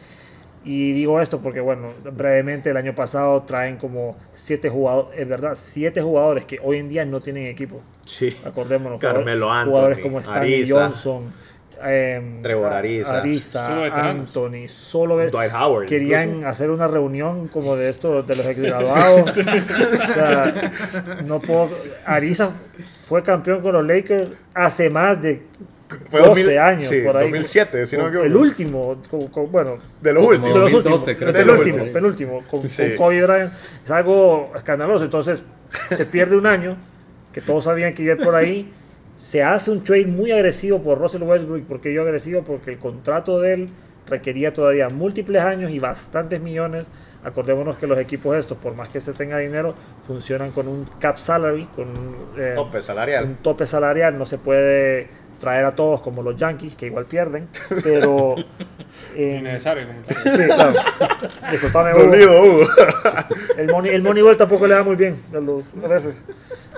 Y 0.65 0.91
digo 0.91 1.21
esto 1.21 1.39
porque, 1.39 1.61
bueno, 1.61 1.93
brevemente 2.11 2.71
el 2.71 2.77
año 2.77 2.93
pasado 2.93 3.43
traen 3.43 3.77
como 3.77 4.17
siete 4.33 4.69
jugadores, 4.69 5.17
es 5.17 5.27
verdad, 5.27 5.51
siete 5.55 6.01
jugadores 6.01 6.43
que 6.45 6.59
hoy 6.61 6.77
en 6.77 6.89
día 6.89 7.05
no 7.05 7.21
tienen 7.21 7.47
equipo. 7.47 7.81
Sí. 8.03 8.35
Acordémonos, 8.43 8.99
Carmelo 8.99 9.45
jugadores- 9.47 9.59
Anthony, 9.61 9.69
jugadores 9.71 9.99
como 9.99 10.19
Stanley 10.19 10.53
Ariza. 10.55 10.75
Johnson, 10.83 11.33
em, 11.83 12.41
Trevor 12.41 12.73
Ariza. 12.73 13.21
Solo 13.67 13.81
veteranos. 13.81 14.27
Anthony, 14.27 14.67
solo 14.67 15.17
Dwight 15.29 15.51
Howard. 15.53 15.85
querían 15.87 16.29
incluso. 16.29 16.47
hacer 16.47 16.69
una 16.71 16.87
reunión 16.87 17.47
como 17.47 17.75
de 17.75 17.89
esto 17.89 18.23
de 18.23 18.35
los 18.35 18.45
exgraduados. 18.47 19.29
o 19.37 20.13
sea, 20.13 20.71
no 21.25 21.39
puedo. 21.39 21.69
Ariza 22.05 22.49
fue 23.05 23.23
campeón 23.23 23.61
con 23.61 23.73
los 23.73 23.85
Lakers 23.85 24.29
hace 24.53 24.89
más 24.89 25.21
de 25.21 25.41
Fue 26.09 26.19
12 26.19 26.41
2000 26.41 26.57
años 26.59 26.83
sí, 26.85 27.01
por 27.05 27.15
ahí. 27.15 27.23
2007, 27.25 27.87
si 27.87 27.95
no 27.95 28.03
me 28.03 28.09
equivoco. 28.09 28.25
el 28.27 28.35
último, 28.35 29.01
como- 29.09 29.31
como- 29.31 29.47
bueno, 29.47 29.77
De 30.01 30.11
los 30.13 30.25
últimos. 30.25 30.53
de 30.53 30.59
los 30.59 30.71
2012 30.73 30.75
últimos, 30.75 31.03
creo 31.17 31.29
el 31.29 31.35
que 31.63 31.91
penúltimo, 31.93 32.43
con, 32.49 32.67
Sí. 32.67 32.83
con 32.89 32.95
Kobe 32.97 33.23
Bryant, 33.23 33.53
es 33.85 33.91
algo 33.91 34.51
escandaloso, 34.55 35.05
entonces 35.05 35.43
se 35.89 36.05
pierde 36.05 36.35
un 36.35 36.45
año, 36.45 36.75
que 37.31 37.39
todos 37.39 37.63
sabían 37.63 37.93
que 37.93 38.03
iba 38.03 38.15
por 38.17 38.35
ahí, 38.35 38.69
se 39.17 39.43
hace 39.43 39.71
un 39.71 39.83
trade 39.83 40.05
muy 40.05 40.31
agresivo 40.31 40.81
por 40.81 40.99
Russell 40.99 41.23
Westbrook, 41.23 41.63
porque 41.67 41.91
yo 41.91 42.03
agresivo, 42.03 42.43
porque 42.43 42.69
el 42.69 42.77
contrato 42.77 43.41
de 43.41 43.53
él 43.53 43.69
requería 44.05 44.53
todavía 44.53 44.89
múltiples 44.89 45.41
años 45.41 45.71
y 45.71 45.79
bastantes 45.79 46.39
millones, 46.39 46.85
acordémonos 47.23 47.77
que 47.77 47.87
los 47.87 47.97
equipos 47.97 48.37
estos, 48.37 48.59
por 48.59 48.75
más 48.75 48.89
que 48.89 49.01
se 49.01 49.13
tenga 49.13 49.39
dinero, 49.39 49.73
funcionan 50.03 50.51
con 50.51 50.67
un 50.67 50.85
cap 50.99 51.17
salary, 51.17 51.65
con 51.75 51.89
un, 51.89 52.15
eh, 52.37 52.53
Tope 52.55 52.79
salarial. 52.79 53.25
un 53.25 53.35
tope 53.37 53.65
salarial, 53.65 54.17
no 54.19 54.25
se 54.25 54.37
puede 54.37 55.07
traer 55.39 55.65
a 55.65 55.71
todos 55.75 56.01
como 56.01 56.21
los 56.23 56.35
Yankees, 56.35 56.75
que 56.75 56.87
igual 56.87 57.05
pierden, 57.05 57.47
pero... 57.83 58.35
eh, 59.15 59.37
Innecesario. 59.39 59.87
como. 59.87 60.35
Sí, 60.35 60.43
claro. 60.45 60.73
Disculpame, 61.51 61.91
Hugo. 61.93 62.03
Dolido, 62.05 62.43
Hugo. 62.43 62.67
El, 63.57 63.67
money, 63.67 63.91
el 63.93 64.03
Moneyball 64.03 64.37
tampoco 64.37 64.67
le 64.67 64.75
da 64.75 64.83
muy 64.83 64.95
bien 64.95 65.15
a, 65.33 65.39
los, 65.39 65.63
veces. 65.89 66.23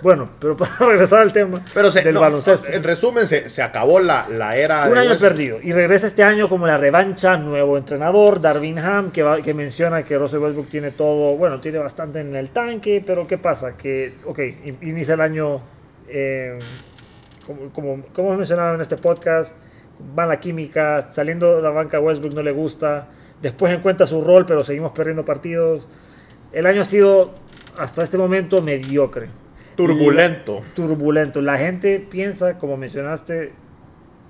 Bueno, 0.01 0.29
pero 0.39 0.55
para 0.57 0.73
regresar 0.79 1.19
al 1.19 1.33
tema 1.33 1.61
Pero 1.73 1.91
se- 1.91 2.01
del 2.03 2.13
no, 2.13 2.21
baloncesto. 2.21 2.71
En 2.71 2.83
resumen, 2.83 3.27
se, 3.27 3.49
se 3.49 3.61
acabó 3.61 3.99
la, 3.99 4.27
la 4.29 4.55
era 4.55 4.87
Un 4.89 4.97
año 4.97 5.09
Westbrook. 5.09 5.31
perdido. 5.33 5.57
Y 5.61 5.73
regresa 5.73 6.07
este 6.07 6.23
año 6.23 6.47
como 6.47 6.67
la 6.67 6.77
revancha, 6.77 7.35
nuevo 7.37 7.77
entrenador, 7.77 8.39
Darvin 8.39 8.79
Ham, 8.79 9.11
que, 9.11 9.23
va- 9.23 9.41
que 9.41 9.53
menciona 9.53 10.03
que 10.03 10.17
Russell 10.17 10.39
Westbrook 10.39 10.69
tiene 10.69 10.91
todo, 10.91 11.35
bueno, 11.35 11.59
tiene 11.59 11.79
bastante 11.79 12.21
en 12.21 12.33
el 12.35 12.49
tanque, 12.49 13.03
pero 13.05 13.27
¿qué 13.27 13.37
pasa? 13.37 13.75
Que, 13.75 14.13
ok, 14.25 14.39
in- 14.63 14.77
inicia 14.81 15.15
el 15.15 15.21
año, 15.21 15.61
eh, 16.07 16.57
como, 17.49 17.69
como, 17.71 18.03
como 18.13 18.27
hemos 18.27 18.37
mencionado 18.37 18.75
en 18.75 18.81
este 18.81 18.95
podcast, 18.95 19.55
mala 20.15 20.39
química, 20.39 21.01
saliendo 21.11 21.55
de 21.55 21.63
la 21.63 21.71
banca 21.71 21.99
Westbrook 21.99 22.35
no 22.35 22.43
le 22.43 22.51
gusta, 22.51 23.07
después 23.41 23.73
encuentra 23.73 24.05
su 24.05 24.23
rol, 24.23 24.45
pero 24.45 24.63
seguimos 24.63 24.91
perdiendo 24.91 25.25
partidos. 25.25 25.87
El 26.51 26.67
año 26.67 26.81
ha 26.81 26.85
sido, 26.85 27.31
hasta 27.75 28.03
este 28.03 28.19
momento, 28.19 28.61
mediocre. 28.61 29.29
Turbulento. 29.75 30.61
Turbulento. 30.75 31.41
La 31.41 31.57
gente 31.57 31.99
piensa, 31.99 32.59
como 32.59 32.77
mencionaste, 32.77 33.51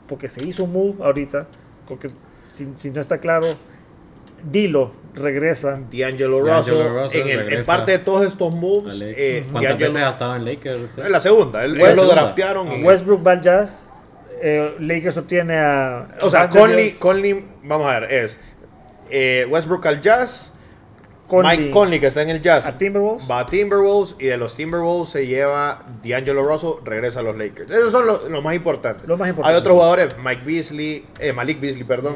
porque 0.08 0.30
se 0.30 0.48
hizo 0.48 0.64
un 0.64 0.72
move 0.72 1.04
ahorita, 1.04 1.48
porque 1.90 2.08
si, 2.54 2.70
si 2.78 2.90
no 2.90 3.02
está 3.02 3.18
claro, 3.18 3.48
Dilo 4.50 4.92
regresa. 5.16 5.80
D'Angelo 5.92 6.40
Russell, 6.42 6.88
Russell 6.88 7.22
en, 7.22 7.40
el- 7.40 7.54
en 7.54 7.66
parte 7.66 7.94
de 7.94 8.00
todos 8.00 8.26
estos 8.26 8.54
moves, 8.54 9.02
eh, 9.04 9.46
¿Cuántas 9.52 9.72
D'Angelo- 9.74 9.94
veces 9.94 10.08
ha 10.08 10.10
estado 10.12 10.36
en 10.36 10.46
Lakers? 10.46 10.98
es 10.98 11.10
la 11.10 11.20
segunda, 11.20 11.64
él 11.66 11.74
lo 11.74 12.06
draftearon. 12.08 12.72
y- 12.80 12.84
Westbrook 12.84 13.26
va 13.26 13.32
al 13.34 13.42
Jazz. 13.42 13.86
eh, 14.42 14.76
Lakers 14.80 15.18
obtiene 15.18 15.58
a. 15.58 16.08
o 16.22 16.30
sea, 16.30 16.50
Conley, 16.50 16.92
Conley, 16.94 17.46
vamos 17.64 17.92
a 17.92 18.00
ver, 18.00 18.12
es 18.12 18.40
eh, 19.10 19.46
Westbrook 19.50 19.86
al 19.88 20.00
Jazz, 20.02 20.54
Conley 21.28 21.58
Mike 21.58 21.72
Conley 21.72 22.00
que 22.00 22.08
está 22.08 22.22
en 22.22 22.30
el 22.30 22.42
Jazz, 22.42 22.66
a 22.66 22.78
Timberwolves. 22.78 23.30
va 23.30 23.40
a 23.40 23.46
Timberwolves 23.46 24.16
y 24.18 24.28
de 24.28 24.38
los 24.38 24.56
Timberwolves 24.56 25.10
se 25.10 25.28
lleva 25.28 25.84
D'Angelo 26.04 26.44
Russell, 26.44 26.82
regresa 26.86 27.20
a 27.20 27.24
los 27.24 27.36
Lakers. 27.36 27.70
Esos 27.70 27.92
son 27.92 28.06
los 28.08 28.30
lo 28.30 28.42
más 28.42 28.56
importantes. 28.56 29.06
Lo 29.08 29.18
más 29.18 29.28
importante. 29.30 29.54
Hay 29.54 29.60
otros 29.60 29.74
jugadores, 29.76 30.16
Mike 30.24 30.42
Beasley, 30.46 31.06
eh, 31.20 31.34
Malik 31.34 31.60
Beasley, 31.60 31.84
perdón, 31.84 32.16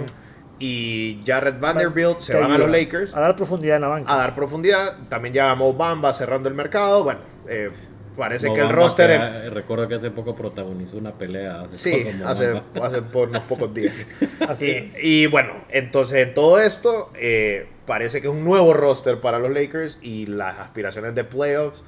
y 0.63 1.21
Jared 1.25 1.59
Vanderbilt 1.59 2.19
se 2.19 2.35
van 2.37 2.51
a 2.51 2.57
los 2.57 2.69
Lakers 2.69 3.13
A 3.15 3.19
dar 3.19 3.35
profundidad 3.35 3.75
en 3.75 3.81
la 3.81 3.87
banca. 3.89 4.13
a 4.13 4.17
dar 4.17 4.33
profundidad. 4.35 4.95
También 5.09 5.33
ya 5.33 5.53
Mo 5.55 5.73
Bamba 5.73 6.13
cerrando 6.13 6.47
el 6.47 6.55
mercado. 6.55 7.03
Bueno, 7.03 7.19
eh, 7.49 7.69
parece 8.15 8.53
que 8.53 8.61
el 8.61 8.69
roster... 8.69 9.09
que, 9.09 9.15
em- 9.15 9.21
eh, 9.21 9.49
recuerdo 9.49 9.87
que 9.89 9.95
hace 9.95 10.09
poco 10.11 10.35
protagonizó 10.35 10.97
una 10.97 11.11
pelea. 11.13 11.61
Hace 11.61 11.77
Sí, 11.77 12.05
poco, 12.13 12.27
hace, 12.29 12.61
hace 12.81 13.01
por 13.01 13.27
unos 13.29 13.43
pocos 13.43 13.73
días. 13.73 14.07
Así 14.47 14.69
es. 14.69 15.03
Y, 15.03 15.23
y 15.23 15.25
bueno, 15.27 15.53
entonces 15.69 16.27
en 16.27 16.33
todo 16.33 16.59
esto 16.59 17.11
eh, 17.15 17.67
parece 17.85 18.21
que 18.21 18.27
es 18.27 18.33
un 18.33 18.45
nuevo 18.45 18.73
roster 18.73 19.19
para 19.19 19.39
los 19.39 19.51
Lakers 19.51 19.99
y 20.01 20.27
las 20.27 20.59
aspiraciones 20.59 21.13
de 21.15 21.23
playoffs, 21.25 21.83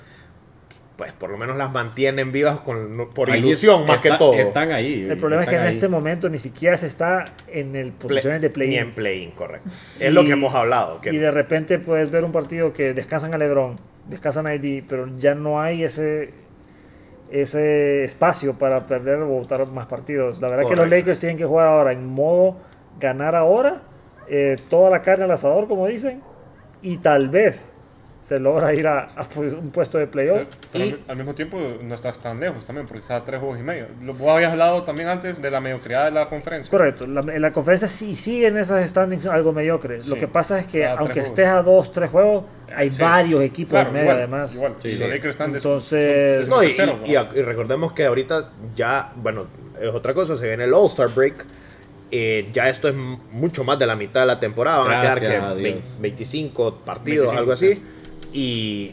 pues 0.97 1.11
por 1.13 1.29
lo 1.29 1.37
menos 1.37 1.57
las 1.57 1.71
mantienen 1.71 2.31
vivas 2.31 2.59
con, 2.61 3.09
por 3.13 3.29
Ahí 3.29 3.39
ilusión 3.39 3.85
más 3.85 4.01
que 4.01 4.11
todo. 4.11 4.33
Están 4.33 4.71
ahí. 4.71 5.03
El 5.09 5.17
problema 5.17 5.43
es 5.43 5.49
que 5.49 5.55
en 5.55 5.65
este 5.65 5.87
momento 5.89 6.29
ni 6.29 6.39
siquiera 6.39 6.77
se 6.77 6.87
está 6.87 7.25
en 7.47 7.75
el 7.75 7.91
Play- 7.91 8.07
posiciones 8.09 8.41
de 8.41 8.47
Ni 8.47 8.53
play 8.53 8.75
en 8.77 8.91
play 8.93 9.33
correcto. 9.35 9.69
Es 9.99 10.13
lo 10.13 10.23
que 10.23 10.31
hemos 10.31 10.53
hablado. 10.55 11.01
Que 11.01 11.11
Y 11.13 11.17
de 11.17 11.31
repente 11.31 11.79
puedes 11.79 12.11
ver 12.11 12.23
un 12.23 12.31
partido 12.31 12.71
que 12.71 12.93
descansan 12.93 13.33
a 13.33 13.37
LeBron, 13.37 13.75
descansan 14.07 14.47
a 14.47 14.55
ID, 14.55 14.83
pero 14.87 15.07
ya 15.17 15.35
no 15.35 15.61
hay 15.61 15.83
ese 15.83 16.31
ese 17.31 18.03
espacio 18.03 18.53
para 18.57 18.85
perder 18.85 19.19
o 19.19 19.27
votar 19.27 19.65
más 19.67 19.87
partidos. 19.87 20.41
La 20.41 20.47
verdad 20.47 20.63
que 20.63 20.69
los 20.75 20.79
Correcto. 20.85 20.95
Lakers 20.95 21.19
tienen 21.19 21.37
que 21.37 21.45
jugar 21.45 21.67
ahora 21.67 21.91
en 21.91 22.05
modo 22.05 22.57
ganar 22.99 23.35
ahora, 23.35 23.81
eh, 24.29 24.55
toda 24.69 24.89
la 24.89 25.01
carne 25.01 25.25
al 25.25 25.31
asador, 25.31 25.67
como 25.67 25.87
dicen, 25.87 26.21
y 26.81 26.97
tal 26.97 27.29
vez 27.29 27.73
se 28.25 28.39
logra 28.39 28.73
ir 28.73 28.87
a, 28.87 29.03
a, 29.15 29.23
pues, 29.23 29.53
un 29.53 29.69
puesto 29.69 29.99
de 29.99 30.07
playoff. 30.07 30.47
Pero 30.71 30.83
Y- 30.83 30.97
al- 31.07 31.15
mismo 31.15 31.35
tiempo 31.35 31.59
no 31.83 31.93
estás 31.93 32.17
tan 32.17 32.39
lejos 32.39 32.65
también, 32.65 32.87
porque 32.87 33.01
estás 33.01 33.21
a 33.21 33.23
tres 33.23 33.39
juegos 33.39 33.59
y 33.59 33.61
medio. 33.61 33.85
Lo- 34.01 34.15
Vos 34.15 34.35
habías 34.35 34.51
hablado 34.51 34.81
también 34.81 35.09
antes 35.09 35.39
de 35.39 35.51
la 35.51 35.59
mediocridad 35.61 36.05
de 36.05 36.11
la 36.11 36.27
conferencia. 36.27 36.71
Correcto, 36.71 37.05
la, 37.05 37.21
en 37.21 37.39
la 37.39 37.51
conferencia 37.51 37.87
sí 37.87 38.15
siguen 38.15 38.57
esas 38.57 38.89
standings 38.89 39.27
algo 39.27 39.53
mediocres. 39.53 40.07
Lo 40.07 40.15
que 40.15 40.27
pasa 40.27 40.57
es 40.57 40.65
que 40.65 40.87
aunque 40.87 41.19
estés 41.19 41.45
a 41.45 41.61
dos, 41.61 41.91
tres 41.93 42.09
juegos, 42.09 42.45
hay 42.75 42.89
Sí. 42.89 42.99
varios 42.99 43.43
equipos 43.43 43.69
Claro, 43.73 43.89
en 43.89 43.93
medio 43.93 44.05
igual, 44.05 44.17
además. 44.17 44.55
Igual. 44.55 44.73
Sí, 44.81 44.87
y 44.87 44.91
sí. 44.93 44.99
los 45.01 45.09
Lakers 45.09 45.29
están 45.29 45.51
de- 45.51 45.57
Entonces- 45.59 46.47
No, 46.47 46.63
y, 46.63 46.67
tercero, 46.67 46.99
y- 47.05 47.11
y 47.11 47.41
recordemos 47.43 47.93
que 47.93 48.05
ahorita 48.07 48.49
ya, 48.75 49.13
bueno, 49.17 49.45
es 49.79 49.89
otra 49.93 50.15
cosa, 50.15 50.35
se 50.35 50.47
viene 50.47 50.63
el 50.63 50.73
All-Star 50.73 51.09
Break. 51.09 51.45
eh, 52.11 52.49
ya 52.53 52.69
esto 52.69 52.87
es 52.87 52.93
mucho 52.95 53.63
más 53.63 53.77
de 53.79 53.87
la 53.87 53.95
mitad 53.95 54.21
de 54.21 54.27
la 54.27 54.39
temporada. 54.39 54.77
Van 54.79 54.97
a 54.97 55.01
quedar 55.01 55.19
que 55.19 55.27
Dios. 55.27 55.57
vein- 55.57 55.81
25 55.99 56.75
partidos, 56.85 57.31
25, 57.31 57.39
algo 57.39 57.51
así. 57.51 57.83
Y 58.37 58.91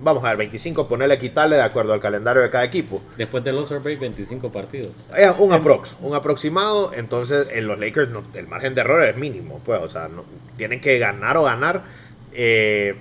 vamos 0.00 0.24
a 0.24 0.28
ver, 0.28 0.38
25 0.38 0.88
ponerle 0.88 1.18
quitarle 1.18 1.56
de 1.56 1.62
acuerdo 1.62 1.92
al 1.92 2.00
calendario 2.00 2.40
de 2.40 2.48
cada 2.48 2.64
equipo. 2.64 3.02
Después 3.18 3.44
del 3.44 3.58
All-Star 3.58 3.80
Break, 3.80 4.00
25 4.00 4.50
partidos. 4.50 4.92
Es 5.14 5.30
un 5.38 5.52
aprox, 5.52 5.96
un 6.00 6.14
aproximado. 6.14 6.92
Entonces, 6.94 7.48
en 7.52 7.66
los 7.66 7.78
Lakers 7.78 8.08
no- 8.10 8.22
el 8.32 8.46
margen 8.46 8.74
de 8.74 8.80
error 8.80 9.04
es 9.04 9.16
mínimo. 9.16 9.60
Pues, 9.64 9.82
o 9.82 9.88
sea, 9.88 10.08
no, 10.08 10.24
tienen 10.56 10.80
que 10.80 10.98
ganar 10.98 11.36
o 11.36 11.44
ganar. 11.44 11.82
eh, 12.32 12.94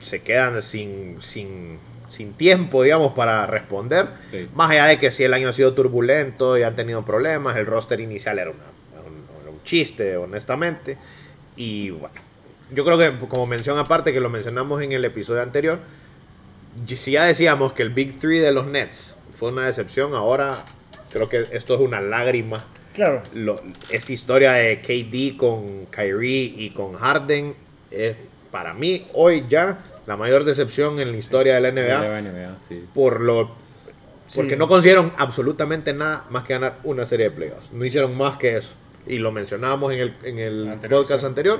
se 0.00 0.22
quedan 0.22 0.62
sin, 0.62 1.20
sin, 1.20 1.78
sin 2.08 2.32
tiempo, 2.34 2.82
digamos, 2.84 3.12
para 3.12 3.44
responder. 3.46 4.06
Sí. 4.30 4.48
Más 4.54 4.70
allá 4.70 4.86
de 4.86 4.98
que 4.98 5.10
si 5.10 5.24
el 5.24 5.34
año 5.34 5.48
ha 5.48 5.52
sido 5.52 5.74
turbulento 5.74 6.56
y 6.56 6.62
han 6.62 6.74
tenido 6.76 7.04
problemas, 7.04 7.56
el 7.56 7.66
roster 7.66 8.00
inicial 8.00 8.38
era, 8.38 8.50
una- 8.50 9.06
un, 9.06 9.24
era 9.42 9.50
un 9.50 9.62
chiste, 9.62 10.16
honestamente. 10.16 10.96
Y 11.56 11.90
bueno, 11.90 12.14
yo 12.72 12.84
creo 12.84 12.98
que 12.98 13.26
como 13.28 13.46
mención 13.46 13.78
aparte, 13.78 14.12
que 14.12 14.20
lo 14.20 14.28
mencionamos 14.30 14.82
en 14.82 14.92
el 14.92 15.04
episodio 15.04 15.42
anterior, 15.42 15.78
si 16.86 17.12
ya 17.12 17.24
decíamos 17.24 17.72
que 17.72 17.82
el 17.82 17.90
Big 17.90 18.18
Three 18.18 18.38
de 18.38 18.52
los 18.52 18.66
Nets 18.66 19.18
fue 19.34 19.50
una 19.50 19.66
decepción, 19.66 20.14
ahora 20.14 20.64
creo 21.12 21.28
que 21.28 21.44
esto 21.52 21.74
es 21.74 21.80
una 21.80 22.00
lágrima. 22.00 22.64
Claro, 22.94 23.22
Lo- 23.34 23.60
esta 23.90 24.12
historia 24.12 24.52
de 24.52 24.80
KD 24.80 25.36
con 25.36 25.86
Kyrie 25.86 26.54
y 26.56 26.70
con 26.70 26.94
Harden 26.94 27.54
es 27.90 28.16
para 28.50 28.74
mí 28.74 29.06
hoy 29.14 29.44
ya 29.48 29.78
la 30.06 30.16
mayor 30.16 30.44
decepción 30.44 30.98
en 31.00 31.12
la 31.12 31.16
historia 31.16 31.54
de 31.54 31.60
la 31.60 31.68
NBA 31.70 31.98
La 32.08 32.20
NBA, 32.20 32.58
sí. 32.66 32.84
por 32.94 33.20
lo 33.20 33.54
porque 34.34 34.52
Sí. 34.52 34.56
no 34.56 34.68
consiguieron 34.68 35.12
absolutamente 35.16 35.92
nada 35.92 36.24
más 36.30 36.44
que 36.44 36.52
ganar 36.52 36.78
una 36.84 37.04
serie 37.04 37.30
de 37.30 37.30
playoffs. 37.32 37.72
No 37.72 37.84
hicieron 37.84 38.16
más 38.16 38.36
que 38.36 38.56
eso. 38.56 38.74
Y 39.06 39.18
lo 39.18 39.32
mencionábamos 39.32 39.92
en 39.92 39.98
el, 39.98 40.14
en 40.22 40.38
el 40.38 40.68
Anterior, 40.68 41.00
podcast 41.02 41.20
sí. 41.22 41.26
anterior. 41.26 41.58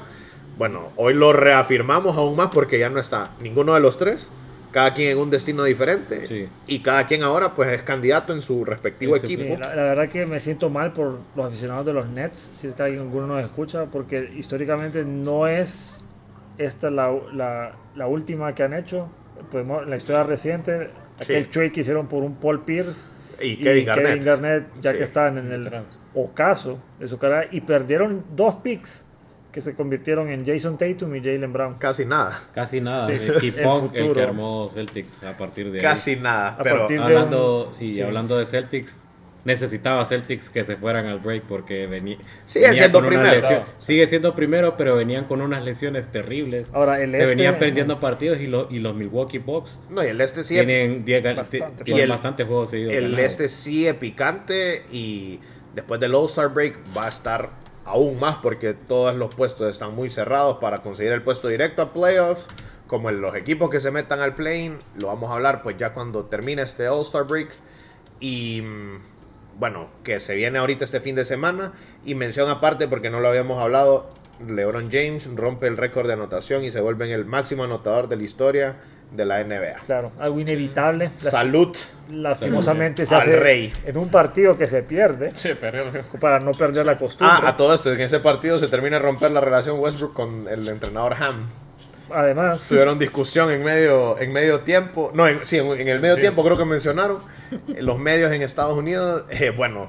Bueno, 0.60 0.90
hoy 0.96 1.14
lo 1.14 1.32
reafirmamos 1.32 2.18
aún 2.18 2.36
más 2.36 2.48
porque 2.52 2.78
ya 2.78 2.90
no 2.90 3.00
está 3.00 3.30
ninguno 3.40 3.72
de 3.72 3.80
los 3.80 3.96
tres. 3.96 4.30
Cada 4.72 4.92
quien 4.92 5.12
en 5.12 5.16
un 5.18 5.30
destino 5.30 5.64
diferente. 5.64 6.26
Sí. 6.26 6.50
Y 6.66 6.80
cada 6.80 7.06
quien 7.06 7.22
ahora 7.22 7.54
pues 7.54 7.72
es 7.72 7.82
candidato 7.82 8.34
en 8.34 8.42
su 8.42 8.66
respectivo 8.66 9.14
Sí, 9.16 9.26
sí, 9.26 9.32
equipo. 9.32 9.54
sí, 9.56 9.60
la, 9.62 9.74
la 9.74 9.82
verdad 9.84 10.10
que 10.10 10.26
me 10.26 10.38
siento 10.38 10.68
mal 10.68 10.92
por 10.92 11.18
los 11.34 11.46
aficionados 11.46 11.86
de 11.86 11.94
los 11.94 12.06
Nets, 12.10 12.50
si 12.52 12.66
es 12.66 12.74
que 12.74 12.82
alguien- 12.82 13.00
alguno 13.04 13.26
nos 13.28 13.42
escucha, 13.42 13.86
porque 13.86 14.30
históricamente 14.36 15.02
no 15.02 15.46
es 15.48 16.04
esta 16.58 16.90
la, 16.90 17.10
la, 17.32 17.72
la 17.96 18.06
última 18.06 18.54
que 18.54 18.62
han 18.62 18.74
hecho. 18.74 19.08
Podemos- 19.50 19.86
la 19.88 19.96
historia 19.96 20.24
reciente, 20.24 20.90
Sí. 21.20 21.32
aquel 21.32 21.48
trade 21.48 21.72
que 21.72 21.80
hicieron 21.80 22.06
por 22.06 22.22
un 22.22 22.34
Paul 22.34 22.60
Pierce 22.66 23.06
Y 23.40 23.56
Kevin 23.56 23.86
Garnett. 23.86 24.22
Garnett, 24.22 24.64
ya 24.82 24.92
Sí. 24.92 24.98
que 24.98 25.04
estaban 25.04 25.38
en 25.38 25.52
el 25.52 25.70
ocaso 26.14 26.78
de 26.98 27.08
su 27.08 27.16
carrera, 27.16 27.46
y 27.50 27.62
perdieron 27.62 28.24
dos 28.36 28.56
picks 28.56 29.06
que 29.52 29.60
se 29.60 29.74
convirtieron 29.74 30.28
en 30.28 30.46
Jason 30.46 30.78
Tatum 30.78 31.14
y 31.16 31.20
Jalen 31.20 31.52
Brown. 31.52 31.74
Casi 31.78 32.04
nada. 32.04 32.40
Casi 32.54 32.80
nada. 32.80 33.04
Sí. 33.04 33.12
El 33.12 33.34
Keep 33.40 33.58
El 33.60 33.66
On, 33.66 33.84
el 33.84 33.88
futuro. 34.02 34.14
que 34.14 34.22
armó 34.22 34.68
Celtics 34.68 35.22
a 35.24 35.36
partir 35.36 35.70
de 35.72 35.78
ahí. 35.78 35.82
Casi 35.82 36.16
nada. 36.16 36.50
A 36.50 36.62
Pero 36.62 36.78
partir 36.78 36.98
de 36.98 37.04
Hablando, 37.04 37.66
un- 37.68 37.74
sí, 37.74 37.94
sí. 37.94 38.00
hablando 38.00 38.38
de 38.38 38.46
Celtics, 38.46 38.96
necesitaba 39.44 40.04
Celtics 40.04 40.50
que 40.50 40.64
se 40.64 40.76
fueran 40.76 41.06
al 41.06 41.18
break 41.18 41.44
porque 41.44 41.86
venía, 41.86 42.18
venía 42.54 42.72
siendo 42.74 43.04
primero. 43.04 43.64
Sigue 43.78 44.06
siendo 44.06 44.34
primero, 44.34 44.76
pero 44.76 44.94
venían 44.96 45.24
con 45.24 45.40
unas 45.40 45.64
lesiones 45.64 46.08
terribles. 46.12 46.70
Ahora, 46.74 47.00
el 47.00 47.10
se 47.12 47.22
este- 47.22 47.34
venían 47.34 47.58
perdiendo 47.58 47.98
partidos 48.00 48.38
y, 48.40 48.46
lo- 48.46 48.68
y 48.70 48.78
los 48.80 48.94
Milwaukee 48.94 49.38
Bucks 49.38 49.80
no, 49.88 50.04
y 50.04 50.08
el 50.08 50.20
este 50.20 50.44
sí 50.44 50.54
tienen, 50.54 51.04
10 51.06 51.24
gan- 51.24 51.36
Bastante. 51.36 51.84
tienen 51.84 52.00
Y 52.00 52.02
el- 52.04 52.10
bastantes 52.10 52.46
juegos 52.46 52.70
seguidos. 52.70 52.92
El 52.94 53.04
ganados. 53.12 53.24
este 53.24 53.48
sí 53.48 53.86
es 53.86 53.94
picante 53.94 54.82
y 54.92 55.40
después 55.74 55.98
del 56.00 56.14
All-Star 56.14 56.50
Break 56.50 56.78
va 56.96 57.06
a 57.06 57.08
estar 57.08 57.48
aún 57.90 58.18
más 58.18 58.36
porque 58.36 58.72
todos 58.74 59.14
los 59.14 59.34
puestos 59.34 59.68
están 59.68 59.94
muy 59.94 60.10
cerrados 60.10 60.58
para 60.58 60.80
conseguir 60.82 61.12
el 61.12 61.22
puesto 61.22 61.48
directo 61.48 61.82
a 61.82 61.92
playoffs. 61.92 62.46
Como 62.86 63.10
los 63.10 63.34
equipos 63.36 63.70
que 63.70 63.78
se 63.80 63.90
metan 63.90 64.20
al 64.20 64.34
play 64.34 64.76
lo 64.96 65.08
vamos 65.08 65.30
a 65.30 65.34
hablar 65.34 65.62
pues 65.62 65.76
ya 65.76 65.92
cuando 65.92 66.24
termine 66.24 66.62
este 66.62 66.88
All-Star 66.88 67.24
Break. 67.24 67.50
Y 68.20 68.62
mm, 68.62 69.58
bueno, 69.58 69.88
que 70.04 70.20
se 70.20 70.34
viene 70.34 70.58
ahorita 70.58 70.84
este 70.84 71.00
fin 71.00 71.14
de 71.16 71.24
semana. 71.24 71.72
Y 72.04 72.14
mención 72.14 72.48
aparte 72.48 72.88
porque 72.88 73.10
no 73.10 73.20
lo 73.20 73.28
habíamos 73.28 73.58
hablado, 73.60 74.10
LeBron 74.46 74.90
James 74.90 75.28
rompe 75.34 75.66
el 75.66 75.76
récord 75.76 76.06
de 76.06 76.14
anotación 76.14 76.64
y 76.64 76.70
se 76.70 76.80
vuelve 76.80 77.12
el 77.12 77.24
máximo 77.24 77.64
anotador 77.64 78.08
de 78.08 78.16
la 78.16 78.22
historia 78.22 78.76
de 79.10 79.24
la 79.24 79.42
NBA. 79.42 79.80
Claro, 79.86 80.12
algo 80.18 80.40
inevitable. 80.40 81.10
Salud 81.16 81.76
Lastimosamente 82.10 83.06
se 83.06 83.14
Al 83.14 83.20
hace 83.22 83.36
rey. 83.36 83.72
en 83.86 83.96
un 83.96 84.08
partido 84.08 84.56
que 84.58 84.66
se 84.66 84.82
pierde 84.82 85.30
Sí, 85.34 85.50
perdió. 85.54 85.84
para 86.20 86.40
no 86.40 86.52
perder 86.52 86.84
la 86.86 86.98
costumbre. 86.98 87.36
Ah, 87.42 87.48
a 87.50 87.56
todo 87.56 87.72
esto, 87.74 87.92
en 87.92 88.00
ese 88.00 88.20
partido 88.20 88.58
se 88.58 88.68
termina 88.68 88.96
de 88.98 89.02
romper 89.02 89.30
la 89.30 89.40
relación 89.40 89.78
Westbrook 89.78 90.12
con 90.12 90.46
el 90.48 90.66
entrenador 90.68 91.14
Ham. 91.14 91.48
Además, 92.12 92.66
Tuvieron 92.68 92.98
discusión 92.98 93.50
en 93.52 93.62
medio, 93.62 94.18
en 94.18 94.32
medio 94.32 94.60
tiempo. 94.60 95.12
No, 95.14 95.28
en, 95.28 95.38
sí, 95.46 95.58
en, 95.58 95.66
en 95.80 95.86
el 95.88 96.00
medio 96.00 96.16
Sí. 96.16 96.22
tiempo 96.22 96.42
creo 96.42 96.56
que 96.58 96.64
mencionaron. 96.64 97.18
Los 97.78 97.98
medios 98.00 98.32
en 98.32 98.42
Estados 98.42 98.76
Unidos, 98.76 99.24
eh, 99.30 99.50
bueno, 99.50 99.88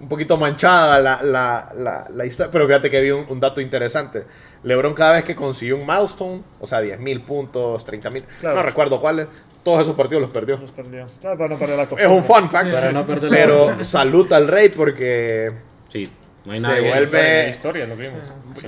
un 0.00 0.08
poquito 0.08 0.36
manchada 0.36 0.98
la, 0.98 1.22
la, 1.22 1.70
la, 1.76 2.06
la 2.12 2.26
historia. 2.26 2.50
Pero 2.50 2.66
fíjate 2.66 2.90
que 2.90 3.00
vi 3.00 3.10
un, 3.12 3.24
un 3.28 3.38
dato 3.38 3.60
interesante. 3.60 4.24
LeBron 4.62 4.94
cada 4.94 5.12
vez 5.12 5.24
que 5.24 5.34
consiguió 5.34 5.76
un 5.76 5.86
milestone, 5.86 6.42
o 6.60 6.66
sea, 6.66 6.80
10 6.80 7.00
mil 7.00 7.22
puntos, 7.22 7.84
30 7.84 8.10
mil, 8.10 8.24
Claro. 8.40 8.56
no 8.56 8.62
recuerdo 8.62 9.00
cuáles, 9.00 9.26
todos 9.62 9.82
esos 9.82 9.94
partidos 9.96 10.22
los 10.22 10.30
perdió. 10.30 10.56
los 10.58 10.70
perdió. 10.70 11.06
Claro, 11.20 11.36
para 11.38 11.50
no 11.50 11.58
perder 11.58 11.76
la 11.76 11.82
Es 11.84 11.88
costumbre. 11.88 12.16
un 12.16 12.24
fun 12.24 12.48
fact. 12.50 12.72
Para 12.72 12.92
no 12.92 13.06
perder 13.06 13.30
la 13.30 13.36
pero 13.36 13.84
salud 13.84 14.30
al 14.32 14.48
rey 14.48 14.68
porque 14.70 15.52
Sí, 15.90 16.08
no 16.46 16.52
hay 16.52 16.60
Se 16.60 16.66
nadie. 16.66 16.88
vuelve- 16.88 17.00
Historia, 17.00 17.48
historia, 17.48 17.86
lo 17.86 17.96
vimos. 17.96 18.14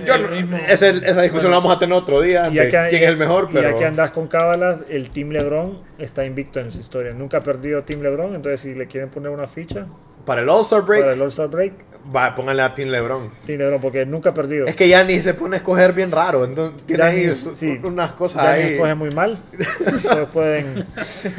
Yo 0.07 0.14
El 0.14 0.22
no- 0.22 0.28
mismo- 0.30 0.57
ese- 0.68 0.90
esa 1.05 1.22
discusión 1.22 1.51
la 1.51 1.59
vamos 1.59 1.76
a 1.76 1.78
tener 1.78 1.95
otro 1.95 2.20
día. 2.20 2.49
Y 2.49 2.55
que- 2.55 2.68
quién 2.68 3.03
es 3.05 3.09
el 3.11 3.16
mejor, 3.16 3.49
y 3.51 3.55
ya 3.55 3.61
pero 3.61 3.78
que 3.78 3.84
andas 3.86 4.11
con 4.11 4.26
cábalas, 4.28 4.82
el 4.88 5.11
Team 5.11 5.30
LeBron 5.30 5.78
está 5.99 6.24
invicto 6.24 6.59
en 6.61 6.72
su 6.72 6.80
historia. 6.80 7.12
Nunca 7.12 7.38
ha 7.38 7.40
perdido 7.43 7.82
Team 7.84 8.03
LeBron, 8.03 8.34
entonces 8.34 8.61
si 8.61 8.74
le 8.74 8.86
quieren 8.86 9.09
poner 9.11 9.30
una 9.30 9.47
ficha 9.47 9.86
para 10.25 10.43
el 10.43 10.49
All-Star 10.49 10.83
Break, 10.83 11.03
para 11.03 11.14
el 11.14 11.23
All-Star 11.23 11.49
Break, 11.49 11.73
va, 12.14 12.35
pónganle 12.35 12.62
a 12.62 12.75
Team 12.75 12.89
LeBron. 12.91 13.31
Team 13.47 13.59
LeBron, 13.59 13.81
porque 13.81 14.05
nunca 14.07 14.31
ha 14.31 14.35
perdido. 14.35 14.66
Es 14.66 14.77
que 14.77 14.89
ya 14.89 15.03
ni 15.05 15.20
se 15.20 15.35
pone 15.35 15.57
a 15.57 15.59
escoger 15.59 15.93
bien 15.93 16.11
raro. 16.11 16.45
Entonces, 16.45 16.83
tiene 16.87 17.03
ahí 17.05 17.16
Giannis, 17.20 17.51
sí. 17.55 17.81
unas 17.83 18.12
cosas 18.12 18.43
Ya 18.43 18.57
ni 18.57 18.62
ahí. 18.62 18.73
escoge 18.75 18.95
muy 18.95 19.11
mal, 19.11 19.39
entonces 19.53 20.27
pueden, 20.33 20.87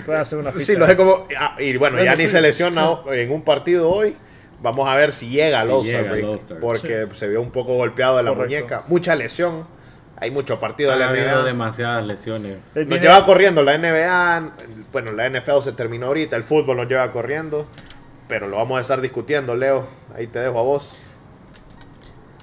pueden 0.06 0.22
hacer 0.22 0.40
una 0.40 0.52
ficha. 0.52 0.66
Sí, 0.66 0.76
lo 0.76 0.86
sé 0.88 0.96
como. 0.96 1.28
ah, 1.40 1.56
y 1.60 1.76
bueno, 1.78 1.96
Bueno, 1.98 2.04
ya 2.12 2.16
ni 2.16 2.24
sí, 2.24 2.30
se 2.30 2.42
lesiona 2.42 3.00
en 3.12 3.32
un 3.32 3.42
partido 3.44 3.90
hoy. 3.90 4.16
Vamos 4.62 4.88
a 4.90 4.96
ver 4.96 5.12
si 5.12 5.28
llega 5.28 5.60
al 5.60 5.72
All-Star 5.72 6.10
Break. 6.10 6.26
All-Star. 6.26 6.60
Porque 6.62 7.08
se 7.14 7.28
vio 7.28 7.42
un 7.42 7.52
poco 7.52 7.76
golpeado 7.76 8.16
de 8.18 8.24
la 8.24 8.30
Correcto. 8.34 8.56
muñeca. 8.56 8.84
Mucha 8.88 9.14
lesión. 9.16 9.66
Hay 10.16 10.32
mucho 10.32 10.58
partido 10.58 10.90
de 10.92 10.96
Ha 10.96 11.00
la 11.00 11.10
habido 11.10 11.26
NBA. 11.40 11.44
demasiadas 11.44 12.06
lesiones. 12.06 12.78
Eh, 12.78 12.86
Nos 12.86 13.02
lleva 13.02 13.26
corriendo 13.26 13.62
la 13.62 13.78
NBA. 13.78 14.54
Bueno, 14.94 15.12
la 15.12 15.28
NFL 15.30 15.60
se 15.62 15.74
terminó 15.74 16.06
ahorita. 16.06 16.38
El 16.38 16.44
fútbol 16.44 16.78
nos 16.78 16.88
lleva 16.88 17.10
corriendo. 17.12 17.68
Pero 18.34 18.48
lo 18.48 18.58
vamos 18.58 18.80
a 18.80 18.82
estar 18.82 19.00
discutiendo, 19.00 19.54
Leo. 19.54 19.86
Ahí 20.16 20.26
te 20.26 20.40
dejo 20.40 20.58
a 20.58 20.64
vos. 20.64 20.98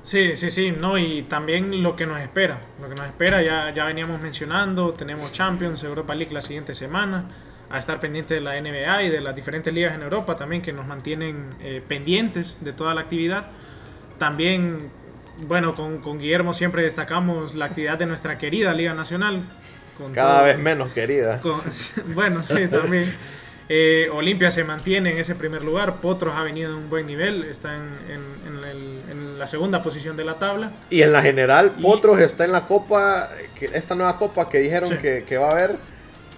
Sí, 0.04 0.36
sí, 0.36 0.52
sí, 0.52 0.70
no, 0.70 0.96
y 0.98 1.22
también 1.22 1.82
lo 1.82 1.96
que 1.96 2.06
nos 2.06 2.20
espera. 2.20 2.60
Lo 2.80 2.88
que 2.88 2.94
nos 2.94 3.06
espera, 3.06 3.42
ya, 3.42 3.74
ya 3.74 3.86
veníamos 3.86 4.20
mencionando, 4.20 4.92
tenemos 4.94 5.32
Champions, 5.32 5.82
Europa 5.82 6.14
League 6.14 6.32
la 6.32 6.42
siguiente 6.42 6.74
semana, 6.74 7.24
a 7.70 7.76
estar 7.80 7.98
pendiente 7.98 8.34
de 8.34 8.40
la 8.40 8.54
NBA 8.60 9.02
y 9.02 9.08
de 9.10 9.20
las 9.20 9.34
diferentes 9.34 9.74
ligas 9.74 9.92
en 9.96 10.02
Europa 10.02 10.36
también 10.36 10.62
que 10.62 10.72
nos 10.72 10.86
mantienen 10.86 11.46
eh, 11.60 11.82
pendientes 11.88 12.56
de 12.60 12.72
toda 12.72 12.94
la 12.94 13.00
actividad. 13.00 13.48
También, 14.18 14.92
bueno, 15.48 15.74
con, 15.74 15.98
con 15.98 16.20
Guillermo 16.20 16.52
siempre 16.52 16.84
destacamos 16.84 17.56
la 17.56 17.64
actividad 17.64 17.98
de 17.98 18.06
nuestra 18.06 18.38
querida 18.38 18.72
Liga 18.74 18.94
Nacional. 18.94 19.42
con 19.98 20.12
Cada 20.12 20.36
todo- 20.36 20.44
vez 20.44 20.58
menos, 20.60 20.92
querida. 20.92 21.40
con- 21.40 21.58
bueno, 22.14 22.44
sí, 22.44 22.68
también. 22.70 23.12
Eh, 23.72 24.08
Olimpia 24.12 24.50
se 24.50 24.64
mantiene 24.64 25.12
en 25.12 25.18
ese 25.18 25.36
primer 25.36 25.62
lugar. 25.62 26.00
Potros 26.00 26.34
ha 26.36 26.42
venido 26.42 26.70
en 26.70 26.76
un 26.76 26.90
buen 26.90 27.06
nivel. 27.06 27.44
Está 27.44 27.76
en, 27.76 27.82
en- 28.08 28.56
en 28.58 28.64
el- 28.64 29.00
en 29.12 29.38
la 29.38 29.46
segunda 29.46 29.80
posición 29.80 30.16
de 30.16 30.24
la 30.24 30.34
tabla. 30.40 30.72
Y 30.90 31.02
en 31.02 31.12
la 31.12 31.22
general, 31.22 31.72
Y- 31.78 31.82
Potros 31.82 32.18
está 32.18 32.44
en 32.44 32.50
la 32.52 32.62
copa. 32.62 33.28
que- 33.54 33.66
Esta 33.72 33.94
nueva 33.94 34.16
copa 34.16 34.48
que 34.48 34.58
dijeron 34.58 34.90
Sí. 34.90 34.96
que, 34.98 35.22
que 35.24 35.38
va 35.38 35.48
a 35.48 35.52
haber. 35.52 35.76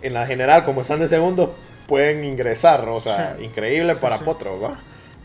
En 0.02 0.12
la 0.12 0.26
general, 0.26 0.62
como 0.64 0.82
están 0.82 1.00
de 1.00 1.08
segundo, 1.08 1.56
pueden 1.86 2.22
ingresar. 2.22 2.86
O 2.88 3.00
sea, 3.00 3.36
Sí. 3.38 3.44
increíble 3.46 3.96
para 3.96 4.18
sí. 4.18 4.24
Potros, 4.24 4.62
¿va? 4.62 4.78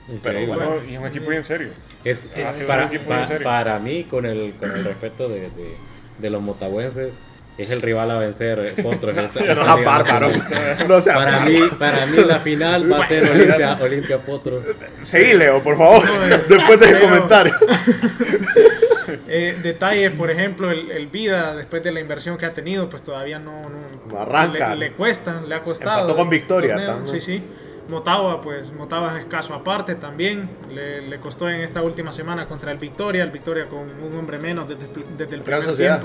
Pero 0.06 0.16
Increíble. 0.40 0.56
bueno. 0.56 0.76
No, 0.82 0.90
y 0.90 0.96
un 0.98 1.08
equipo 1.08 1.30
bien 1.30 1.44
serio. 1.44 1.70
Es, 2.06 2.38
Ah, 2.38 2.52
es 2.52 2.62
para, 2.62 2.84
un 2.86 2.88
equipo 2.96 3.12
en 3.12 3.20
pa- 3.20 3.26
serio. 3.26 3.44
para 3.44 3.80
mí, 3.80 4.06
con 4.06 4.26
el, 4.26 4.54
con 4.58 4.72
el 4.72 4.86
respeto 4.86 5.28
de, 5.28 5.42
de, 5.42 5.76
de 6.20 6.30
los 6.30 6.42
motahuenses, 6.42 7.14
es 7.58 7.72
el 7.72 7.82
rival 7.82 8.12
a 8.12 8.20
vencer 8.20 8.60
eh, 8.60 8.82
Potros. 8.84 9.18
esta- 9.18 9.40
No 9.46 9.52
esta 9.62 9.76
Liga 9.78 9.86
bárbaro. 9.92 10.30
No 10.88 11.00
Para 11.04 11.16
bárbaro. 11.16 11.46
mí, 11.46 11.60
para 11.80 12.06
mí 12.06 12.18
la 12.26 12.40
final 12.40 12.92
va 12.92 13.04
a 13.04 13.08
ser 13.08 13.30
Olimpia, 13.30 13.78
Olimpia 13.82 14.18
Potros. 14.20 14.64
Seguí, 15.02 15.34
Leo, 15.34 15.62
por 15.64 15.78
favor. 15.78 16.04
No, 16.06 16.38
Después 16.48 16.78
pero- 16.80 17.00
comentario. 17.02 17.54
Eh, 19.30 19.58
detalles, 19.64 20.12
por 20.12 20.30
ejemplo, 20.30 20.70
el, 20.70 20.92
el 20.92 21.08
Vida, 21.08 21.56
después 21.56 21.82
de 21.82 21.92
la 21.94 22.02
inversión 22.02 22.38
que 22.38 22.46
ha 22.46 22.54
tenido, 22.54 22.90
pues 22.90 23.04
todavía 23.04 23.40
no, 23.40 23.62
no- 23.64 24.12
No 24.12 24.20
arranca. 24.20 24.76
Le, 24.76 24.90
le 24.90 24.92
cuesta, 24.94 25.42
le 25.48 25.56
ha 25.56 25.64
costado. 25.64 26.02
Empató 26.02 26.16
con 26.18 26.30
Victoria. 26.30 26.98
Sí, 27.06 27.22
sí. 27.22 27.42
Motagua, 27.88 28.42
pues 28.42 28.70
Motagua 28.74 29.18
es 29.18 29.26
caso 29.26 29.54
aparte 29.54 29.96
también. 29.96 30.50
Le, 30.74 31.02
le 31.08 31.20
costó 31.20 31.50
en 31.50 31.62
esta 31.62 31.82
última 31.82 32.12
semana 32.12 32.48
contra 32.48 32.70
el 32.74 32.80
Victoria. 32.80 33.24
El 33.24 33.32
Victoria 33.32 33.66
con 33.68 33.80
un 33.80 34.18
hombre 34.20 34.40
menos 34.40 34.68
desde, 34.68 34.88
desde 35.18 35.36
el 35.36 35.42
primer 35.42 35.64
Sociedad. 35.64 36.02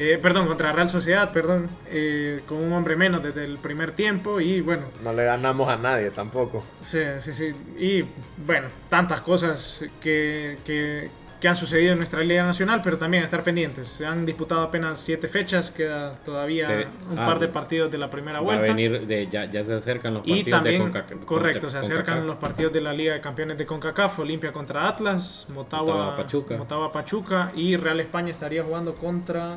Eh, 0.00 0.16
perdón, 0.22 0.46
contra 0.46 0.70
Real 0.72 0.88
Sociedad, 0.88 1.32
perdón. 1.32 1.68
eh, 1.90 2.40
con 2.46 2.58
un 2.58 2.72
hombre 2.72 2.94
menos 2.94 3.20
desde 3.22 3.44
el 3.44 3.58
primer 3.58 3.90
tiempo. 3.90 4.40
Y 4.40 4.60
bueno, 4.60 4.84
No 5.02 5.12
le 5.12 5.24
ganamos 5.24 5.68
a 5.68 5.76
nadie 5.76 6.10
tampoco. 6.10 6.64
Sí, 6.80 7.00
sí, 7.18 7.32
sí. 7.34 7.52
Y 7.78 8.04
bueno, 8.46 8.68
tantas 8.88 9.20
cosas 9.20 9.82
que, 10.00 10.58
que, 10.64 11.10
que 11.40 11.48
han 11.48 11.56
sucedido 11.56 11.90
en 11.92 11.98
nuestra 11.98 12.20
Liga 12.22 12.44
Nacional, 12.44 12.80
pero 12.82 12.96
también 12.96 13.24
estar 13.24 13.42
pendientes. 13.42 13.88
Se 13.88 14.06
han 14.06 14.24
disputado 14.24 14.60
apenas 14.62 15.00
siete 15.00 15.26
fechas, 15.26 15.72
queda 15.72 16.14
todavía 16.24 16.66
Sí. 16.68 16.84
un 17.10 17.18
Ah, 17.18 17.26
par 17.26 17.40
de 17.40 17.48
partidos 17.48 17.90
de 17.90 17.98
la 17.98 18.08
primera 18.08 18.34
Va 18.34 18.38
a 18.38 18.56
vuelta. 18.56 18.66
venir 18.66 19.04
de, 19.04 19.26
ya, 19.26 19.46
ya 19.46 19.64
se 19.64 19.74
acercan 19.74 20.14
los 20.14 20.22
y 20.26 20.30
partidos 20.44 20.50
también, 20.62 20.78
de 20.84 20.90
Conca- 20.92 21.06
correcto, 21.26 21.60
contra- 21.62 21.70
se 21.70 21.78
acercan 21.78 22.04
CONCACAF. 22.18 22.24
los 22.26 22.36
partidos 22.36 22.72
de 22.72 22.80
la 22.82 22.92
Liga 22.92 23.14
de 23.14 23.20
Campeones 23.20 23.58
de 23.58 23.66
CONCACAF, 23.66 24.18
Olimpia 24.20 24.52
contra 24.52 24.86
Atlas, 24.86 25.46
Motagua, 25.52 25.94
Motagua 25.94 26.16
Pachuca. 26.16 26.56
Motagua 26.56 26.92
Pachuca 26.92 27.52
y 27.56 27.76
Real 27.76 27.98
España 27.98 28.30
estaría 28.30 28.62
jugando 28.62 28.94
contra... 28.94 29.56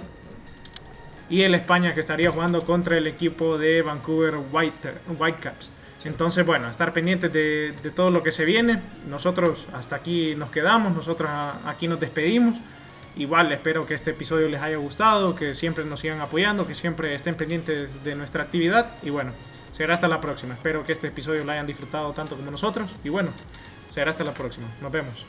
Y 1.31 1.41
el 1.41 1.55
España 1.55 1.93
que 1.95 1.99
estaría 2.01 2.29
jugando 2.29 2.61
contra 2.63 2.95
el 2.97 3.07
equipo 3.07 3.57
de 3.57 3.81
Vancouver 3.81 4.35
White, 4.51 4.93
Whitecaps. 5.17 5.71
Entonces, 6.03 6.45
bueno, 6.45 6.69
estar 6.69 6.93
pendientes 6.93 7.31
de, 7.31 7.73
de 7.81 7.89
todo 7.91 8.11
lo 8.11 8.21
que 8.21 8.31
se 8.31 8.43
viene. 8.45 8.81
Nosotros 9.09 9.67
hasta 9.73 9.95
aquí 9.95 10.35
nos 10.35 10.49
quedamos, 10.51 10.93
nosotros 10.93 11.29
a- 11.31 11.59
aquí 11.69 11.87
nos 11.87 11.99
despedimos. 11.99 12.57
Igual 13.15 13.51
espero 13.51 13.85
que 13.85 13.93
este 13.93 14.11
episodio 14.11 14.47
les 14.49 14.61
haya 14.61 14.77
gustado, 14.77 15.35
que 15.35 15.53
siempre 15.55 15.83
nos 15.85 15.99
sigan 16.01 16.21
apoyando, 16.21 16.65
que 16.67 16.75
siempre 16.75 17.13
estén 17.15 17.35
pendientes 17.35 18.03
de 18.03 18.15
nuestra 18.15 18.43
actividad. 18.43 18.91
Y 19.03 19.09
bueno, 19.09 19.31
será 19.71 19.93
hasta 19.93 20.07
la 20.07 20.19
próxima. 20.21 20.53
Espero 20.53 20.83
que 20.83 20.91
este 20.91 21.07
episodio 21.07 21.43
lo 21.43 21.51
hayan 21.51 21.67
disfrutado 21.67 22.11
tanto 22.13 22.35
como 22.35 22.51
nosotros. 22.51 22.89
Y 23.03 23.09
bueno, 23.09 23.29
será 23.89 24.09
hasta 24.09 24.23
la 24.23 24.33
próxima. 24.33 24.67
Nos 24.81 24.91
vemos. 24.91 25.25